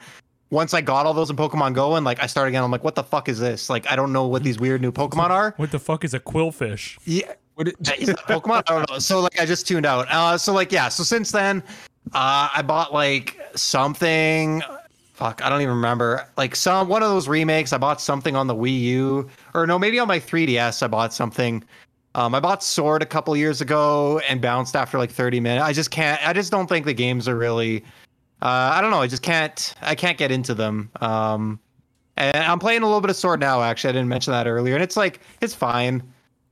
Once 0.51 0.74
I 0.74 0.80
got 0.80 1.07
all 1.07 1.14
those 1.14 1.30
in 1.30 1.36
Pokemon 1.36 1.74
Go, 1.74 1.95
and 1.95 2.05
like 2.05 2.20
I 2.20 2.26
started 2.26 2.49
again, 2.49 2.64
I'm 2.64 2.72
like, 2.72 2.82
what 2.82 2.97
the 2.97 3.05
fuck 3.05 3.28
is 3.28 3.38
this? 3.38 3.70
Like, 3.70 3.88
I 3.88 3.95
don't 3.95 4.12
know 4.12 4.26
what 4.26 4.43
these 4.43 4.59
weird 4.59 4.80
new 4.82 4.91
Pokemon 4.91 5.30
are. 5.30 5.55
What 5.57 5.70
the 5.70 5.78
fuck 5.78 6.05
is 6.05 6.14
a 6.14 6.18
Qwilfish? 6.18 6.99
Yeah, 7.05 7.32
What 7.55 7.68
it, 7.68 7.76
is 7.97 8.09
that 8.09 8.18
Pokemon? 8.26 8.64
I 8.68 8.72
don't 8.72 8.91
know. 8.91 8.99
So 8.99 9.20
like 9.20 9.38
I 9.41 9.47
just 9.47 9.68
tuned 9.68 9.86
out. 9.86 10.09
Uh 10.11 10.36
so 10.36 10.53
like 10.53 10.72
yeah, 10.72 10.88
so 10.88 11.05
since 11.05 11.30
then 11.30 11.62
uh 12.12 12.51
I 12.53 12.61
bought 12.66 12.93
like 12.93 13.38
something 13.55 14.64
fuck, 15.12 15.45
I 15.45 15.49
don't 15.49 15.61
even 15.61 15.76
remember. 15.76 16.26
Like 16.36 16.57
some 16.57 16.88
one 16.88 17.05
of 17.05 17.11
those 17.11 17.28
remakes, 17.28 17.72
I 17.72 17.78
bought 17.78 18.01
something 18.01 18.34
on 18.34 18.49
the 18.49 18.55
Wii 18.57 18.80
U 18.80 19.30
or 19.55 19.64
no, 19.64 19.78
maybe 19.78 20.01
on 20.01 20.09
my 20.09 20.18
3DS 20.18 20.82
I 20.82 20.88
bought 20.88 21.14
something. 21.14 21.62
Um 22.15 22.35
I 22.35 22.41
bought 22.41 22.63
Sword 22.63 23.03
a 23.03 23.07
couple 23.07 23.37
years 23.37 23.61
ago 23.61 24.21
and 24.29 24.41
bounced 24.41 24.77
after 24.77 24.99
like 24.99 25.11
30 25.11 25.41
minutes. 25.41 25.65
I 25.65 25.73
just 25.73 25.91
can't 25.91 26.21
I 26.27 26.33
just 26.33 26.51
don't 26.51 26.67
think 26.67 26.87
the 26.87 26.95
games 26.95 27.29
are 27.29 27.37
really 27.37 27.85
uh 28.43 28.73
I 28.75 28.81
don't 28.81 28.91
know, 28.91 29.01
I 29.01 29.07
just 29.07 29.23
can't 29.23 29.75
I 29.83 29.95
can't 29.95 30.19
get 30.19 30.31
into 30.31 30.55
them. 30.55 30.91
Um 31.01 31.61
and 32.17 32.37
I'm 32.37 32.59
playing 32.59 32.83
a 32.83 32.87
little 32.87 33.01
bit 33.01 33.11
of 33.11 33.17
Sword 33.17 33.41
now 33.41 33.63
actually. 33.63 33.91
I 33.91 33.93
didn't 33.93 34.09
mention 34.09 34.33
that 34.33 34.47
earlier 34.47 34.75
and 34.75 34.83
it's 34.83 34.97
like 34.97 35.21
it's 35.41 35.55
fine 35.55 36.03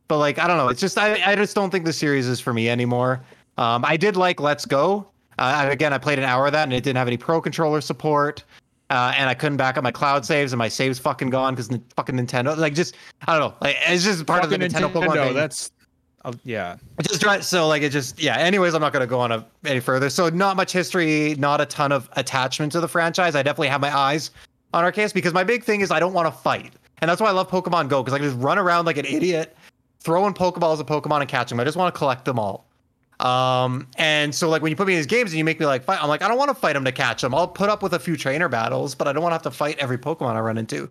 but 0.09 0.19
like 0.19 0.39
I 0.39 0.47
don't 0.49 0.57
know. 0.57 0.69
It's 0.69 0.81
just 0.81 0.99
I 0.99 1.33
I 1.33 1.37
just 1.37 1.55
don't 1.55 1.71
think 1.71 1.85
the 1.85 1.93
series 1.93 2.27
is 2.27 2.41
for 2.41 2.53
me 2.53 2.69
anymore. 2.69 3.21
Um, 3.59 3.85
I 3.85 3.97
did 3.97 4.17
like 4.17 4.41
Let's 4.41 4.65
Go. 4.65 5.07
Uh, 5.39 5.69
again, 5.71 5.93
I 5.93 5.99
played 5.99 6.19
an 6.19 6.25
hour 6.25 6.47
of 6.47 6.53
that, 6.53 6.65
and 6.65 6.73
it 6.73 6.83
didn't 6.83 6.97
have 6.97 7.07
any 7.07 7.17
Pro 7.17 7.41
controller 7.41 7.81
support, 7.81 8.43
uh, 8.91 9.13
and 9.17 9.29
I 9.29 9.35
couldn't 9.35 9.59
back 9.59 9.77
up 9.77 9.85
my 9.85 9.91
cloud 9.91 10.25
saves, 10.25 10.53
and 10.53 10.59
my 10.59 10.69
saves 10.69 10.99
fucking 10.99 11.31
gone 11.31 11.55
because 11.55 11.69
the 11.69 11.83
fucking 11.97 12.17
Nintendo. 12.17 12.57
Like 12.57 12.75
just 12.75 12.97
I 13.27 13.39
don't 13.39 13.51
know. 13.51 13.57
Like 13.61 13.77
it's 13.87 14.05
just 14.05 14.27
part 14.27 14.45
of 14.45 14.51
the 14.51 14.59
fucking 14.59 14.71
Nintendo, 14.71 14.93
Pokemon 14.93 15.27
thing. 15.27 15.35
That's 15.35 15.73
uh, 16.25 16.33
yeah. 16.45 16.77
Just 17.03 17.21
dry, 17.21 17.41
so 17.41 17.69
like 17.69 17.83
it 17.83 17.91
just 17.91 18.21
yeah. 18.21 18.37
Anyways, 18.39 18.75
I'm 18.75 18.81
not 18.81 18.93
gonna 18.93 19.07
go 19.07 19.21
on 19.21 19.33
a, 19.33 19.47
any 19.65 19.81
further. 19.81 20.09
So 20.09 20.29
not 20.31 20.57
much 20.57 20.73
history, 20.73 21.35
not 21.39 21.61
a 21.61 21.67
ton 21.67 21.93
of 21.93 22.09
attachment 22.17 22.73
to 22.73 22.81
the 22.81 22.89
franchise. 22.89 23.35
I 23.35 23.43
definitely 23.43 23.69
have 23.69 23.81
my 23.81 23.95
eyes 23.97 24.31
on 24.73 24.85
Arceus 24.85 25.13
because 25.13 25.35
my 25.35 25.45
big 25.45 25.65
thing 25.65 25.81
is 25.81 25.91
I 25.91 26.01
don't 26.01 26.15
want 26.15 26.27
to 26.27 26.41
fight, 26.41 26.73
and 26.99 27.11
that's 27.11 27.21
why 27.21 27.29
I 27.29 27.33
love 27.33 27.49
Pokemon 27.51 27.89
Go 27.89 28.03
because 28.03 28.15
I 28.15 28.19
can 28.19 28.29
just 28.29 28.39
run 28.39 28.59
around 28.59 28.87
like 28.87 28.97
an 28.97 29.07
idiot, 29.07 29.57
throwing 30.01 30.33
Pokeballs 30.33 30.81
at 30.81 30.87
Pokemon 30.87 31.21
and 31.21 31.29
catching 31.29 31.57
them. 31.57 31.63
I 31.63 31.65
just 31.65 31.77
want 31.77 31.95
to 31.95 31.99
collect 31.99 32.25
them 32.25 32.39
all. 32.39 32.68
Um, 33.21 33.89
and 33.97 34.33
so 34.33 34.49
like 34.49 34.63
when 34.63 34.71
you 34.71 34.77
put 34.77 34.87
me 34.87 34.93
in 34.95 34.99
these 34.99 35.07
games 35.07 35.33
and 35.33 35.39
you 35.39 35.45
make 35.45 35.59
me 35.59 35.67
like 35.67 35.83
fight, 35.83 36.03
I'm 36.03 36.09
like 36.09 36.23
I 36.23 36.29
don't 36.29 36.39
want 36.39 36.51
to 36.51 36.55
fight 36.55 36.75
them 36.75 36.85
to 36.85 36.93
catch 36.93 37.23
them. 37.23 37.35
I'll 37.35 37.49
put 37.49 37.69
up 37.69 37.83
with 37.83 37.95
a 37.95 37.99
few 37.99 38.17
trainer 38.17 38.49
battles, 38.49 38.95
but 38.95 39.09
I 39.09 39.13
don't 39.13 39.23
want 39.23 39.33
to 39.33 39.35
have 39.35 39.43
to 39.43 39.51
fight 39.51 39.79
every 39.79 39.99
Pokemon 39.99 40.35
I 40.35 40.41
run 40.41 40.59
into. 40.59 40.91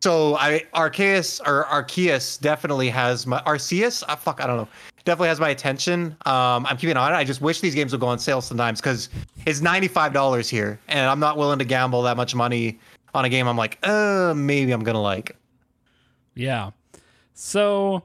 So 0.00 0.36
I 0.36 0.64
Arceus 0.74 1.40
or 1.46 1.64
Arceus 1.64 2.40
definitely 2.40 2.88
has 2.88 3.26
my 3.26 3.40
Arceus. 3.42 4.02
Uh, 4.08 4.16
fuck, 4.16 4.40
I 4.40 4.46
don't 4.46 4.56
know. 4.56 4.68
Definitely 5.04 5.28
has 5.28 5.40
my 5.40 5.48
attention. 5.50 6.16
Um, 6.26 6.66
I'm 6.66 6.76
keeping 6.76 6.96
on 6.96 7.12
it. 7.12 7.16
I 7.16 7.24
just 7.24 7.40
wish 7.40 7.60
these 7.60 7.74
games 7.74 7.92
would 7.92 8.00
go 8.00 8.08
on 8.08 8.18
sale 8.18 8.40
sometimes 8.40 8.80
because 8.80 9.08
it's 9.46 9.60
ninety 9.60 9.88
five 9.88 10.12
dollars 10.12 10.48
here, 10.48 10.78
and 10.88 11.08
I'm 11.08 11.20
not 11.20 11.36
willing 11.36 11.58
to 11.58 11.64
gamble 11.64 12.02
that 12.02 12.16
much 12.16 12.34
money 12.34 12.78
on 13.14 13.24
a 13.24 13.28
game. 13.28 13.48
I'm 13.48 13.56
like, 13.56 13.78
uh, 13.82 14.34
maybe 14.36 14.72
I'm 14.72 14.84
gonna 14.84 15.02
like. 15.02 15.36
Yeah. 16.34 16.70
So, 17.34 18.02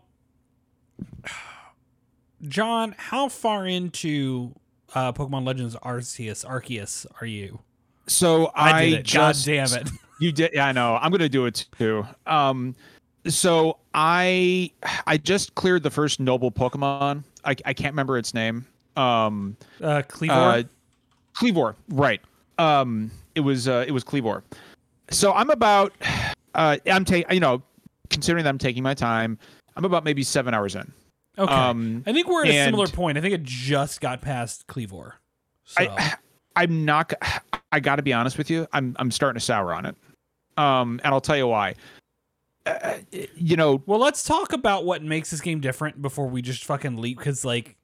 John, 2.47 2.95
how 2.97 3.29
far 3.29 3.65
into 3.67 4.53
uh, 4.95 5.13
Pokemon 5.13 5.45
Legends 5.45 5.75
Arceus 5.77 6.45
Arceus 6.45 7.05
are 7.21 7.25
you? 7.27 7.59
So 8.07 8.51
I, 8.55 8.71
I, 8.71 8.89
did 8.89 8.99
it. 8.99 9.05
just 9.05 9.45
God 9.45 9.51
damn 9.51 9.81
it. 9.81 9.89
You 10.19 10.31
did. 10.31 10.51
Yeah, 10.53 10.67
I 10.67 10.71
know. 10.71 10.97
I'm 11.01 11.11
gonna 11.11 11.27
do 11.27 11.47
it 11.47 11.65
too. 11.77 12.05
Um, 12.27 12.75
so 13.27 13.77
I 13.93 14.71
I 15.05 15.17
just 15.17 15.55
cleared 15.55 15.83
the 15.83 15.89
first 15.89 16.19
noble 16.19 16.51
Pokemon. 16.51 17.23
I 17.43 17.55
I 17.65 17.73
can't 17.73 17.91
remember 17.91 18.17
its 18.17 18.33
name. 18.33 18.65
Um, 18.95 19.57
Uh, 19.81 20.03
Kleavor? 20.03 20.29
uh, 20.29 20.63
Kleavor, 21.33 21.75
right? 21.89 22.21
Um, 22.57 23.11
it 23.35 23.41
was 23.41 23.67
uh, 23.67 23.83
it 23.87 23.91
was 23.91 24.03
Kleavor. 24.03 24.43
So 25.09 25.33
I'm 25.33 25.49
about 25.49 25.93
uh, 26.55 26.77
I'm 26.85 27.03
taking 27.03 27.33
you 27.33 27.41
know, 27.41 27.61
considering 28.09 28.43
that 28.43 28.49
I'm 28.49 28.59
taking 28.59 28.83
my 28.83 28.93
time, 28.93 29.37
I'm 29.75 29.83
about 29.83 30.05
maybe 30.05 30.23
seven 30.23 30.53
hours 30.53 30.75
in. 30.75 30.89
Okay. 31.37 31.53
um, 31.53 32.03
I 32.05 32.13
think 32.13 32.27
we're 32.27 32.43
at 32.45 32.49
a 32.49 32.65
similar 32.65 32.87
point. 32.87 33.17
I 33.17 33.21
think 33.21 33.33
it 33.33 33.43
just 33.43 34.01
got 34.01 34.21
past 34.21 34.67
Kleavor. 34.67 35.13
So. 35.65 35.83
I 35.83 36.13
I'm 36.55 36.85
not. 36.85 37.13
I 37.71 37.79
got 37.79 37.95
to 37.95 38.03
be 38.03 38.13
honest 38.13 38.37
with 38.37 38.49
you. 38.49 38.67
I'm 38.73 38.95
I'm 38.99 39.11
starting 39.11 39.39
to 39.39 39.45
sour 39.45 39.73
on 39.73 39.85
it. 39.85 39.95
Um, 40.57 40.99
and 41.03 41.13
I'll 41.13 41.21
tell 41.21 41.37
you 41.37 41.47
why. 41.47 41.75
Uh, 42.65 42.97
you 43.35 43.57
know, 43.57 43.81
well, 43.85 43.99
let's 43.99 44.23
talk 44.23 44.53
about 44.53 44.85
what 44.85 45.03
makes 45.03 45.31
this 45.31 45.41
game 45.41 45.59
different 45.59 46.01
before 46.01 46.27
we 46.27 46.41
just 46.41 46.63
fucking 46.65 46.97
leap. 46.97 47.17
Because 47.17 47.43
like, 47.43 47.75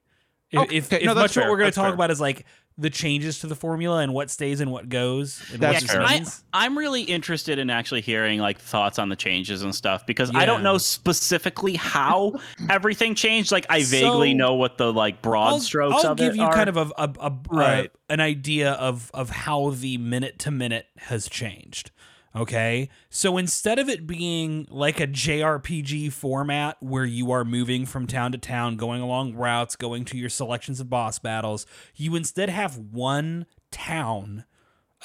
if 0.50 0.60
Okay, 0.60 0.76
if, 0.76 0.86
okay. 0.86 0.96
if 0.98 1.06
No, 1.06 1.14
much 1.14 1.22
that's 1.22 1.36
what 1.36 1.50
we're 1.50 1.56
going 1.56 1.66
That's 1.66 1.74
to 1.74 1.80
talk 1.80 1.88
fair. 1.88 1.94
about 1.94 2.10
is 2.10 2.20
like 2.20 2.46
the 2.80 2.90
changes 2.90 3.40
to 3.40 3.46
the 3.46 3.54
formula 3.54 3.98
and 3.98 4.14
what 4.14 4.30
stays 4.30 4.60
and 4.60 4.72
what 4.72 4.88
goes. 4.88 5.42
And 5.52 5.60
That's 5.60 5.86
what. 5.86 6.02
I, 6.02 6.24
I'm 6.52 6.78
really 6.78 7.02
interested 7.02 7.58
in 7.58 7.68
actually 7.70 8.00
hearing 8.00 8.40
like 8.40 8.58
thoughts 8.58 8.98
on 8.98 9.08
the 9.10 9.16
changes 9.16 9.62
and 9.62 9.74
stuff 9.74 10.06
because 10.06 10.30
I 10.34 10.46
don't 10.46 10.62
know 10.62 10.78
specifically 10.78 11.74
how 11.76 12.32
everything 12.70 13.14
changed. 13.14 13.52
Like 13.52 13.66
I 13.68 13.82
vaguely 13.82 14.30
So, 14.32 14.36
know 14.36 14.54
what 14.54 14.78
the 14.78 14.92
like 14.92 15.20
broad 15.22 15.48
I'll, 15.54 15.60
strokes 15.60 16.04
I'll 16.04 16.12
of 16.12 16.18
give 16.18 16.36
you 16.36 16.42
are. 16.42 16.52
kind 16.52 16.68
of 16.68 16.76
a, 16.76 16.90
a, 16.96 17.12
a, 17.20 17.32
Right. 17.50 17.90
a- 18.08 18.12
an 18.12 18.20
idea 18.20 18.72
of 18.72 19.10
of 19.14 19.30
how 19.30 19.70
the 19.70 19.98
minute 19.98 20.38
to 20.40 20.50
minute 20.50 20.86
has 20.96 21.28
changed. 21.28 21.90
Okay, 22.34 22.88
so 23.08 23.36
instead 23.36 23.80
of 23.80 23.88
it 23.88 24.06
being 24.06 24.66
like 24.70 25.00
a 25.00 25.08
JRPG 25.08 26.12
format 26.12 26.76
where 26.78 27.04
you 27.04 27.32
are 27.32 27.44
moving 27.44 27.86
from 27.86 28.06
town 28.06 28.30
to 28.30 28.38
town, 28.38 28.76
going 28.76 29.02
along 29.02 29.34
routes, 29.34 29.74
going 29.74 30.04
to 30.06 30.16
your 30.16 30.28
selections 30.28 30.78
of 30.78 30.88
boss 30.88 31.18
battles, 31.18 31.66
you 31.96 32.14
instead 32.14 32.48
have 32.48 32.78
one 32.78 33.46
town 33.72 34.44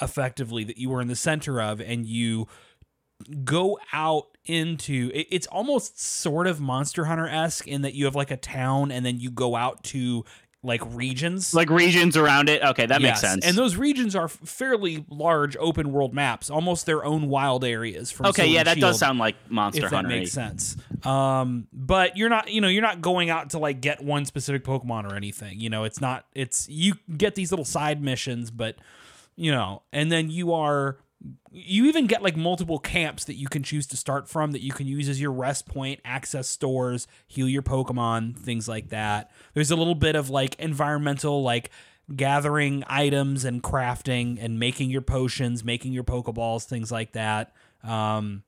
effectively 0.00 0.62
that 0.62 0.78
you 0.78 0.94
are 0.94 1.00
in 1.00 1.08
the 1.08 1.16
center 1.16 1.60
of, 1.60 1.80
and 1.80 2.06
you 2.06 2.46
go 3.44 3.78
out 3.92 4.36
into 4.44 5.10
it's 5.14 5.46
almost 5.48 6.00
sort 6.00 6.46
of 6.46 6.60
monster 6.60 7.06
hunter 7.06 7.26
esque 7.26 7.66
in 7.66 7.82
that 7.82 7.94
you 7.94 8.04
have 8.04 8.14
like 8.14 8.30
a 8.30 8.36
town 8.36 8.92
and 8.92 9.04
then 9.04 9.18
you 9.18 9.30
go 9.30 9.56
out 9.56 9.82
to 9.82 10.24
like 10.66 10.82
regions 10.94 11.54
like 11.54 11.70
regions 11.70 12.16
around 12.16 12.48
it. 12.48 12.62
Okay, 12.62 12.86
that 12.86 13.00
makes 13.00 13.20
sense. 13.20 13.46
and 13.46 13.56
those 13.56 13.76
regions 13.76 14.16
are 14.16 14.28
fairly 14.28 15.04
large 15.08 15.56
open 15.58 15.92
world 15.92 16.12
maps 16.12 16.50
almost 16.50 16.86
their 16.86 17.04
own 17.04 17.28
wild 17.28 17.64
areas 17.64 18.10
from 18.10 18.26
okay, 18.26 18.42
Sword 18.42 18.50
yeah, 18.54 18.62
that 18.64 18.78
does 18.78 18.98
sound 18.98 19.18
like 19.18 19.36
Monster 19.48 19.84
if 19.84 19.90
that 19.92 20.04
makes 20.04 20.32
sense 20.32 20.76
um 21.04 21.68
but 21.72 22.16
you're 22.16 22.28
not 22.28 22.50
you 22.50 22.60
know 22.60 22.68
you're 22.68 22.82
not 22.82 23.00
going 23.00 23.30
out 23.30 23.50
to 23.50 23.58
like 23.58 23.80
get 23.80 24.02
one 24.02 24.24
specific 24.24 24.64
pokemon 24.64 25.10
or 25.10 25.14
anything 25.14 25.60
you 25.60 25.70
know 25.70 25.84
it's 25.84 26.00
not 26.00 26.26
it's 26.34 26.68
you 26.68 26.94
get 27.16 27.36
these 27.36 27.52
little 27.52 27.64
side 27.64 28.02
missions 28.02 28.50
but 28.50 28.76
you 29.36 29.52
know 29.52 29.82
and 29.92 30.10
then 30.10 30.30
you 30.30 30.52
are 30.52 30.98
you 31.50 31.86
even 31.86 32.06
get 32.06 32.22
like 32.22 32.36
multiple 32.36 32.78
camps 32.78 33.24
that 33.24 33.34
you 33.34 33.48
can 33.48 33.62
choose 33.62 33.86
to 33.86 33.96
start 33.96 34.28
from 34.28 34.52
that 34.52 34.62
you 34.62 34.72
can 34.72 34.86
use 34.86 35.08
as 35.08 35.20
your 35.20 35.32
rest 35.32 35.66
point, 35.66 36.00
access 36.04 36.48
stores, 36.48 37.06
heal 37.26 37.48
your 37.48 37.62
Pokemon, 37.62 38.36
things 38.36 38.68
like 38.68 38.90
that. 38.90 39.30
There's 39.54 39.70
a 39.70 39.76
little 39.76 39.94
bit 39.94 40.14
of 40.14 40.28
like 40.28 40.54
environmental, 40.56 41.42
like 41.42 41.70
gathering 42.14 42.84
items 42.86 43.44
and 43.44 43.62
crafting 43.62 44.38
and 44.40 44.58
making 44.58 44.90
your 44.90 45.00
potions, 45.00 45.64
making 45.64 45.92
your 45.92 46.04
Pokeballs, 46.04 46.64
things 46.64 46.92
like 46.92 47.12
that. 47.12 47.52
Um, 47.82 48.42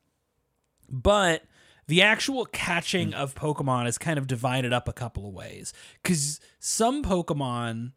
but 0.89 1.43
the 1.87 2.03
actual 2.03 2.45
catching 2.45 3.15
of 3.15 3.35
Pokemon 3.35 3.89
is 3.89 3.99
kind 3.99 4.19
of 4.19 4.27
divided 4.27 4.73
up 4.73 4.89
a 4.89 4.93
couple 4.93 5.27
of 5.27 5.35
ways 5.35 5.73
because 6.03 6.39
some 6.59 7.03
Pokemon 7.03 7.93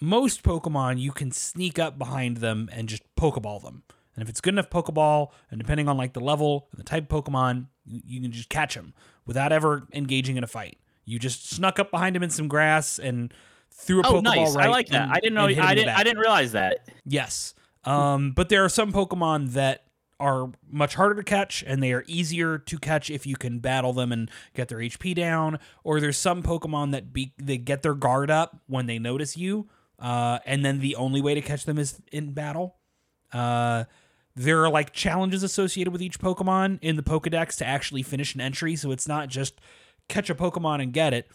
most 0.00 0.42
Pokemon, 0.42 1.00
you 1.00 1.12
can 1.12 1.30
sneak 1.30 1.78
up 1.78 1.98
behind 1.98 2.38
them 2.38 2.68
and 2.72 2.88
just 2.88 3.02
Pokeball 3.16 3.62
them. 3.62 3.82
And 4.14 4.22
if 4.22 4.28
it's 4.28 4.40
good 4.40 4.54
enough 4.54 4.70
Pokeball, 4.70 5.28
and 5.50 5.58
depending 5.60 5.88
on 5.88 5.96
like 5.96 6.12
the 6.14 6.20
level 6.20 6.68
and 6.72 6.78
the 6.80 6.84
type 6.84 7.10
of 7.12 7.24
Pokemon, 7.24 7.66
you, 7.84 8.00
you 8.04 8.20
can 8.22 8.32
just 8.32 8.48
catch 8.48 8.74
them 8.74 8.94
without 9.26 9.52
ever 9.52 9.86
engaging 9.92 10.36
in 10.36 10.44
a 10.44 10.46
fight. 10.46 10.78
You 11.04 11.18
just 11.18 11.48
snuck 11.50 11.78
up 11.78 11.90
behind 11.90 12.16
him 12.16 12.22
in 12.22 12.30
some 12.30 12.48
grass 12.48 12.98
and 12.98 13.32
threw 13.70 14.00
a 14.00 14.06
Oh, 14.06 14.12
Pokeball 14.14 14.22
nice! 14.22 14.56
right. 14.56 14.66
I 14.66 14.70
like 14.70 14.88
that. 14.88 15.02
and- 15.02 15.12
I 15.12 15.20
didn't 15.20 15.34
know. 15.34 15.46
and 15.46 15.54
hit 15.54 15.62
him 15.62 15.68
I 15.70 15.74
didn't. 15.74 15.90
I 15.98 16.02
didn't 16.02 16.18
realize 16.18 16.52
that. 16.52 16.88
Yes. 17.04 17.54
Um, 17.84 18.32
but 18.32 18.48
there 18.48 18.64
are 18.64 18.68
some 18.68 18.92
Pokemon 18.92 19.52
that 19.52 19.84
are 20.18 20.50
much 20.70 20.94
harder 20.94 21.14
to 21.14 21.22
catch 21.22 21.62
and 21.66 21.82
they 21.82 21.92
are 21.92 22.02
easier 22.06 22.56
to 22.58 22.78
catch 22.78 23.10
if 23.10 23.26
you 23.26 23.36
can 23.36 23.58
battle 23.58 23.92
them 23.92 24.12
and 24.12 24.30
get 24.54 24.68
their 24.68 24.78
HP 24.78 25.14
down. 25.14 25.58
Or 25.84 26.00
there's 26.00 26.16
some 26.16 26.42
Pokemon 26.42 26.92
that 26.92 27.12
be 27.12 27.34
they 27.38 27.58
get 27.58 27.82
their 27.82 27.94
guard 27.94 28.30
up 28.30 28.58
when 28.66 28.86
they 28.86 28.98
notice 28.98 29.36
you. 29.36 29.68
Uh, 29.98 30.38
and 30.44 30.64
then 30.64 30.80
the 30.80 30.96
only 30.96 31.20
way 31.20 31.34
to 31.34 31.40
catch 31.40 31.64
them 31.64 31.78
is 31.78 32.00
in 32.12 32.32
battle. 32.32 32.76
Uh, 33.32 33.84
there 34.34 34.62
are 34.62 34.68
like 34.68 34.92
challenges 34.92 35.42
associated 35.42 35.90
with 35.90 36.02
each 36.02 36.20
Pokemon 36.20 36.78
in 36.82 36.96
the 36.96 37.02
Pokedex 37.02 37.56
to 37.56 37.66
actually 37.66 38.02
finish 38.02 38.34
an 38.34 38.40
entry, 38.40 38.76
so 38.76 38.90
it's 38.90 39.08
not 39.08 39.28
just 39.28 39.60
catch 40.08 40.28
a 40.28 40.34
Pokemon 40.34 40.82
and 40.82 40.92
get 40.92 41.14
it. 41.14 41.28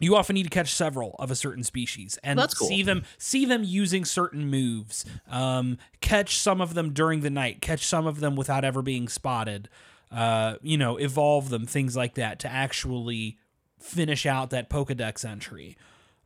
You 0.00 0.16
often 0.16 0.34
need 0.34 0.42
to 0.42 0.50
catch 0.50 0.74
several 0.74 1.14
of 1.20 1.30
a 1.30 1.36
certain 1.36 1.62
species 1.62 2.18
and 2.24 2.36
cool. 2.58 2.66
see 2.66 2.82
them 2.82 3.04
see 3.18 3.44
them 3.44 3.62
using 3.62 4.04
certain 4.04 4.50
moves. 4.50 5.04
Um, 5.30 5.78
catch 6.00 6.38
some 6.38 6.60
of 6.60 6.74
them 6.74 6.92
during 6.92 7.20
the 7.20 7.30
night. 7.30 7.60
Catch 7.60 7.86
some 7.86 8.08
of 8.08 8.18
them 8.18 8.34
without 8.34 8.64
ever 8.64 8.82
being 8.82 9.08
spotted. 9.08 9.68
uh, 10.12 10.56
you 10.62 10.76
know, 10.76 10.96
evolve 10.96 11.48
them, 11.48 11.66
things 11.66 11.96
like 11.96 12.14
that, 12.14 12.38
to 12.40 12.48
actually 12.48 13.38
finish 13.78 14.26
out 14.26 14.50
that 14.50 14.68
Pokedex 14.68 15.24
entry. 15.24 15.76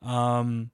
Um, 0.03 0.71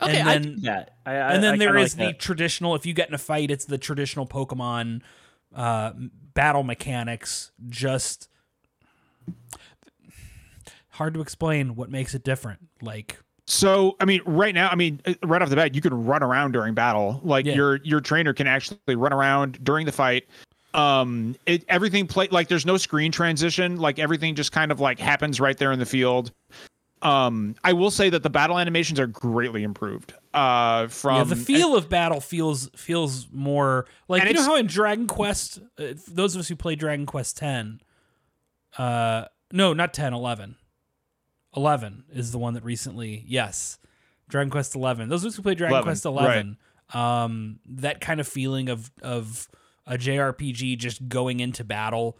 Okay, 0.00 0.18
and 0.20 0.28
then, 0.28 0.42
do 0.54 0.60
that. 0.62 0.96
I, 1.04 1.12
I, 1.12 1.32
and 1.34 1.42
then 1.42 1.54
I 1.54 1.56
there 1.58 1.68
kinda 1.68 1.82
like 1.82 1.90
the 1.92 1.96
that. 1.98 2.18
traditional. 2.20 2.74
If 2.74 2.86
you 2.86 2.94
get 2.94 3.08
in 3.08 3.14
a 3.14 3.18
fight, 3.18 3.50
it's 3.50 3.64
the 3.64 3.78
traditional 3.78 4.26
Pokemon 4.26 5.02
uh, 5.54 5.92
battle 6.34 6.62
mechanics. 6.62 7.50
Just 7.68 8.28
hard 10.90 11.14
to 11.14 11.20
explain 11.20 11.74
what 11.76 11.90
makes 11.90 12.14
it 12.14 12.24
different. 12.24 12.60
Like 12.82 13.18
So, 13.46 13.96
I 14.00 14.04
mean, 14.04 14.20
right 14.26 14.54
now, 14.54 14.68
I 14.68 14.74
mean, 14.74 15.00
uh, 15.06 15.14
right 15.24 15.40
off 15.40 15.48
the 15.50 15.56
bat, 15.56 15.74
you 15.74 15.80
can 15.80 16.04
run 16.04 16.22
around 16.22 16.52
during 16.52 16.74
battle. 16.74 17.20
Like 17.24 17.46
Yeah. 17.46 17.54
your 17.54 17.76
your 17.84 18.00
trainer 18.00 18.32
can 18.32 18.46
actually 18.46 18.96
run 18.96 19.12
around 19.12 19.62
during 19.64 19.86
the 19.86 19.92
fight. 19.92 20.26
Um, 20.74 21.34
it 21.46 21.64
everything 21.68 22.06
play 22.06 22.28
like 22.30 22.48
there's 22.48 22.66
no 22.66 22.76
screen 22.76 23.10
transition. 23.10 23.76
Like 23.76 23.98
everything 23.98 24.34
just 24.34 24.52
kind 24.52 24.70
of 24.70 24.80
like 24.80 24.98
happens 24.98 25.40
right 25.40 25.56
there 25.56 25.72
in 25.72 25.78
the 25.78 25.86
field. 25.86 26.30
Um, 27.00 27.54
I 27.62 27.72
will 27.74 27.90
say 27.90 28.10
that 28.10 28.22
the 28.22 28.30
battle 28.30 28.58
animations 28.58 28.98
are 28.98 29.06
greatly 29.06 29.62
improved. 29.62 30.14
Uh, 30.34 30.88
from 30.88 31.16
yeah, 31.16 31.24
the 31.24 31.36
feel 31.36 31.76
of 31.76 31.88
battle 31.88 32.20
feels 32.20 32.68
feels 32.76 33.28
more 33.32 33.86
like 34.08 34.24
you 34.24 34.32
know 34.32 34.42
how 34.42 34.56
in 34.56 34.66
Dragon 34.66 35.06
Quest, 35.06 35.60
uh, 35.78 35.94
those 36.08 36.34
of 36.34 36.40
us 36.40 36.48
who 36.48 36.56
play 36.56 36.74
Dragon 36.74 37.06
Quest 37.06 37.36
ten, 37.36 37.80
uh, 38.78 39.24
no, 39.52 39.72
not 39.72 39.94
10, 39.94 40.12
11. 40.12 40.56
11 41.56 42.04
is 42.12 42.30
the 42.30 42.38
one 42.38 42.54
that 42.54 42.62
recently, 42.64 43.24
yes, 43.26 43.78
Dragon 44.28 44.50
Quest 44.50 44.74
eleven. 44.74 45.08
Those 45.08 45.24
of 45.24 45.28
us 45.28 45.36
who 45.36 45.42
play 45.42 45.54
Dragon 45.54 45.72
11, 45.72 45.84
Quest 45.86 46.04
eleven, 46.04 46.58
um, 46.92 47.58
that 47.66 48.00
kind 48.00 48.20
of 48.20 48.28
feeling 48.28 48.68
of 48.68 48.90
of 49.02 49.48
a 49.86 49.96
JRPG 49.96 50.76
just 50.78 51.08
going 51.08 51.40
into 51.40 51.64
battle 51.64 52.18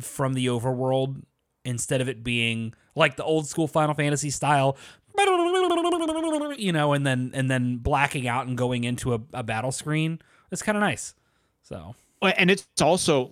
from 0.00 0.34
the 0.34 0.46
overworld 0.46 1.22
instead 1.64 2.00
of 2.00 2.08
it 2.08 2.22
being 2.24 2.74
like 2.94 3.16
the 3.16 3.24
old 3.24 3.46
school 3.46 3.66
Final 3.68 3.94
Fantasy 3.94 4.30
style, 4.30 4.76
you 6.56 6.72
know, 6.72 6.92
and 6.92 7.06
then 7.06 7.30
and 7.34 7.50
then 7.50 7.76
blacking 7.76 8.26
out 8.28 8.46
and 8.46 8.56
going 8.56 8.84
into 8.84 9.14
a, 9.14 9.20
a 9.32 9.42
battle 9.42 9.72
screen. 9.72 10.20
It's 10.50 10.62
kind 10.62 10.76
of 10.76 10.80
nice. 10.80 11.14
So 11.62 11.94
and 12.22 12.50
it's 12.50 12.66
also 12.82 13.30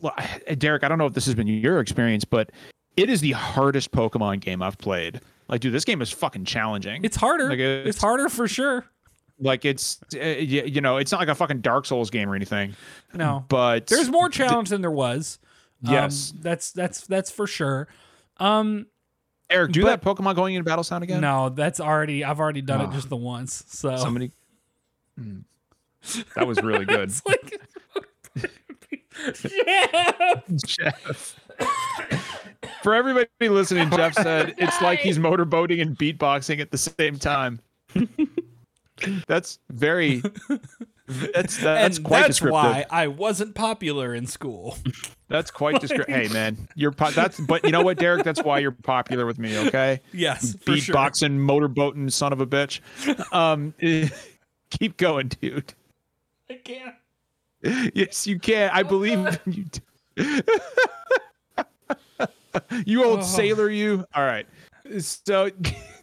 Derek. 0.59 0.85
I 0.85 0.89
don't 0.89 0.99
know 0.99 1.07
if 1.07 1.15
this 1.15 1.27
has 1.27 1.35
been 1.35 1.47
your 1.49 1.81
experience, 1.81 2.25
but 2.25 2.51
it 2.97 3.11
is 3.11 3.21
the 3.21 3.33
hardest 3.33 3.91
Pokemon 3.93 4.41
game 4.41 4.63
I've 4.63 4.79
played. 4.79 5.21
Like, 5.49 5.61
dude, 5.61 5.73
this 5.73 5.85
game 5.85 6.03
is 6.03 6.11
fucking 6.11 6.45
challenging. 6.45 7.05
it's 7.05 7.17
harder. 7.17 7.49
Like, 7.49 7.59
it's, 7.59 7.89
it's- 7.89 8.01
harder 8.01 8.29
for 8.29 8.49
sure. 8.49 8.85
like 9.39 9.65
it's 9.65 10.01
uh, 10.15 10.19
you, 10.25 10.81
know, 10.81 10.97
it's 10.97 11.13
not 11.13 11.19
like 11.21 11.29
a 11.29 11.35
fucking 11.35 11.61
Dark 11.61 11.87
Souls 11.87 12.11
game 12.11 12.29
or 12.29 12.35
anything. 12.35 12.75
No, 13.15 13.45
But 13.49 13.87
there's 13.87 14.09
more 14.11 14.29
challenge 14.29 14.71
than 14.71 14.81
there 14.81 14.91
was. 14.91 15.39
Um, 15.87 15.93
Yes. 15.93 16.33
that's 16.41 16.73
that's 16.73 17.07
that's 17.07 17.31
for 17.31 17.47
sure. 17.47 17.87
Um, 18.39 18.87
Eric, 19.49 19.73
do 19.73 19.83
but- 19.83 20.03
that 20.03 20.03
Pokemon 20.03 20.35
going 20.35 20.55
into 20.55 20.65
battle 20.65 20.85
sound 20.85 21.05
again. 21.05 21.21
no, 21.21 21.49
that's 21.49 21.81
already 21.81 22.25
I've 22.25 22.41
already 22.41 22.63
done 22.63 22.81
it 22.81 22.89
Oh. 22.91 22.93
just 22.93 23.09
the 23.09 23.17
once. 23.17 23.65
So 23.69 23.97
Somebody. 23.97 24.33
Hmm. 25.19 25.39
That 26.35 26.47
was 26.47 26.61
really 26.63 26.85
good. 26.85 27.09
It's 27.11 27.25
like 27.25 27.59
yeah. 29.67 30.41
Jeff. 30.67 31.41
For 32.83 32.95
everybody 32.95 33.29
listening, 33.41 33.91
Jeff 33.91 34.13
said 34.15 34.55
it's 34.59 34.81
like 34.83 34.99
he's 35.01 35.19
motorboating 35.19 35.81
and 35.81 35.97
beatboxing 35.97 36.61
at 36.61 36.71
the 36.71 36.79
same 36.79 37.19
time. 37.19 37.61
that's 39.27 39.59
very. 39.71 40.23
That's 41.35 41.57
that's 41.59 41.97
and 41.99 42.05
quite 42.07 42.19
that's 42.23 42.29
descriptive. 42.29 42.53
why 42.53 42.85
I 42.91 43.07
wasn't 43.07 43.55
popular 43.55 44.13
in 44.15 44.27
school. 44.27 44.77
That's 45.29 45.51
quite 45.53 45.81
descriptive. 45.81 46.15
hey 46.15 46.29
man, 46.33 46.69
you're 46.77 46.93
po- 46.93 47.11
that's 47.11 47.39
but 47.41 47.65
you 47.65 47.71
know 47.73 47.83
what, 47.83 47.99
Derek? 47.99 48.23
That's 48.25 48.43
why 48.43 48.59
you're 48.61 48.71
popular 48.73 49.27
with 49.27 49.39
me. 49.41 49.59
Okay, 49.69 50.01
yes, 50.13 50.55
for 50.65 50.77
sure. 50.77 50.95
beatboxing, 50.95 51.39
motorboating, 51.39 52.13
son 52.13 52.33
of 52.33 52.41
a 52.41 52.47
bitch. 52.47 52.81
Um, 53.33 53.75
keep 54.71 54.97
going, 54.97 55.29
dude. 55.29 55.75
I 56.51 56.55
can't. 56.55 56.95
Yes, 57.95 58.27
you 58.29 58.39
can. 58.39 58.71
I 58.73 58.83
believe 58.85 59.41
you. 59.47 59.65
Do. 60.17 60.43
you 62.85 63.05
old 63.05 63.21
Oh. 63.21 63.23
sailor, 63.23 63.69
you. 63.71 64.05
All 64.15 64.25
right. 64.25 64.47
So, 65.01 65.51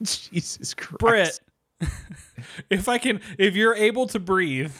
Jesus 0.01 0.73
Christ. 0.73 1.41
Britt, 1.79 1.89
if 2.69 2.89
I 2.89 2.97
can, 2.97 3.21
if 3.37 3.55
you're 3.55 3.75
able 3.75 4.07
to 4.07 4.19
breathe, 4.19 4.73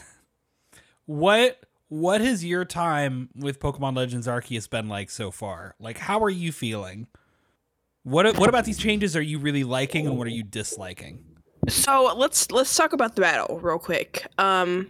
what 1.06 1.60
what 1.90 2.22
has 2.22 2.44
your 2.44 2.66
time 2.66 3.30
with 3.36 3.60
Pokemon 3.60 3.96
Legends 3.96 4.28
Arceus 4.28 4.70
been 4.70 4.88
like 4.88 5.10
so 5.10 5.30
far? 5.30 5.76
Like, 5.80 5.98
how 5.98 6.24
are 6.24 6.30
you 6.30 6.52
feeling? 6.52 7.08
What 8.04 8.38
what 8.38 8.50
about 8.50 8.66
these 8.66 8.78
changes 8.78 9.16
are 9.16 9.22
you 9.22 9.40
really 9.40 9.64
liking, 9.64 10.08
and 10.08 10.18
what 10.18 10.28
are 10.28 10.32
you 10.32 10.44
disliking? 10.44 11.24
So 11.70 12.14
let's 12.18 12.52
let's 12.52 12.76
talk 12.76 12.94
about 12.94 13.16
the 13.16 13.22
battle 13.22 13.60
real 13.60 13.80
quick. 13.80 14.28
Um 14.38 14.90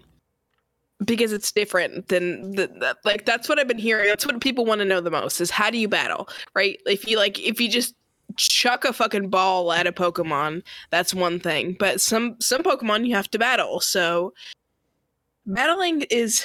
because 1.05 1.33
it's 1.33 1.51
different 1.51 2.07
than 2.07 2.51
the, 2.51 2.67
the 2.67 2.95
like 3.03 3.25
that's 3.25 3.49
what 3.49 3.59
I've 3.59 3.67
been 3.67 3.77
hearing. 3.77 4.07
That's 4.07 4.25
what 4.25 4.39
people 4.41 4.65
want 4.65 4.79
to 4.79 4.85
know 4.85 5.01
the 5.01 5.11
most 5.11 5.41
is 5.41 5.51
how 5.51 5.69
do 5.69 5.77
you 5.77 5.87
battle, 5.87 6.27
right? 6.55 6.79
If 6.85 7.07
you 7.07 7.17
like 7.17 7.39
if 7.39 7.59
you 7.59 7.69
just 7.69 7.95
chuck 8.35 8.85
a 8.85 8.93
fucking 8.93 9.29
ball 9.29 9.71
at 9.73 9.85
a 9.85 9.91
Pokemon, 9.91 10.63
that's 10.89 11.13
one 11.13 11.39
thing. 11.39 11.75
But 11.77 12.01
some 12.01 12.37
some 12.39 12.63
Pokemon 12.63 13.05
you 13.05 13.15
have 13.15 13.29
to 13.31 13.39
battle. 13.39 13.79
So 13.79 14.33
battling 15.45 16.01
is 16.03 16.43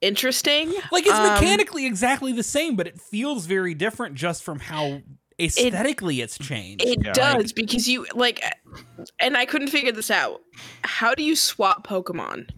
interesting. 0.00 0.72
Like, 0.90 1.04
it's 1.06 1.14
Um, 1.14 1.34
mechanically 1.34 1.86
exactly 1.86 2.32
the 2.32 2.42
same, 2.42 2.76
but 2.76 2.86
it 2.86 3.00
feels 3.00 3.46
very 3.46 3.74
different 3.74 4.14
just 4.14 4.42
from 4.42 4.58
how 4.60 5.02
aesthetically 5.38 6.20
it's 6.20 6.38
changed. 6.38 6.84
It 6.84 6.98
Yeah. 7.04 7.12
does 7.12 7.52
because 7.52 7.88
you 7.88 8.06
like, 8.14 8.42
and 9.18 9.36
I 9.36 9.46
couldn't 9.46 9.68
figure 9.68 9.92
this 9.92 10.10
out. 10.10 10.40
How 10.84 11.14
do 11.14 11.22
you 11.22 11.36
swap 11.36 11.86
Pokemon? 11.86 12.50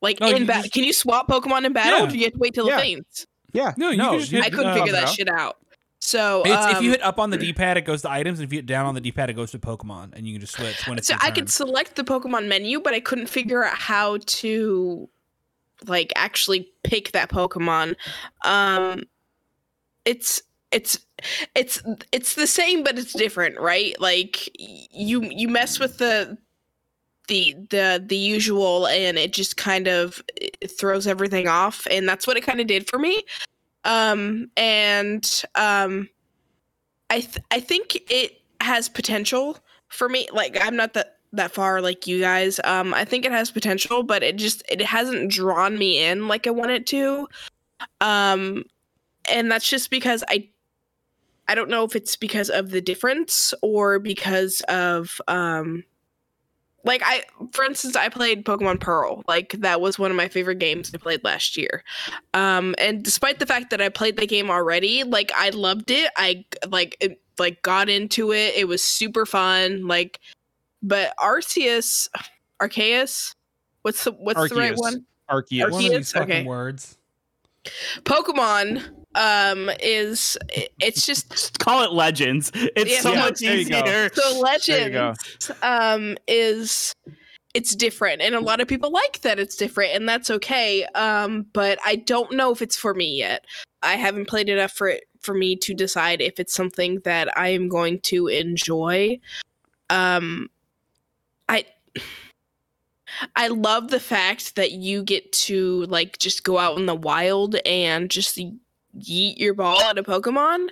Like 0.00 0.20
No, 0.20 0.28
in 0.28 0.46
battle, 0.46 0.70
can 0.70 0.84
you 0.84 0.92
swap 0.92 1.28
Pokemon 1.28 1.64
in 1.64 1.72
battle? 1.72 1.98
Yeah. 2.00 2.04
Or 2.04 2.08
do 2.08 2.16
you 2.18 2.24
have 2.24 2.34
to 2.34 2.38
wait 2.38 2.54
till 2.54 2.68
Yeah. 2.68 2.78
it 2.78 2.82
faints? 2.82 3.26
Yeah. 3.52 3.72
No, 3.76 3.90
you 3.90 3.98
can 3.98 4.18
just 4.20 4.30
hit- 4.30 4.44
I 4.44 4.50
couldn't 4.50 4.66
uh, 4.66 4.74
figure 4.74 4.92
that 4.92 5.06
no. 5.06 5.12
shit 5.12 5.28
out. 5.28 5.58
So 6.00 6.42
It's, 6.44 6.66
if 6.66 6.82
you 6.82 6.88
um, 6.88 6.92
hit 6.92 7.02
up 7.02 7.18
on 7.18 7.30
the 7.30 7.36
D-pad, 7.36 7.76
it 7.76 7.82
goes 7.82 8.02
to 8.02 8.10
items. 8.10 8.38
And 8.38 8.46
if 8.46 8.52
you 8.52 8.58
hit 8.58 8.66
down 8.66 8.86
on 8.86 8.94
the 8.94 9.00
D-pad, 9.00 9.30
it 9.30 9.34
goes 9.34 9.50
to 9.50 9.58
Pokemon, 9.58 10.14
and 10.14 10.26
you 10.26 10.34
can 10.34 10.40
just 10.40 10.54
switch 10.54 10.86
when 10.86 10.98
it's 10.98 11.08
so 11.08 11.16
I 11.20 11.30
could 11.30 11.50
select 11.50 11.96
the 11.96 12.04
Pokemon 12.04 12.46
menu, 12.46 12.80
but 12.80 12.94
I 12.94 13.00
couldn't 13.00 13.26
figure 13.26 13.64
out 13.64 13.76
how 13.76 14.18
to 14.26 15.08
like 15.86 16.12
actually 16.16 16.70
pick 16.82 17.12
that 17.12 17.30
Pokemon. 17.30 17.94
Um 18.42 19.04
it's 20.04 20.42
it's 20.72 20.98
it's 21.54 21.82
it's 22.12 22.34
the 22.34 22.46
same 22.46 22.82
but 22.82 22.98
it's 22.98 23.12
different, 23.12 23.60
right? 23.60 23.98
Like 24.00 24.50
you 24.58 25.22
you 25.22 25.48
mess 25.48 25.78
with 25.78 25.98
the 25.98 26.38
the 27.28 27.54
the 27.70 28.02
the 28.04 28.16
usual 28.16 28.86
and 28.86 29.18
it 29.18 29.32
just 29.32 29.56
kind 29.56 29.86
of 29.86 30.22
it 30.36 30.70
throws 30.78 31.06
everything 31.06 31.46
off 31.46 31.86
and 31.90 32.08
that's 32.08 32.26
what 32.26 32.36
it 32.36 32.42
kind 32.42 32.60
of 32.60 32.66
did 32.66 32.88
for 32.88 32.98
me. 32.98 33.22
Um 33.88 34.50
and 34.56 35.42
um 35.56 36.08
I 37.10 37.20
th- 37.20 37.44
I 37.50 37.58
think 37.60 37.98
it 38.10 38.40
has 38.60 38.88
potential 38.88 39.56
for 39.88 40.08
me 40.08 40.28
like 40.32 40.58
i'm 40.60 40.76
not 40.76 40.92
that 40.94 41.16
that 41.32 41.52
far 41.52 41.80
like 41.80 42.06
you 42.06 42.20
guys. 42.20 42.60
Um 42.64 42.92
i 42.94 43.04
think 43.04 43.24
it 43.24 43.32
has 43.32 43.50
potential 43.50 44.02
but 44.02 44.22
it 44.22 44.36
just 44.36 44.62
it 44.68 44.82
hasn't 44.82 45.30
drawn 45.30 45.78
me 45.78 46.02
in 46.04 46.28
like 46.28 46.46
i 46.46 46.50
want 46.50 46.70
it 46.70 46.86
to. 46.88 47.28
Um 48.00 48.64
and 49.30 49.50
that's 49.50 49.68
just 49.68 49.90
because 49.90 50.22
i 50.28 50.48
i 51.48 51.54
don't 51.54 51.70
know 51.70 51.84
if 51.84 51.96
it's 51.96 52.16
because 52.16 52.50
of 52.50 52.70
the 52.70 52.80
difference 52.80 53.54
or 53.62 53.98
because 53.98 54.60
of 54.68 55.20
um 55.28 55.84
like 56.84 57.02
i 57.04 57.22
for 57.52 57.64
instance 57.64 57.96
i 57.96 58.08
played 58.08 58.44
pokemon 58.44 58.80
pearl. 58.80 59.22
Like 59.26 59.52
that 59.58 59.80
was 59.80 59.98
one 59.98 60.10
of 60.10 60.16
my 60.16 60.28
favorite 60.28 60.58
games 60.58 60.92
i 60.94 60.98
played 60.98 61.24
last 61.24 61.56
year. 61.56 61.82
Um 62.34 62.74
and 62.78 63.02
despite 63.02 63.38
the 63.38 63.46
fact 63.46 63.70
that 63.70 63.80
i 63.80 63.88
played 63.88 64.16
the 64.16 64.26
game 64.26 64.50
already 64.50 65.02
like 65.04 65.32
i 65.34 65.50
loved 65.50 65.90
it. 65.90 66.10
I 66.16 66.44
like 66.68 66.96
it, 67.00 67.20
like 67.38 67.62
got 67.62 67.88
into 67.88 68.32
it. 68.32 68.54
It 68.56 68.68
was 68.68 68.82
super 68.82 69.26
fun. 69.26 69.86
Like 69.86 70.20
but 70.82 71.14
arceus 71.18 72.08
arceus? 72.60 73.34
What's 73.82 74.04
the 74.04 74.12
what's 74.12 74.48
the 74.48 74.56
right 74.56 74.76
one? 74.76 75.04
Arceus. 75.30 75.70
One 75.70 75.84
of 75.84 75.90
these 75.90 76.12
fucking 76.12 76.30
Okay. 76.30 76.44
words. 76.44 76.96
pokemon 78.04 78.97
um 79.14 79.70
is 79.80 80.36
it's 80.80 81.06
just 81.06 81.30
Just 81.32 81.58
call 81.58 81.82
it 81.82 81.92
Legends. 81.92 82.50
It's 82.54 82.92
Yeah, 82.92 83.00
so 83.00 83.12
yeah. 83.12 83.18
much 83.20 83.40
There 83.40 83.56
you 83.56 83.64
go. 83.68 83.78
easier. 83.78 84.10
so 84.12 84.40
legends 84.40 85.50
um 85.62 86.16
is 86.26 86.92
it's 87.54 87.74
different 87.74 88.20
and 88.20 88.34
a 88.34 88.40
lot 88.40 88.60
of 88.60 88.68
people 88.68 88.90
like 88.92 89.20
that 89.22 89.38
it's 89.38 89.56
different 89.56 89.92
and 89.94 90.06
that's 90.08 90.30
okay 90.30 90.84
um 90.94 91.46
but 91.54 91.78
i 91.84 91.96
don't 91.96 92.32
know 92.32 92.52
if 92.52 92.60
it's 92.60 92.76
for 92.76 92.92
me 92.94 93.16
yet 93.16 93.46
i 93.82 93.94
haven't 93.96 94.28
played 94.28 94.50
enough 94.50 94.70
for 94.72 94.88
it 94.88 95.04
for 95.20 95.32
me 95.34 95.56
to 95.56 95.72
decide 95.72 96.20
if 96.20 96.38
it's 96.38 96.52
something 96.54 97.00
that 97.04 97.36
i 97.38 97.48
am 97.48 97.68
going 97.68 97.98
to 98.00 98.26
enjoy 98.28 99.18
um 99.88 100.48
i 101.48 101.64
i 103.34 103.48
love 103.48 103.88
the 103.88 103.98
fact 103.98 104.54
that 104.56 104.72
you 104.72 105.02
get 105.02 105.32
to 105.32 105.84
like 105.86 106.18
just 106.18 106.44
go 106.44 106.58
out 106.58 106.76
in 106.78 106.84
the 106.86 106.94
wild 106.94 107.56
and 107.64 108.10
just 108.10 108.38
yeet 109.00 109.38
your 109.38 109.54
ball 109.54 109.80
at 109.82 109.98
a 109.98 110.02
Pokemon. 110.02 110.68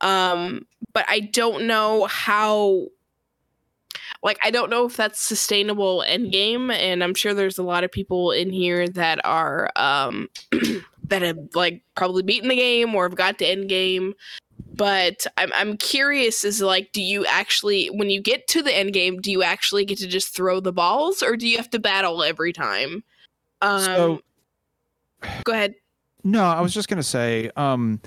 Um, 0.00 0.66
but 0.92 1.04
I 1.08 1.20
don't 1.20 1.66
know 1.66 2.06
how 2.06 2.86
like 4.22 4.38
I 4.42 4.50
don't 4.50 4.70
know 4.70 4.86
if 4.86 4.96
that's 4.96 5.20
sustainable 5.20 6.02
end 6.06 6.32
game, 6.32 6.70
and 6.70 7.02
I'm 7.02 7.14
sure 7.14 7.34
there's 7.34 7.58
a 7.58 7.62
lot 7.62 7.84
of 7.84 7.92
people 7.92 8.32
in 8.32 8.50
here 8.50 8.88
that 8.88 9.24
are 9.24 9.70
um 9.76 10.28
that 11.08 11.22
have 11.22 11.38
like 11.54 11.82
probably 11.94 12.22
beaten 12.22 12.48
the 12.48 12.56
game 12.56 12.94
or 12.94 13.04
have 13.04 13.16
got 13.16 13.38
to 13.38 13.46
end 13.46 13.68
game. 13.68 14.14
But 14.74 15.26
I'm 15.38 15.52
I'm 15.54 15.76
curious 15.76 16.44
is 16.44 16.60
like, 16.60 16.92
do 16.92 17.02
you 17.02 17.24
actually 17.26 17.86
when 17.88 18.10
you 18.10 18.20
get 18.20 18.46
to 18.48 18.62
the 18.62 18.74
end 18.76 18.92
game, 18.92 19.20
do 19.20 19.30
you 19.30 19.42
actually 19.42 19.84
get 19.84 19.98
to 19.98 20.06
just 20.06 20.34
throw 20.34 20.60
the 20.60 20.72
balls 20.72 21.22
or 21.22 21.36
do 21.36 21.46
you 21.46 21.56
have 21.56 21.70
to 21.70 21.78
battle 21.78 22.22
every 22.22 22.52
time? 22.52 23.04
Um 23.62 23.80
So- 23.82 24.20
go 25.44 25.52
ahead. 25.52 25.74
No, 26.26 26.42
I 26.42 26.60
was 26.60 26.74
just 26.74 26.88
gonna 26.88 27.04
say, 27.04 27.52
um, 27.54 28.00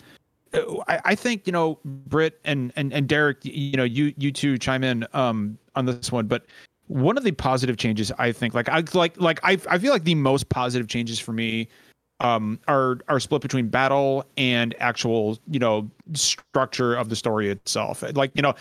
I, 0.54 1.00
I 1.06 1.16
think 1.16 1.48
you 1.48 1.54
know, 1.54 1.80
Britt 1.86 2.38
and 2.44 2.74
and 2.76 2.92
and 2.92 3.08
Derek, 3.08 3.38
you 3.44 3.78
know, 3.78 3.86
you 3.86 4.14
you 4.18 4.30
two 4.30 4.58
chime 4.58 4.84
in 4.84 5.08
um 5.14 5.58
on 5.78 5.86
this 5.86 6.12
one, 6.12 6.28
but 6.28 6.46
one 6.88 7.18
of 7.18 7.24
the 7.24 7.32
positive 7.32 7.78
changes 7.78 8.12
I 8.20 8.34
think, 8.34 8.54
like 8.54 8.68
I 8.68 8.84
like 8.94 9.18
like 9.22 9.40
I 9.44 9.58
I 9.70 9.80
feel 9.80 9.94
like 9.94 10.04
the 10.04 10.16
most 10.16 10.50
positive 10.50 10.90
changes 10.90 11.18
for 11.18 11.32
me 11.32 11.70
um 12.22 12.60
are 12.68 13.00
are 13.08 13.20
split 13.20 13.42
between 13.42 13.68
battle 13.68 14.26
and 14.38 14.76
actual 14.80 15.38
you 15.50 15.60
know 15.60 15.90
structure 16.14 16.96
of 16.96 17.10
the 17.10 17.16
story 17.16 17.50
itself. 17.50 18.04
Like 18.14 18.32
you 18.36 18.42
know 18.42 18.56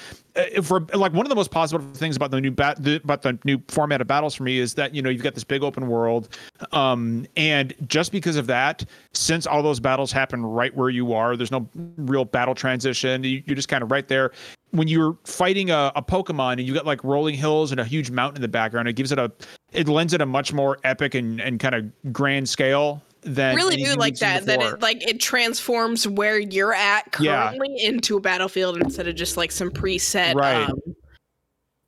for 0.63 0.81
like 0.95 1.13
one 1.13 1.27
of 1.27 1.31
the 1.31 1.35
most 1.35 1.51
positive 1.51 1.97
things 1.97 2.15
about 2.15 2.31
the 2.31 2.41
new 2.41 2.51
bat 2.51 2.83
the, 2.83 2.97
about 2.97 3.23
the 3.23 3.39
new 3.45 3.61
format 3.69 4.01
of 4.01 4.07
battles 4.07 4.35
for 4.35 4.45
me 4.45 4.59
is 4.59 4.75
that 4.75 4.95
you 4.95 5.03
know 5.03 5.11
you've 5.11 5.23
got 5.23 5.35
this 5.35 5.43
big 5.43 5.65
open 5.65 5.89
world 5.89 6.29
um 6.71 7.27
and 7.37 7.75
just 7.89 8.13
because 8.13 8.37
of 8.37 8.47
that 8.47 8.85
since 9.13 9.47
all 9.47 9.63
those 9.63 9.81
battles 9.81 10.13
happen 10.13 10.45
right 10.45 10.75
where 10.77 10.91
you 10.91 11.13
are 11.13 11.37
there's 11.37 11.51
no 11.51 11.69
real 11.97 12.25
battle 12.25 12.55
transition. 12.55 13.25
You, 13.25 13.43
you're 13.47 13.57
just 13.57 13.69
kind 13.69 13.83
of 13.83 13.91
right 13.91 14.07
there. 14.07 14.33
When 14.71 14.89
you're 14.89 15.17
fighting 15.25 15.71
a, 15.71 15.93
a 15.97 16.03
pokemon 16.03 16.53
and 16.53 16.63
you 16.63 16.75
got 16.75 16.85
like 16.85 17.03
rolling 17.03 17.35
hills 17.35 17.71
and 17.71 17.81
a 17.81 17.85
huge 17.85 18.11
mountain 18.11 18.37
in 18.37 18.43
the 18.43 18.49
background 18.49 18.89
it 18.89 18.95
gives 18.95 19.13
it 19.13 19.19
a 19.19 19.33
it 19.73 19.89
lends 19.89 20.13
it 20.13 20.21
a 20.21 20.27
much 20.27 20.53
more 20.53 20.79
epic 20.85 21.15
and 21.15 21.41
and 21.41 21.59
kind 21.59 21.75
of 21.75 22.13
grand 22.13 22.49
scale 22.49 23.03
than 23.35 23.57
really 23.57 23.77
do 23.77 23.95
like 23.95 24.17
that 24.17 24.45
that 24.47 24.61
it 24.61 24.81
like 24.81 25.03
it 25.07 25.21
transforms 25.21 26.07
where 26.07 26.39
you're 26.39 26.73
at 26.75 27.05
Yeah. 27.21 27.49
currently 27.49 27.85
into 27.85 28.17
a 28.17 28.21
battlefield 28.21 28.77
instead 28.79 29.07
of 29.09 29.15
just 29.15 29.37
like 29.37 29.51
some 29.53 29.71
preset 29.71 30.35
Right. 30.35 30.69
um 30.69 30.79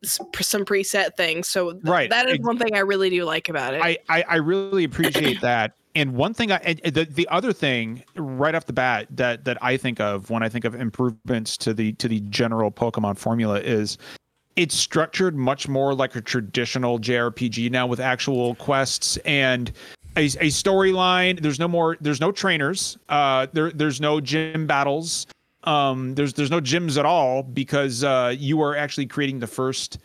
some 0.02 0.64
preset 0.64 1.14
things 1.16 1.48
so 1.48 1.72
th- 1.72 1.84
Right. 1.84 2.08
that 2.10 2.26
is 2.28 2.34
Ex- 2.36 2.44
one 2.44 2.58
thing 2.58 2.74
i 2.74 2.78
really 2.78 3.10
do 3.10 3.24
like 3.24 3.48
about 3.50 3.74
it 3.74 3.82
I, 3.82 3.98
I 4.08 4.22
I 4.28 4.36
really 4.36 4.84
appreciate 4.84 5.40
that. 5.42 5.72
And 5.96 6.14
one 6.14 6.34
thing 6.34 6.52
I 6.52 6.58
and 6.58 6.78
the 6.94 7.04
the 7.04 7.26
other 7.30 7.52
thing 7.52 8.04
right 8.14 8.54
off 8.54 8.66
the 8.66 8.72
bat 8.72 9.08
that 9.10 9.44
that 9.44 9.58
I 9.60 9.76
think 9.76 9.98
of 9.98 10.30
when 10.30 10.40
I 10.40 10.48
think 10.48 10.64
of 10.64 10.76
improvements 10.76 11.56
to 11.58 11.74
the 11.74 11.92
to 11.94 12.06
the 12.06 12.20
general 12.30 12.70
Pokemon 12.70 13.18
formula 13.18 13.58
is 13.58 13.98
it's 14.54 14.76
structured 14.76 15.34
much 15.36 15.66
more 15.66 15.92
like 15.92 16.14
a 16.14 16.20
traditional 16.20 17.00
JRPG 17.00 17.72
now 17.72 17.88
with 17.88 17.98
actual 17.98 18.54
quests 18.54 19.16
and 19.24 19.72
a, 20.20 20.24
a 20.24 20.48
storyline. 20.48 21.40
There's 21.40 21.58
no 21.58 21.68
more 21.68 21.96
there's 22.00 22.20
no 22.20 22.30
trainers. 22.32 22.98
Uh 23.08 23.46
there 23.52 23.70
there's 23.70 24.00
no 24.00 24.20
gym 24.20 24.66
battles. 24.66 25.26
Um 25.64 26.14
there's 26.14 26.34
there's 26.34 26.50
no 26.50 26.60
gyms 26.60 26.98
at 26.98 27.06
all 27.06 27.42
because 27.42 28.04
uh 28.04 28.34
you 28.36 28.62
are 28.62 28.76
actually 28.76 29.06
creating 29.06 29.40
the 29.40 29.46
first 29.46 29.98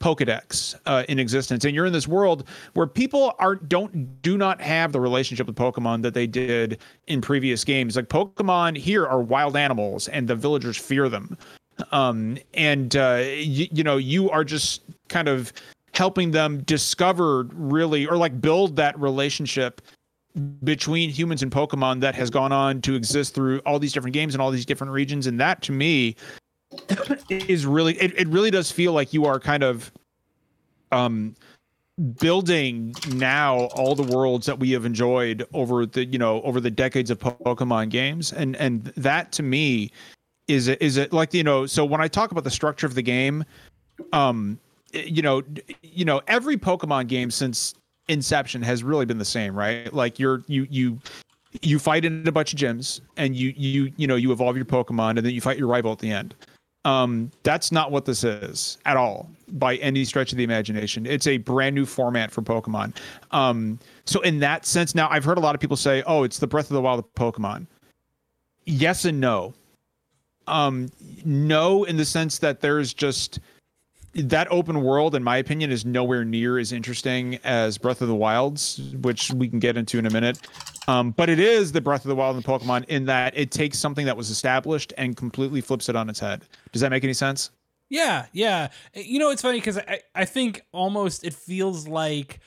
Pokedex 0.00 0.76
uh, 0.86 1.04
in 1.10 1.18
existence, 1.18 1.66
and 1.66 1.74
you're 1.74 1.84
in 1.84 1.92
this 1.92 2.08
world 2.08 2.48
where 2.72 2.86
people 2.86 3.34
are 3.38 3.54
don't 3.54 4.22
do 4.22 4.38
not 4.38 4.58
have 4.58 4.92
the 4.92 5.00
relationship 5.00 5.46
with 5.46 5.56
Pokemon 5.56 6.00
that 6.02 6.14
they 6.14 6.26
did 6.26 6.78
in 7.06 7.20
previous 7.20 7.64
games. 7.64 7.96
Like 7.96 8.08
Pokemon 8.08 8.78
here 8.78 9.06
are 9.06 9.20
wild 9.20 9.58
animals, 9.58 10.08
and 10.08 10.26
the 10.26 10.34
villagers 10.34 10.78
fear 10.78 11.10
them. 11.10 11.36
Um, 11.92 12.38
and 12.54 12.96
uh, 12.96 13.24
you, 13.26 13.68
you 13.70 13.84
know 13.84 13.98
you 13.98 14.30
are 14.30 14.42
just 14.42 14.82
kind 15.08 15.28
of 15.28 15.52
helping 16.00 16.30
them 16.30 16.62
discover 16.62 17.42
really 17.52 18.06
or 18.06 18.16
like 18.16 18.40
build 18.40 18.74
that 18.74 18.98
relationship 18.98 19.82
between 20.64 21.10
humans 21.10 21.42
and 21.42 21.52
Pokemon 21.52 22.00
that 22.00 22.14
has 22.14 22.30
gone 22.30 22.52
on 22.52 22.80
to 22.80 22.94
exist 22.94 23.34
through 23.34 23.58
all 23.66 23.78
these 23.78 23.92
different 23.92 24.14
games 24.14 24.34
and 24.34 24.40
all 24.40 24.50
these 24.50 24.64
different 24.64 24.94
regions. 24.94 25.26
And 25.26 25.38
that 25.38 25.60
to 25.60 25.72
me 25.72 26.16
is 27.28 27.66
really 27.66 28.00
it, 28.00 28.18
it 28.18 28.28
really 28.28 28.50
does 28.50 28.72
feel 28.72 28.94
like 28.94 29.12
you 29.12 29.26
are 29.26 29.38
kind 29.38 29.62
of 29.62 29.92
um 30.90 31.36
building 32.18 32.94
now 33.10 33.64
all 33.74 33.94
the 33.94 34.16
worlds 34.16 34.46
that 34.46 34.58
we 34.58 34.70
have 34.70 34.86
enjoyed 34.86 35.46
over 35.52 35.84
the 35.84 36.06
you 36.06 36.16
know 36.18 36.40
over 36.44 36.60
the 36.60 36.70
decades 36.70 37.10
of 37.10 37.18
Pokemon 37.18 37.90
games 37.90 38.32
and 38.32 38.56
and 38.56 38.84
that 38.96 39.32
to 39.32 39.42
me 39.42 39.92
is 40.48 40.66
it 40.66 40.80
is 40.80 40.96
it 40.96 41.12
like 41.12 41.34
you 41.34 41.44
know 41.44 41.66
so 41.66 41.84
when 41.84 42.00
I 42.00 42.08
talk 42.08 42.30
about 42.30 42.44
the 42.44 42.50
structure 42.50 42.86
of 42.86 42.94
the 42.94 43.02
game 43.02 43.44
um 44.14 44.58
you 44.92 45.22
know 45.22 45.42
you 45.82 46.04
know 46.04 46.20
every 46.26 46.56
Pokemon 46.56 47.06
game 47.08 47.30
since 47.30 47.74
inception 48.08 48.60
has 48.62 48.82
really 48.82 49.06
been 49.06 49.18
the 49.18 49.24
same 49.24 49.54
right? 49.54 49.92
Like 49.92 50.18
you're 50.18 50.42
you 50.46 50.66
you 50.70 50.98
you 51.62 51.78
fight 51.78 52.04
in 52.04 52.26
a 52.26 52.32
bunch 52.32 52.52
of 52.52 52.58
gyms 52.58 53.00
and 53.16 53.34
you 53.34 53.52
you 53.56 53.92
you 53.96 54.06
know 54.06 54.16
you 54.16 54.32
evolve 54.32 54.56
your 54.56 54.64
pokemon 54.64 55.10
and 55.10 55.18
then 55.18 55.32
you 55.32 55.40
fight 55.40 55.58
your 55.58 55.68
rival 55.68 55.92
at 55.92 55.98
the 55.98 56.10
end. 56.10 56.34
Um 56.84 57.30
that's 57.42 57.70
not 57.72 57.90
what 57.90 58.04
this 58.04 58.24
is 58.24 58.78
at 58.84 58.96
all 58.96 59.28
by 59.48 59.76
any 59.76 60.04
stretch 60.04 60.32
of 60.32 60.38
the 60.38 60.44
imagination. 60.44 61.06
It's 61.06 61.26
a 61.26 61.38
brand 61.38 61.74
new 61.74 61.86
format 61.86 62.30
for 62.30 62.42
pokemon. 62.42 62.96
Um 63.30 63.78
so 64.04 64.20
in 64.20 64.38
that 64.40 64.66
sense 64.66 64.94
now 64.94 65.08
i've 65.10 65.24
heard 65.24 65.38
a 65.38 65.40
lot 65.40 65.54
of 65.54 65.60
people 65.60 65.76
say 65.76 66.02
oh 66.06 66.24
it's 66.24 66.38
the 66.38 66.46
breath 66.46 66.70
of 66.70 66.74
the 66.74 66.80
wild 66.80 66.98
of 67.00 67.14
pokemon. 67.14 67.66
Yes 68.64 69.04
and 69.04 69.20
no. 69.20 69.54
Um 70.46 70.90
no 71.24 71.84
in 71.84 71.96
the 71.96 72.04
sense 72.04 72.38
that 72.38 72.60
there's 72.60 72.94
just 72.94 73.40
that 74.14 74.50
open 74.50 74.82
world 74.82 75.14
in 75.14 75.22
my 75.22 75.36
opinion 75.36 75.70
is 75.70 75.84
nowhere 75.84 76.24
near 76.24 76.58
as 76.58 76.72
interesting 76.72 77.38
as 77.44 77.78
breath 77.78 78.02
of 78.02 78.08
the 78.08 78.14
wilds 78.14 78.80
which 79.00 79.30
we 79.32 79.48
can 79.48 79.58
get 79.58 79.76
into 79.76 79.98
in 79.98 80.06
a 80.06 80.10
minute 80.10 80.38
um, 80.88 81.10
but 81.12 81.28
it 81.28 81.38
is 81.38 81.72
the 81.72 81.80
breath 81.80 82.04
of 82.04 82.08
the 82.08 82.14
wild 82.14 82.36
in 82.36 82.42
pokemon 82.42 82.84
in 82.86 83.04
that 83.06 83.36
it 83.36 83.50
takes 83.50 83.78
something 83.78 84.06
that 84.06 84.16
was 84.16 84.30
established 84.30 84.92
and 84.98 85.16
completely 85.16 85.60
flips 85.60 85.88
it 85.88 85.96
on 85.96 86.08
its 86.10 86.18
head 86.20 86.42
does 86.72 86.82
that 86.82 86.90
make 86.90 87.04
any 87.04 87.14
sense 87.14 87.50
Yeah, 87.90 88.26
yeah. 88.32 88.68
You 88.94 89.18
know, 89.18 89.30
it's 89.30 89.42
funny 89.42 89.58
because 89.58 89.76
I, 89.76 90.00
I 90.14 90.24
think 90.24 90.64
almost 90.72 91.24
it 91.24 91.34
feels 91.34 91.88
like 91.88 92.38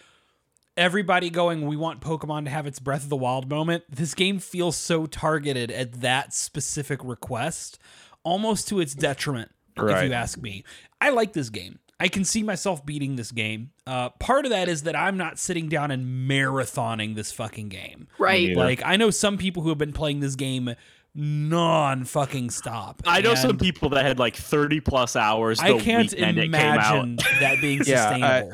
everybody 0.77 1.29
going, 1.29 1.67
we 1.67 1.75
want 1.75 1.99
Pokemon 1.99 2.45
to 2.45 2.49
have 2.49 2.65
its 2.65 2.79
Breath 2.79 3.03
of 3.03 3.09
the 3.09 3.17
Wild 3.17 3.49
moment. 3.49 3.83
This 3.89 4.13
game 4.13 4.39
feels 4.39 4.77
so 4.77 5.05
targeted 5.05 5.69
at 5.69 6.01
that 6.01 6.33
specific 6.33 7.03
request, 7.03 7.77
almost 8.23 8.69
to 8.69 8.79
its 8.79 8.95
detriment, 8.95 9.51
if 9.77 10.07
you 10.07 10.13
ask 10.13 10.41
me. 10.41 10.63
I 11.07 11.09
like 11.09 11.33
this 11.33 11.49
game. 11.49 11.79
I 11.99 12.07
can 12.07 12.25
see 12.25 12.43
myself 12.43 12.85
beating 12.85 13.15
this 13.15 13.31
game. 13.31 13.71
Uh, 13.87 14.09
part 14.09 14.45
of 14.45 14.51
that 14.51 14.67
is 14.67 14.83
that 14.83 14.95
I'm 14.95 15.15
not 15.15 15.39
sitting 15.39 15.69
down 15.69 15.89
and 15.91 16.29
marathoning 16.29 17.15
this 17.15 17.31
fucking 17.31 17.69
game. 17.69 18.07
right. 18.17 18.55
Like, 18.55 18.81
I 18.85 18.97
know 18.97 19.09
some 19.09 19.37
people 19.37 19.63
who 19.63 19.69
have 19.69 19.77
been 19.77 19.93
playing 19.93 20.19
this 20.19 20.35
game 20.35 20.73
non 21.15 22.03
fucking 22.05 22.49
stop. 22.49 23.01
I 23.05 23.21
know 23.21 23.35
some 23.35 23.57
people 23.57 23.89
that 23.89 24.05
had 24.05 24.19
like 24.19 24.35
30 24.35 24.79
plus 24.81 25.15
hours. 25.15 25.59
The 25.59 25.65
I 25.65 25.79
can't 25.79 26.11
weekend 26.11 26.37
it 26.39 26.41
came 26.41 26.55
out. 26.55 26.75
imagine 27.05 27.15
that 27.39 27.61
being 27.61 27.81
Yeah, 27.85 28.09
I- 28.09 28.11
sustainable. 28.41 28.51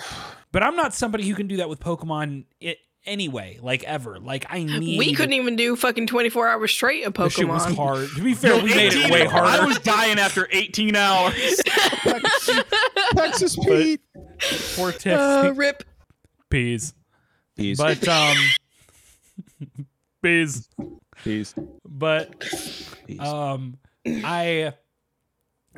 but 0.51 0.63
I'm 0.63 0.75
not 0.75 0.93
somebody 0.93 1.27
who 1.27 1.35
can 1.35 1.47
do 1.47 1.57
that 1.57 1.69
with 1.69 1.79
Pokemon 1.79 2.45
it, 2.59 2.77
anyway, 3.09 3.59
like 3.61 3.83
ever. 3.83 4.19
Like 4.19 4.45
I 4.49 4.63
need. 4.63 4.99
we 4.99 5.13
couldn't 5.13 5.33
even 5.33 5.55
do 5.55 5.75
fucking 5.75 6.07
24 6.07 6.47
hours 6.47 6.71
straight 6.71 7.05
of 7.05 7.13
This 7.13 7.33
shit 7.33 7.47
was 7.47 7.65
hard. 7.65 8.09
To 8.15 8.23
be 8.23 8.33
fair, 8.33 8.55
we 8.63 8.73
made 8.73 8.93
it 8.93 9.11
way 9.11 9.25
harder. 9.25 9.63
I 9.63 9.65
was 9.65 9.79
dying 9.79 10.19
after 10.19 10.47
18 10.51 10.95
hours. 10.95 11.61
texas 13.15 13.55
pete 13.55 14.01
Poor 14.75 14.91
tips, 14.91 15.19
uh, 15.19 15.53
rip 15.55 15.83
peas. 16.49 16.93
peace 17.57 17.77
But 17.77 18.07
um, 18.07 18.37
peas. 20.23 20.69
peace 21.23 21.53
But 21.85 22.45
um, 23.19 23.77
I 24.05 24.73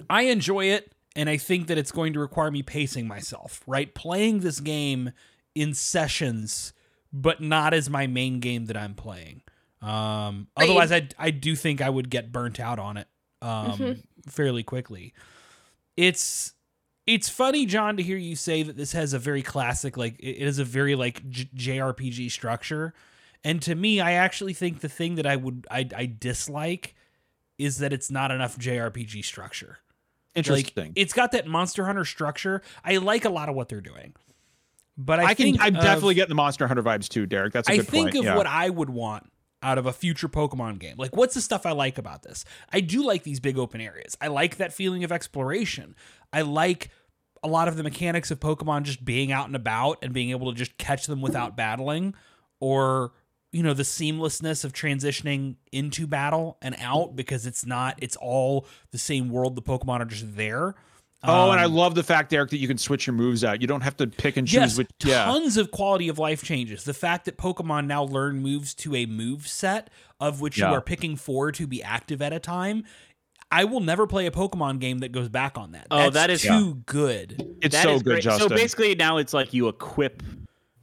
I 0.09 0.23
enjoy 0.23 0.65
it, 0.65 0.91
and 1.15 1.29
I 1.29 1.37
think 1.37 1.67
that 1.67 1.77
it's 1.77 1.91
going 1.91 2.13
to 2.13 2.19
require 2.19 2.51
me 2.51 2.61
pacing 2.61 3.07
myself. 3.07 3.63
Right, 3.65 3.93
playing 3.93 4.39
this 4.39 4.59
game 4.59 5.11
in 5.55 5.73
sessions, 5.73 6.73
but 7.13 7.41
not 7.41 7.73
as 7.73 7.89
my 7.89 8.07
main 8.07 8.39
game 8.39 8.65
that 8.67 8.77
I'm 8.77 8.93
playing. 8.95 9.41
Um, 9.81 10.47
otherwise, 10.55 10.91
I 10.91 11.07
I 11.17 11.31
do 11.31 11.55
think 11.55 11.81
I 11.81 11.89
would 11.89 12.09
get 12.09 12.31
burnt 12.31 12.59
out 12.59 12.77
on 12.79 12.97
it 12.97 13.07
um, 13.41 13.77
Mhm. 13.79 14.03
fairly 14.27 14.63
quickly. 14.63 15.13
It's 15.97 16.53
it's 17.07 17.29
funny, 17.29 17.65
John, 17.65 17.97
to 17.97 18.03
hear 18.03 18.17
you 18.17 18.35
say 18.35 18.61
that 18.63 18.77
this 18.77 18.91
has 18.93 19.13
a 19.13 19.19
very 19.19 19.41
classic, 19.41 19.97
like 19.97 20.19
it 20.19 20.37
it 20.37 20.47
is 20.47 20.59
a 20.59 20.63
very 20.63 20.95
like 20.95 21.27
J- 21.29 21.49
JRPG 21.55 22.29
structure. 22.31 22.93
And 23.43 23.59
to 23.63 23.73
me, 23.73 23.99
I 23.99 24.11
actually 24.13 24.53
think 24.53 24.81
the 24.81 24.89
thing 24.89 25.15
that 25.15 25.25
I 25.25 25.35
would 25.35 25.65
I, 25.71 25.89
I 25.95 26.05
dislike 26.05 26.95
is 27.57 27.79
that 27.79 27.91
it's 27.91 28.11
not 28.11 28.31
enough 28.31 28.57
JRPG 28.57 29.23
structure. 29.25 29.79
interesting 30.35 30.85
Like 30.89 30.93
it's 30.95 31.13
got 31.13 31.31
that 31.33 31.47
Monster 31.47 31.85
Hunter 31.85 32.05
structure. 32.05 32.61
I 32.85 32.97
like 32.97 33.25
a 33.25 33.29
lot 33.29 33.49
of 33.49 33.55
what 33.55 33.67
they're 33.69 33.81
doing, 33.81 34.13
but 34.97 35.19
I, 35.19 35.23
I, 35.23 35.33
can 35.33 35.45
think 35.45 35.61
i'm 35.61 35.75
of- 35.75 35.81
definitely 35.81 36.15
getting 36.15 36.29
the 36.29 36.35
monster 36.35 36.67
hunter 36.67 36.83
vibes 36.83 37.07
too 37.07 37.25
derek 37.25 37.53
that's 37.53 37.67
a 37.69 37.71
I 37.71 37.77
good 37.77 37.87
point. 37.87 37.89
I 37.89 37.91
think 37.91 38.11
point 38.11 38.17
of 38.19 38.25
yeah. 38.25 38.37
what 38.37 38.47
I 38.47 38.69
would 38.69 38.89
want 38.89 39.31
out 39.63 39.77
of 39.77 39.85
a 39.85 39.93
future 39.93 40.27
Pokemon 40.27 40.79
game? 40.79 40.95
Like, 40.97 41.15
what's 41.15 41.35
the 41.35 41.41
stuff 41.41 41.65
I 41.65 41.71
like 41.71 41.97
about 41.97 42.23
this? 42.23 42.45
I 42.71 42.81
do 42.81 43.03
like 43.03 43.23
these 43.23 43.39
big 43.39 43.57
open 43.57 43.81
areas. 43.81 44.17
I 44.19 44.27
like 44.27 44.57
that 44.57 44.73
feeling 44.73 45.03
of 45.03 45.11
exploration. 45.11 45.95
I 46.33 46.41
like 46.41 46.89
a 47.43 47.47
lot 47.47 47.67
of 47.67 47.75
the 47.75 47.83
mechanics 47.83 48.31
of 48.31 48.39
Pokemon 48.39 48.83
just 48.83 49.03
being 49.03 49.31
out 49.31 49.47
and 49.47 49.55
about 49.55 49.99
and 50.01 50.13
being 50.13 50.31
able 50.31 50.51
to 50.51 50.57
just 50.57 50.77
catch 50.77 51.07
them 51.07 51.21
without 51.21 51.55
battling, 51.55 52.15
or 52.59 53.13
you 53.51 53.63
know 53.63 53.73
the 53.73 53.83
seamlessness 53.83 54.63
of 54.63 54.73
transitioning 54.73 55.55
into 55.71 56.07
battle 56.07 56.57
and 56.61 56.75
out 56.79 57.15
because 57.15 57.45
it's 57.45 57.65
not 57.65 57.95
it's 58.01 58.15
all 58.15 58.65
the 58.91 58.97
same 58.97 59.29
world 59.29 59.55
the 59.55 59.61
pokemon 59.61 59.99
are 59.99 60.05
just 60.05 60.37
there 60.37 60.73
Oh, 61.23 61.51
and 61.51 61.59
I 61.61 61.65
Um, 61.65 61.73
love 61.75 61.93
the 61.93 62.01
fact, 62.03 62.33
Eric, 62.33 62.49
that 62.49 62.57
you 62.57 62.67
can 62.67 62.79
switch 62.79 63.05
your 63.05 63.13
moves 63.13 63.43
out. 63.43 63.61
You 63.61 63.67
don't 63.67 63.81
have 63.81 63.95
to 63.97 64.07
pick 64.07 64.37
and 64.37 64.47
choose 64.47 64.53
yes 64.55 64.77
which. 64.77 64.89
Yeah. 65.03 65.25
tons 65.25 65.55
of 65.57 65.69
quality 65.71 66.07
of 66.09 66.17
life 66.17 66.43
changes 66.43 66.83
the 66.83 66.93
fact 66.95 67.25
that 67.25 67.37
pokemon 67.37 67.85
now 67.85 68.03
learn 68.03 68.39
moves 68.41 68.73
to 68.75 68.95
a 68.95 69.05
move 69.05 69.47
set 69.47 69.89
of 70.19 70.41
which 70.41 70.57
Yeah. 70.57 70.69
you 70.69 70.75
are 70.77 70.81
picking 70.81 71.15
four 71.15 71.51
to 71.51 71.67
be 71.67 71.83
active 71.83 72.21
at 72.23 72.33
a 72.33 72.39
time 72.39 72.83
i 73.51 73.63
will 73.65 73.81
never 73.81 74.07
play 74.07 74.25
a 74.25 74.31
pokemon 74.31 74.79
game 74.79 74.99
that 74.99 75.11
goes 75.11 75.29
back 75.29 75.57
on 75.57 75.73
that 75.73 75.85
Oh, 75.91 76.09
That's 76.09 76.13
that 76.13 76.29
is- 76.31 76.41
too 76.41 76.81
good 76.87 77.55
It's 77.61 77.75
That 77.75 77.83
so 77.83 77.97
good, 77.97 78.03
great. 78.05 78.23
Justin. 78.23 78.49
So 78.49 78.55
basically, 78.55 78.95
now 78.95 79.17
it's 79.17 79.33
like 79.33 79.53
you 79.53 79.67
equip. 79.67 80.23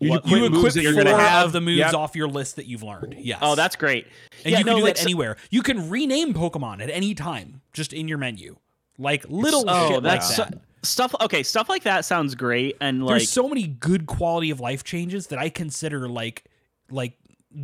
You 0.01 0.11
what- 0.11 0.25
equip 0.27 0.39
you 0.39 0.47
equip 0.47 0.73
that 0.75 0.83
you're 0.83 0.93
four 0.93 1.03
gonna 1.03 1.19
have. 1.19 1.47
of 1.47 1.53
the 1.53 1.61
moves 1.61 1.79
Yep. 1.79 1.95
off 1.95 2.15
your 2.15 2.29
list 2.29 2.55
that 2.57 2.67
you've 2.67 2.85
learned 2.85 3.17
yes 3.19 3.39
Oh, 3.43 3.57
that's 3.57 3.75
great. 3.75 4.07
And 4.45 4.53
Yeah, 4.53 4.59
you 4.59 4.65
can 4.65 4.75
no, 4.75 4.79
do 4.79 4.85
like, 4.85 4.95
that 4.97 5.03
anywhere. 5.03 5.37
You 5.51 5.63
can 5.63 5.91
rename 5.91 6.33
Pokemon 6.35 6.81
at 6.81 6.91
any 6.91 7.15
time, 7.15 7.63
just 7.73 7.93
in 7.93 8.07
your 8.07 8.19
menu. 8.19 8.57
Like 8.99 9.25
little 9.29 9.65
Oh, 9.69 9.89
shit 9.93 10.03
that's 10.03 10.29
like 10.31 10.37
so- 10.37 10.45
that. 10.51 10.59
stuff. 10.83 11.15
Okay, 11.21 11.43
stuff 11.43 11.69
like 11.69 11.85
that 11.85 12.05
sounds 12.05 12.35
great. 12.35 12.77
And 12.81 13.05
like, 13.05 13.19
There's 13.19 13.31
so 13.31 13.49
many 13.49 13.67
good 13.69 14.07
quality 14.07 14.51
of 14.51 14.61
life 14.61 14.85
changes 14.85 15.29
that 15.29 15.39
I 15.39 15.49
consider 15.49 16.09
like 16.09 16.45
like 16.91 17.15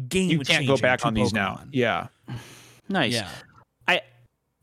game. 0.08 0.30
You 0.30 0.40
can't 0.40 0.66
go 0.66 0.76
back 0.76 1.00
to 1.00 1.06
on 1.06 1.14
these 1.14 1.32
now. 1.32 1.60
Yeah. 1.72 2.06
nice. 2.88 3.12
Yeah. 3.14 3.28
I 3.88 4.00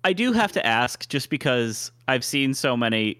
I 0.03 0.13
do 0.13 0.31
have 0.33 0.51
to 0.53 0.65
ask 0.65 1.07
just 1.09 1.29
because 1.29 1.91
I've 2.07 2.23
seen 2.23 2.53
so 2.53 2.75
many 2.77 3.19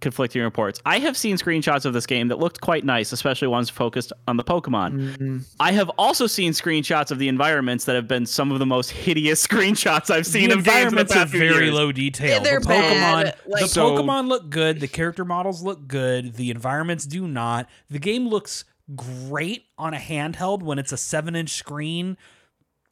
conflicting 0.00 0.42
reports. 0.42 0.80
I 0.84 0.98
have 0.98 1.16
seen 1.16 1.36
screenshots 1.36 1.84
of 1.84 1.92
this 1.92 2.06
game 2.06 2.28
that 2.28 2.38
looked 2.38 2.60
quite 2.60 2.84
nice, 2.84 3.12
especially 3.12 3.48
ones 3.48 3.70
focused 3.70 4.12
on 4.26 4.36
the 4.36 4.44
Pokemon. 4.44 4.92
Mm-hmm. 5.16 5.38
I 5.60 5.72
have 5.72 5.88
also 5.98 6.26
seen 6.26 6.52
screenshots 6.52 7.10
of 7.10 7.18
the 7.18 7.28
environments 7.28 7.84
that 7.84 7.94
have 7.94 8.08
been 8.08 8.26
some 8.26 8.50
of 8.52 8.58
the 8.58 8.66
most 8.66 8.90
hideous 8.90 9.46
screenshots 9.46 10.10
I've 10.10 10.26
seen 10.26 10.48
the 10.50 10.56
of 10.58 10.64
games 10.64 10.76
environments 10.92 11.12
are 11.12 11.20
past 11.20 11.32
very 11.32 11.64
years. 11.66 11.74
low 11.74 11.92
detail. 11.92 12.28
Yeah, 12.30 12.38
they're 12.40 12.60
the 12.60 12.66
bad. 12.68 13.26
Pokemon, 13.36 13.50
Like- 13.50 13.60
the 13.62 13.68
So- 13.68 13.90
Pokemon 13.96 14.28
look 14.28 14.50
good. 14.50 14.80
The 14.80 14.88
character 14.88 15.24
models 15.24 15.62
look 15.62 15.86
good. 15.86 16.34
The 16.34 16.50
environments 16.50 17.04
do 17.06 17.26
not. 17.28 17.68
The 17.90 17.98
game 17.98 18.28
looks 18.28 18.64
great 18.96 19.66
on 19.78 19.94
a 19.94 19.98
handheld 19.98 20.62
when 20.62 20.78
it's 20.78 20.90
a 20.92 20.96
seven 20.96 21.36
inch 21.36 21.50
screen, 21.50 22.16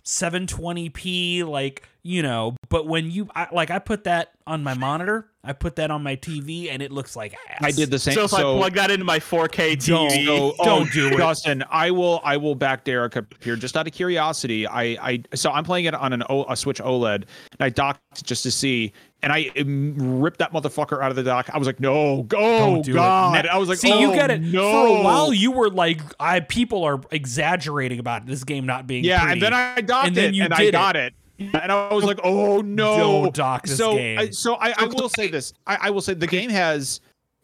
720p, 0.04 1.44
like 1.44 1.88
you 2.02 2.22
know. 2.22 2.56
But 2.68 2.86
when 2.86 3.10
you 3.10 3.28
I, 3.34 3.48
like, 3.52 3.70
I 3.70 3.78
put 3.78 4.04
that 4.04 4.32
on 4.46 4.62
my 4.62 4.74
monitor. 4.74 5.30
I 5.48 5.54
put 5.54 5.76
that 5.76 5.90
on 5.90 6.02
my 6.02 6.14
TV, 6.14 6.70
and 6.70 6.82
it 6.82 6.92
looks 6.92 7.16
like 7.16 7.34
ass. 7.48 7.60
I 7.62 7.70
did 7.70 7.90
the 7.90 7.98
same. 7.98 8.14
So 8.14 8.24
if 8.24 8.34
I 8.34 8.42
plug 8.42 8.74
that 8.74 8.90
into 8.90 9.04
my 9.04 9.18
4K 9.18 9.86
Don't. 9.86 10.10
TV, 10.10 10.26
So, 10.26 10.54
Don't 10.62 10.88
oh, 10.88 10.92
do 10.92 11.08
it. 11.08 11.16
Dustin. 11.16 11.64
I 11.70 11.90
will. 11.90 12.20
I 12.22 12.36
will 12.36 12.54
back 12.54 12.84
Derek 12.84 13.16
up 13.16 13.24
here 13.42 13.56
just 13.56 13.76
out 13.76 13.86
of 13.86 13.92
curiosity. 13.94 14.66
I, 14.66 14.82
I 15.00 15.22
so 15.34 15.50
I'm 15.50 15.64
playing 15.64 15.86
it 15.86 15.94
on 15.94 16.12
an 16.12 16.22
o, 16.28 16.44
a 16.44 16.54
Switch 16.56 16.80
OLED, 16.80 17.14
and 17.14 17.26
I 17.60 17.70
docked 17.70 18.24
just 18.24 18.42
to 18.42 18.50
see, 18.50 18.92
and 19.22 19.32
I 19.32 19.50
um, 19.58 20.20
ripped 20.20 20.38
that 20.38 20.52
motherfucker 20.52 21.02
out 21.02 21.10
of 21.10 21.16
the 21.16 21.22
dock. 21.22 21.48
I 21.52 21.58
was 21.58 21.66
like, 21.66 21.80
no, 21.80 22.24
go, 22.24 22.38
Don't 22.82 22.92
God. 22.92 23.44
it. 23.44 23.48
I 23.48 23.56
was 23.56 23.70
like, 23.70 23.78
see, 23.78 23.92
oh, 23.92 23.98
you 24.00 24.12
get 24.12 24.30
it. 24.30 24.42
No. 24.42 24.70
For 24.70 25.00
a 25.00 25.02
while, 25.02 25.32
you 25.32 25.50
were 25.50 25.70
like, 25.70 26.02
I 26.20 26.40
people 26.40 26.84
are 26.84 27.00
exaggerating 27.10 27.98
about 27.98 28.26
this 28.26 28.44
game 28.44 28.66
not 28.66 28.86
being. 28.86 29.04
yeah, 29.04 29.20
pretty. 29.20 29.32
and 29.32 29.42
then 29.42 29.54
I 29.54 29.80
docked 29.80 30.08
And 30.08 30.16
then 30.16 30.30
it, 30.30 30.34
you 30.34 30.44
and 30.44 30.52
I 30.52 30.58
did 30.58 30.72
got 30.72 30.96
it. 30.96 31.14
And 31.38 31.70
I 31.72 31.92
was 31.94 32.04
like, 32.04 32.18
"Oh 32.24 32.60
no!" 32.60 32.96
Don't 32.96 33.34
dock 33.34 33.62
this 33.66 33.76
so, 33.76 33.94
game. 33.94 34.18
I, 34.18 34.30
so 34.30 34.54
I, 34.56 34.74
I 34.76 34.84
will 34.86 35.08
say 35.08 35.28
this. 35.28 35.52
I, 35.66 35.78
I 35.82 35.90
will 35.90 36.00
say 36.00 36.14
the 36.14 36.26
game 36.26 36.50
has. 36.50 37.00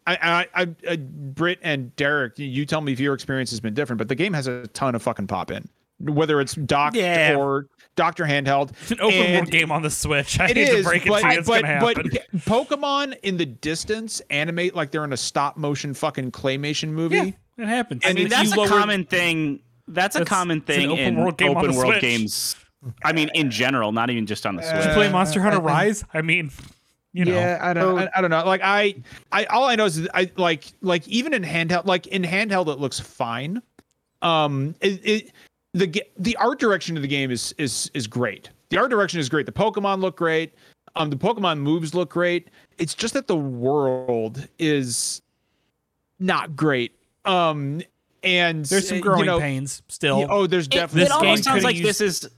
I, 0.06 0.46
I, 0.54 0.62
I, 0.62 0.68
I, 0.90 0.96
Britt 0.96 1.60
and 1.62 1.94
Derek, 1.96 2.38
you 2.38 2.66
tell 2.66 2.80
me 2.82 2.92
if 2.92 3.00
your 3.00 3.14
experience 3.14 3.50
has 3.50 3.60
been 3.60 3.72
different, 3.72 3.96
but 3.98 4.08
the 4.08 4.14
game 4.14 4.34
has 4.34 4.46
a 4.46 4.66
ton 4.68 4.94
of 4.94 5.02
fucking 5.02 5.28
pop 5.28 5.50
in, 5.50 5.66
whether 5.98 6.42
it's 6.42 6.54
docked 6.56 6.94
Yeah. 6.96 7.36
or 7.38 7.68
doctor 7.96 8.24
handheld. 8.24 8.72
It's 8.82 8.90
an 8.90 9.00
open 9.00 9.32
world 9.32 9.50
game 9.50 9.72
on 9.72 9.80
the 9.80 9.88
Switch. 9.88 10.38
I 10.38 10.48
It 10.48 10.56
hate 10.58 10.68
is, 10.68 10.76
to 10.84 10.88
break 10.90 11.06
it 11.06 11.08
but, 11.08 11.22
to 11.22 11.32
you, 11.32 11.38
it's 11.38 11.48
but, 11.48 11.62
gonna 11.62 11.80
but. 11.80 11.96
Pokemon 12.42 13.16
in 13.22 13.38
the 13.38 13.46
distance 13.46 14.20
animate 14.28 14.74
like 14.74 14.90
they're 14.90 15.04
in 15.04 15.14
a 15.14 15.16
stop 15.16 15.56
motion 15.56 15.94
fucking 15.94 16.32
claymation 16.32 16.88
movie. 16.90 17.16
yeah, 17.16 17.64
it 17.64 17.68
happens. 17.68 18.02
I 18.04 18.12
mean, 18.12 18.28
that's 18.28 18.52
a 18.52 18.56
lower- 18.56 18.68
common 18.68 19.04
thing. 19.06 19.60
That's 19.88 20.16
a 20.16 20.18
That's- 20.20 20.28
common 20.36 20.58
it's 20.58 20.68
an 20.68 20.74
thing 20.76 20.90
open 20.90 21.04
in 21.04 21.16
world 21.16 21.38
game 21.38 21.56
open 21.56 21.74
world 21.74 21.92
Switch. 21.92 22.00
games. 22.02 22.56
I 23.04 23.12
mean, 23.12 23.30
in 23.34 23.50
general, 23.50 23.92
not 23.92 24.10
even 24.10 24.26
just 24.26 24.46
on 24.46 24.56
the 24.56 24.62
Switch. 24.62 24.82
Did 24.82 24.88
you 24.88 24.94
play 24.94 25.10
Monster 25.10 25.40
Hunter 25.40 25.60
Rise? 25.60 26.04
I 26.12 26.22
mean, 26.22 26.50
you 27.12 27.24
know, 27.24 27.34
yeah, 27.34 27.58
I 27.60 27.72
don't, 27.72 27.98
I, 27.98 28.10
I 28.16 28.20
don't 28.20 28.30
know. 28.30 28.44
Like 28.44 28.60
I, 28.64 28.94
I, 29.32 29.44
all 29.46 29.64
I 29.64 29.76
know 29.76 29.84
is 29.84 30.08
I 30.14 30.30
like, 30.36 30.66
like 30.82 31.06
even 31.08 31.32
in 31.32 31.42
handheld, 31.42 31.86
like 31.86 32.06
in 32.08 32.22
handheld, 32.22 32.72
it 32.72 32.78
looks 32.78 32.98
fine. 32.98 33.62
Um, 34.22 34.74
it, 34.80 35.00
it 35.04 35.32
the 35.74 36.02
the 36.18 36.36
art 36.36 36.58
direction 36.58 36.96
of 36.96 37.02
the 37.02 37.08
game 37.08 37.30
is 37.30 37.54
is 37.58 37.90
is 37.94 38.06
great. 38.06 38.50
The 38.70 38.78
art 38.78 38.90
direction 38.90 39.20
is 39.20 39.28
great. 39.28 39.46
The 39.46 39.52
Pokemon 39.52 40.00
look 40.00 40.16
great. 40.16 40.54
Um, 40.96 41.10
the 41.10 41.16
Pokemon 41.16 41.58
moves 41.58 41.94
look 41.94 42.10
great. 42.10 42.48
It's 42.78 42.94
just 42.94 43.14
that 43.14 43.26
the 43.26 43.36
world 43.36 44.46
is 44.58 45.22
not 46.18 46.56
great. 46.56 46.96
Um, 47.24 47.82
and 48.22 48.64
there's 48.64 48.88
some 48.88 48.98
uh, 48.98 49.00
growing 49.00 49.20
you 49.20 49.26
know, 49.26 49.40
pains 49.40 49.82
still. 49.88 50.26
Oh, 50.30 50.46
there's 50.46 50.68
definitely 50.68 51.02
It 51.02 51.04
This 51.04 51.12
game 51.16 51.26
almost 51.26 51.44
sounds 51.44 51.64
like 51.64 51.76
used- 51.76 51.88
this 51.88 52.00
is 52.00 52.30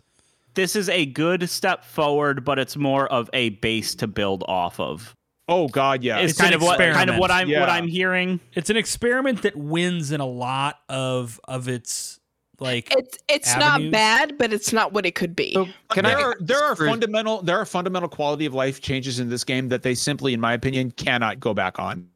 this 0.57 0.74
is 0.74 0.89
a 0.89 1.07
good 1.07 1.49
step 1.49 1.85
forward, 1.85 2.45
but 2.45 2.59
it's 2.59 2.77
more 2.77 3.07
of 3.12 3.31
a 3.33 3.51
base 3.51 3.95
to 3.97 4.09
build 4.09 4.43
off 4.49 4.81
of. 4.81 5.15
Oh 5.49 5.69
God, 5.69 6.03
yeah. 6.03 6.19
It's, 6.19 6.33
It's 6.33 6.41
kind 6.41 6.53
an 6.55 6.61
of 6.61 6.66
what 6.66 6.78
kind 6.78 7.09
of 7.09 7.19
what 7.19 7.31
I'm 7.31 7.43
experiment. 7.49 7.61
what 7.61 7.69
I'm 7.70 7.87
hearing. 7.87 8.41
It's 8.55 8.69
an 8.69 8.77
experiment 8.77 9.43
that 9.43 9.55
wins 9.55 10.11
in 10.11 10.20
a 10.20 10.27
lot 10.27 10.81
of 10.89 11.39
of 11.45 11.69
its 11.69 12.19
like. 12.59 12.89
It's 12.91 13.19
it's 13.28 13.49
Avenues. 13.55 13.93
not 13.93 13.93
bad, 13.93 14.39
but 14.39 14.53
it's 14.53 14.73
not 14.73 14.93
what 14.93 15.07
it 15.07 15.15
could 15.15 15.37
be. 15.37 15.53
So 15.53 15.69
can 15.91 16.03
there 16.05 16.19
I? 16.19 16.23
are 16.23 16.37
there 16.41 16.59
are 16.65 16.74
for- 16.74 16.89
fundamental 16.89 17.43
there 17.43 17.59
are 17.59 17.65
fundamental 17.66 18.09
quality 18.09 18.45
of 18.47 18.55
life 18.55 18.81
changes 18.81 19.20
in 19.20 19.28
this 19.28 19.45
game 19.45 19.69
that 19.69 19.83
they 19.83 19.95
simply, 19.95 20.35
in 20.35 20.41
my 20.41 20.53
opinion, 20.55 20.91
cannot 20.91 21.39
go 21.39 21.55
back 21.55 21.78
on. 21.78 22.09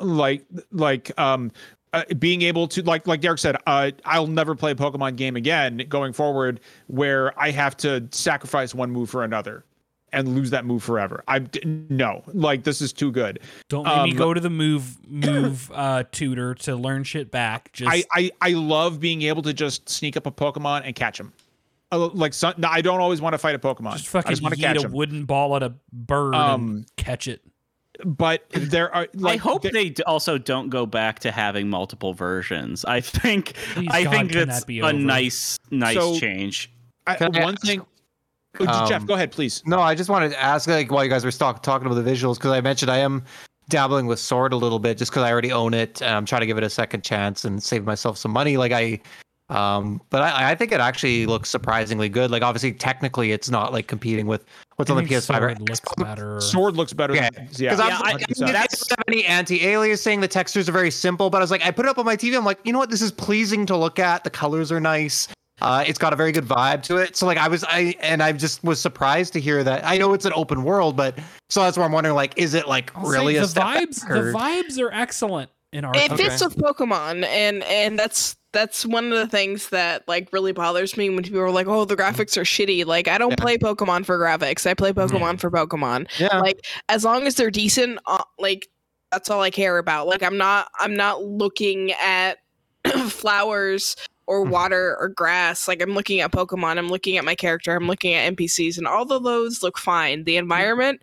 Like 0.00 0.46
like 0.72 1.12
um 1.20 1.52
uh, 1.94 2.04
being 2.18 2.42
able 2.42 2.66
to 2.68 2.82
like 2.82 3.06
like 3.06 3.20
Derek 3.20 3.38
said, 3.38 3.56
uh, 3.66 3.92
I'll 4.04 4.26
never 4.26 4.54
play 4.54 4.72
a 4.72 4.74
Pokemon 4.74 5.16
game 5.16 5.36
again 5.36 5.84
going 5.88 6.12
forward 6.12 6.60
where 6.88 7.38
I 7.40 7.50
have 7.50 7.76
to 7.78 8.06
sacrifice 8.10 8.74
one 8.74 8.90
move 8.90 9.08
for 9.08 9.24
another 9.24 9.64
and 10.12 10.34
lose 10.34 10.50
that 10.50 10.64
move 10.64 10.82
forever. 10.82 11.22
I 11.28 11.44
no 11.64 12.22
like 12.26 12.64
this 12.64 12.80
is 12.80 12.92
too 12.92 13.10
good. 13.12 13.40
Don't 13.68 13.84
me 13.84 14.10
um, 14.10 14.16
go 14.16 14.34
to 14.34 14.40
the 14.40 14.50
move 14.50 14.96
move 15.08 15.70
uh, 15.74 16.04
tutor 16.12 16.54
to 16.56 16.76
learn 16.76 17.04
shit 17.04 17.30
back. 17.30 17.72
Just 17.72 17.90
I, 17.90 18.04
I 18.12 18.30
I 18.40 18.50
love 18.50 19.00
being 19.00 19.22
able 19.22 19.42
to 19.42 19.52
just 19.52 19.88
sneak 19.88 20.16
up 20.16 20.26
a 20.26 20.30
Pokemon 20.32 20.82
and 20.84 20.94
catch 20.94 21.18
him. 21.18 21.32
Uh, 21.92 22.08
like 22.08 22.34
some, 22.34 22.54
no, 22.56 22.68
I 22.68 22.80
don't 22.80 23.00
always 23.00 23.20
want 23.20 23.34
to 23.34 23.38
fight 23.38 23.54
a 23.54 23.58
Pokemon. 23.58 23.92
just 23.92 24.08
I 24.08 24.20
fucking 24.20 24.30
just 24.30 24.42
want 24.42 24.54
to 24.54 24.60
catch 24.60 24.78
a 24.78 24.86
him. 24.86 24.92
wooden 24.92 25.24
ball 25.26 25.54
at 25.54 25.62
a 25.62 25.74
bird 25.92 26.34
Um, 26.34 26.70
and 26.70 26.96
catch 26.96 27.28
it. 27.28 27.40
But 28.04 28.44
there 28.50 28.92
are 28.94 29.06
like 29.14 29.34
I 29.34 29.36
hope 29.36 29.62
there- 29.62 29.70
they 29.72 29.94
also 30.06 30.38
don't 30.38 30.68
go 30.68 30.84
back 30.86 31.20
to 31.20 31.30
having 31.30 31.68
multiple 31.70 32.12
versions. 32.14 32.84
I 32.84 33.00
think 33.00 33.54
Please, 33.74 33.88
I 33.90 34.04
God, 34.04 34.10
think 34.10 34.32
that's 34.32 34.60
that 34.60 34.66
be 34.66 34.80
a 34.80 34.84
over? 34.86 34.92
nice 34.94 35.58
nice 35.70 35.96
So- 35.96 36.18
change. 36.18 36.70
I, 37.06 37.16
Can 37.16 37.36
I 37.36 37.42
one 37.42 37.56
thing. 37.56 37.82
Oh, 38.60 38.88
Jeff, 38.88 39.00
um, 39.02 39.06
go 39.06 39.14
ahead, 39.14 39.30
please. 39.32 39.62
No, 39.66 39.80
I 39.80 39.94
just 39.94 40.08
wanted 40.08 40.30
to 40.30 40.40
ask, 40.40 40.68
like, 40.68 40.90
while 40.90 41.02
you 41.02 41.10
guys 41.10 41.24
were 41.24 41.32
talk, 41.32 41.62
talking 41.62 41.86
about 41.86 42.02
the 42.02 42.08
visuals, 42.08 42.36
because 42.36 42.52
I 42.52 42.60
mentioned 42.60 42.88
I 42.90 42.98
am 42.98 43.24
dabbling 43.68 44.06
with 44.06 44.20
Sword 44.20 44.52
a 44.52 44.56
little 44.56 44.78
bit, 44.78 44.96
just 44.96 45.10
because 45.10 45.24
I 45.24 45.30
already 45.32 45.50
own 45.50 45.74
it. 45.74 46.00
And 46.00 46.12
I'm 46.14 46.24
trying 46.24 46.40
to 46.42 46.46
give 46.46 46.56
it 46.56 46.62
a 46.62 46.70
second 46.70 47.02
chance 47.02 47.44
and 47.44 47.60
save 47.62 47.84
myself 47.84 48.16
some 48.16 48.30
money. 48.30 48.56
Like 48.56 48.70
I, 48.72 49.00
um, 49.50 50.00
but 50.10 50.22
I, 50.22 50.52
I 50.52 50.54
think 50.54 50.72
it 50.72 50.80
actually 50.80 51.26
looks 51.26 51.48
surprisingly 51.50 52.08
good. 52.08 52.30
Like 52.30 52.42
obviously, 52.42 52.72
technically, 52.72 53.32
it's 53.32 53.50
not 53.50 53.72
like 53.72 53.86
competing 53.86 54.26
with 54.26 54.44
what's 54.76 54.90
on 54.90 54.96
the 54.96 55.02
PS5 55.02 55.40
or 55.40 55.48
Sword 55.54 55.60
looks 55.68 55.80
better. 55.98 56.40
Sword 56.40 56.76
looks 56.76 56.92
better. 56.92 57.14
Yeah, 57.14 57.28
than, 57.30 57.48
yeah, 57.56 57.70
Because 57.74 57.78
Yeah, 57.78 57.98
I- 58.02 58.10
I'm, 58.10 58.16
I, 58.16 58.18
100%. 58.20 58.52
that's 58.52 58.88
have 58.90 58.98
any 59.08 59.24
anti-aliasing. 59.24 60.20
The 60.20 60.28
textures 60.28 60.68
are 60.68 60.72
very 60.72 60.90
simple, 60.90 61.30
but 61.30 61.38
I 61.38 61.40
was 61.42 61.50
like, 61.50 61.64
I 61.64 61.70
put 61.70 61.84
it 61.86 61.88
up 61.90 61.98
on 61.98 62.04
my 62.06 62.16
TV. 62.16 62.36
I'm 62.36 62.44
like, 62.44 62.58
you 62.64 62.72
know 62.72 62.78
what? 62.78 62.90
This 62.90 63.02
is 63.02 63.12
pleasing 63.12 63.66
to 63.66 63.76
look 63.76 63.98
at. 63.98 64.24
The 64.24 64.30
colors 64.30 64.72
are 64.72 64.80
nice. 64.80 65.28
Uh, 65.62 65.84
it's 65.86 65.98
got 65.98 66.12
a 66.12 66.16
very 66.16 66.32
good 66.32 66.44
vibe 66.44 66.82
to 66.82 66.96
it. 66.96 67.14
So 67.16 67.26
like, 67.26 67.38
I 67.38 67.46
was, 67.48 67.62
I 67.64 67.94
and 68.00 68.22
I 68.22 68.32
just 68.32 68.64
was 68.64 68.80
surprised 68.80 69.32
to 69.34 69.40
hear 69.40 69.62
that. 69.62 69.84
I 69.84 69.98
know 69.98 70.12
it's 70.12 70.24
an 70.24 70.32
open 70.34 70.64
world, 70.64 70.96
but 70.96 71.16
so 71.48 71.60
that's 71.62 71.76
where 71.76 71.86
I'm 71.86 71.92
wondering, 71.92 72.16
like, 72.16 72.32
is 72.36 72.54
it 72.54 72.66
like 72.66 72.90
I'll 72.96 73.06
really 73.06 73.36
a 73.36 73.42
the 73.42 73.48
step 73.48 73.62
vibes? 73.64 74.00
back, 74.00 74.08
The 74.10 74.32
vibes 74.32 74.80
are 74.80 74.92
excellent 74.92 75.50
in 75.72 75.84
our. 75.84 75.94
it 75.96 76.10
Okay. 76.10 76.24
fits 76.24 76.42
with 76.44 76.56
Pokemon, 76.56 77.24
and 77.24 77.62
and 77.62 77.96
that's 77.98 78.34
that's 78.54 78.86
one 78.86 79.12
of 79.12 79.18
the 79.18 79.26
things 79.26 79.68
that 79.68 80.08
like 80.08 80.32
really 80.32 80.52
bothers 80.52 80.96
me 80.96 81.10
when 81.10 81.22
people 81.22 81.40
are 81.40 81.50
like, 81.50 81.66
"Oh, 81.66 81.84
the 81.84 81.96
graphics 81.96 82.38
are 82.38 82.44
shitty." 82.44 82.86
Like, 82.86 83.08
I 83.08 83.18
don't 83.18 83.32
Yeah. 83.32 83.36
play 83.36 83.58
Pokemon 83.58 84.06
for 84.06 84.18
graphics. 84.18 84.66
I 84.66 84.72
play 84.72 84.92
mm-hmm. 84.92 85.16
Pokemon 85.16 85.40
for 85.40 85.50
Pokemon. 85.50 86.08
Yeah. 86.18 86.38
Like, 86.38 86.64
as 86.88 87.04
long 87.04 87.26
as 87.26 87.34
they're 87.34 87.50
decent, 87.50 87.98
uh, 88.06 88.22
like 88.38 88.68
that's 89.12 89.28
all 89.28 89.42
I 89.42 89.50
care 89.50 89.76
about. 89.78 90.06
Like, 90.06 90.22
I'm 90.22 90.38
not 90.38 90.68
I'm 90.78 90.94
not 90.94 91.22
looking 91.22 91.92
at 91.92 92.38
flowers 93.08 93.96
or 94.26 94.42
mm-hmm. 94.42 94.52
water 94.52 94.96
or 95.00 95.08
grass. 95.08 95.68
Like 95.68 95.82
I'm 95.82 95.92
looking 95.92 96.20
at 96.20 96.32
Pokemon, 96.32 96.78
I'm 96.78 96.88
looking 96.88 97.16
at 97.16 97.24
my 97.24 97.34
character, 97.34 97.74
I'm 97.74 97.86
looking 97.86 98.14
at 98.14 98.34
NPCs, 98.36 98.78
and 98.78 98.86
all 98.86 99.10
of 99.10 99.24
those 99.24 99.62
look 99.62 99.78
fine. 99.78 100.24
The 100.24 100.32
mm-hmm. 100.32 100.44
environment, 100.44 101.00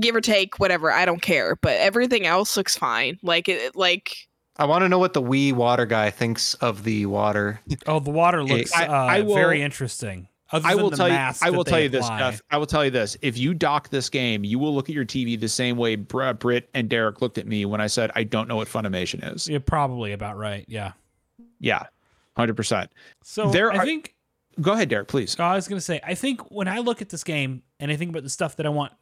give 0.00 0.14
or 0.14 0.20
take, 0.20 0.58
whatever, 0.58 0.92
I 0.92 1.04
don't 1.04 1.22
care. 1.22 1.56
But 1.56 1.78
everything 1.78 2.26
else 2.26 2.56
looks 2.56 2.76
fine. 2.76 3.18
Like 3.22 3.48
it, 3.48 3.74
like 3.74 4.28
I 4.56 4.66
want 4.66 4.82
to 4.82 4.88
know 4.88 4.98
what 4.98 5.14
the 5.14 5.22
wee 5.22 5.52
water 5.52 5.84
guy 5.86 6.10
thinks 6.10 6.54
of 6.54 6.84
the 6.84 7.06
water. 7.06 7.60
Oh, 7.86 7.98
the 8.00 8.10
water 8.10 8.42
looks 8.44 8.72
I- 8.72 8.86
uh, 8.86 8.92
I 8.92 9.20
will- 9.22 9.34
very 9.34 9.62
interesting. 9.62 10.28
I 10.52 10.76
will 10.76 10.92
tell 10.92 11.08
you. 11.08 11.14
I 11.14 11.50
will 11.50 11.64
tell 11.64 11.80
you 11.80 11.88
this. 11.88 12.06
Jeff. 12.08 12.40
I 12.48 12.58
will 12.58 12.66
tell 12.66 12.84
you 12.84 12.90
this. 12.92 13.16
If 13.22 13.36
you 13.36 13.54
dock 13.54 13.88
this 13.88 14.08
game, 14.08 14.44
you 14.44 14.60
will 14.60 14.72
look 14.72 14.88
at 14.88 14.94
your 14.94 15.04
TV 15.04 15.34
the 15.40 15.48
same 15.48 15.76
way 15.76 15.96
Br- 15.96 16.32
Britt 16.34 16.68
and 16.74 16.88
Derek 16.88 17.20
looked 17.20 17.38
at 17.38 17.46
me 17.48 17.64
when 17.64 17.80
I 17.80 17.88
said 17.88 18.12
I 18.14 18.22
don't 18.22 18.46
know 18.46 18.54
what 18.54 18.68
Funimation 18.68 19.34
is. 19.34 19.48
You're 19.48 19.58
probably 19.58 20.12
about 20.12 20.36
right. 20.36 20.64
Yeah. 20.68 20.92
Yeah, 21.58 21.84
hundred 22.36 22.56
percent. 22.56 22.92
So 23.24 23.50
There 23.50 23.72
I 23.72 23.76
are- 23.78 23.84
think 23.84 24.14
Go 24.60 24.70
ahead, 24.74 24.88
Derek, 24.88 25.08
please. 25.08 25.34
I 25.40 25.56
was 25.56 25.66
gonna 25.66 25.80
say, 25.80 26.00
I 26.04 26.14
think 26.14 26.52
when 26.52 26.68
I 26.68 26.78
look 26.78 27.02
at 27.02 27.08
this 27.08 27.24
game 27.24 27.64
and 27.80 27.90
I 27.90 27.96
think 27.96 28.10
about 28.10 28.22
the 28.22 28.30
stuff 28.30 28.54
that 28.56 28.66
I 28.66 28.68
want, 28.68 28.92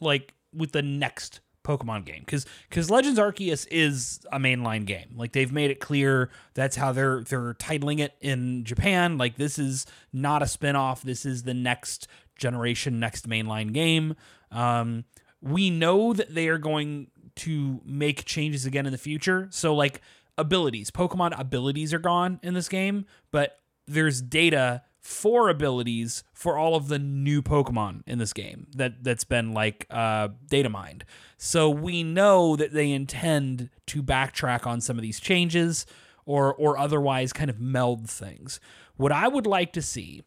like 0.00 0.32
with 0.54 0.70
the 0.70 0.82
next 0.82 1.40
Pokemon 1.64 2.04
game, 2.04 2.20
because 2.20 2.46
because 2.68 2.90
Legends 2.90 3.18
Arceus 3.18 3.66
is 3.70 4.20
a 4.32 4.38
mainline 4.38 4.84
game. 4.84 5.14
Like 5.16 5.32
they've 5.32 5.52
made 5.52 5.70
it 5.70 5.80
clear 5.80 6.30
that's 6.54 6.76
how 6.76 6.92
they're 6.92 7.22
they're 7.22 7.54
titling 7.54 8.00
it 8.00 8.14
in 8.20 8.64
Japan. 8.64 9.18
Like 9.18 9.36
this 9.36 9.58
is 9.58 9.86
not 10.12 10.42
a 10.42 10.46
spin-off. 10.46 11.02
This 11.02 11.24
is 11.24 11.44
the 11.44 11.54
next 11.54 12.08
generation, 12.36 12.98
next 13.00 13.28
mainline 13.28 13.72
game. 13.72 14.16
Um, 14.50 15.04
we 15.40 15.70
know 15.70 16.12
that 16.12 16.34
they 16.34 16.48
are 16.48 16.58
going 16.58 17.08
to 17.34 17.80
make 17.84 18.24
changes 18.24 18.66
again 18.66 18.86
in 18.86 18.92
the 18.92 18.98
future. 18.98 19.48
So 19.50 19.74
like 19.74 20.00
abilities, 20.38 20.90
Pokemon 20.90 21.38
abilities 21.38 21.94
are 21.94 21.98
gone 21.98 22.40
in 22.42 22.54
this 22.54 22.68
game, 22.68 23.06
but 23.30 23.58
there's 23.86 24.20
data 24.20 24.82
for 25.02 25.48
abilities 25.48 26.22
for 26.32 26.56
all 26.56 26.76
of 26.76 26.86
the 26.86 26.98
new 26.98 27.42
Pokemon 27.42 28.02
in 28.06 28.18
this 28.18 28.32
game 28.32 28.68
that 28.76 29.02
that's 29.02 29.24
been 29.24 29.52
like 29.52 29.84
uh, 29.90 30.28
data 30.48 30.68
mined. 30.68 31.04
So 31.36 31.68
we 31.68 32.04
know 32.04 32.54
that 32.54 32.72
they 32.72 32.92
intend 32.92 33.68
to 33.88 34.02
backtrack 34.02 34.64
on 34.64 34.80
some 34.80 34.96
of 34.96 35.02
these 35.02 35.18
changes 35.18 35.86
or 36.24 36.54
or 36.54 36.78
otherwise 36.78 37.32
kind 37.32 37.50
of 37.50 37.60
meld 37.60 38.08
things. 38.08 38.60
What 38.96 39.10
I 39.10 39.26
would 39.26 39.46
like 39.46 39.72
to 39.72 39.82
see 39.82 40.22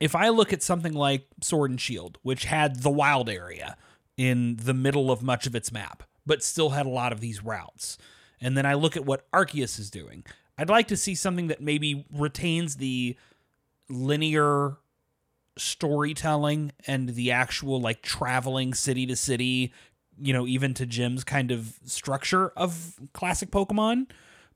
if 0.00 0.16
I 0.16 0.30
look 0.30 0.52
at 0.52 0.62
something 0.62 0.92
like 0.92 1.28
Sword 1.40 1.70
and 1.70 1.80
Shield, 1.80 2.18
which 2.22 2.46
had 2.46 2.82
the 2.82 2.90
wild 2.90 3.30
area 3.30 3.76
in 4.16 4.56
the 4.56 4.74
middle 4.74 5.12
of 5.12 5.22
much 5.22 5.46
of 5.46 5.54
its 5.54 5.70
map, 5.70 6.02
but 6.26 6.42
still 6.42 6.70
had 6.70 6.86
a 6.86 6.90
lot 6.90 7.12
of 7.12 7.20
these 7.20 7.44
routes. 7.44 7.98
And 8.40 8.56
then 8.56 8.66
I 8.66 8.74
look 8.74 8.96
at 8.96 9.04
what 9.04 9.30
Arceus 9.30 9.78
is 9.78 9.90
doing. 9.90 10.24
I'd 10.58 10.68
like 10.68 10.88
to 10.88 10.96
see 10.96 11.14
something 11.14 11.46
that 11.46 11.60
maybe 11.60 12.04
retains 12.12 12.76
the 12.76 13.16
linear 13.90 14.76
storytelling 15.58 16.72
and 16.86 17.10
the 17.10 17.30
actual 17.32 17.80
like 17.80 18.02
traveling 18.02 18.74
city 18.74 19.06
to 19.06 19.16
city, 19.16 19.72
you 20.18 20.32
know, 20.32 20.46
even 20.46 20.74
to 20.74 20.86
gyms 20.86 21.24
kind 21.24 21.50
of 21.50 21.74
structure 21.84 22.50
of 22.50 22.94
classic 23.12 23.50
Pokemon. 23.50 24.06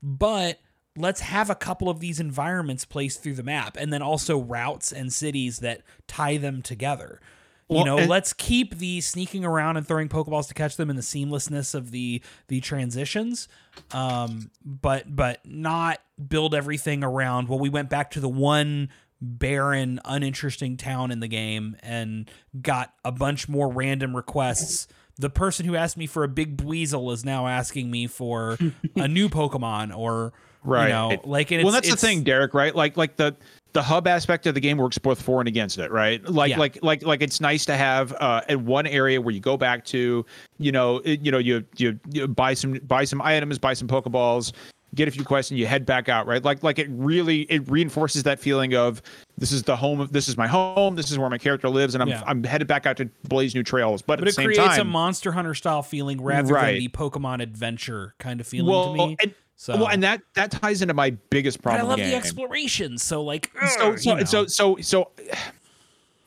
But 0.01 0.59
let's 0.97 1.21
have 1.21 1.49
a 1.49 1.55
couple 1.55 1.89
of 1.89 1.99
these 1.99 2.19
environments 2.19 2.85
placed 2.85 3.21
through 3.21 3.33
the 3.33 3.43
map 3.43 3.77
and 3.77 3.91
then 3.91 4.01
also 4.01 4.39
routes 4.39 4.91
and 4.91 5.11
cities 5.11 5.59
that 5.59 5.81
tie 6.07 6.37
them 6.37 6.61
together. 6.61 7.19
You 7.67 7.83
know, 7.83 7.97
and- 7.97 8.09
let's 8.09 8.31
keep 8.31 8.77
the 8.77 9.01
sneaking 9.01 9.43
around 9.43 9.75
and 9.75 9.87
throwing 9.87 10.07
Pokeballs 10.07 10.47
to 10.49 10.53
catch 10.53 10.77
them 10.77 10.89
and 10.91 10.99
the 10.99 11.03
seamlessness 11.03 11.73
of 11.73 11.89
the 11.89 12.21
the 12.47 12.61
transitions, 12.61 13.47
um, 13.91 14.51
but 14.63 15.15
but 15.15 15.43
not 15.45 15.99
build 16.27 16.53
everything 16.53 17.03
around. 17.03 17.49
Well, 17.49 17.57
we 17.57 17.69
went 17.69 17.89
back 17.89 18.11
to 18.11 18.19
the 18.19 18.29
one 18.29 18.89
barren, 19.25 19.99
uninteresting 20.05 20.77
town 20.77 21.11
in 21.11 21.19
the 21.19 21.27
game 21.27 21.75
and 21.81 22.29
got 22.61 22.93
a 23.03 23.11
bunch 23.11 23.49
more 23.49 23.69
random 23.69 24.15
requests. 24.15 24.87
The 25.17 25.29
person 25.29 25.65
who 25.65 25.75
asked 25.75 25.97
me 25.97 26.07
for 26.07 26.23
a 26.23 26.27
big 26.27 26.57
Dweezil 26.57 27.11
is 27.13 27.23
now 27.23 27.47
asking 27.47 27.89
me 27.89 28.07
for 28.07 28.57
a 28.95 29.07
new 29.07 29.29
Pokemon 29.29 29.95
or 29.95 30.33
Right. 30.67 30.87
you 30.87 30.93
know, 30.93 31.21
like 31.25 31.51
well, 31.51 31.69
that's 31.69 31.87
the 31.89 31.95
thing, 31.95 32.23
Derek. 32.23 32.55
Right? 32.55 32.73
Like, 32.73 32.97
like 32.97 33.17
the 33.17 33.35
the 33.73 33.83
hub 33.83 34.07
aspect 34.07 34.47
of 34.47 34.55
the 34.55 34.59
game 34.59 34.77
works 34.77 34.97
both 34.97 35.21
for 35.21 35.39
and 35.39 35.47
against 35.47 35.77
it. 35.77 35.91
Right? 35.91 36.27
Like, 36.27 36.49
Yeah. 36.49 36.57
like, 36.57 36.79
like, 36.81 37.03
like 37.03 37.21
it's 37.21 37.39
nice 37.39 37.65
to 37.65 37.75
have 37.77 38.13
uh, 38.13 38.41
at 38.49 38.59
one 38.61 38.87
area 38.87 39.21
where 39.21 39.31
you 39.33 39.39
go 39.41 39.57
back 39.57 39.85
to, 39.85 40.25
you 40.57 40.71
know, 40.71 41.01
it, 41.05 41.19
you 41.23 41.31
know, 41.31 41.37
you, 41.37 41.63
you 41.77 41.99
you 42.11 42.27
buy 42.27 42.55
some 42.55 42.73
buy 42.87 43.03
some 43.03 43.21
items, 43.21 43.59
buy 43.59 43.73
some 43.75 43.87
Pokeballs, 43.87 44.53
get 44.95 45.07
a 45.07 45.11
few 45.11 45.23
quests, 45.23 45.51
and 45.51 45.59
you 45.59 45.67
head 45.67 45.85
back 45.85 46.09
out. 46.09 46.25
Right? 46.25 46.43
Like, 46.43 46.63
like 46.63 46.79
it 46.79 46.87
really 46.89 47.41
it 47.43 47.69
reinforces 47.69 48.23
that 48.23 48.39
feeling 48.39 48.73
of 48.73 49.01
this 49.37 49.51
is 49.51 49.63
the 49.63 49.75
home 49.75 49.99
of 49.99 50.11
this 50.11 50.27
is 50.27 50.37
my 50.37 50.47
home, 50.47 50.95
this 50.95 51.11
is 51.11 51.19
where 51.19 51.29
my 51.29 51.37
character 51.37 51.69
lives, 51.69 51.93
and 51.95 52.01
I'm 52.01 52.07
Yeah. 52.09 52.23
I'm 52.25 52.43
headed 52.43 52.67
back 52.67 52.85
out 52.85 52.97
to 52.97 53.09
blaze 53.27 53.53
new 53.53 53.63
trails. 53.63 54.01
But, 54.01 54.19
But 54.19 54.19
at 54.19 54.21
it 54.23 54.25
the 54.25 54.31
same 54.33 54.45
creates 54.45 54.77
a 54.77 54.83
Monster 54.83 55.33
Hunter 55.33 55.53
style 55.53 55.83
feeling 55.83 56.21
rather 56.21 56.53
Right. 56.53 56.71
than 56.73 56.79
the 56.79 56.87
Pokemon 56.89 57.41
adventure 57.41 58.15
kind 58.19 58.39
of 58.39 58.47
feeling 58.47 58.71
well, 58.71 58.93
to 58.93 59.07
me. 59.07 59.17
and, 59.21 59.33
so 59.57 59.75
well, 59.77 59.87
and 59.87 60.03
that 60.03 60.21
that 60.35 60.51
ties 60.51 60.81
into 60.81 60.93
my 60.93 61.11
biggest 61.29 61.61
but 61.61 61.73
I 61.73 61.81
love 61.81 61.97
the 61.97 62.03
game. 62.03 62.15
exploration. 62.15 62.97
So 62.97 63.23
like, 63.23 63.51
so 63.77 63.95
so, 63.95 64.23
so 64.23 64.45
so 64.47 64.77
so 64.81 65.11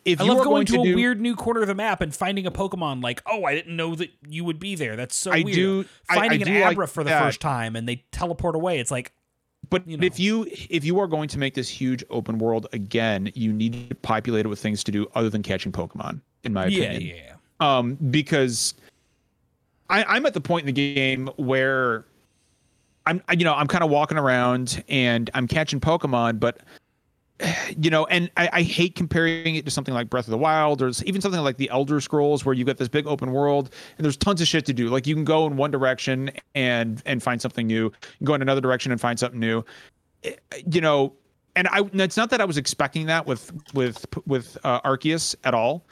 if 0.09 0.21
I 0.21 0.25
you 0.25 0.31
love 0.35 0.39
going, 0.45 0.65
going 0.65 0.67
to, 0.67 0.81
a 0.81 0.85
do, 0.85 0.95
weird 0.95 1.21
new 1.21 1.37
corner 1.37 1.61
of 1.63 1.69
the 1.69 1.75
map 1.75 2.01
and 2.01 2.15
finding 2.15 2.47
a 2.47 2.51
Pokemon 2.51 3.03
like, 3.03 3.23
oh, 3.27 3.45
I 3.45 3.55
didn't 3.55 3.77
know 3.77 3.95
that 3.95 4.11
you 4.29 4.45
would 4.45 4.59
be 4.59 4.75
there. 4.75 4.97
That's 4.97 5.15
so 5.15 5.31
I 5.33 5.43
weird. 5.43 5.55
do- 5.55 5.85
I- 6.09 6.15
I 6.15 6.17
Finding 6.17 6.41
do 6.41 6.53
an 6.53 6.61
like 6.61 6.73
Abra 6.73 6.89
for 6.89 7.05
the 7.05 7.11
that. 7.11 7.23
first 7.23 7.41
time 7.41 7.77
and 7.77 7.89
they 7.89 8.05
teleport 8.13 8.55
away. 8.55 8.79
It's 8.81 8.91
like, 8.91 9.13
but 9.71 9.87
you 9.87 9.97
know. 9.97 10.05
if 10.07 10.19
you 10.19 10.47
if 10.71 10.85
you 10.85 10.99
are 11.01 11.07
going 11.07 11.29
to 11.29 11.39
make 11.39 11.55
this 11.55 11.69
huge 11.69 12.03
open 12.11 12.39
world 12.39 12.67
again, 12.73 13.31
you 13.35 13.53
need 13.53 13.91
to 13.91 13.95
populate 13.97 14.47
it 14.47 14.49
with 14.49 14.61
things 14.61 14.83
to 14.85 14.93
do 14.93 15.07
other 15.15 15.29
than 15.29 15.43
catching 15.43 15.73
Pokemon. 15.73 16.21
In 16.45 16.53
my 16.53 16.67
yeah, 16.67 16.85
opinion, 16.85 17.17
yeah. 17.17 17.35
um, 17.61 17.95
because 18.11 18.75
I, 19.91 20.05
I'm 20.05 20.25
at 20.27 20.35
the 20.35 20.41
point 20.41 20.63
in 20.63 20.75
the 20.75 20.95
game 20.95 21.29
where 21.37 22.05
I'm, 23.07 23.23
you 23.37 23.45
know, 23.45 23.55
I'm 23.55 23.67
kind 23.67 23.83
of 23.83 23.91
walking 23.91 24.19
around 24.19 24.83
and 24.89 25.29
I'm 25.35 25.49
catching 25.49 25.81
Pokemon, 25.81 26.39
but 26.41 26.59
you 27.79 27.91
know, 27.91 28.07
and 28.07 28.31
I, 28.37 28.49
I 28.53 28.63
hate 28.63 28.95
comparing 28.95 29.55
it 29.55 29.65
to 29.65 29.71
something 29.71 29.95
like 29.95 30.11
Breath 30.11 30.27
of 30.27 30.31
the 30.31 30.39
Wild 30.39 30.83
or 30.83 30.91
even 31.05 31.21
something 31.21 31.41
like 31.41 31.57
the 31.57 31.71
Elder 31.71 32.01
Scrolls, 32.01 32.45
where 32.45 32.55
you've 32.55 32.67
got 32.67 32.77
this 32.77 32.89
big 32.89 33.07
open 33.07 33.33
world 33.33 33.71
and 33.97 34.05
there's 34.05 34.17
tons 34.17 34.41
of 34.41 34.49
shit 34.49 34.67
to 34.67 34.73
do. 34.73 34.89
Like 34.89 35.07
you 35.07 35.15
can 35.15 35.25
go 35.25 35.47
in 35.47 35.57
one 35.57 35.71
direction 35.71 36.31
and 36.55 37.03
and 37.07 37.23
find 37.23 37.41
something 37.41 37.67
new, 37.67 37.93
go 38.25 38.35
in 38.35 38.43
another 38.43 38.61
direction 38.61 38.93
and 38.93 39.01
find 39.01 39.19
something 39.19 39.41
new. 39.41 39.65
Eh, 40.25 40.35
You 40.67 40.81
know, 40.81 41.15
and 41.57 41.69
I 41.69 41.83
it's 41.95 42.17
not 42.17 42.31
that 42.31 42.41
I 42.41 42.45
was 42.45 42.57
expecting 42.57 43.07
that 43.07 43.27
with 43.27 43.53
with 43.75 44.07
with 44.27 44.57
uh, 44.65 44.81
Arceus 44.83 45.35
at 45.45 45.55
all. 45.55 45.85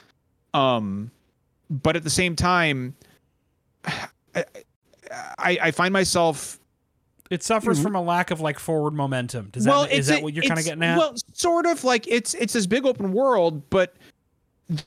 Um, 0.55 1.11
but 1.69 1.97
at 1.97 2.05
the 2.05 2.11
same 2.11 2.37
time, 2.37 2.95
I, 3.85 4.45
I, 5.39 5.59
I 5.63 5.71
find 5.71 5.93
myself 5.93 6.59
It 7.31 7.43
suffers 7.43 7.79
Mhm. 7.79 7.83
from 7.83 7.97
a 7.97 8.03
lack 8.03 8.31
of 8.31 8.41
like 8.41 8.59
forward 8.59 8.95
momentum. 8.95 9.49
Does 9.53 9.65
that 9.65 9.93
is 9.93 10.07
that 10.07 10.23
what 10.23 10.35
you're 10.35 10.45
kind 10.45 10.59
of 10.59 10.65
getting 10.65 10.83
at? 10.83 10.99
Well, 10.99 11.15
sort 11.33 11.67
of 11.67 11.83
like 11.85 12.07
it's 12.09 12.35
it's 12.35 12.53
this 12.53 12.67
big 12.67 12.87
open 12.87 13.13
world, 13.13 13.69
but 13.71 13.95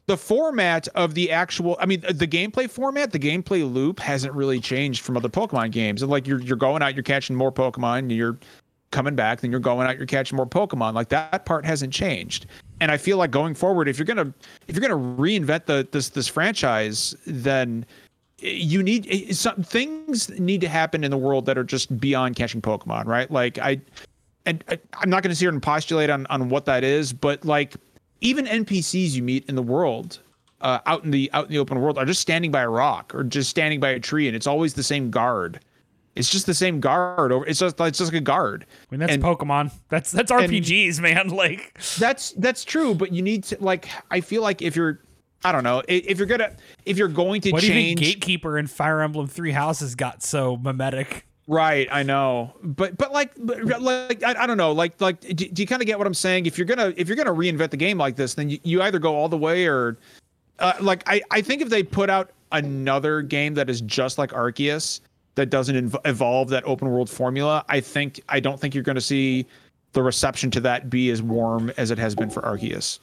the 0.08 0.18
format 0.18 0.88
of 0.90 1.14
the 1.14 1.32
actual 1.32 1.78
I 1.80 1.86
mean 1.86 2.02
the 2.02 2.28
gameplay 2.28 2.70
format, 2.70 3.12
the 3.12 3.20
gameplay 3.20 3.72
loop 3.72 4.00
hasn't 4.00 4.34
really 4.34 4.60
changed 4.60 5.02
from 5.02 5.16
other 5.18 5.30
Pokemon 5.30 5.72
games. 5.72 6.02
And 6.02 6.12
like 6.12 6.28
you're 6.28 6.42
you're 6.42 6.58
going 6.58 6.82
out, 6.82 6.96
you're 6.96 7.04
catching 7.04 7.36
more 7.36 7.52
Pokemon, 7.52 8.14
you're 8.16 8.38
coming 8.92 9.16
back, 9.16 9.40
then 9.42 9.52
you're 9.52 9.60
going 9.60 9.88
out, 9.88 9.98
you're 9.98 10.08
catching 10.08 10.36
more 10.36 10.48
Pokemon. 10.48 10.94
Like 10.96 11.10
that 11.10 11.46
part 11.46 11.66
hasn't 11.66 11.94
changed. 11.94 12.48
And 12.82 12.92
I 12.92 12.98
feel 12.98 13.18
like 13.18 13.32
going 13.32 13.54
forward, 13.56 13.88
if 13.88 13.98
you're 13.98 14.06
gonna 14.06 14.34
if 14.68 14.76
you're 14.76 14.82
gonna 14.88 14.96
reinvent 15.18 15.66
the 15.66 15.88
this 15.92 16.10
this 16.10 16.28
franchise, 16.28 17.16
then 17.26 17.86
you 18.42 18.84
need 18.84 19.08
eh, 19.10 19.34
some 19.34 19.64
things 19.64 20.30
need 20.40 20.62
to 20.62 20.70
happen 20.70 21.04
in 21.04 21.12
the 21.12 21.18
world 21.18 21.46
that 21.46 21.58
are 21.58 21.64
just 21.64 22.00
beyond 22.00 22.36
catching 22.36 22.62
Pokemon, 22.62 23.06
right? 23.06 23.30
Like 23.30 23.58
I, 23.58 23.82
and 24.46 24.64
I, 24.68 24.80
I'm 24.96 25.10
not 25.10 25.24
going 25.24 25.30
to 25.30 25.36
sit 25.36 25.42
here 25.42 25.50
and 25.50 25.62
postulate 25.62 26.10
on 26.10 26.26
on 26.28 26.50
what 26.50 26.66
that 26.66 26.84
is, 26.84 27.14
but 27.14 27.44
like 27.46 27.76
even 28.22 28.46
NPCs 28.46 29.12
you 29.12 29.24
meet 29.24 29.48
in 29.48 29.56
the 29.56 29.64
world, 29.64 30.20
uh, 30.62 30.80
out 30.86 31.04
in 31.04 31.12
the 31.12 31.30
out 31.34 31.46
in 31.46 31.52
the 31.52 31.60
open 31.60 31.80
world, 31.80 31.98
are 31.98 32.06
just 32.06 32.22
standing 32.22 32.52
by 32.52 32.62
a 32.62 32.70
rock 32.70 33.14
or 33.16 33.24
just 33.24 33.50
standing 33.50 33.80
by 33.80 33.90
a 33.90 34.00
tree, 34.00 34.28
and 34.28 34.36
it's 34.36 34.48
always 34.48 34.74
the 34.74 34.84
same 34.84 35.10
guard. 35.10 35.60
It's 36.16 36.30
just 36.30 36.46
the 36.46 36.54
same 36.54 36.82
guard. 36.82 37.32
Over 37.32 37.46
it's 37.46 37.60
just 37.60 37.80
it's 37.80 37.98
just 37.98 38.12
like 38.12 38.22
a 38.22 38.24
guard. 38.24 38.66
I 38.70 38.94
mean, 38.94 39.00
that's 39.00 39.14
and- 39.14 39.24
Pokemon. 39.24 39.72
That's 39.88 40.12
that's 40.12 40.32
RPGs, 40.32 41.00
man. 41.00 41.30
Like, 41.40 41.80
That's 41.98 42.32
that's 42.32 42.66
true, 42.66 42.94
but 42.94 43.14
you 43.14 43.22
need 43.22 43.46
to 43.46 43.58
like. 43.62 43.88
I 44.12 44.20
feel 44.20 44.42
like 44.42 44.62
if 44.62 44.76
you're, 44.76 45.00
I 45.44 45.52
don't 45.52 45.64
know, 45.64 45.82
if 45.88 46.18
you're 46.18 46.28
gonna 46.28 46.52
if 46.86 46.98
you're 46.98 47.08
going 47.08 47.42
to 47.42 47.52
what 47.52 47.64
change. 47.64 48.00
think 48.00 48.20
Gatekeeper 48.20 48.58
and 48.58 48.70
Fire 48.70 49.02
Emblem 49.02 49.28
Three 49.28 49.52
Houses 49.52 49.96
got 49.96 50.22
so 50.24 50.58
mimetic? 50.58 51.26
Right, 51.48 51.88
I 51.92 52.04
know, 52.04 52.54
but 52.62 52.98
but 52.98 53.12
like 53.12 53.32
but, 53.38 53.82
like 53.82 54.24
I, 54.24 54.44
I 54.44 54.48
don't 54.48 54.58
know, 54.58 54.72
like 54.72 55.00
like 55.02 55.22
do, 55.22 55.34
do 55.34 55.62
you 55.62 55.68
kind 55.68 55.82
of 55.82 55.86
get 55.86 55.98
what 55.98 56.06
I'm 56.06 56.14
saying? 56.14 56.46
If 56.46 56.58
you're 56.58 56.68
gonna 56.68 56.94
if 56.98 57.08
you're 57.08 57.18
gonna 57.18 57.34
reinvent 57.34 57.72
the 57.72 57.78
game 57.78 57.98
like 57.98 58.16
this, 58.16 58.34
then 58.34 58.50
you, 58.50 58.60
you 58.64 58.82
either 58.82 59.00
go 59.00 59.16
all 59.16 59.30
the 59.30 59.38
way 59.38 59.66
or 59.66 59.98
uh, 60.60 60.74
like 60.82 61.04
I 61.08 61.22
I 61.32 61.42
think 61.42 61.62
if 61.62 61.70
they 61.70 61.84
put 61.84 62.10
out 62.10 62.32
another 62.52 63.22
game 63.22 63.54
that 63.56 63.70
is 63.70 63.82
just 63.82 64.18
like 64.18 64.32
Arceus, 64.32 65.00
that 65.36 65.50
doesn't 65.50 65.90
inv- 65.90 66.08
evolve 66.08 66.50
that 66.50 66.64
open 66.66 66.90
world 66.90 67.10
formula, 67.10 67.64
I 67.70 67.80
think 67.80 68.22
I 68.30 68.40
don't 68.40 68.60
think 68.60 68.76
you're 68.76 68.84
going 68.84 68.96
to 68.96 69.02
see 69.02 69.46
the 69.94 70.04
reception 70.04 70.52
to 70.52 70.60
that 70.62 70.90
be 70.90 71.10
as 71.10 71.22
warm 71.22 71.72
as 71.78 71.92
it 71.92 71.98
has 71.98 72.14
been 72.14 72.30
for 72.30 72.42
Arceus. 72.42 73.00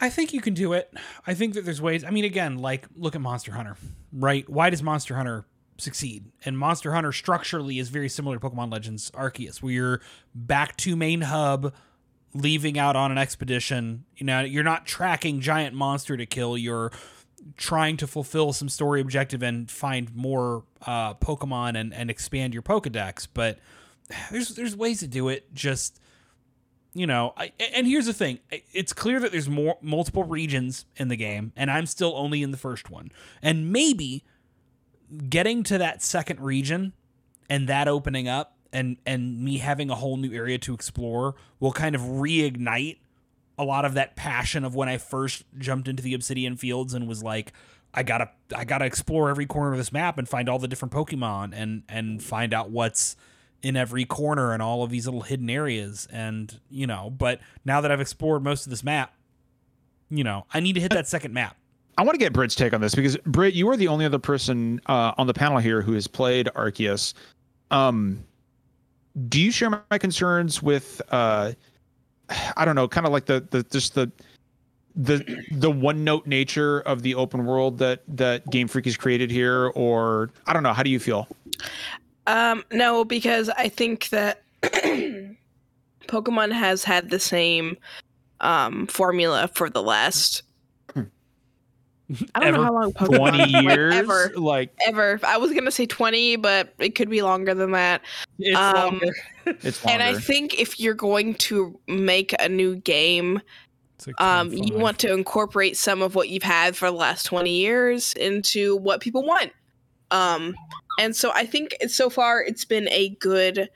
I 0.00 0.08
think 0.08 0.32
you 0.32 0.40
can 0.40 0.54
do 0.54 0.72
it. 0.72 0.92
I 1.26 1.34
think 1.34 1.54
that 1.54 1.64
there's 1.64 1.82
ways. 1.82 2.04
I 2.04 2.10
mean, 2.10 2.24
again, 2.24 2.58
like 2.58 2.86
look 2.96 3.14
at 3.14 3.20
Monster 3.20 3.52
Hunter, 3.52 3.76
right? 4.12 4.48
Why 4.48 4.70
does 4.70 4.82
Monster 4.82 5.16
Hunter 5.16 5.44
succeed? 5.76 6.24
And 6.44 6.58
Monster 6.58 6.92
Hunter 6.94 7.12
structurally 7.12 7.78
is 7.78 7.90
very 7.90 8.08
similar 8.08 8.38
to 8.38 8.40
Pokemon 8.40 8.72
Legends 8.72 9.10
Arceus, 9.12 9.62
where 9.62 9.72
you're 9.72 10.00
back 10.34 10.76
to 10.78 10.96
main 10.96 11.22
hub, 11.22 11.74
leaving 12.32 12.78
out 12.78 12.96
on 12.96 13.12
an 13.12 13.18
expedition. 13.18 14.04
You 14.16 14.26
know, 14.26 14.40
you're 14.40 14.64
not 14.64 14.86
tracking 14.86 15.40
giant 15.40 15.74
monster 15.74 16.16
to 16.16 16.26
kill. 16.26 16.56
You're 16.56 16.92
trying 17.56 17.96
to 17.98 18.06
fulfill 18.06 18.52
some 18.52 18.68
story 18.68 19.00
objective 19.00 19.42
and 19.42 19.70
find 19.70 20.14
more 20.14 20.64
uh, 20.86 21.14
Pokemon 21.14 21.78
and, 21.78 21.92
and 21.92 22.10
expand 22.10 22.54
your 22.54 22.62
Pokedex. 22.62 23.26
But 23.32 23.58
there's 24.30 24.54
there's 24.54 24.76
ways 24.76 25.00
to 25.00 25.06
do 25.06 25.28
it. 25.28 25.52
Just 25.54 26.00
you 26.92 27.06
know, 27.06 27.32
I, 27.36 27.52
and 27.74 27.86
here's 27.86 28.06
the 28.06 28.12
thing: 28.12 28.40
it's 28.72 28.92
clear 28.92 29.20
that 29.20 29.32
there's 29.32 29.48
more 29.48 29.78
multiple 29.80 30.24
regions 30.24 30.86
in 30.96 31.08
the 31.08 31.16
game, 31.16 31.52
and 31.56 31.70
I'm 31.70 31.86
still 31.86 32.12
only 32.16 32.42
in 32.42 32.50
the 32.50 32.56
first 32.56 32.90
one. 32.90 33.10
And 33.42 33.72
maybe 33.72 34.24
getting 35.28 35.62
to 35.64 35.78
that 35.78 36.02
second 36.02 36.40
region 36.40 36.92
and 37.48 37.68
that 37.68 37.88
opening 37.88 38.28
up, 38.28 38.56
and 38.72 38.96
and 39.06 39.40
me 39.40 39.58
having 39.58 39.90
a 39.90 39.94
whole 39.94 40.16
new 40.16 40.32
area 40.32 40.58
to 40.58 40.74
explore 40.74 41.34
will 41.60 41.72
kind 41.72 41.94
of 41.94 42.00
reignite 42.00 42.98
a 43.58 43.64
lot 43.64 43.84
of 43.84 43.94
that 43.94 44.16
passion 44.16 44.64
of 44.64 44.74
when 44.74 44.88
I 44.88 44.96
first 44.96 45.44
jumped 45.58 45.86
into 45.86 46.02
the 46.02 46.14
Obsidian 46.14 46.56
Fields 46.56 46.94
and 46.94 47.06
was 47.06 47.22
like, 47.22 47.52
I 47.92 48.02
gotta 48.02 48.30
I 48.56 48.64
gotta 48.64 48.84
explore 48.84 49.30
every 49.30 49.46
corner 49.46 49.72
of 49.72 49.78
this 49.78 49.92
map 49.92 50.18
and 50.18 50.28
find 50.28 50.48
all 50.48 50.58
the 50.58 50.68
different 50.68 50.92
Pokemon 50.92 51.52
and 51.54 51.82
and 51.88 52.22
find 52.22 52.54
out 52.54 52.70
what's 52.70 53.16
in 53.62 53.76
every 53.76 54.04
corner 54.04 54.52
and 54.52 54.62
all 54.62 54.82
of 54.82 54.90
these 54.90 55.06
little 55.06 55.22
hidden 55.22 55.50
areas 55.50 56.08
and 56.12 56.60
you 56.70 56.86
know 56.86 57.10
but 57.10 57.40
now 57.64 57.80
that 57.80 57.90
i've 57.90 58.00
explored 58.00 58.42
most 58.42 58.66
of 58.66 58.70
this 58.70 58.82
map 58.82 59.14
you 60.08 60.24
know 60.24 60.46
i 60.52 60.60
need 60.60 60.74
to 60.74 60.80
hit 60.80 60.90
that 60.90 61.06
second 61.06 61.32
map 61.32 61.56
I 61.98 62.02
want 62.02 62.14
to 62.14 62.18
get 62.18 62.32
Britt's 62.32 62.54
take 62.54 62.72
on 62.72 62.80
this 62.80 62.94
because 62.94 63.18
Britt, 63.26 63.52
you 63.52 63.68
are 63.68 63.76
the 63.76 63.88
only 63.88 64.06
other 64.06 64.18
person 64.18 64.80
uh, 64.86 65.12
on 65.18 65.26
the 65.26 65.34
panel 65.34 65.58
here 65.58 65.82
who 65.82 65.92
has 65.92 66.06
played 66.06 66.46
Arceus. 66.56 67.12
Um, 67.70 68.24
do 69.28 69.38
you 69.38 69.50
share 69.50 69.68
my 69.68 69.98
concerns 69.98 70.62
with, 70.62 71.02
uh, 71.10 71.52
I 72.56 72.64
don't 72.64 72.74
know, 72.74 72.88
kind 72.88 73.06
of 73.06 73.12
like 73.12 73.26
the 73.26 73.46
the 73.50 73.64
just 73.64 73.94
the 73.94 74.10
the 74.96 75.44
the 75.50 75.70
one 75.70 76.02
note 76.02 76.26
nature 76.26 76.80
of 76.80 77.02
the 77.02 77.14
open 77.14 77.44
world 77.44 77.78
that 77.78 78.02
that 78.08 78.48
Game 78.50 78.66
Freak 78.66 78.86
has 78.86 78.96
created 78.96 79.30
here, 79.30 79.66
or 79.74 80.30
I 80.46 80.52
don't 80.52 80.62
know, 80.62 80.72
how 80.72 80.82
do 80.82 80.90
you 80.90 81.00
feel? 81.00 81.28
Um, 82.30 82.64
no, 82.72 83.04
because 83.04 83.48
I 83.50 83.68
think 83.68 84.08
that 84.10 84.42
Pokemon 86.06 86.52
has 86.52 86.84
had 86.84 87.10
the 87.10 87.20
same 87.20 87.76
um 88.40 88.86
formula 88.86 89.48
for 89.54 89.68
the 89.68 89.82
last. 89.82 90.42
I 92.34 92.40
don't 92.40 92.48
Ever? 92.48 92.56
know 92.56 92.64
how 92.64 92.72
long 92.72 92.92
Pokemon 92.92 93.16
Twenty 93.18 93.52
like, 93.52 93.62
years, 93.62 93.94
ever 93.94 94.32
like 94.34 94.72
ever. 94.86 95.20
I 95.22 95.36
was 95.36 95.52
gonna 95.52 95.70
say 95.70 95.86
twenty, 95.86 96.34
but 96.36 96.74
it 96.78 96.96
could 96.96 97.08
be 97.08 97.22
longer 97.22 97.54
than 97.54 97.70
that. 97.72 98.02
it's 98.40 98.56
Um, 98.58 98.74
longer. 98.74 99.14
it's 99.46 99.84
longer. 99.84 99.94
And 99.94 100.02
I 100.02 100.18
think 100.18 100.58
if 100.58 100.80
you're 100.80 100.94
going 100.94 101.34
to 101.34 101.78
make 101.86 102.34
a 102.40 102.48
new 102.48 102.74
game, 102.76 103.40
like 104.06 104.20
um, 104.20 104.52
you 104.52 104.74
want 104.76 104.98
to 105.00 105.12
incorporate 105.12 105.76
some 105.76 106.02
of 106.02 106.16
what 106.16 106.28
you've 106.30 106.42
had 106.42 106.74
for 106.74 106.90
the 106.90 106.96
last 106.96 107.26
20 107.26 107.48
years 107.50 108.12
into 108.14 108.76
what 108.76 109.00
people 109.00 109.24
want. 109.24 109.52
Um, 110.10 110.56
and 111.00 111.16
so 111.16 111.32
I 111.34 111.46
think 111.46 111.74
so 111.88 112.10
far 112.10 112.42
it's 112.42 112.66
been 112.66 112.88
a 112.90 113.08
good 113.20 113.70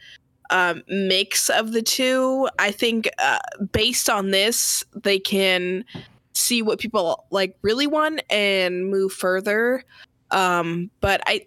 um, 0.50 0.82
mix 0.88 1.48
of 1.48 1.72
the 1.72 1.80
two. 1.80 2.48
I 2.58 2.70
think 2.70 3.08
uh, 3.18 3.38
based 3.72 4.10
on 4.10 4.30
this, 4.30 4.84
they 4.94 5.18
can 5.18 5.86
see 6.34 6.60
what 6.60 6.78
people 6.78 7.24
like 7.30 7.56
really 7.62 7.86
want 7.86 8.22
and 8.28 8.90
move 8.90 9.12
further. 9.12 9.84
Um, 10.30 10.90
but 11.00 11.22
I, 11.26 11.46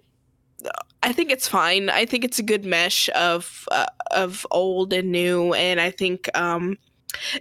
I 1.04 1.14
think 1.14 1.30
it's 1.30 1.48
fine. 1.48 1.92
I 1.92 2.06
think 2.06 2.26
it's 2.26 2.40
a 2.40 2.44
good 2.44 2.66
mesh 2.66 3.08
of 3.10 3.68
uh, 3.72 3.86
of 4.12 4.48
old 4.50 4.94
and 4.94 5.12
new, 5.12 5.54
and 5.54 5.80
I 5.80 5.92
think 5.92 6.28
um, 6.36 6.76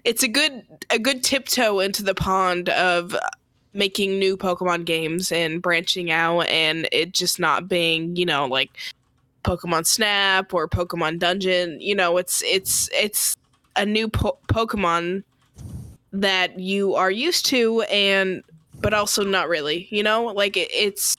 it's 0.04 0.22
a 0.22 0.28
good 0.28 0.62
a 0.90 0.98
good 0.98 1.24
tiptoe 1.24 1.80
into 1.80 2.02
the 2.02 2.14
pond 2.14 2.68
of 2.68 3.16
making 3.76 4.18
new 4.18 4.36
Pokemon 4.36 4.84
games 4.84 5.30
and 5.30 5.62
branching 5.62 6.10
out, 6.10 6.46
and 6.48 6.88
it 6.92 7.12
just 7.12 7.38
not 7.38 7.68
being 7.68 8.16
you 8.16 8.26
know 8.26 8.46
like 8.46 8.70
Pokemon 9.44 9.86
Snap 9.86 10.52
or 10.52 10.68
Pokemon 10.68 11.18
Dungeon. 11.18 11.80
You 11.80 11.94
know, 11.94 12.16
it's 12.16 12.42
it's 12.42 12.88
it's 12.92 13.36
a 13.76 13.86
new 13.86 14.08
po- 14.08 14.38
Pokemon 14.48 15.22
that 16.12 16.58
you 16.58 16.94
are 16.94 17.10
used 17.10 17.46
to, 17.46 17.82
and 17.82 18.42
but 18.80 18.92
also 18.92 19.24
not 19.24 19.48
really. 19.48 19.86
You 19.90 20.02
know, 20.02 20.24
like 20.24 20.56
it, 20.56 20.70
it's 20.72 21.16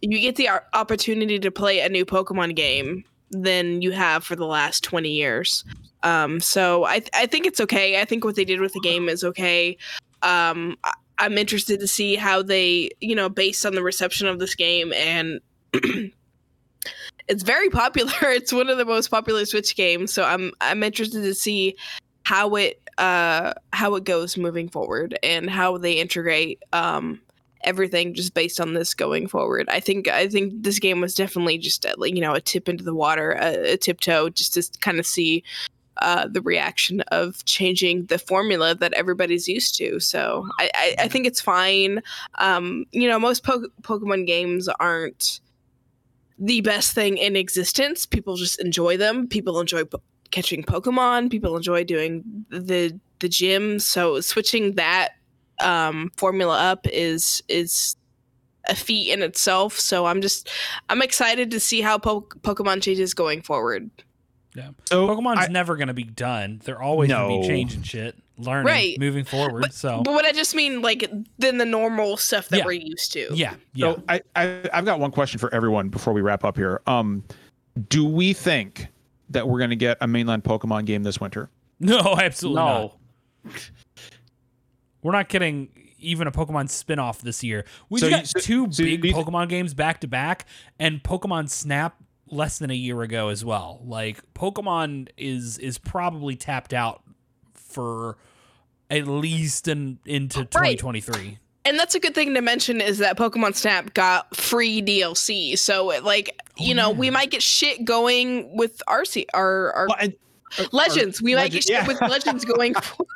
you 0.00 0.18
get 0.20 0.36
the 0.36 0.48
opportunity 0.74 1.38
to 1.38 1.50
play 1.50 1.80
a 1.80 1.88
new 1.88 2.04
Pokemon 2.04 2.54
game 2.54 3.04
than 3.30 3.82
you 3.82 3.90
have 3.92 4.24
for 4.24 4.36
the 4.36 4.46
last 4.46 4.84
20 4.84 5.10
years. 5.10 5.64
Um, 6.02 6.40
so 6.40 6.84
I, 6.84 7.00
th- 7.00 7.10
I 7.14 7.26
think 7.26 7.46
it's 7.46 7.60
okay. 7.60 8.00
I 8.00 8.04
think 8.04 8.24
what 8.24 8.36
they 8.36 8.44
did 8.44 8.60
with 8.60 8.72
the 8.72 8.80
game 8.80 9.08
is 9.08 9.24
okay. 9.24 9.76
Um, 10.22 10.76
I'm 11.18 11.38
interested 11.38 11.80
to 11.80 11.88
see 11.88 12.16
how 12.16 12.42
they, 12.42 12.90
you 13.00 13.14
know, 13.14 13.28
based 13.28 13.66
on 13.66 13.74
the 13.74 13.82
reception 13.82 14.26
of 14.26 14.38
this 14.38 14.54
game 14.54 14.92
and 14.92 15.40
it's 17.28 17.42
very 17.42 17.70
popular. 17.70 18.12
It's 18.22 18.52
one 18.52 18.68
of 18.68 18.78
the 18.78 18.84
most 18.84 19.08
popular 19.08 19.44
Switch 19.44 19.76
games. 19.76 20.12
So 20.12 20.24
I'm, 20.24 20.52
I'm 20.60 20.82
interested 20.82 21.22
to 21.22 21.34
see 21.34 21.76
how 22.24 22.54
it, 22.56 22.80
uh, 22.98 23.54
how 23.72 23.94
it 23.94 24.04
goes 24.04 24.36
moving 24.36 24.68
forward 24.68 25.18
and 25.22 25.50
how 25.50 25.78
they 25.78 25.94
integrate, 25.94 26.62
um, 26.72 27.20
everything 27.64 28.14
just 28.14 28.34
based 28.34 28.60
on 28.60 28.74
this 28.74 28.94
going 28.94 29.26
forward. 29.26 29.68
I 29.68 29.80
think 29.80 30.08
I 30.08 30.28
think 30.28 30.62
this 30.62 30.78
game 30.78 31.00
was 31.00 31.14
definitely 31.14 31.58
just 31.58 31.84
a, 31.84 31.94
like 31.96 32.14
you 32.14 32.20
know 32.20 32.34
a 32.34 32.40
tip 32.40 32.68
into 32.68 32.84
the 32.84 32.94
water, 32.94 33.32
a, 33.32 33.72
a 33.72 33.76
tiptoe, 33.76 34.30
just 34.30 34.54
to 34.54 34.68
kind 34.80 34.98
of 34.98 35.06
see 35.06 35.42
uh, 36.02 36.28
the 36.28 36.42
reaction 36.42 37.00
of 37.12 37.44
changing 37.44 38.06
the 38.06 38.18
formula 38.18 38.74
that 38.74 38.92
everybody's 38.92 39.48
used 39.48 39.76
to. 39.76 40.00
So 40.00 40.48
I, 40.58 40.70
I, 40.74 40.94
I 41.00 41.08
think 41.08 41.26
it's 41.26 41.40
fine. 41.40 42.02
Um, 42.36 42.84
you 42.92 43.08
know, 43.08 43.18
most 43.18 43.44
po- 43.44 43.68
Pokemon 43.82 44.26
games 44.26 44.68
aren't 44.68 45.40
the 46.38 46.60
best 46.60 46.92
thing 46.92 47.16
in 47.16 47.36
existence. 47.36 48.06
People 48.06 48.36
just 48.36 48.60
enjoy 48.60 48.96
them. 48.96 49.26
People 49.26 49.60
enjoy 49.60 49.84
po- 49.84 50.02
catching 50.30 50.62
Pokemon. 50.62 51.30
People 51.30 51.56
enjoy 51.56 51.84
doing 51.84 52.44
the 52.50 52.98
the 53.20 53.28
gym. 53.28 53.78
So 53.78 54.20
switching 54.20 54.74
that 54.76 55.10
um, 55.60 56.10
formula 56.16 56.58
up 56.58 56.86
is 56.86 57.42
is 57.48 57.96
a 58.68 58.74
feat 58.74 59.10
in 59.12 59.22
itself. 59.22 59.78
So 59.78 60.06
I'm 60.06 60.20
just 60.20 60.48
I'm 60.88 61.02
excited 61.02 61.50
to 61.50 61.60
see 61.60 61.80
how 61.80 61.98
po- 61.98 62.28
Pokemon 62.42 62.82
changes 62.82 63.14
going 63.14 63.42
forward. 63.42 63.90
So 64.84 65.06
Pokemon's 65.08 65.38
I- 65.40 65.48
never 65.48 65.76
gonna 65.76 65.94
be 65.94 66.04
done. 66.04 66.60
They're 66.64 66.80
always 66.82 67.08
gonna 67.10 67.40
be 67.40 67.46
changing 67.46 67.82
shit, 67.82 68.16
learning, 68.38 68.66
Right. 68.66 68.98
moving 68.98 69.24
forward. 69.24 69.72
so 69.72 70.02
But 70.02 70.14
what 70.14 70.24
I 70.24 70.32
just 70.32 70.54
mean, 70.54 70.80
like 70.82 71.10
than 71.38 71.58
the 71.58 71.64
normal 71.66 72.16
stuff 72.16 72.48
that 72.48 72.58
Yeah. 72.58 72.64
we're 72.64 72.72
used 72.72 73.12
to. 73.12 73.28
yeah, 73.34 73.54
yeah. 73.74 73.92
So 73.94 74.02
I, 74.08 74.20
I 74.36 74.62
I've 74.72 74.84
got 74.84 75.00
one 75.00 75.10
question 75.10 75.38
for 75.38 75.52
everyone 75.54 75.88
before 75.88 76.12
we 76.12 76.20
wrap 76.20 76.44
up 76.44 76.56
here. 76.56 76.80
Um, 76.86 77.24
do 77.88 78.04
we 78.04 78.32
think 78.32 78.86
that 79.30 79.46
we're 79.48 79.58
going 79.58 79.70
to 79.70 79.76
get 79.76 79.98
a 80.00 80.06
mainland 80.08 80.42
Pokemon 80.42 80.84
game 80.86 81.02
this 81.02 81.20
winter? 81.20 81.50
no, 81.80 82.16
absolutely 82.18 82.56
not. 82.62 82.94
No. 83.44 83.52
We're 85.02 85.12
not 85.12 85.28
getting 85.28 85.68
even 86.00 86.26
a 86.26 86.32
Pokemon 86.32 86.68
spin-off 86.70 87.20
this 87.22 87.42
year. 87.42 87.64
We 87.88 88.00
So 88.00 88.08
just 88.08 88.34
you- 88.34 88.34
got 88.34 88.42
so- 88.42 88.46
two 88.46 88.72
so 88.72 88.84
big 88.84 89.04
you- 89.04 89.14
Pokemon 89.14 89.48
games 89.48 89.74
back 89.74 90.00
to 90.00 90.08
back, 90.08 90.46
and 90.78 91.02
Pokemon 91.02 91.48
Snap 91.50 91.96
less 92.30 92.58
than 92.58 92.70
a 92.70 92.74
year 92.74 93.02
ago 93.02 93.28
as 93.28 93.44
well. 93.44 93.80
Like 93.84 94.20
Pokemon 94.34 95.08
is 95.16 95.58
is 95.58 95.78
probably 95.78 96.36
tapped 96.36 96.72
out 96.74 97.02
for 97.54 98.16
at 98.90 99.06
least 99.06 99.68
in, 99.68 99.98
into 100.06 100.40
Right. 100.40 100.78
2023. 100.78 101.38
And 101.66 101.78
that's 101.78 101.94
a 101.94 102.00
good 102.00 102.14
thing 102.14 102.32
to 102.34 102.40
mention 102.40 102.80
is 102.80 102.96
that 102.98 103.18
Pokemon 103.18 103.54
Snap 103.54 103.92
got 103.92 104.34
free 104.34 104.80
DLC. 104.80 105.58
So 105.58 105.86
like, 106.02 106.40
you 106.56 106.74
know, 106.74 106.90
we 106.90 107.10
might 107.10 107.30
get 107.30 107.42
shit 107.42 107.84
going 107.84 108.56
with 108.56 108.82
RC 108.88 109.26
our 109.34 109.72
our 109.72 109.86
Well, 109.88 109.96
and, 110.00 110.14
uh, 110.58 110.64
Legends. 110.72 111.20
or- 111.20 111.24
We 111.24 111.34
might 111.34 111.42
Legend- 111.42 111.52
get 111.52 111.62
shit 111.64 111.72
yeah. 111.72 111.86
with 111.86 112.00
Legends 112.00 112.44
going 112.46 112.72
for- 112.82 113.06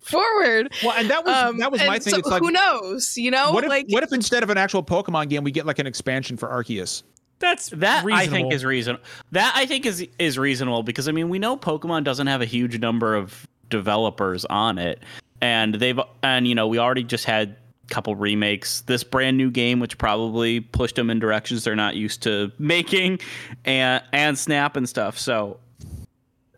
forward. 0.00 0.72
Well, 0.84 0.92
and 0.96 1.10
that 1.10 1.24
was 1.24 1.34
Um, 1.34 1.58
that 1.58 1.72
was 1.72 1.80
my 1.84 1.98
thing. 1.98 2.12
so 2.12 2.18
it's 2.20 2.28
like, 2.28 2.40
who 2.42 2.52
knows? 2.52 3.16
You 3.18 3.32
know, 3.32 3.50
what 3.52 3.64
if 3.64 3.70
like 3.70 3.86
what 3.88 4.04
if 4.04 4.12
instead 4.12 4.44
of 4.44 4.50
an 4.50 4.58
actual 4.58 4.84
Pokemon 4.84 5.28
game, 5.28 5.42
we 5.42 5.50
get 5.50 5.66
like 5.66 5.80
an 5.80 5.86
expansion 5.88 6.36
for 6.36 6.48
Arceus? 6.48 7.02
That's 7.38 7.68
That 7.70 8.04
I 8.06 8.26
think 8.26 8.52
is 8.52 8.64
reasonable. 8.64 9.04
That 9.32 9.52
I 9.54 9.66
think 9.66 9.84
is 9.86 10.06
is 10.18 10.38
reasonable 10.38 10.82
because 10.82 11.08
I 11.08 11.12
mean 11.12 11.28
we 11.28 11.38
know 11.38 11.56
Pokemon 11.56 12.04
doesn't 12.04 12.26
have 12.26 12.40
a 12.40 12.46
huge 12.46 12.78
number 12.78 13.14
of 13.14 13.46
developers 13.68 14.44
on 14.46 14.78
it, 14.78 15.02
and 15.40 15.74
they've 15.74 16.00
and 16.22 16.48
you 16.48 16.54
know 16.54 16.66
we 16.66 16.78
already 16.78 17.04
just 17.04 17.24
had 17.24 17.56
a 17.84 17.94
couple 17.94 18.16
remakes, 18.16 18.80
this 18.82 19.04
brand 19.04 19.36
new 19.36 19.50
game, 19.50 19.80
which 19.80 19.98
probably 19.98 20.60
pushed 20.60 20.96
them 20.96 21.10
in 21.10 21.18
directions 21.18 21.64
they're 21.64 21.76
not 21.76 21.94
used 21.94 22.22
to 22.22 22.50
making, 22.58 23.20
and 23.64 24.02
and 24.12 24.38
Snap 24.38 24.76
and 24.76 24.88
stuff. 24.88 25.18
So, 25.18 25.60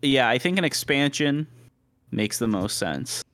yeah, 0.02 0.28
I 0.28 0.38
think 0.38 0.58
an 0.58 0.64
expansion 0.64 1.46
makes 2.10 2.38
the 2.38 2.46
most 2.46 2.78
sense. 2.78 3.24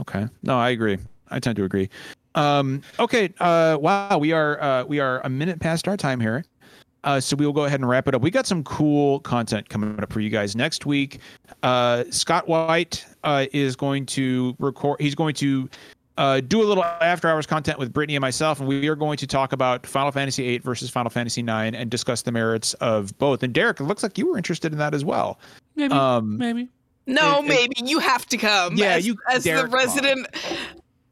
Okay. 0.00 0.26
No, 0.42 0.58
I 0.58 0.70
agree. 0.70 0.98
I 1.28 1.40
tend 1.40 1.56
to 1.56 1.64
agree. 1.64 1.88
Um, 2.34 2.82
okay. 2.98 3.32
Uh, 3.40 3.78
wow. 3.80 4.18
We 4.18 4.32
are 4.32 4.62
uh, 4.62 4.84
we 4.84 5.00
are 5.00 5.20
a 5.24 5.28
minute 5.28 5.58
past 5.58 5.88
our 5.88 5.96
time 5.96 6.20
here. 6.20 6.44
Uh, 7.04 7.20
so 7.20 7.36
we 7.36 7.46
will 7.46 7.52
go 7.52 7.64
ahead 7.66 7.78
and 7.80 7.88
wrap 7.88 8.08
it 8.08 8.14
up. 8.14 8.22
We 8.22 8.30
got 8.30 8.46
some 8.46 8.64
cool 8.64 9.20
content 9.20 9.68
coming 9.68 10.00
up 10.02 10.12
for 10.12 10.20
you 10.20 10.30
guys 10.30 10.56
next 10.56 10.86
week. 10.86 11.20
Uh, 11.62 12.04
Scott 12.10 12.48
White 12.48 13.04
uh, 13.22 13.46
is 13.52 13.76
going 13.76 14.06
to 14.06 14.56
record. 14.58 15.00
He's 15.00 15.14
going 15.14 15.34
to 15.36 15.68
uh, 16.18 16.40
do 16.40 16.62
a 16.62 16.64
little 16.64 16.82
after 16.82 17.28
hours 17.28 17.46
content 17.46 17.78
with 17.78 17.92
Brittany 17.92 18.16
and 18.16 18.22
myself, 18.22 18.58
and 18.58 18.68
we 18.68 18.88
are 18.88 18.96
going 18.96 19.18
to 19.18 19.26
talk 19.26 19.52
about 19.52 19.86
Final 19.86 20.10
Fantasy 20.10 20.42
VIII 20.42 20.58
versus 20.58 20.90
Final 20.90 21.10
Fantasy 21.10 21.42
IX 21.42 21.76
and 21.76 21.90
discuss 21.90 22.22
the 22.22 22.32
merits 22.32 22.74
of 22.74 23.16
both. 23.18 23.42
And 23.42 23.52
Derek, 23.52 23.78
it 23.80 23.84
looks 23.84 24.02
like 24.02 24.18
you 24.18 24.28
were 24.30 24.36
interested 24.36 24.72
in 24.72 24.78
that 24.78 24.94
as 24.94 25.04
well. 25.04 25.38
Maybe. 25.76 25.92
Um, 25.92 26.38
maybe. 26.38 26.68
No, 27.06 27.38
It- 27.38 27.44
it- 27.44 27.48
maybe 27.48 27.74
you 27.88 27.98
have 28.00 28.26
to 28.26 28.36
come. 28.36 28.74
Yeah, 28.76 28.94
as, 28.94 29.06
you- 29.06 29.16
as 29.30 29.44
the 29.44 29.50
Derek, 29.50 29.66
come 29.70 29.74
on. 29.78 29.86
resident 29.86 30.26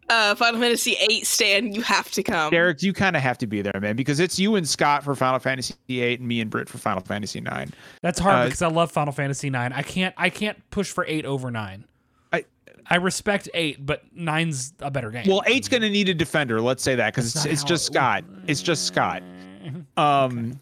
uh, 0.09 0.35
Final 0.35 0.61
Fantasy 0.61 0.97
VIII 1.09 1.25
stand, 1.25 1.75
you 1.75 1.83
have 1.83 2.11
to 2.13 2.23
come. 2.23 2.51
Derek, 2.51 2.83
you 2.83 2.93
kind 2.93 3.17
of 3.17 3.23
have 3.23 3.39
to 3.39 3.47
be 3.47 3.63
there, 3.63 3.79
man, 3.81 3.97
because 3.97 4.21
it's 4.21 4.39
you 4.39 4.55
and 4.57 4.69
Scott 4.69 5.03
for 5.05 5.15
Final 5.15 5.39
Fantasy 5.39 5.75
VIII 5.89 6.15
and 6.15 6.27
me 6.29 6.41
and 6.41 6.51
Britt 6.51 6.69
for 6.69 6.79
Final 6.79 7.03
Fantasy 7.03 7.39
IX. 7.41 7.71
That's 8.03 8.19
hard 8.19 8.37
Uh, 8.37 8.45
because 8.45 8.63
I 8.63 8.69
love 8.69 8.91
Final 8.93 9.13
Fantasy 9.13 9.51
nine. 9.51 9.73
I 9.73 9.83
can't. 9.83 10.15
I 10.17 10.31
can't 10.31 10.59
push 10.71 10.91
for 10.91 11.05
eight 11.07 11.25
over 11.27 11.51
nine. 11.51 11.85
I- 12.33 12.45
I 12.87 12.97
respect 12.97 13.49
eight, 13.55 13.85
but 13.87 14.03
nine's 14.15 14.75
a 14.81 14.91
better 14.91 15.11
game. 15.11 15.25
Well, 15.27 15.43
eight's 15.47 15.69
going 15.69 15.83
to 15.83 15.91
need 15.91 16.09
a 16.11 16.15
defender. 16.15 16.61
Let's 16.61 16.83
say 16.83 16.95
that 16.97 17.15
because 17.15 17.35
it's, 17.35 17.45
it's 17.47 17.65
just 17.65 17.89
it- 17.89 17.93
Scott. 17.95 18.25
It's 18.47 18.63
just 18.63 18.87
Scott. 18.87 19.23
Um, 19.97 20.61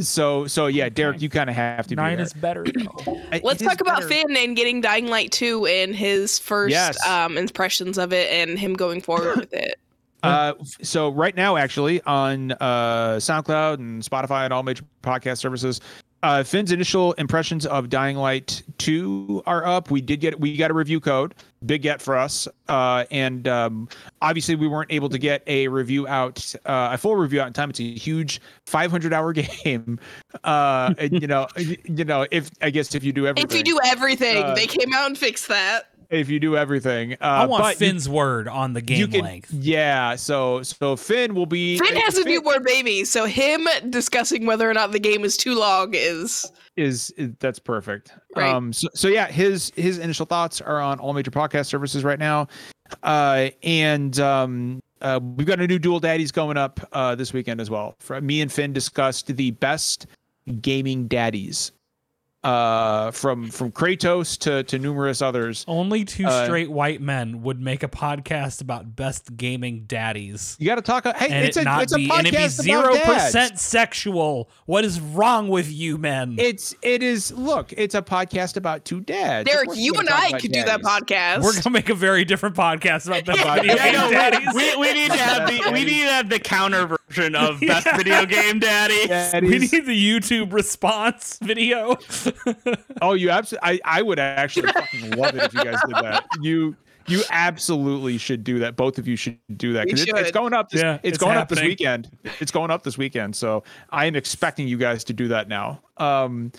so 0.00 0.46
so 0.46 0.66
yeah, 0.66 0.88
Derek, 0.88 1.20
you 1.20 1.28
kind 1.28 1.50
of 1.50 1.56
have 1.56 1.86
to 1.86 1.90
be 1.90 1.94
nine 1.96 2.16
there. 2.16 2.26
is 2.26 2.32
better. 2.32 2.64
Though. 2.64 3.20
Let's 3.42 3.62
talk 3.62 3.80
about 3.80 3.98
better. 4.00 4.08
Finn 4.08 4.36
and 4.36 4.56
getting 4.56 4.80
Dying 4.80 5.08
Light 5.08 5.30
2 5.32 5.66
and 5.66 5.94
his 5.94 6.38
first 6.38 6.72
Yes. 6.72 7.06
um, 7.06 7.36
impressions 7.36 7.98
of 7.98 8.12
it 8.12 8.30
and 8.30 8.58
him 8.58 8.74
going 8.74 9.00
forward 9.00 9.36
with 9.36 9.52
it. 9.52 9.78
Uh, 10.24 10.54
so 10.80 11.08
right 11.08 11.34
now, 11.34 11.56
actually, 11.56 12.00
on 12.02 12.52
uh, 12.52 13.16
SoundCloud 13.16 13.74
and 13.80 14.00
Spotify 14.04 14.44
and 14.44 14.52
all 14.52 14.62
major 14.62 14.84
podcast 15.02 15.38
services, 15.38 15.80
uh, 16.22 16.44
Finn's 16.44 16.70
initial 16.70 17.12
impressions 17.14 17.66
of 17.66 17.88
Dying 17.88 18.16
Light 18.16 18.62
2 18.78 19.42
are 19.46 19.66
up. 19.66 19.90
We 19.90 20.00
did 20.00 20.20
get 20.20 20.38
we 20.38 20.56
got 20.56 20.70
a 20.70 20.74
review 20.74 21.00
code, 21.00 21.34
big 21.64 21.82
get 21.82 22.02
for 22.02 22.16
us, 22.16 22.48
uh, 22.68 23.04
and 23.10 23.46
um, 23.48 23.88
obviously 24.20 24.54
we 24.54 24.66
weren't 24.68 24.92
able 24.92 25.08
to 25.08 25.18
get 25.18 25.42
a 25.46 25.68
review 25.68 26.06
out, 26.08 26.54
uh, 26.66 26.90
a 26.92 26.98
full 26.98 27.16
review 27.16 27.40
out 27.40 27.46
in 27.46 27.52
time. 27.52 27.70
It's 27.70 27.80
a 27.80 27.84
huge 27.94 28.40
500 28.66 29.12
hour 29.12 29.32
game. 29.64 29.98
Uh, 30.44 30.94
and, 30.98 31.20
you 31.20 31.26
know, 31.26 31.46
you 31.56 32.04
know, 32.04 32.26
if 32.30 32.50
I 32.60 32.70
guess 32.70 32.94
if 32.94 33.04
you 33.04 33.12
do 33.12 33.26
everything, 33.26 33.50
If 33.50 33.56
you 33.56 33.62
do 33.64 33.78
everything, 33.84 34.42
Uh, 34.42 34.54
they 34.54 34.66
came 34.66 34.92
out 34.92 35.06
and 35.06 35.16
fixed 35.18 35.48
that. 35.48 35.88
if 36.10 36.28
you 36.28 36.38
do 36.38 36.56
everything, 36.58 37.14
uh, 37.14 37.16
I 37.24 37.46
want 37.46 37.62
but 37.62 37.74
you- 37.74 37.78
Finn's 37.86 38.06
word 38.08 38.46
on 38.48 38.74
the 38.74 38.82
game 38.82 39.10
can, 39.10 39.22
length. 39.22 39.50
yeah. 39.52 40.14
So 40.16 40.62
so 40.62 40.94
Finn 40.96 41.34
will 41.34 41.46
be 41.46 41.78
Finn 41.78 41.96
has 41.96 42.18
a 42.18 42.22
Finn- 42.22 42.34
newborn 42.34 42.62
baby, 42.64 43.04
so 43.06 43.24
him 43.24 43.66
discussing 43.88 44.44
whether 44.44 44.68
or 44.68 44.74
not 44.74 44.92
the 44.92 44.98
game 45.00 45.24
is 45.24 45.36
too 45.38 45.54
long 45.58 45.94
is 45.94 46.50
is, 46.76 47.10
is 47.16 47.30
that's 47.38 47.58
perfect. 47.58 48.12
Right. 48.36 48.52
Um 48.52 48.72
so, 48.72 48.88
so 48.94 49.08
yeah, 49.08 49.26
his 49.26 49.72
his 49.76 49.98
initial 49.98 50.26
thoughts 50.26 50.60
are 50.60 50.80
on 50.80 50.98
all 50.98 51.12
major 51.12 51.30
podcast 51.30 51.66
services 51.66 52.04
right 52.04 52.18
now. 52.18 52.48
Uh 53.02 53.50
and 53.62 54.18
um 54.20 54.80
uh, 55.00 55.18
we've 55.20 55.48
got 55.48 55.58
a 55.58 55.66
new 55.66 55.80
dual 55.80 55.98
daddies 55.98 56.30
going 56.30 56.56
up 56.56 56.80
uh 56.92 57.14
this 57.14 57.32
weekend 57.32 57.60
as 57.60 57.68
well. 57.68 57.94
For 57.98 58.20
me 58.20 58.40
and 58.40 58.52
Finn 58.52 58.72
discussed 58.72 59.26
the 59.36 59.50
best 59.52 60.06
gaming 60.60 61.08
daddies 61.08 61.72
uh 62.44 63.10
from 63.12 63.50
from 63.50 63.70
Kratos 63.70 64.36
to 64.40 64.64
to 64.64 64.78
numerous 64.78 65.22
others. 65.22 65.64
Only 65.68 66.04
two 66.04 66.26
Uh, 66.26 66.44
straight 66.44 66.70
white 66.70 67.00
men 67.00 67.42
would 67.42 67.60
make 67.60 67.82
a 67.84 67.88
podcast 67.88 68.60
about 68.60 68.96
best 68.96 69.36
gaming 69.36 69.84
daddies. 69.86 70.56
You 70.58 70.66
got 70.66 70.74
to 70.74 70.82
talk 70.82 71.04
hey 71.04 71.28
And 71.28 71.44
it's 71.46 71.56
it 71.56 71.60
a 71.60 71.64
not 71.64 71.82
it's 71.84 71.92
a 71.92 71.96
be 71.96 72.08
podcast 72.08 72.18
and 72.18 72.26
it 72.26 72.36
be 72.36 72.48
zero 72.48 72.96
percent 72.98 73.60
sexual. 73.60 74.50
What 74.66 74.84
is 74.84 75.00
wrong 75.00 75.48
with 75.48 75.70
you 75.70 75.98
men? 75.98 76.34
It's 76.38 76.74
it 76.82 77.02
is 77.04 77.30
look, 77.32 77.72
it's 77.76 77.94
a 77.94 78.02
podcast 78.02 78.56
about 78.56 78.84
two 78.84 79.00
dads. 79.00 79.48
Derek. 79.48 79.68
You 79.74 79.94
and 79.94 80.08
I 80.08 80.28
about 80.30 80.40
could 80.40 80.52
do 80.52 80.64
that 80.64 80.82
podcast. 80.82 81.42
We're 81.42 81.52
gonna 81.54 81.70
make 81.74 81.90
a 81.90 81.94
very 81.94 82.24
different 82.24 82.56
podcast 82.56 83.06
about 83.06 83.24
best 83.24 83.38
Yeah, 83.44 83.54
video 83.54 83.74
yeah, 83.76 83.84
game 83.84 84.00
no, 84.00 84.08
we- 84.08 84.14
daddies. 84.14 84.48
we, 84.54 84.76
we 84.76 84.92
need 84.94 85.12
to 85.12 85.18
have 85.18 85.48
the 85.48 85.70
we 85.72 85.84
need 85.84 86.00
to 86.02 86.08
have 86.12 86.28
the 86.28 86.40
counter 86.40 86.86
version 87.08 87.36
of 87.36 87.60
best 87.66 87.86
video 87.96 88.26
game 88.26 88.58
daddy. 88.58 88.94
we 89.02 89.06
Daddies. 89.06 89.72
need 89.72 89.86
the 89.86 90.20
YouTube 90.20 90.52
response 90.52 91.38
video. 91.40 91.96
Oh, 93.02 93.14
you 93.14 93.30
absolutely. 93.30 93.80
I, 93.84 93.98
I 93.98 94.02
would 94.02 94.18
actually 94.18 94.72
fucking 94.72 95.10
love 95.12 95.34
it 95.34 95.42
if 95.42 95.54
you 95.54 95.64
guys 95.64 95.80
did 95.86 95.96
that. 95.96 96.24
You 96.40 96.76
you 97.08 97.22
absolutely 97.30 98.18
should 98.18 98.44
do 98.44 98.58
that. 98.60 98.76
Both 98.76 98.98
of 98.98 99.08
you 99.08 99.16
should 99.16 99.38
do 99.56 99.72
that 99.72 99.86
because 99.86 100.02
it, 100.02 100.08
it's 100.14 100.30
going 100.30 100.52
up. 100.52 100.70
This, 100.70 100.82
Yeah, 100.82 100.94
it's, 100.94 101.16
it's 101.16 101.18
going 101.18 101.36
up 101.36 101.48
this 101.48 101.60
weekend. 101.60 102.10
It's 102.40 102.52
going 102.52 102.70
up 102.70 102.82
this 102.82 102.96
weekend. 102.96 103.34
So 103.34 103.64
I 103.90 104.06
am 104.06 104.14
expecting 104.14 104.68
you 104.68 104.78
guys 104.78 105.04
to 105.04 105.12
do 105.12 105.28
that 105.28 105.48
now. 105.48 105.80
Um, 105.96 106.52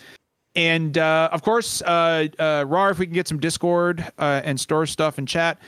and 0.55 0.97
uh, 0.97 1.29
of 1.31 1.41
course, 1.41 1.81
uh, 1.81 2.27
uh, 2.39 2.65
Rar, 2.67 2.91
if 2.91 2.99
we 2.99 3.05
can 3.05 3.13
get 3.13 3.27
some 3.27 3.39
Discord 3.39 4.05
uh, 4.17 4.41
and 4.43 4.59
store 4.59 4.85
stuff 4.85 5.17
and 5.17 5.27
chat. 5.27 5.59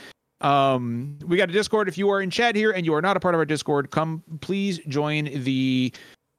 Um, 0.41 1.17
we 1.25 1.37
got 1.37 1.49
a 1.49 1.53
Discord. 1.53 1.87
If 1.87 1.97
you 1.97 2.09
are 2.09 2.21
in 2.21 2.29
chat 2.29 2.55
here 2.55 2.71
and 2.71 2.85
you 2.85 2.93
are 2.93 3.01
not 3.01 3.17
a 3.17 3.19
part 3.19 3.33
of 3.33 3.39
our 3.39 3.45
Discord, 3.45 3.89
come 3.89 4.21
please 4.41 4.79
join 4.87 5.25
the 5.43 5.91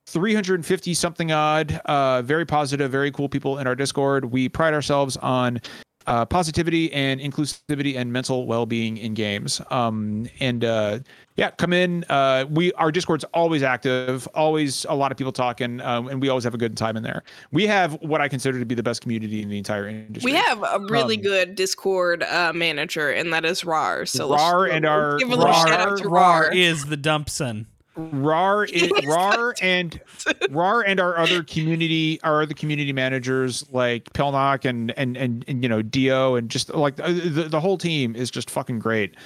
350 0.07 0.95
something 0.95 1.33
odd, 1.33 1.81
uh, 1.85 2.23
very 2.23 2.47
positive, 2.47 2.91
very 2.91 3.11
cool 3.11 3.29
people 3.29 3.59
in 3.59 3.67
our 3.67 3.75
Discord. 3.75 4.27
We 4.27 4.49
pride 4.49 4.73
ourselves 4.73 5.17
on 5.19 5.61
uh, 6.07 6.25
positivity 6.25 6.93
and 6.93 7.21
inclusivity 7.21 7.97
and 7.99 8.13
mental 8.13 8.47
well-being 8.47 8.97
in 8.97 9.13
games. 9.15 9.61
Um, 9.73 10.29
and 10.39 10.65
uh, 10.65 11.01
yeah, 11.35 11.51
come 11.51 11.73
in. 11.73 12.05
Uh, 12.09 12.45
we 12.49 12.73
our 12.75 12.93
Discord's 12.93 13.25
always 13.35 13.65
active, 13.65 14.29
always 14.33 14.87
a 14.89 14.95
lot 14.95 15.11
of 15.11 15.19
people 15.19 15.33
talking, 15.33 15.81
um, 15.81 16.07
and 16.07 16.23
we 16.23 16.29
always 16.29 16.45
have 16.45 16.55
a 16.55 16.59
good 16.59 16.77
time 16.77 16.97
in 16.97 17.03
there. 17.03 17.25
We 17.51 17.67
have 17.67 17.95
what 18.01 18.21
I 18.21 18.29
consider 18.29 18.61
to 18.61 18.65
be 18.65 18.77
the 18.77 18.85
best 18.85 19.03
community 19.03 19.43
in 19.43 19.49
the 19.49 19.59
entire 19.59 19.89
industry. 19.89 20.31
we 20.33 20.39
have 20.39 20.63
a 20.63 20.79
really 20.89 21.17
Um, 21.17 21.23
good 21.23 21.55
Discord 21.57 22.23
uh, 22.23 22.53
manager, 22.55 23.11
and 23.11 23.33
that 23.33 23.45
is 23.45 23.65
Rar. 23.65 24.07
So 24.07 24.29
let's- 24.29 24.41
Rar 24.41 24.67
and 24.67 24.87
our- 24.87 25.11
let's 25.13 25.25
give 25.25 25.33
a 25.33 25.35
little 25.37 25.47
Rar- 25.53 25.67
shout 25.67 25.81
out 25.81 25.99
to 25.99 26.09
Rar 26.09 26.43
Rar. 26.45 26.53
is 26.55 26.85
the 26.85 26.97
dumpson. 26.97 27.67
RAR, 27.97 28.65
is, 28.73 28.91
RAR, 29.07 29.55
and 29.63 30.01
RAR 30.51 30.83
and 30.83 31.01
our 31.01 31.19
other 31.19 31.43
community, 31.43 32.21
our 32.23 32.43
other 32.43 32.55
community 32.55 32.93
managers 32.93 33.65
like 33.71 34.05
Pelnock 34.13 34.65
and 34.65 34.93
and 34.99 35.17
and, 35.17 35.45
and 35.49 35.63
you 35.63 35.69
know 35.69 35.83
Dio 35.83 36.37
and 36.37 36.51
just 36.51 36.75
like 36.75 37.01
uh, 37.01 37.09
the, 37.09 37.47
the 37.51 37.61
whole 37.61 37.79
team 37.79 38.15
is 38.15 38.31
just 38.31 38.51
fucking 38.51 38.79
great. 38.79 39.17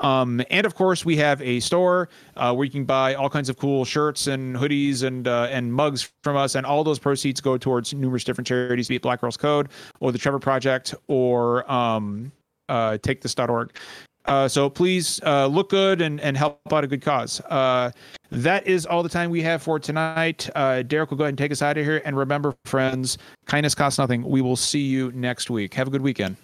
Um, 0.00 0.42
and 0.50 0.66
of 0.66 0.74
course, 0.74 1.04
we 1.04 1.16
have 1.18 1.40
a 1.42 1.60
store 1.60 2.08
uh, 2.36 2.54
where 2.54 2.64
you 2.64 2.70
can 2.70 2.84
buy 2.84 3.14
all 3.14 3.28
kinds 3.28 3.48
of 3.48 3.58
cool 3.58 3.84
shirts 3.84 4.26
and 4.26 4.56
hoodies 4.56 5.02
and 5.02 5.28
uh, 5.28 5.48
and 5.50 5.72
mugs 5.72 6.10
from 6.22 6.36
us, 6.36 6.54
and 6.54 6.64
all 6.64 6.82
those 6.82 6.98
proceeds 6.98 7.40
go 7.40 7.58
towards 7.58 7.92
numerous 7.92 8.24
different 8.24 8.48
charities, 8.48 8.88
be 8.88 8.96
it 8.96 9.02
Black 9.02 9.20
Girls 9.20 9.36
Code 9.36 9.68
or 10.00 10.10
the 10.10 10.18
Trevor 10.18 10.38
Project 10.38 10.94
or 11.08 11.70
um, 11.70 12.32
uh, 12.68 12.92
TakeThis.org. 12.92 13.72
Uh, 14.26 14.46
so 14.46 14.70
please 14.70 15.20
uh, 15.24 15.46
look 15.46 15.70
good 15.70 16.00
and, 16.00 16.20
and 16.20 16.36
help 16.36 16.60
out 16.72 16.84
a 16.84 16.86
good 16.86 17.02
cause. 17.02 17.40
Uh, 17.48 17.90
that 18.30 18.66
is 18.66 18.86
all 18.86 19.02
the 19.02 19.08
time 19.08 19.30
we 19.30 19.42
have 19.42 19.62
for 19.62 19.78
tonight. 19.78 20.48
Uh, 20.54 20.82
Derek 20.82 21.10
will 21.10 21.18
go 21.18 21.24
ahead 21.24 21.30
and 21.30 21.38
take 21.38 21.50
us 21.50 21.62
out 21.62 21.76
of 21.76 21.84
here. 21.84 22.00
And 22.04 22.16
remember, 22.16 22.54
friends, 22.64 23.18
kindness 23.46 23.74
costs 23.74 23.98
nothing. 23.98 24.22
We 24.22 24.40
will 24.40 24.56
see 24.56 24.82
you 24.82 25.10
next 25.12 25.50
week. 25.50 25.74
Have 25.74 25.88
a 25.88 25.90
good 25.90 26.02
weekend. 26.02 26.36